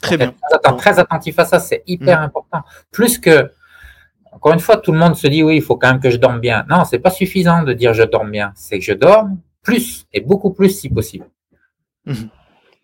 Très 0.00 0.16
bien. 0.16 0.34
Très, 0.78 0.98
attentif 0.98 1.38
à 1.38 1.44
ça, 1.44 1.58
c'est 1.58 1.82
hyper 1.86 2.20
mm. 2.20 2.24
important. 2.24 2.60
Plus 2.90 3.18
que, 3.18 3.50
encore 4.32 4.52
une 4.52 4.60
fois, 4.60 4.76
tout 4.76 4.92
le 4.92 4.98
monde 4.98 5.16
se 5.16 5.26
dit 5.26 5.42
oui, 5.42 5.56
il 5.56 5.62
faut 5.62 5.76
quand 5.76 5.90
même 5.90 6.00
que 6.00 6.10
je 6.10 6.16
dorme 6.16 6.40
bien. 6.40 6.64
Non, 6.68 6.84
c'est 6.84 6.98
pas 6.98 7.10
suffisant 7.10 7.62
de 7.62 7.72
dire 7.72 7.94
je 7.94 8.02
dors 8.02 8.24
bien. 8.24 8.52
C'est 8.54 8.78
que 8.78 8.84
je 8.84 8.92
dorme 8.92 9.38
plus 9.62 10.06
et 10.12 10.20
beaucoup 10.20 10.52
plus 10.52 10.70
si 10.70 10.88
possible. 10.88 11.26
Mm-hmm. 12.06 12.28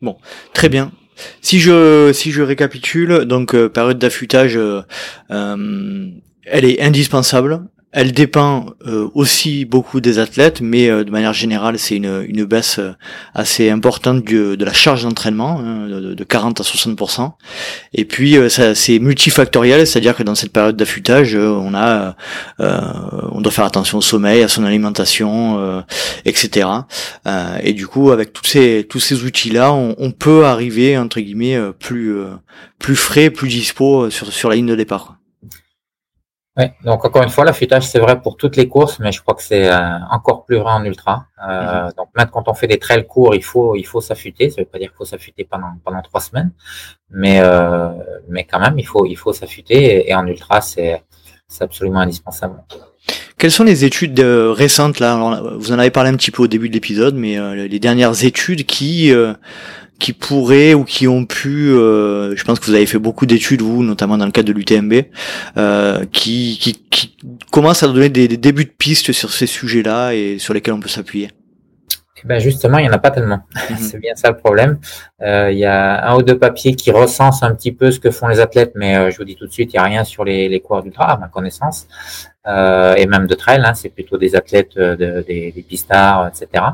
Bon, 0.02 0.16
très 0.52 0.68
bien. 0.68 0.92
Si 1.40 1.60
je 1.60 2.12
si 2.12 2.30
je 2.30 2.42
récapitule, 2.42 3.24
donc 3.24 3.54
euh, 3.54 3.68
période 3.68 3.98
d'affûtage, 3.98 4.56
euh, 4.56 4.82
euh, 5.30 6.10
elle 6.44 6.64
est 6.64 6.82
indispensable. 6.82 7.66
Elle 7.96 8.12
dépend 8.12 8.66
euh, 8.86 9.08
aussi 9.14 9.64
beaucoup 9.64 10.02
des 10.02 10.18
athlètes, 10.18 10.60
mais 10.60 10.90
euh, 10.90 11.02
de 11.02 11.10
manière 11.10 11.32
générale, 11.32 11.78
c'est 11.78 11.96
une, 11.96 12.44
baisse 12.44 12.78
euh, 12.78 12.92
assez 13.34 13.70
importante 13.70 14.22
de 14.22 14.62
la 14.62 14.74
charge 14.74 15.04
d'entraînement, 15.04 15.58
hein, 15.60 15.88
de, 15.88 16.24
40 16.24 16.60
à 16.60 16.62
60%. 16.62 17.32
Et 17.94 18.04
puis, 18.04 18.36
c'est 18.50 18.98
multifactoriel, 18.98 19.86
c'est-à-dire 19.86 20.14
que 20.14 20.22
dans 20.22 20.34
cette 20.34 20.52
période 20.52 20.76
d'affûtage, 20.76 21.34
on 21.36 21.72
a, 21.74 22.16
on 22.58 23.40
doit 23.40 23.52
faire 23.52 23.64
attention 23.64 23.98
au 23.98 24.02
sommeil, 24.02 24.42
à 24.42 24.48
son 24.48 24.64
alimentation, 24.64 25.82
etc. 26.26 26.68
et 27.62 27.72
du 27.72 27.86
coup, 27.86 28.10
avec 28.10 28.32
tous 28.34 28.44
ces 28.44 28.86
tous 28.88 29.00
ces 29.00 29.24
outils-là, 29.24 29.72
on, 29.72 29.94
on, 29.98 30.10
peut 30.10 30.44
arriver 30.44 30.98
entre 30.98 31.20
guillemets 31.20 31.58
plus 31.78 32.16
plus 32.78 32.96
frais, 32.96 33.30
plus 33.30 33.48
dispo 33.48 34.10
sur 34.10 34.30
sur 34.32 34.50
la 34.50 34.56
ligne 34.56 34.66
de 34.66 34.76
départ. 34.76 35.16
Oui, 36.58 36.64
donc 36.84 37.04
encore 37.04 37.22
une 37.22 37.28
fois, 37.28 37.44
l'affûtage, 37.44 37.86
c'est 37.86 37.98
vrai 37.98 38.18
pour 38.20 38.38
toutes 38.38 38.56
les 38.56 38.66
courses, 38.66 38.98
mais 38.98 39.12
je 39.12 39.20
crois 39.20 39.34
que 39.34 39.42
c'est 39.42 39.70
euh, 39.70 39.98
encore 40.10 40.46
plus 40.46 40.56
vrai 40.56 40.72
en 40.72 40.84
ultra. 40.84 41.26
Euh, 41.46 41.84
mhm. 41.84 41.92
Donc 41.98 42.08
maintenant, 42.16 42.42
quand 42.42 42.50
on 42.50 42.54
fait 42.54 42.66
des 42.66 42.78
trails 42.78 43.06
courts, 43.06 43.34
il 43.34 43.44
faut 43.44 43.76
il 43.76 43.84
faut 43.84 44.00
s'affûter. 44.00 44.48
Ça 44.48 44.62
veut 44.62 44.66
pas 44.66 44.78
dire 44.78 44.88
qu'il 44.88 44.96
faut 44.96 45.04
s'affûter 45.04 45.44
pendant 45.44 45.72
pendant 45.84 46.00
trois 46.00 46.20
semaines, 46.20 46.52
mais 47.10 47.40
euh, 47.40 47.90
mais 48.30 48.44
quand 48.44 48.58
même, 48.58 48.78
il 48.78 48.86
faut 48.86 49.04
il 49.04 49.16
faut 49.16 49.34
s'affûter 49.34 50.08
et, 50.08 50.14
en 50.14 50.26
ultra, 50.26 50.62
c'est 50.62 51.02
c'est 51.46 51.64
absolument 51.64 52.00
indispensable. 52.00 52.64
Quelles 53.36 53.50
sont 53.50 53.64
les 53.64 53.84
études 53.84 54.18
récentes 54.18 54.98
là? 54.98 55.42
Vous 55.58 55.72
en 55.72 55.78
avez 55.78 55.90
parlé 55.90 56.08
un 56.08 56.16
petit 56.16 56.30
peu 56.30 56.42
au 56.42 56.46
début 56.46 56.70
de 56.70 56.74
l'épisode, 56.74 57.14
mais 57.14 57.36
les 57.68 57.78
dernières 57.78 58.24
études 58.24 58.64
qui 58.64 59.12
qui 59.98 60.12
pourraient 60.12 60.74
ou 60.74 60.84
qui 60.84 61.08
ont 61.08 61.24
pu, 61.24 61.70
euh, 61.70 62.36
je 62.36 62.44
pense 62.44 62.60
que 62.60 62.66
vous 62.66 62.74
avez 62.74 62.86
fait 62.86 62.98
beaucoup 62.98 63.26
d'études, 63.26 63.62
vous, 63.62 63.82
notamment 63.82 64.18
dans 64.18 64.26
le 64.26 64.32
cadre 64.32 64.48
de 64.48 64.52
l'UTMB, 64.52 65.06
euh, 65.56 66.04
qui, 66.12 66.58
qui, 66.60 66.74
qui 66.90 67.16
commencent 67.50 67.82
à 67.82 67.88
donner 67.88 68.08
des, 68.08 68.28
des, 68.28 68.36
débuts 68.36 68.64
de 68.64 68.70
pistes 68.70 69.12
sur 69.12 69.32
ces 69.32 69.46
sujets-là 69.46 70.12
et 70.12 70.38
sur 70.38 70.54
lesquels 70.54 70.74
on 70.74 70.80
peut 70.80 70.88
s'appuyer. 70.88 71.30
Eh 72.22 72.26
ben 72.26 72.38
justement, 72.38 72.78
il 72.78 72.82
n'y 72.82 72.88
en 72.88 72.94
a 72.94 72.98
pas 72.98 73.10
tellement. 73.10 73.40
Mhm. 73.70 73.76
C'est 73.78 73.98
bien 73.98 74.14
ça 74.14 74.30
le 74.30 74.36
problème. 74.36 74.78
Euh, 75.22 75.50
il 75.52 75.58
y 75.58 75.66
a 75.66 76.06
un 76.08 76.16
ou 76.16 76.22
deux 76.22 76.38
papiers 76.38 76.74
qui 76.74 76.90
recensent 76.90 77.42
un 77.42 77.54
petit 77.54 77.72
peu 77.72 77.90
ce 77.90 78.00
que 78.00 78.10
font 78.10 78.28
les 78.28 78.40
athlètes, 78.40 78.72
mais 78.74 79.10
je 79.10 79.18
vous 79.18 79.24
dis 79.24 79.36
tout 79.36 79.46
de 79.46 79.52
suite, 79.52 79.72
il 79.72 79.76
n'y 79.76 79.80
a 79.80 79.84
rien 79.84 80.04
sur 80.04 80.24
les, 80.24 80.48
les 80.48 80.60
coureurs 80.60 80.82
d'ultra, 80.82 81.12
à 81.12 81.18
ma 81.18 81.28
connaissance, 81.28 81.88
euh, 82.46 82.94
et 82.96 83.06
même 83.06 83.26
de 83.26 83.34
trail. 83.34 83.62
Hein, 83.64 83.74
c'est 83.74 83.90
plutôt 83.90 84.18
des 84.18 84.34
athlètes, 84.36 84.76
de, 84.76 85.24
des, 85.26 85.52
des 85.52 85.62
pistards, 85.62 86.28
etc 86.28 86.64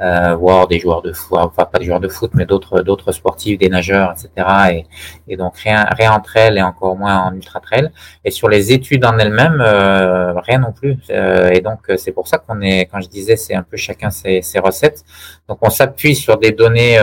euh, 0.00 0.34
voire 0.34 0.66
des 0.66 0.78
joueurs 0.78 1.02
de 1.02 1.12
foot, 1.12 1.38
enfin 1.38 1.66
pas 1.66 1.78
des 1.78 1.84
joueurs 1.84 2.00
de 2.00 2.08
foot, 2.08 2.30
mais 2.34 2.46
d'autres 2.46 2.80
d'autres 2.82 3.12
sportifs, 3.12 3.58
des 3.58 3.68
nageurs, 3.68 4.12
etc. 4.12 4.48
Et, 4.72 4.86
et, 5.32 5.36
donc 5.36 5.56
rien 5.58 5.86
rien 5.90 6.12
entre 6.12 6.36
elles 6.36 6.56
et 6.56 6.62
encore 6.62 6.96
moins 6.96 7.18
en 7.18 7.34
ultra 7.34 7.60
trail. 7.60 7.90
Et 8.24 8.30
sur 8.30 8.48
les 8.48 8.72
études 8.72 9.04
en 9.04 9.18
elles-mêmes, 9.18 9.60
euh, 9.60 10.32
rien 10.40 10.58
non 10.60 10.72
plus. 10.72 10.96
Euh, 11.10 11.50
et 11.50 11.60
donc 11.60 11.80
c'est 11.96 12.12
pour 12.12 12.28
ça 12.28 12.38
qu'on 12.38 12.60
est, 12.62 12.86
quand 12.86 13.00
je 13.00 13.08
disais, 13.08 13.36
c'est 13.36 13.54
un 13.54 13.62
peu 13.62 13.76
chacun 13.76 14.10
ses, 14.10 14.40
ses 14.42 14.58
recettes. 14.58 15.04
Donc 15.48 15.58
on 15.60 15.70
s'appuie 15.70 16.14
sur 16.14 16.38
des 16.38 16.52
données 16.52 16.98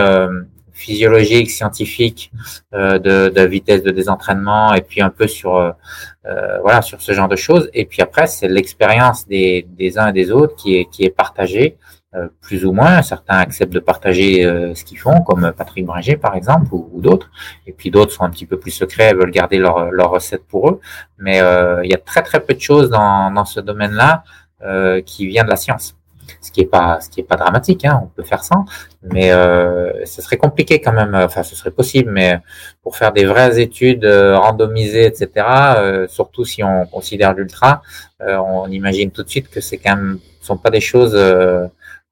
euh, 0.78 0.80
physiologiques, 0.80 1.50
scientifiques, 1.50 2.30
euh, 2.74 2.98
de, 2.98 3.40
vitesse 3.42 3.82
de 3.82 3.90
désentraînement, 3.90 4.74
et 4.74 4.82
puis 4.82 5.00
un 5.00 5.10
peu 5.10 5.26
sur 5.26 5.56
euh, 5.56 5.72
voilà 6.62 6.82
sur 6.82 7.00
ce 7.00 7.12
genre 7.12 7.28
de 7.28 7.36
choses. 7.36 7.68
Et 7.74 7.84
puis 7.84 8.02
après, 8.02 8.26
c'est 8.26 8.48
l'expérience 8.48 9.26
des, 9.26 9.66
des 9.68 9.98
uns 9.98 10.08
et 10.08 10.12
des 10.12 10.30
autres 10.30 10.56
qui 10.56 10.76
est 10.76 10.86
qui 10.86 11.04
est 11.04 11.10
partagée 11.10 11.76
euh, 12.14 12.28
plus 12.40 12.64
ou 12.64 12.72
moins. 12.72 13.02
Certains 13.02 13.36
acceptent 13.36 13.72
de 13.74 13.80
partager 13.80 14.42
euh, 14.46 14.74
ce 14.74 14.82
qu'ils 14.82 14.98
font, 14.98 15.20
comme 15.20 15.52
Patrick 15.52 15.84
Bringer 15.84 16.16
par 16.16 16.34
exemple, 16.36 16.68
ou, 16.72 17.00
d'autres. 17.02 17.30
Et 17.66 17.72
puis 17.72 17.90
d'autres 17.90 18.12
sont 18.12 18.24
un 18.24 18.30
petit 18.30 18.46
peu 18.46 18.58
plus 18.58 18.70
secrets, 18.70 19.12
veulent 19.12 19.30
garder 19.30 19.58
leur, 19.58 19.90
leur 19.90 20.10
recette 20.10 20.46
pour 20.46 20.70
eux. 20.70 20.80
Mais 21.18 21.40
euh, 21.42 21.84
il 21.84 21.90
y 21.90 21.94
a 21.94 21.98
très 21.98 22.22
très 22.22 22.40
peu 22.40 22.54
de 22.54 22.60
choses 22.60 22.88
dans, 22.88 23.30
dans 23.30 23.44
ce 23.44 23.60
domaine-là 23.60 24.24
qui 25.06 25.28
vient 25.28 25.44
de 25.44 25.50
la 25.50 25.56
science. 25.56 25.97
Ce 26.40 26.50
qui 26.52 26.60
est 26.60 26.66
pas, 26.66 27.00
ce 27.00 27.10
qui 27.10 27.20
est 27.20 27.24
pas 27.24 27.36
dramatique, 27.36 27.84
hein, 27.84 28.00
on 28.04 28.06
peut 28.06 28.22
faire 28.22 28.44
ça, 28.44 28.64
mais 29.02 29.30
euh, 29.32 30.04
ce 30.04 30.22
serait 30.22 30.36
compliqué 30.36 30.80
quand 30.80 30.92
même. 30.92 31.14
Enfin, 31.14 31.42
ce 31.42 31.56
serait 31.56 31.70
possible, 31.70 32.10
mais 32.10 32.38
pour 32.82 32.96
faire 32.96 33.12
des 33.12 33.24
vraies 33.24 33.60
études 33.60 34.04
randomisées, 34.04 35.06
etc. 35.06 36.06
surtout 36.08 36.44
si 36.44 36.62
on 36.62 36.86
considère 36.86 37.34
l'ultra, 37.34 37.82
on 38.20 38.70
imagine 38.70 39.10
tout 39.10 39.22
de 39.22 39.28
suite 39.28 39.50
que 39.50 39.60
c'est 39.60 39.78
quand 39.78 39.96
même, 39.96 40.18
sont 40.40 40.58
pas 40.58 40.70
des 40.70 40.80
choses 40.80 41.16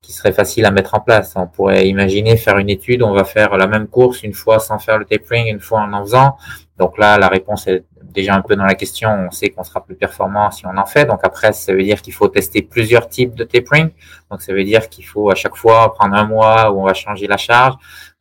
qui 0.07 0.13
serait 0.13 0.33
facile 0.33 0.65
à 0.65 0.71
mettre 0.71 0.95
en 0.95 1.01
place. 1.01 1.35
On 1.37 1.49
pourrait 1.49 1.89
imaginer 1.89 2.37
faire 2.37 2.59
une 2.59 2.71
étude, 2.71 3.03
on 3.03 3.13
va 3.13 3.25
faire 3.25 3.57
la 3.57 3.67
même 3.67 3.89
course 3.89 4.23
une 4.23 4.35
fois 4.35 4.61
sans 4.61 4.79
faire 4.79 4.99
le 4.99 5.05
tapering, 5.05 5.49
une 5.49 5.61
fois 5.61 5.81
en 5.81 5.93
en 5.93 6.03
faisant. 6.05 6.37
Donc 6.79 6.97
là, 6.99 7.19
la 7.19 7.29
réponse 7.29 7.67
est 7.67 7.85
déjà 8.17 8.35
un 8.35 8.43
peu 8.43 8.57
dans 8.57 8.65
la 8.65 8.75
question. 8.75 9.09
On 9.11 9.31
sait 9.31 9.51
qu'on 9.51 9.63
sera 9.63 9.85
plus 9.85 9.95
performant 9.95 10.51
si 10.51 10.67
on 10.67 10.77
en 10.77 10.87
fait. 10.87 11.05
Donc 11.05 11.21
après, 11.23 11.53
ça 11.53 11.73
veut 11.73 11.85
dire 11.85 12.03
qu'il 12.03 12.13
faut 12.13 12.29
tester 12.29 12.63
plusieurs 12.63 13.09
types 13.09 13.35
de 13.37 13.45
tapering. 13.45 13.91
Donc 14.31 14.43
ça 14.43 14.53
veut 14.53 14.65
dire 14.65 14.89
qu'il 14.89 15.05
faut 15.05 15.31
à 15.31 15.37
chaque 15.37 15.55
fois 15.55 15.95
prendre 15.95 16.15
un 16.17 16.25
mois 16.25 16.73
où 16.73 16.81
on 16.81 16.85
va 16.85 16.95
changer 16.95 17.29
la 17.29 17.37
charge, 17.37 17.75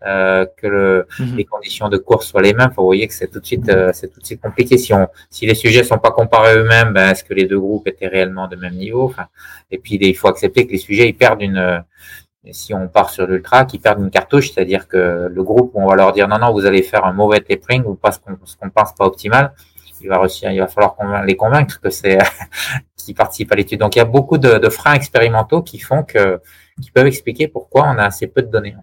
euh, 0.06 0.46
que 0.58 0.68
le, 0.68 1.08
mhm. 1.20 1.36
les 1.38 1.46
conditions 1.46 1.90
de 1.90 1.98
course 1.98 2.28
soient 2.28 2.44
les 2.44 2.54
mêmes. 2.54 2.72
Vous 2.78 2.86
voyez 2.86 3.08
que 3.08 3.14
c'est 3.14 3.28
tout 3.28 3.40
de 3.40 3.46
suite, 3.46 3.68
euh, 3.70 3.92
c'est 3.94 4.10
tout 4.14 4.20
de 4.20 4.26
suite 4.26 4.42
compliqué. 4.42 4.78
Si 4.78 4.94
on, 4.94 5.08
si 5.32 5.48
les 5.48 5.56
sujets 5.56 5.84
sont 5.84 5.98
pas 5.98 6.12
comparés 6.12 6.56
eux-mêmes, 6.56 6.94
ben, 6.94 7.10
est-ce 7.10 7.24
que 7.24 7.34
les 7.34 7.46
deux 7.46 7.60
groupes 7.60 7.88
étaient 7.88 8.08
réellement 8.08 8.48
de 8.48 8.58
même 8.58 8.76
niveau? 8.76 9.06
Enfin, 9.06 9.28
Et 9.72 9.80
puis 9.80 9.96
il 10.00 10.16
faut 10.16 10.28
accepter 10.28 10.68
que 10.68 10.72
les 10.74 10.78
sujets 10.78 11.08
ils 11.10 11.16
perdent 11.16 11.42
une 11.42 11.84
si 12.52 12.74
on 12.74 12.88
part 12.88 13.10
sur 13.10 13.26
l'ultra, 13.28 13.66
qui 13.66 13.80
perdent 13.80 14.02
une 14.02 14.10
cartouche, 14.10 14.52
c'est-à-dire 14.52 14.88
que 14.88 15.30
le 15.32 15.44
groupe, 15.44 15.72
on 15.74 15.88
va 15.88 15.96
leur 15.96 16.12
dire 16.12 16.28
non, 16.28 16.38
non, 16.38 16.52
vous 16.52 16.66
allez 16.66 16.82
faire 16.82 17.06
un 17.06 17.14
mauvais 17.14 17.40
tapering 17.40 17.84
ou 17.86 17.96
pas 17.96 18.12
ce 18.12 18.20
qu'on 18.20 18.36
qu'on 18.36 18.70
pense 18.70 18.94
pas 18.94 19.06
optimal, 19.06 19.54
il 20.02 20.10
va 20.10 20.20
réussir, 20.20 20.52
il 20.52 20.60
va 20.60 20.68
falloir 20.68 20.96
les 21.24 21.36
convaincre 21.36 21.80
que 21.82 21.90
c'est 21.90 22.18
qui 22.98 23.14
participent 23.14 23.52
à 23.52 23.56
l'étude. 23.56 23.80
Donc 23.80 23.96
il 23.96 24.00
y 24.00 24.02
a 24.02 24.06
beaucoup 24.06 24.38
de, 24.38 24.58
de, 24.58 24.70
freins 24.70 24.94
expérimentaux 24.94 25.62
qui 25.62 25.80
font 25.80 26.04
que 26.04 26.42
qui 26.82 26.92
peuvent 26.92 27.08
expliquer 27.08 27.48
pourquoi 27.48 27.84
on 27.84 27.98
a 27.98 28.04
assez 28.04 28.28
peu 28.28 28.42
de 28.42 28.48
données. 28.48 28.76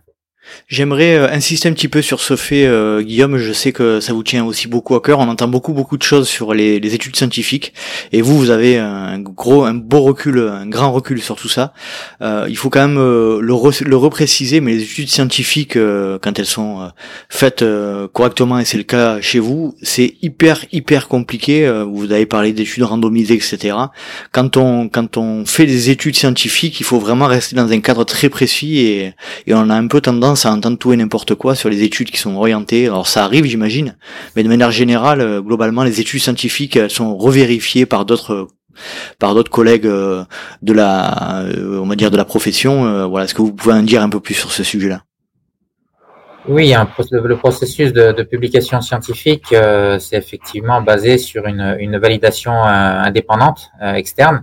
J'aimerais 0.69 1.17
euh, 1.17 1.29
insister 1.31 1.69
un 1.69 1.73
petit 1.73 1.89
peu 1.89 2.03
sur 2.03 2.21
ce 2.21 2.37
fait, 2.37 2.67
euh, 2.67 3.03
Guillaume. 3.03 3.37
Je 3.37 3.53
sais 3.53 3.73
que 3.73 4.01
ça 4.01 4.13
vous 4.13 4.23
tient 4.23 4.45
aussi 4.45 4.69
beaucoup 4.69 4.95
à 4.95 5.01
cœur. 5.01 5.19
On 5.19 5.29
entend 5.29 5.49
beaucoup 5.49 5.73
beaucoup 5.73 5.97
de 5.97 6.03
choses 6.03 6.29
sur 6.29 6.55
les, 6.55 6.81
les 6.81 6.95
études 6.95 7.17
scientifiques, 7.17 7.75
et 8.13 8.23
vous, 8.23 8.37
vous 8.39 8.51
avez 8.51 8.79
un 8.79 9.19
gros, 9.19 9.65
un 9.65 9.75
beau 9.75 10.01
recul, 10.01 10.39
un 10.39 10.67
grand 10.67 10.93
recul 10.93 11.21
sur 11.23 11.37
tout 11.37 11.49
ça. 11.49 11.73
Euh, 12.23 12.47
il 12.49 12.57
faut 12.57 12.71
quand 12.71 12.87
même 12.87 12.99
euh, 12.99 13.41
le, 13.41 13.55
le 13.85 13.97
repréciser, 13.97 14.61
mais 14.61 14.73
les 14.73 14.83
études 14.83 15.09
scientifiques, 15.09 15.75
quand 15.75 16.39
elles 16.39 16.47
sont 16.47 16.91
faites 17.29 17.65
correctement, 18.13 18.59
et 18.59 18.65
c'est 18.65 18.79
le 18.79 18.83
cas 18.83 19.21
chez 19.21 19.39
vous, 19.39 19.75
c'est 19.83 20.17
hyper 20.23 20.65
hyper 20.73 21.09
compliqué. 21.09 21.71
vous 21.87 22.11
avez 22.13 22.27
parlé 22.27 22.53
d'études 22.53 22.83
randomisées, 22.85 23.35
etc. 23.35 23.77
Quand 24.33 24.57
on 24.57 24.89
quand 24.89 25.17
on 25.17 25.45
fait 25.47 25.67
des 25.67 25.91
études 25.91 26.17
scientifiques, 26.17 26.81
il 26.81 26.85
faut 26.85 26.99
vraiment 26.99 27.27
rester 27.27 27.57
dans 27.57 27.71
un 27.71 27.81
cadre 27.81 28.05
très 28.05 28.29
précis, 28.29 28.79
et, 28.79 29.15
et 29.47 29.55
on 29.55 29.71
a 29.71 29.75
un 29.75 29.87
peu 29.87 30.01
tendance 30.01 30.32
à 30.47 30.51
entendre 30.51 30.79
tout 30.79 30.93
et 30.93 30.97
n'importe 30.97 31.35
quoi 31.35 31.55
sur 31.55 31.69
les 31.69 31.83
études 31.83 32.11
qui 32.11 32.19
sont 32.19 32.35
orientées. 32.35 32.87
Alors 32.87 33.07
ça 33.07 33.25
arrive, 33.25 33.45
j'imagine, 33.45 33.97
mais 34.37 34.43
de 34.43 34.49
manière 34.49 34.71
générale, 34.71 35.21
euh, 35.21 35.41
globalement, 35.41 35.85
les 35.85 36.01
études 36.01 36.21
scientifiques 36.21 36.79
sont 36.89 37.17
revérifiées 37.17 37.87
par 37.87 38.05
d'autres 38.05 38.49
par 39.19 39.35
d'autres 39.35 39.51
collègues 39.51 39.85
de 39.85 40.73
la, 40.73 41.45
on 41.59 41.87
va 41.87 41.95
dire 41.95 42.11
de 42.11 42.17
la 42.17 42.25
profession. 42.25 43.07
voilà, 43.07 43.27
est-ce 43.27 43.35
que 43.35 43.43
vous 43.43 43.53
pouvez 43.53 43.75
en 43.75 43.83
dire 43.83 44.03
un 44.03 44.09
peu 44.09 44.19
plus 44.19 44.33
sur 44.33 44.51
ce 44.51 44.65
sujet-là? 44.65 45.03
Oui, 46.49 46.75
le 47.11 47.37
processus 47.37 47.93
de, 47.93 48.23
publication 48.23 48.81
scientifique, 48.81 49.55
c'est 49.99 50.17
effectivement 50.17 50.81
basé 50.81 51.19
sur 51.19 51.47
une 51.47 51.99
validation 51.99 52.55
indépendante, 52.65 53.71
externe, 53.83 54.43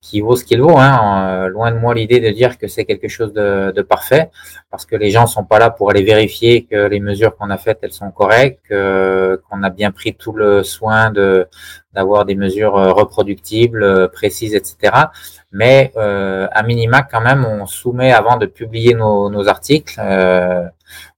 qui 0.00 0.20
vaut 0.20 0.36
ce 0.36 0.44
qu'il 0.44 0.60
vaut. 0.62 0.78
Hein. 0.78 1.44
Euh, 1.44 1.48
loin 1.48 1.72
de 1.72 1.78
moi 1.78 1.94
l'idée 1.94 2.20
de 2.20 2.30
dire 2.30 2.58
que 2.58 2.68
c'est 2.68 2.84
quelque 2.84 3.08
chose 3.08 3.32
de, 3.32 3.72
de, 3.74 3.82
parfait, 3.82 4.30
parce 4.70 4.86
que 4.86 4.96
les 4.96 5.10
gens 5.10 5.26
sont 5.26 5.44
pas 5.44 5.58
là 5.58 5.70
pour 5.70 5.90
aller 5.90 6.02
vérifier 6.02 6.64
que 6.64 6.86
les 6.86 7.00
mesures 7.00 7.36
qu'on 7.36 7.50
a 7.50 7.58
faites 7.58 7.78
elles 7.82 7.92
sont 7.92 8.10
correctes, 8.10 8.68
qu'on 8.68 9.62
a 9.62 9.70
bien 9.70 9.90
pris 9.90 10.14
tout 10.14 10.32
le 10.32 10.62
soin 10.62 11.10
de 11.10 11.48
d'avoir 11.92 12.24
des 12.24 12.34
mesures 12.34 12.76
euh, 12.76 12.92
reproductibles, 12.92 13.82
euh, 13.82 14.08
précises, 14.08 14.54
etc. 14.54 14.92
Mais 15.52 15.92
euh, 15.96 16.46
à 16.52 16.62
minima 16.62 17.02
quand 17.02 17.20
même, 17.20 17.44
on 17.44 17.66
soumet 17.66 18.12
avant 18.12 18.36
de 18.36 18.46
publier 18.46 18.94
nos, 18.94 19.30
nos 19.30 19.48
articles. 19.48 19.94
Euh, 19.98 20.64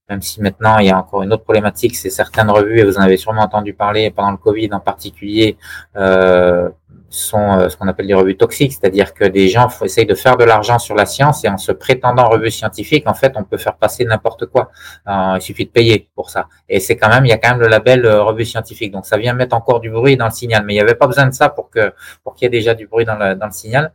même 0.09 0.21
si 0.21 0.41
maintenant 0.41 0.77
il 0.79 0.87
y 0.87 0.89
a 0.89 0.97
encore 0.97 1.23
une 1.23 1.31
autre 1.33 1.43
problématique, 1.43 1.95
c'est 1.95 2.09
certaines 2.09 2.49
revues, 2.49 2.79
et 2.79 2.83
vous 2.83 2.97
en 2.97 3.01
avez 3.01 3.17
sûrement 3.17 3.43
entendu 3.43 3.73
parler 3.73 4.11
pendant 4.11 4.31
le 4.31 4.37
Covid 4.37 4.69
en 4.73 4.79
particulier, 4.79 5.57
euh, 5.95 6.69
sont 7.15 7.59
euh, 7.59 7.69
ce 7.69 7.77
qu'on 7.77 7.87
appelle 7.87 8.07
des 8.07 8.13
revues 8.13 8.37
toxiques, 8.37 8.73
c'est-à-dire 8.73 9.13
que 9.13 9.25
des 9.25 9.47
gens 9.47 9.69
essayent 9.83 10.05
de 10.05 10.15
faire 10.15 10.35
de 10.37 10.43
l'argent 10.43 10.79
sur 10.79 10.95
la 10.95 11.05
science 11.05 11.45
et 11.45 11.49
en 11.49 11.57
se 11.57 11.71
prétendant 11.71 12.27
revue 12.29 12.51
scientifique, 12.51 13.07
en 13.07 13.13
fait, 13.13 13.33
on 13.35 13.43
peut 13.43 13.57
faire 13.57 13.75
passer 13.75 14.03
n'importe 14.05 14.47
quoi. 14.47 14.71
Euh, 15.07 15.33
il 15.35 15.41
suffit 15.41 15.65
de 15.65 15.69
payer 15.69 16.09
pour 16.15 16.29
ça. 16.29 16.47
Et 16.67 16.79
c'est 16.79 16.97
quand 16.97 17.09
même, 17.09 17.25
il 17.25 17.29
y 17.29 17.31
a 17.31 17.37
quand 17.37 17.51
même 17.51 17.59
le 17.59 17.67
label 17.67 18.05
euh, 18.05 18.23
revue 18.23 18.45
scientifique, 18.45 18.91
donc 18.91 19.05
ça 19.05 19.17
vient 19.17 19.33
mettre 19.33 19.55
encore 19.55 19.79
du 19.79 19.89
bruit 19.89 20.17
dans 20.17 20.25
le 20.25 20.31
signal. 20.31 20.63
Mais 20.65 20.73
il 20.73 20.77
n'y 20.77 20.81
avait 20.81 20.95
pas 20.95 21.07
besoin 21.07 21.27
de 21.27 21.33
ça 21.33 21.49
pour 21.49 21.69
que 21.69 21.93
pour 22.23 22.33
qu'il 22.33 22.45
y 22.45 22.47
ait 22.47 22.49
déjà 22.49 22.73
du 22.73 22.87
bruit 22.87 23.05
dans 23.05 23.15
le, 23.15 23.35
dans 23.35 23.47
le 23.47 23.51
signal. 23.51 23.91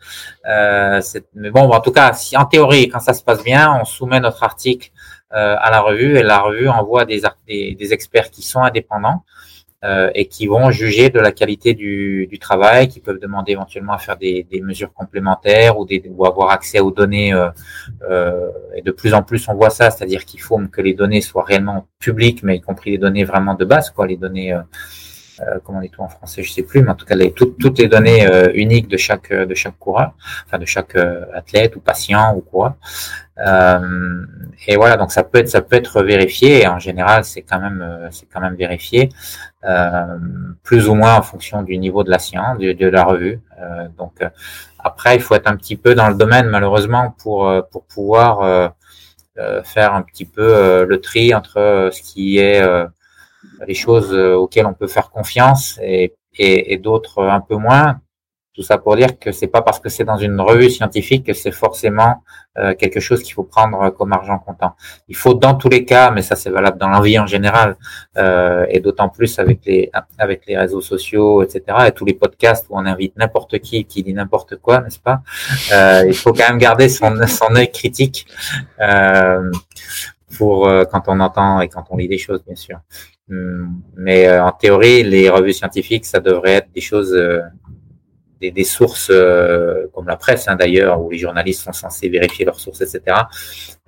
Euh, 0.49 1.01
mais 1.35 1.51
bon, 1.51 1.69
en 1.71 1.81
tout 1.81 1.93
cas, 1.93 2.13
si 2.13 2.37
en 2.37 2.45
théorie, 2.45 2.89
quand 2.89 3.01
ça 3.01 3.15
se 3.15 3.25
passe 3.25 3.43
bien, 3.43 3.79
on 3.81 3.85
soumet 3.85 4.21
notre 4.21 4.43
article 4.43 4.91
à 5.31 5.71
la 5.71 5.81
revue 5.83 6.17
et 6.17 6.23
la 6.23 6.41
revue 6.41 6.71
envoie 6.71 7.05
des, 7.05 7.21
des, 7.47 7.75
des 7.75 7.93
experts 7.93 8.31
qui 8.31 8.41
sont 8.41 8.63
indépendants. 8.63 9.25
Euh, 9.85 10.11
et 10.17 10.27
qui 10.27 10.49
vont 10.49 10.73
juger 10.73 11.09
de 11.09 11.21
la 11.21 11.31
qualité 11.31 11.73
du, 11.73 12.37
travail, 12.41 12.89
qui 12.89 12.99
peuvent 12.99 13.21
demander 13.21 13.53
éventuellement 13.53 13.93
à 13.93 13.99
faire 13.99 14.17
des, 14.17 14.43
des 14.51 14.61
mesures 14.61 14.93
complémentaires 14.93 15.79
ou, 15.79 15.87
des, 15.87 16.03
ou 16.11 16.27
avoir 16.27 16.51
accès 16.51 16.81
aux 16.81 16.91
données. 16.91 17.33
Euh, 17.33 17.49
euh, 18.11 18.51
et 18.75 18.83
de 18.83 18.91
plus 18.91 19.15
en 19.15 19.23
plus, 19.23 19.47
on 19.47 19.55
voit 19.55 19.71
ça, 19.71 19.93
c'est-à-dire 19.93 20.25
qu'il 20.25 20.41
faut 20.41 20.59
que 20.67 20.81
les 20.81 20.95
données 20.95 21.21
soient 21.21 21.45
réellement 21.45 21.87
publiques, 22.01 22.43
mais 22.43 22.57
y 22.57 22.61
compris 22.61 22.91
les 22.91 22.99
données 22.99 23.23
vraiment 23.23 23.55
de 23.55 23.65
base, 23.65 23.91
quoi, 23.91 24.09
les 24.09 24.17
données. 24.17 24.53
Euh, 25.41 25.45
euh 25.57 25.59
comment 25.63 25.79
on 25.79 25.83
dit 25.83 25.91
tout 25.91 26.03
en 26.03 26.09
français, 26.09 26.43
je 26.43 26.53
sais 26.53 26.63
plus, 26.63 26.83
mais 26.83 26.91
en 26.91 26.95
tout 26.95 27.07
cas 27.07 27.15
les, 27.15 27.33
toutes 27.33 27.79
les 27.79 27.89
données 27.89 28.27
euh, 28.27 28.51
uniques 28.55 28.89
de 28.89 28.97
chaque 28.97 29.33
de 29.33 29.55
chaque 29.55 29.79
coureur, 29.79 30.13
enfin 30.47 30.59
de 30.59 30.67
chaque 30.67 30.97
athlète 31.35 31.77
ou 31.77 31.81
patient 31.81 32.35
ou 32.37 32.41
quoi. 32.41 32.77
Euh, 33.47 34.27
et 34.67 34.77
voilà, 34.77 34.97
donc 34.97 35.13
ça 35.13 35.23
peut 35.23 35.39
être 35.39 35.49
ça 35.49 35.63
peut 35.63 35.77
être 35.77 36.03
vérifié. 36.03 36.63
Et 36.63 36.67
en 36.67 36.79
général, 36.79 37.25
c'est 37.25 37.43
quand 37.43 37.61
même 37.61 37.83
euh, 37.83 38.09
c'est 38.11 38.27
quand 38.27 38.41
même 38.41 38.57
vérifié, 38.57 39.11
euh, 39.65 40.19
plus 40.63 40.89
ou 40.89 40.95
moins 40.95 41.17
en 41.17 41.23
fonction 41.23 41.63
du 41.63 41.79
niveau 41.79 42.03
de 42.03 42.11
la 42.11 42.19
science, 42.19 42.59
de, 42.59 42.73
de 42.73 42.87
la 42.87 43.05
revue. 43.05 43.41
Euh, 43.61 43.89
donc 43.97 44.25
après, 44.79 45.17
il 45.17 45.23
faut 45.23 45.35
être 45.35 45.49
un 45.49 45.57
petit 45.57 45.77
peu 45.77 45.95
dans 45.95 46.09
le 46.09 46.15
domaine 46.17 46.47
malheureusement 46.49 47.15
pour 47.19 47.51
pour 47.71 47.85
pouvoir 47.85 48.73
faire 49.65 49.95
un 49.95 50.03
petit 50.03 50.25
peu 50.25 50.85
le 50.85 51.01
tri 51.01 51.35
entre 51.35 51.91
ce 51.93 52.03
qui 52.03 52.39
est 52.39 52.61
les 53.67 53.75
choses 53.75 54.13
auxquelles 54.15 54.67
on 54.67 54.75
peut 54.75 54.87
faire 54.87 55.11
confiance 55.11 55.79
et, 55.83 56.15
d'autres 56.81 57.25
un 57.25 57.41
peu 57.41 57.57
moins 57.57 58.01
tout 58.59 58.65
ça 58.65 58.77
pour 58.77 58.97
dire 58.97 59.21
que 59.21 59.31
c'est 59.31 59.47
pas 59.47 59.63
parce 59.63 59.79
que 59.79 59.89
c'est 59.89 60.03
dans 60.03 60.17
une 60.17 60.41
revue 60.41 60.69
scientifique 60.69 61.25
que 61.25 61.33
c'est 61.33 61.53
forcément 61.53 62.25
euh, 62.59 62.75
quelque 62.75 62.99
chose 62.99 63.23
qu'il 63.23 63.33
faut 63.33 63.45
prendre 63.45 63.91
comme 63.91 64.13
argent 64.13 64.37
comptant. 64.41 64.75
Il 65.07 65.15
faut 65.15 65.35
dans 65.35 65.55
tous 65.55 65.69
les 65.69 65.85
cas, 65.85 66.11
mais 66.11 66.23
ça 66.23 66.35
c'est 66.35 66.51
valable 66.51 66.77
dans 66.77 66.89
la 66.89 67.01
vie 67.01 67.21
en 67.21 67.27
général, 67.27 67.77
euh, 68.17 68.67
et 68.69 68.81
d'autant 68.81 69.11
plus 69.11 69.39
avec 69.39 69.65
les 69.65 70.59
réseaux 70.59 70.81
sociaux, 70.81 71.45
etc. 71.45 71.63
et 71.87 71.93
tous 71.93 72.05
les 72.05 72.15
podcasts 72.15 72.67
où 72.69 72.77
on 72.77 72.85
invite 72.85 73.17
n'importe 73.17 73.61
qui 73.61 73.85
qui 73.85 74.03
dit 74.03 74.13
n'importe 74.13 74.57
quoi, 74.57 74.81
n'est-ce 74.81 74.99
pas? 74.99 75.23
Euh, 75.73 76.03
Il 76.09 76.17
faut 76.17 76.33
quand 76.33 76.49
même 76.49 76.59
garder 76.59 76.89
son 76.89 77.15
son 77.29 77.55
œil 77.55 77.71
critique 77.71 78.27
euh, 78.81 79.53
pour 80.37 80.67
euh, 80.67 80.85
quand 80.85 81.05
on 81.07 81.21
entend 81.21 81.61
et 81.61 81.69
quand 81.69 81.85
on 81.91 81.97
lit 81.97 82.09
des 82.09 82.19
choses, 82.19 82.43
bien 82.45 82.57
sûr. 82.57 82.81
Hum, 83.31 83.83
mais 83.97 84.27
euh, 84.29 84.43
en 84.43 84.53
théorie, 84.53 85.03
les 85.03 85.29
revues 85.29 85.53
scientifiques, 85.53 86.07
ça 86.07 86.21
devrait 86.21 86.55
être 86.55 86.73
des 86.75 86.81
choses 86.81 87.15
des, 88.41 88.51
des 88.51 88.65
sources 88.65 89.11
euh, 89.11 89.87
comme 89.93 90.07
la 90.07 90.17
presse 90.17 90.49
hein, 90.49 90.57
d'ailleurs, 90.57 91.01
où 91.01 91.11
les 91.11 91.19
journalistes 91.19 91.63
sont 91.63 91.73
censés 91.73 92.09
vérifier 92.09 92.45
leurs 92.45 92.61
sources, 92.61 92.81
etc. 92.81 93.17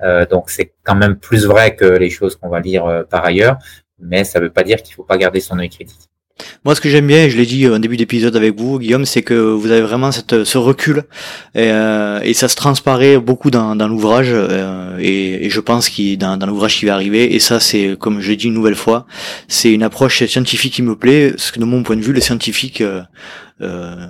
Euh, 0.03 0.27
donc 0.27 0.51
c'est 0.51 0.73
quand 0.83 0.95
même 0.95 1.17
plus 1.17 1.47
vrai 1.47 1.77
que 1.77 1.85
les 1.85 2.11
choses 2.11 2.37
qu'on 2.37 2.49
va 2.49 2.61
lire 2.61 2.87
euh, 2.87 3.05
par 3.05 3.25
ailleurs, 3.25 3.59
mais 3.99 4.25
ça 4.25 4.39
ne 4.39 4.45
veut 4.45 4.51
pas 4.51 4.63
dire 4.63 4.83
qu'il 4.83 4.93
ne 4.93 4.97
faut 4.97 5.05
pas 5.05 5.19
garder 5.19 5.41
son 5.41 5.59
œil 5.59 5.69
critique. 5.69 6.09
Moi, 6.65 6.75
ce 6.75 6.81
que 6.81 6.89
j'aime 6.89 7.07
bien, 7.07 7.25
et 7.25 7.31
je 7.31 7.37
l'ai 7.37 7.47
dit 7.47 7.69
en 7.69 7.79
début 7.79 7.97
d'épisode 7.97 8.37
avec 8.37 8.59
vous, 8.59 8.79
Guillaume, 8.79 9.05
c'est 9.05 9.23
que 9.23 9.35
vous 9.35 9.71
avez 9.71 9.83
vraiment 9.83 10.11
ce 10.13 10.59
recul 10.59 11.05
et, 11.55 11.71
et 12.23 12.35
ça 12.35 12.49
se 12.49 12.57
transparaît 12.57 13.19
beaucoup 13.19 13.51
dans, 13.51 13.75
l'ouvrage 13.89 14.35
et, 14.99 15.47
et, 15.47 15.51
je 15.51 15.61
pense 15.61 15.89
qu'il 15.89 16.19
dans, 16.19 16.37
dans 16.37 16.47
l'ouvrage 16.47 16.79
qui 16.79 16.87
va 16.87 16.95
arriver. 16.95 17.35
Et 17.35 17.39
ça, 17.39 17.61
c'est 17.61 17.97
comme 17.99 18.21
je 18.21 18.31
l'ai 18.31 18.37
dit 18.37 18.47
une 18.47 18.55
nouvelle 18.55 18.75
fois, 18.75 19.07
c'est 19.49 19.73
une 19.73 19.83
approche 19.83 20.25
scientifique 20.25 20.75
qui 20.75 20.83
me 20.83 20.97
plaît. 20.97 21.31
Parce 21.31 21.51
que 21.51 21.61
de 21.61 21.65
mon 21.65 21.83
point 21.83 21.97
de 21.97 22.03
vue, 22.03 22.13
le 22.13 22.21
scientifique 22.21 22.83
euh, 23.61 24.07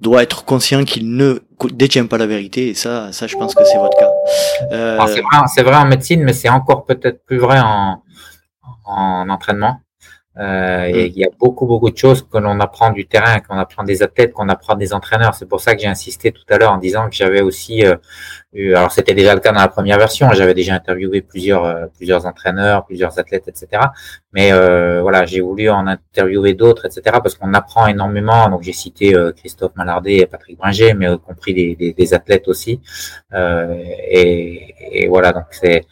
doit 0.00 0.22
être 0.22 0.44
conscient 0.44 0.84
qu'il 0.84 1.16
ne 1.16 1.40
détient 1.72 2.06
pas 2.06 2.18
la 2.18 2.26
vérité 2.26 2.68
et 2.68 2.74
ça, 2.74 3.12
ça 3.12 3.26
je 3.26 3.36
pense 3.36 3.54
que 3.54 3.64
c'est 3.64 3.78
votre 3.78 3.98
cas. 3.98 4.10
Euh... 4.72 4.98
C'est 5.06 5.62
vrai, 5.62 5.70
vrai, 5.70 5.76
en 5.76 5.86
médecine, 5.86 6.22
mais 6.22 6.32
c'est 6.32 6.48
encore 6.48 6.84
peut-être 6.84 7.24
plus 7.24 7.38
vrai 7.38 7.58
en 7.60 9.28
entraînement. 9.28 9.80
Euh, 10.38 10.84
et 10.84 11.08
mm. 11.08 11.12
il 11.12 11.18
y 11.18 11.24
a 11.24 11.30
beaucoup, 11.38 11.66
beaucoup 11.66 11.90
de 11.90 11.96
choses 11.96 12.22
que 12.22 12.38
l'on 12.38 12.60
apprend 12.60 12.90
du 12.90 13.06
terrain, 13.06 13.40
qu'on 13.40 13.58
apprend 13.58 13.82
des 13.82 14.02
athlètes, 14.02 14.32
qu'on 14.32 14.48
apprend 14.48 14.76
des 14.76 14.92
entraîneurs. 14.94 15.34
C'est 15.34 15.48
pour 15.48 15.60
ça 15.60 15.74
que 15.74 15.80
j'ai 15.80 15.88
insisté 15.88 16.30
tout 16.30 16.44
à 16.48 16.58
l'heure 16.58 16.72
en 16.72 16.78
disant 16.78 17.08
que 17.08 17.16
j'avais 17.16 17.40
aussi, 17.40 17.84
euh, 17.84 17.96
eu, 18.52 18.74
alors 18.74 18.92
c'était 18.92 19.14
déjà 19.14 19.34
le 19.34 19.40
cas 19.40 19.50
dans 19.52 19.60
la 19.60 19.68
première 19.68 19.98
version, 19.98 20.30
j'avais 20.32 20.54
déjà 20.54 20.74
interviewé 20.74 21.22
plusieurs, 21.22 21.64
euh, 21.64 21.86
plusieurs 21.96 22.24
entraîneurs, 22.26 22.86
plusieurs 22.86 23.18
athlètes, 23.18 23.48
etc. 23.48 23.82
Mais 24.32 24.52
euh, 24.52 25.02
voilà, 25.02 25.26
j'ai 25.26 25.40
voulu 25.40 25.70
en 25.70 25.86
interviewer 25.88 26.54
d'autres, 26.54 26.86
etc. 26.86 27.02
Parce 27.20 27.34
qu'on 27.34 27.52
apprend 27.54 27.88
énormément. 27.88 28.48
Donc 28.48 28.62
j'ai 28.62 28.72
cité 28.72 29.14
Christophe 29.36 29.72
Mallardet 29.74 30.18
et 30.18 30.26
Patrick 30.26 30.58
Bringer, 30.58 30.94
mais 30.94 31.12
y 31.12 31.18
compris 31.18 31.54
des, 31.54 31.74
des, 31.74 31.92
des 31.92 32.14
athlètes 32.14 32.46
aussi. 32.46 32.80
et, 33.34 34.74
et 34.90 35.08
voilà, 35.08 35.32
donc 35.32 35.46
c'est 35.50 35.84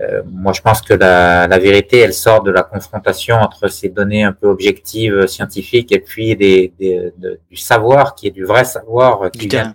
euh, 0.00 0.22
moi, 0.30 0.52
je 0.52 0.60
pense 0.60 0.82
que 0.82 0.94
la, 0.94 1.48
la, 1.48 1.58
vérité, 1.58 1.98
elle 1.98 2.14
sort 2.14 2.42
de 2.42 2.50
la 2.50 2.62
confrontation 2.62 3.36
entre 3.36 3.68
ces 3.68 3.88
données 3.88 4.22
un 4.22 4.32
peu 4.32 4.46
objectives, 4.46 5.14
euh, 5.14 5.26
scientifiques, 5.26 5.90
et 5.92 5.98
puis 5.98 6.36
des, 6.36 6.72
des 6.78 7.12
du 7.50 7.56
savoir 7.56 8.14
qui 8.14 8.28
est 8.28 8.30
du 8.30 8.44
vrai 8.44 8.64
savoir 8.64 9.22
euh, 9.22 9.28
qui 9.30 9.48
vient. 9.48 9.74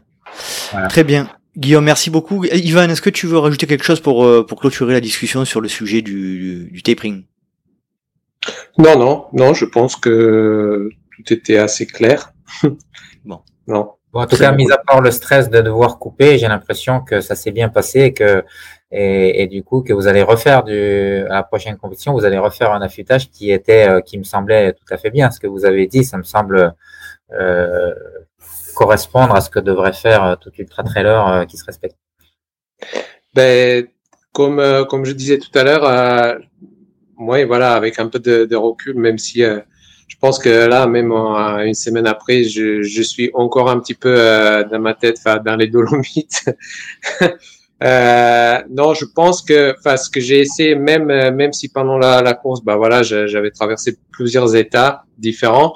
Très 0.90 1.04
bien. 1.04 1.30
Guillaume, 1.58 1.86
merci 1.86 2.10
beaucoup. 2.10 2.46
Ivan, 2.46 2.90
est-ce 2.90 3.02
que 3.02 3.12
tu 3.12 3.28
veux 3.28 3.38
rajouter 3.38 3.68
quelque 3.68 3.84
chose 3.84 4.00
pour, 4.00 4.26
pour 4.48 4.60
clôturer 4.60 4.94
la 4.94 5.02
discussion 5.02 5.46
sur 5.46 5.62
le 5.62 5.68
sujet 5.68 6.02
du, 6.02 6.70
du 6.72 6.82
tapering? 6.82 7.26
Non, 8.80 8.98
non, 8.98 9.26
non, 9.34 9.54
je 9.54 9.66
pense 9.66 9.96
que 9.96 10.90
tout 11.16 11.34
était 11.34 11.58
assez 11.58 11.86
clair. 11.86 12.34
bon. 13.26 13.42
Non. 13.68 13.92
Bon, 14.14 14.22
en 14.22 14.28
tout 14.28 14.38
cas, 14.38 14.52
mis 14.52 14.72
à 14.72 14.78
part 14.78 15.02
le 15.02 15.10
stress 15.10 15.50
de 15.50 15.60
devoir 15.60 15.98
couper, 15.98 16.38
j'ai 16.38 16.48
l'impression 16.48 17.02
que 17.02 17.20
ça 17.20 17.36
s'est 17.36 17.50
bien 17.52 17.70
passé 17.70 18.02
et 18.02 18.14
que 18.14 18.44
et, 18.92 19.48
du 19.48 19.64
coup 19.64 19.82
que 19.82 19.92
vous 19.92 20.06
allez 20.06 20.22
refaire 20.22 20.64
du, 20.64 21.26
à 21.28 21.34
la 21.34 21.44
prochaine 21.44 21.78
compétition, 21.78 22.14
vous 22.14 22.24
allez 22.24 22.38
refaire 22.38 22.72
un 22.74 22.82
affûtage 22.84 23.32
qui 23.32 23.52
était, 23.52 23.90
euh, 23.90 24.02
qui 24.02 24.20
me 24.20 24.24
semblait 24.24 24.74
tout 24.74 24.86
à 24.92 24.98
fait 24.98 25.10
bien. 25.10 25.32
Ce 25.32 25.40
que 25.40 25.48
vous 25.48 25.66
avez 25.66 25.88
dit, 25.88 26.04
ça 26.04 26.20
me 26.20 26.24
semble 26.24 26.76
euh, 27.32 27.92
correspondre 28.76 29.36
à 29.36 29.42
ce 29.42 29.50
que 29.50 29.60
devrait 29.60 29.94
faire 29.94 30.24
euh, 30.24 30.36
tout 30.36 30.52
ultra 30.60 30.84
trailer 30.84 31.28
euh, 31.28 31.46
qui 31.46 31.58
se 31.58 31.66
respecte. 31.66 31.98
Ben, 33.34 33.88
comme 34.32 34.86
comme 34.90 35.06
je 35.06 35.14
disais 35.14 35.40
tout 35.40 35.58
à 35.58 35.64
l'heure, 35.64 36.40
moi, 37.18 37.44
voilà, 37.46 37.74
avec 37.74 38.00
un 38.00 38.08
peu 38.08 38.20
de, 38.20 38.46
de 38.46 38.56
recul, 38.56 38.96
même 38.96 39.18
si 39.18 39.44
je 40.14 40.18
pense 40.20 40.38
que 40.38 40.68
là, 40.68 40.86
même 40.86 41.12
une 41.12 41.74
semaine 41.74 42.06
après, 42.06 42.44
je, 42.44 42.84
je, 42.84 43.02
suis 43.02 43.32
encore 43.34 43.70
un 43.70 43.80
petit 43.80 43.96
peu 43.96 44.16
dans 44.72 44.80
ma 44.80 44.94
tête, 44.94 45.18
dans 45.44 45.56
les 45.56 45.68
Dolomites. 45.68 46.46
Euh, 47.84 48.60
non, 48.70 48.94
je 48.94 49.04
pense 49.04 49.42
que, 49.42 49.76
enfin, 49.78 49.98
ce 49.98 50.10
que 50.10 50.22
j'ai 50.22 50.40
essayé, 50.40 50.76
même 50.76 51.12
euh, 51.12 51.32
même 51.32 51.52
si 51.52 51.68
pendant 51.68 51.98
la, 51.98 52.22
la 52.22 52.34
course, 52.34 52.64
bah 52.64 52.78
voilà, 52.78 53.04
j'avais 53.04 53.52
traversé 53.52 53.98
plusieurs 54.12 54.56
états 54.56 55.04
différents. 55.18 55.74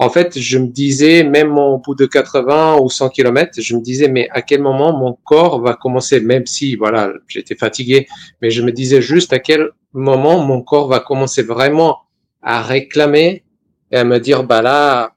En 0.00 0.10
fait, 0.10 0.38
je 0.40 0.58
me 0.58 0.66
disais, 0.66 1.22
même 1.22 1.56
au 1.56 1.78
bout 1.78 1.94
de 1.94 2.06
80 2.06 2.78
ou 2.78 2.90
100 2.90 3.10
km, 3.10 3.60
je 3.60 3.76
me 3.76 3.80
disais, 3.80 4.08
mais 4.08 4.28
à 4.32 4.42
quel 4.42 4.62
moment 4.62 4.98
mon 4.98 5.16
corps 5.24 5.60
va 5.60 5.74
commencer, 5.74 6.20
même 6.20 6.46
si, 6.46 6.74
voilà, 6.74 7.12
j'étais 7.28 7.54
fatigué, 7.54 8.08
mais 8.42 8.50
je 8.50 8.62
me 8.62 8.72
disais 8.72 9.00
juste 9.00 9.32
à 9.32 9.38
quel 9.38 9.70
moment 9.92 10.44
mon 10.44 10.60
corps 10.60 10.88
va 10.88 10.98
commencer 10.98 11.44
vraiment 11.44 11.98
à 12.42 12.62
réclamer 12.62 13.44
et 13.90 13.96
à 13.96 14.04
me 14.04 14.18
dire, 14.18 14.44
bah 14.44 14.62
là, 14.62 15.14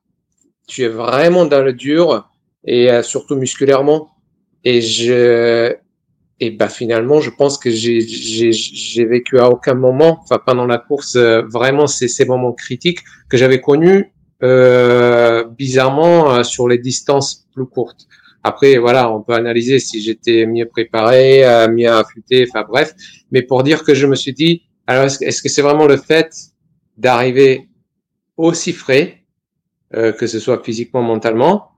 tu 0.68 0.84
es 0.84 0.88
vraiment 0.88 1.46
dans 1.46 1.62
le 1.62 1.74
dur 1.74 2.30
et 2.66 2.92
euh, 2.92 3.02
surtout 3.04 3.36
musculairement. 3.36 4.10
Et 4.64 4.82
je, 4.82 5.74
et 6.40 6.52
bah 6.52 6.70
finalement, 6.70 7.22
je 7.22 7.30
pense 7.30 7.58
que 7.58 7.70
j'ai 7.70 8.02
j'ai 8.02 9.06
vécu 9.06 9.40
à 9.40 9.50
aucun 9.50 9.74
moment, 9.76 10.20
enfin 10.24 10.40
pendant 10.46 10.66
la 10.66 10.78
course, 10.78 11.16
euh, 11.16 11.42
vraiment 11.48 11.88
ces 11.88 12.08
ces 12.08 12.26
moments 12.26 12.54
critiques 12.54 13.00
que 13.30 13.38
j'avais 13.38 13.62
connus 13.62 14.14
euh, 14.44 15.46
bizarrement 15.46 16.32
euh, 16.32 16.44
sur 16.44 16.68
les 16.68 16.78
distances 16.78 17.48
plus 17.56 17.66
courtes. 17.66 18.08
Après, 18.44 18.78
voilà, 18.78 19.12
on 19.12 19.22
peut 19.22 19.34
analyser 19.34 19.80
si 19.80 20.02
j'étais 20.02 20.46
mieux 20.46 20.68
préparé, 20.68 21.44
euh, 21.44 21.68
mieux 21.70 21.90
affûté, 21.90 22.48
enfin 22.48 22.64
bref. 22.68 22.94
Mais 23.32 23.42
pour 23.42 23.64
dire 23.64 23.84
que 23.84 23.94
je 23.96 24.06
me 24.06 24.16
suis 24.16 24.34
dit, 24.34 24.64
alors 24.86 25.06
est-ce 25.06 25.42
que 25.42 25.50
c'est 25.50 25.64
vraiment 25.64 25.88
le 25.88 25.98
fait 25.98 26.32
d'arriver 26.98 27.68
aussi 28.38 28.74
frais, 28.74 29.24
euh, 29.94 30.12
que 30.14 30.28
ce 30.28 30.40
soit 30.40 30.64
physiquement, 30.64 31.02
mentalement, 31.02 31.72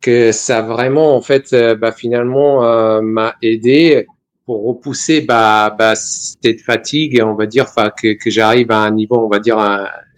que 0.00 0.32
ça 0.32 0.62
vraiment 0.62 1.16
en 1.16 1.20
fait 1.20 1.52
euh, 1.52 1.74
bah, 1.74 1.92
finalement 1.92 2.64
euh, 2.64 3.00
m'a 3.00 3.34
aidé 3.42 4.06
pour 4.44 4.64
repousser 4.64 5.22
bah, 5.22 5.74
bah, 5.76 5.94
cette 5.96 6.60
fatigue 6.60 7.18
et 7.18 7.22
on 7.22 7.34
va 7.34 7.46
dire 7.46 7.66
que, 8.00 8.12
que 8.12 8.30
j'arrive 8.30 8.70
à 8.70 8.78
un 8.78 8.90
niveau 8.92 9.24
on 9.24 9.28
va 9.28 9.40
dire 9.40 9.58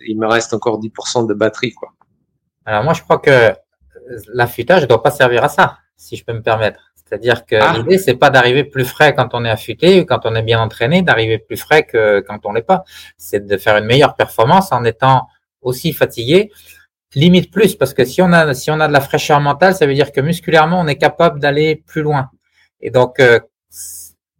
il 0.06 0.18
me 0.18 0.26
reste 0.26 0.52
encore 0.52 0.80
10% 0.80 1.26
de 1.26 1.32
batterie 1.32 1.72
quoi. 1.72 1.90
Alors 2.66 2.84
moi 2.84 2.92
je 2.92 3.02
crois 3.02 3.18
que 3.18 3.52
l'affûtage 4.34 4.82
ne 4.82 4.86
doit 4.86 5.02
pas 5.02 5.10
servir 5.10 5.44
à 5.44 5.48
ça 5.48 5.78
si 5.96 6.16
je 6.16 6.24
peux 6.24 6.34
me 6.34 6.42
permettre. 6.42 6.92
C'est-à-dire 6.96 7.46
que 7.46 7.56
ah. 7.56 7.72
l'idée 7.74 7.96
c'est 7.96 8.16
pas 8.16 8.28
d'arriver 8.28 8.64
plus 8.64 8.84
frais 8.84 9.14
quand 9.14 9.32
on 9.32 9.44
est 9.44 9.50
affûté 9.50 10.00
ou 10.00 10.04
quand 10.04 10.26
on 10.26 10.34
est 10.34 10.42
bien 10.42 10.60
entraîné, 10.60 11.00
d'arriver 11.02 11.38
plus 11.38 11.56
frais 11.56 11.84
que 11.84 12.20
quand 12.20 12.44
on 12.44 12.52
l'est 12.52 12.62
pas. 12.62 12.84
C'est 13.16 13.46
de 13.46 13.56
faire 13.56 13.76
une 13.78 13.86
meilleure 13.86 14.14
performance 14.14 14.72
en 14.72 14.84
étant 14.84 15.26
aussi 15.62 15.92
fatigué 15.92 16.50
limite 17.14 17.50
plus 17.50 17.74
parce 17.74 17.94
que 17.94 18.04
si 18.04 18.20
on 18.22 18.32
a 18.32 18.54
si 18.54 18.70
on 18.70 18.80
a 18.80 18.88
de 18.88 18.92
la 18.92 19.00
fraîcheur 19.00 19.40
mentale, 19.40 19.74
ça 19.74 19.86
veut 19.86 19.94
dire 19.94 20.12
que 20.12 20.20
musculairement 20.20 20.80
on 20.80 20.86
est 20.86 20.96
capable 20.96 21.40
d'aller 21.40 21.82
plus 21.86 22.02
loin. 22.02 22.30
Et 22.80 22.90
donc 22.90 23.20
euh, 23.20 23.40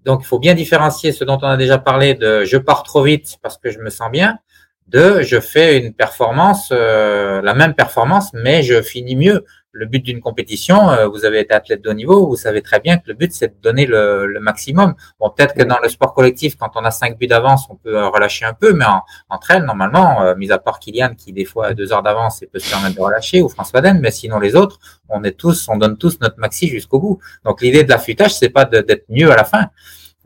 donc 0.04 0.20
il 0.22 0.26
faut 0.26 0.38
bien 0.38 0.54
différencier 0.54 1.12
ce 1.12 1.24
dont 1.24 1.38
on 1.42 1.46
a 1.46 1.56
déjà 1.56 1.78
parlé 1.78 2.14
de 2.14 2.44
je 2.44 2.56
pars 2.56 2.82
trop 2.82 3.02
vite 3.02 3.38
parce 3.42 3.58
que 3.58 3.70
je 3.70 3.78
me 3.78 3.90
sens 3.90 4.10
bien 4.10 4.38
de 4.86 5.22
je 5.22 5.38
fais 5.40 5.78
une 5.78 5.92
performance 5.92 6.70
euh, 6.72 7.42
la 7.42 7.54
même 7.54 7.74
performance 7.74 8.32
mais 8.32 8.62
je 8.62 8.80
finis 8.80 9.16
mieux 9.16 9.44
le 9.72 9.86
but 9.86 10.00
d'une 10.00 10.20
compétition, 10.20 10.90
euh, 10.90 11.06
vous 11.06 11.24
avez 11.24 11.40
été 11.40 11.54
athlète 11.54 11.82
de 11.82 11.90
haut 11.90 11.94
niveau, 11.94 12.26
vous 12.26 12.36
savez 12.36 12.62
très 12.62 12.80
bien 12.80 12.96
que 12.96 13.04
le 13.06 13.14
but 13.14 13.32
c'est 13.32 13.48
de 13.48 13.60
donner 13.62 13.86
le, 13.86 14.38
maximum. 14.40 14.94
Bon, 15.20 15.30
peut-être 15.30 15.54
que 15.54 15.62
dans 15.62 15.78
le 15.82 15.88
sport 15.88 16.14
collectif, 16.14 16.56
quand 16.56 16.70
on 16.76 16.84
a 16.84 16.90
cinq 16.90 17.18
buts 17.18 17.26
d'avance, 17.26 17.66
on 17.68 17.76
peut 17.76 17.96
euh, 17.96 18.08
relâcher 18.08 18.44
un 18.44 18.54
peu, 18.54 18.72
mais 18.72 18.84
en, 18.84 19.02
entre 19.28 19.50
elles, 19.50 19.64
normalement, 19.64 20.22
euh, 20.22 20.34
mis 20.36 20.50
à 20.52 20.58
part 20.58 20.78
Kylian 20.78 21.14
qui 21.14 21.32
des 21.32 21.44
fois 21.44 21.68
a 21.68 21.74
deux 21.74 21.92
heures 21.92 22.02
d'avance 22.02 22.42
et 22.42 22.46
peut 22.46 22.58
se 22.58 22.70
permettre 22.70 22.96
de 22.96 23.00
relâcher, 23.00 23.42
ou 23.42 23.48
François 23.48 23.80
Den, 23.80 24.00
mais 24.00 24.10
sinon 24.10 24.38
les 24.38 24.54
autres, 24.56 24.78
on 25.08 25.22
est 25.24 25.32
tous, 25.32 25.68
on 25.68 25.76
donne 25.76 25.98
tous 25.98 26.18
notre 26.20 26.38
maxi 26.38 26.68
jusqu'au 26.68 27.00
bout. 27.00 27.18
Donc 27.44 27.60
l'idée 27.60 27.84
de 27.84 27.90
l'affûtage, 27.90 28.34
c'est 28.34 28.50
pas 28.50 28.64
d'être 28.64 29.04
mieux 29.08 29.30
à 29.30 29.36
la 29.36 29.44
fin. 29.44 29.66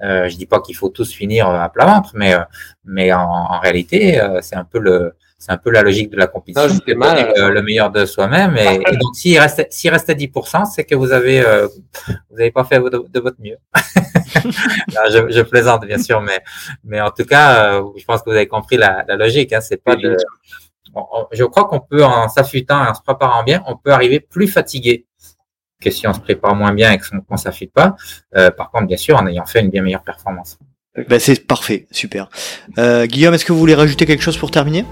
Euh, 0.03 0.29
je 0.29 0.37
dis 0.37 0.47
pas 0.47 0.61
qu'il 0.61 0.77
faut 0.77 0.89
tous 0.89 1.13
finir 1.13 1.49
à 1.49 1.69
plat 1.69 1.87
ventre, 1.87 2.11
mais 2.15 2.35
mais 2.85 3.13
en, 3.13 3.21
en 3.21 3.61
réalité, 3.61 4.21
c'est 4.41 4.57
un 4.57 4.65
peu 4.65 4.79
le 4.79 5.15
c'est 5.43 5.51
un 5.51 5.57
peu 5.57 5.71
la 5.71 5.83
logique 5.83 6.09
de 6.11 6.17
la 6.17 6.29
compétition. 6.29 6.79
mal, 6.97 7.33
le, 7.37 7.51
le, 7.51 7.63
meilleur 7.63 7.91
de 7.91 8.07
soi-même. 8.07 8.57
Et, 8.57 8.97
donc, 8.97 9.17
s'il 9.17 9.37
reste, 9.41 9.67
s'il 9.71 9.91
reste 9.91 10.09
à 10.09 10.15
10%, 10.15 10.71
c'est 10.73 10.85
que 10.85 10.95
vous 10.95 11.11
avez, 11.11 11.41
euh, 11.41 11.67
vous 12.31 12.37
n'avez 12.37 12.53
pas 12.53 12.63
fait 12.63 12.79
de, 12.79 13.21
votre 13.21 13.39
mieux. 13.41 13.57
je, 14.45 15.33
je, 15.33 15.43
plaisante, 15.43 15.85
bien 15.85 15.99
sûr, 15.99 16.21
mais, 16.21 16.39
mais 16.85 17.01
en 17.01 17.11
tout 17.11 17.25
cas, 17.25 17.75
euh, 17.75 17.83
je 17.99 18.05
pense 18.05 18.23
que 18.23 18.31
vous 18.31 18.37
avez 18.37 18.47
compris 18.47 18.77
la, 18.77 19.05
la 19.09 19.17
logique. 19.17 19.53
Hein, 19.53 19.61
c'est 19.61 19.83
pas 19.83 19.97
de, 19.97 20.17
je 21.33 21.45
crois 21.45 21.65
qu'on 21.65 21.81
peut, 21.81 22.05
en 22.05 22.29
s'affûtant 22.29 22.85
et 22.85 22.89
en 22.89 22.95
se 22.95 23.03
préparant 23.03 23.43
bien, 23.43 23.65
on 23.67 23.77
peut 23.77 23.91
arriver 23.91 24.21
plus 24.21 24.47
fatigué 24.47 25.07
que 25.81 25.91
si 25.91 26.07
on 26.07 26.15
se 26.15 26.21
prépare 26.21 26.55
moins 26.55 26.73
bien 26.73 26.93
et 26.93 26.99
qu'on 26.99 27.35
ne 27.35 27.37
s'affûte 27.37 27.73
pas. 27.73 27.97
Euh, 28.37 28.53
par 28.53 28.71
contre, 28.71 28.87
bien 28.87 28.97
sûr, 28.97 29.17
en 29.17 29.27
ayant 29.27 29.47
fait 29.47 29.61
une 29.61 29.71
bien 29.71 29.83
meilleure 29.83 30.05
performance. 30.05 30.57
Ben, 31.09 31.19
c'est 31.19 31.47
parfait, 31.47 31.89
super. 31.91 32.29
Euh, 32.79 33.07
Guillaume, 33.07 33.35
est-ce 33.35 33.45
que 33.45 33.53
vous 33.53 33.59
voulez 33.59 33.75
rajouter 33.75 34.07
quelque 34.07 34.23
chose 34.23 34.37
pour 34.37 34.51
terminer? 34.51 34.85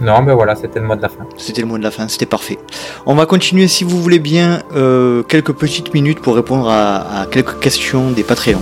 Non, 0.00 0.22
mais 0.22 0.32
voilà, 0.32 0.54
c'était 0.54 0.78
le 0.78 0.86
mot 0.86 0.96
de 0.96 1.02
la 1.02 1.08
fin. 1.08 1.26
C'était 1.36 1.62
le 1.62 1.66
mot 1.66 1.78
de 1.78 1.82
la 1.82 1.90
fin, 1.90 2.06
c'était 2.08 2.26
parfait. 2.26 2.58
On 3.06 3.14
va 3.14 3.26
continuer, 3.26 3.66
si 3.66 3.84
vous 3.84 4.00
voulez 4.00 4.18
bien, 4.18 4.62
euh, 4.74 5.22
quelques 5.22 5.52
petites 5.52 5.92
minutes 5.92 6.20
pour 6.20 6.36
répondre 6.36 6.68
à, 6.70 7.26
quelques 7.30 7.58
questions 7.58 8.10
des 8.10 8.22
Patreons, 8.22 8.60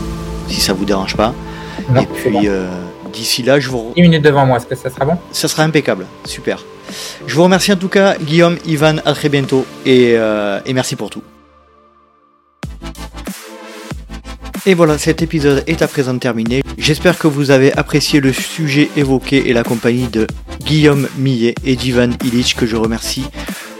si 0.48 0.60
ça 0.60 0.72
vous 0.72 0.84
dérange 0.84 1.16
pas. 1.16 1.34
Et 2.00 2.06
puis, 2.06 2.48
euh, 2.48 2.66
d'ici 3.12 3.42
là, 3.42 3.60
je 3.60 3.68
vous... 3.68 3.92
10 3.94 4.02
minutes 4.02 4.22
devant 4.22 4.46
moi, 4.46 4.56
est-ce 4.56 4.66
que 4.66 4.74
ça 4.74 4.88
sera 4.88 5.04
bon? 5.04 5.18
Ça 5.30 5.48
sera 5.48 5.62
impeccable, 5.62 6.06
super. 6.24 6.64
Je 7.26 7.34
vous 7.34 7.42
remercie 7.42 7.72
en 7.72 7.76
tout 7.76 7.88
cas, 7.88 8.16
Guillaume, 8.16 8.56
Ivan, 8.64 8.96
à 9.04 9.12
très 9.12 9.28
bientôt, 9.28 9.66
et, 9.84 10.14
euh, 10.16 10.60
et 10.64 10.72
merci 10.72 10.96
pour 10.96 11.10
tout. 11.10 11.22
Et 14.68 14.74
voilà, 14.74 14.98
cet 14.98 15.22
épisode 15.22 15.62
est 15.68 15.80
à 15.80 15.86
présent 15.86 16.18
terminé. 16.18 16.60
J'espère 16.76 17.20
que 17.20 17.28
vous 17.28 17.52
avez 17.52 17.72
apprécié 17.74 18.18
le 18.18 18.32
sujet 18.32 18.90
évoqué 18.96 19.48
et 19.48 19.52
la 19.52 19.62
compagnie 19.62 20.08
de 20.08 20.26
Guillaume 20.64 21.06
Millet 21.16 21.54
et 21.64 21.76
d'Ivan 21.76 22.10
Illich 22.24 22.56
que 22.56 22.66
je 22.66 22.74
remercie 22.74 23.26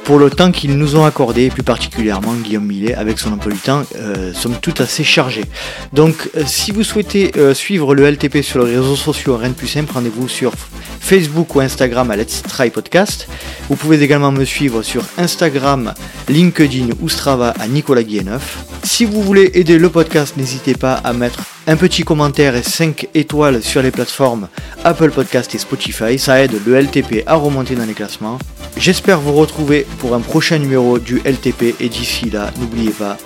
pour 0.06 0.20
le 0.20 0.30
temps 0.30 0.52
qu'ils 0.52 0.78
nous 0.78 0.94
ont 0.94 1.04
accordé, 1.04 1.50
plus 1.50 1.64
particulièrement 1.64 2.32
Guillaume 2.34 2.64
Millet 2.64 2.94
avec 2.94 3.18
son 3.18 3.32
emploi 3.32 3.52
du 3.52 3.58
temps, 3.58 3.82
euh, 3.96 4.32
sommes 4.32 4.54
tout 4.62 4.74
assez 4.78 5.02
chargés. 5.02 5.44
Donc 5.92 6.30
euh, 6.36 6.44
si 6.46 6.70
vous 6.70 6.84
souhaitez 6.84 7.32
euh, 7.36 7.54
suivre 7.54 7.92
le 7.92 8.08
LTP 8.08 8.40
sur 8.42 8.64
les 8.64 8.76
réseaux 8.76 8.94
sociaux, 8.94 9.36
rien 9.36 9.48
de 9.48 9.54
plus 9.54 9.66
simple, 9.66 9.92
rendez-vous 9.92 10.28
sur 10.28 10.52
Facebook 11.00 11.56
ou 11.56 11.60
Instagram 11.60 12.08
à 12.12 12.16
Let's 12.16 12.42
Try 12.42 12.70
Podcast. 12.70 13.26
Vous 13.68 13.74
pouvez 13.74 14.00
également 14.00 14.30
me 14.30 14.44
suivre 14.44 14.84
sur 14.84 15.02
Instagram, 15.18 15.92
LinkedIn 16.28 16.90
ou 17.00 17.08
Strava 17.08 17.50
à 17.58 17.66
Nicolas 17.66 18.04
Guilleneuf. 18.04 18.58
Si 18.84 19.04
vous 19.06 19.22
voulez 19.22 19.50
aider 19.54 19.76
le 19.76 19.90
podcast, 19.90 20.36
n'hésitez 20.36 20.74
pas 20.74 20.94
à 20.94 21.12
mettre 21.12 21.40
un 21.66 21.76
petit 21.76 22.02
commentaire 22.02 22.54
et 22.56 22.62
5 22.62 23.08
étoiles 23.14 23.62
sur 23.62 23.82
les 23.82 23.90
plateformes 23.90 24.48
Apple 24.84 25.10
Podcast 25.10 25.54
et 25.54 25.58
Spotify. 25.58 26.18
Ça 26.18 26.40
aide 26.42 26.60
le 26.64 26.80
LTP 26.80 27.24
à 27.26 27.34
remonter 27.34 27.74
dans 27.74 27.84
les 27.84 27.94
classements. 27.94 28.38
J'espère 28.76 29.20
vous 29.20 29.32
retrouver 29.32 29.86
pour 29.98 30.14
un 30.14 30.20
prochain 30.20 30.58
numéro 30.58 30.98
du 30.98 31.20
LTP 31.24 31.74
et 31.80 31.88
d'ici 31.88 32.30
là, 32.30 32.50
n'oubliez 32.58 32.90
pas, 32.90 33.16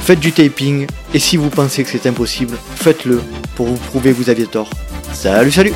faites 0.00 0.20
du 0.20 0.32
taping 0.32 0.86
et 1.12 1.18
si 1.18 1.36
vous 1.36 1.50
pensez 1.50 1.84
que 1.84 1.90
c'est 1.90 2.06
impossible, 2.06 2.56
faites-le 2.76 3.20
pour 3.56 3.66
vous 3.66 3.76
prouver 3.76 4.12
que 4.12 4.16
vous 4.16 4.30
aviez 4.30 4.46
tort. 4.46 4.70
Salut 5.12 5.50
salut 5.50 5.72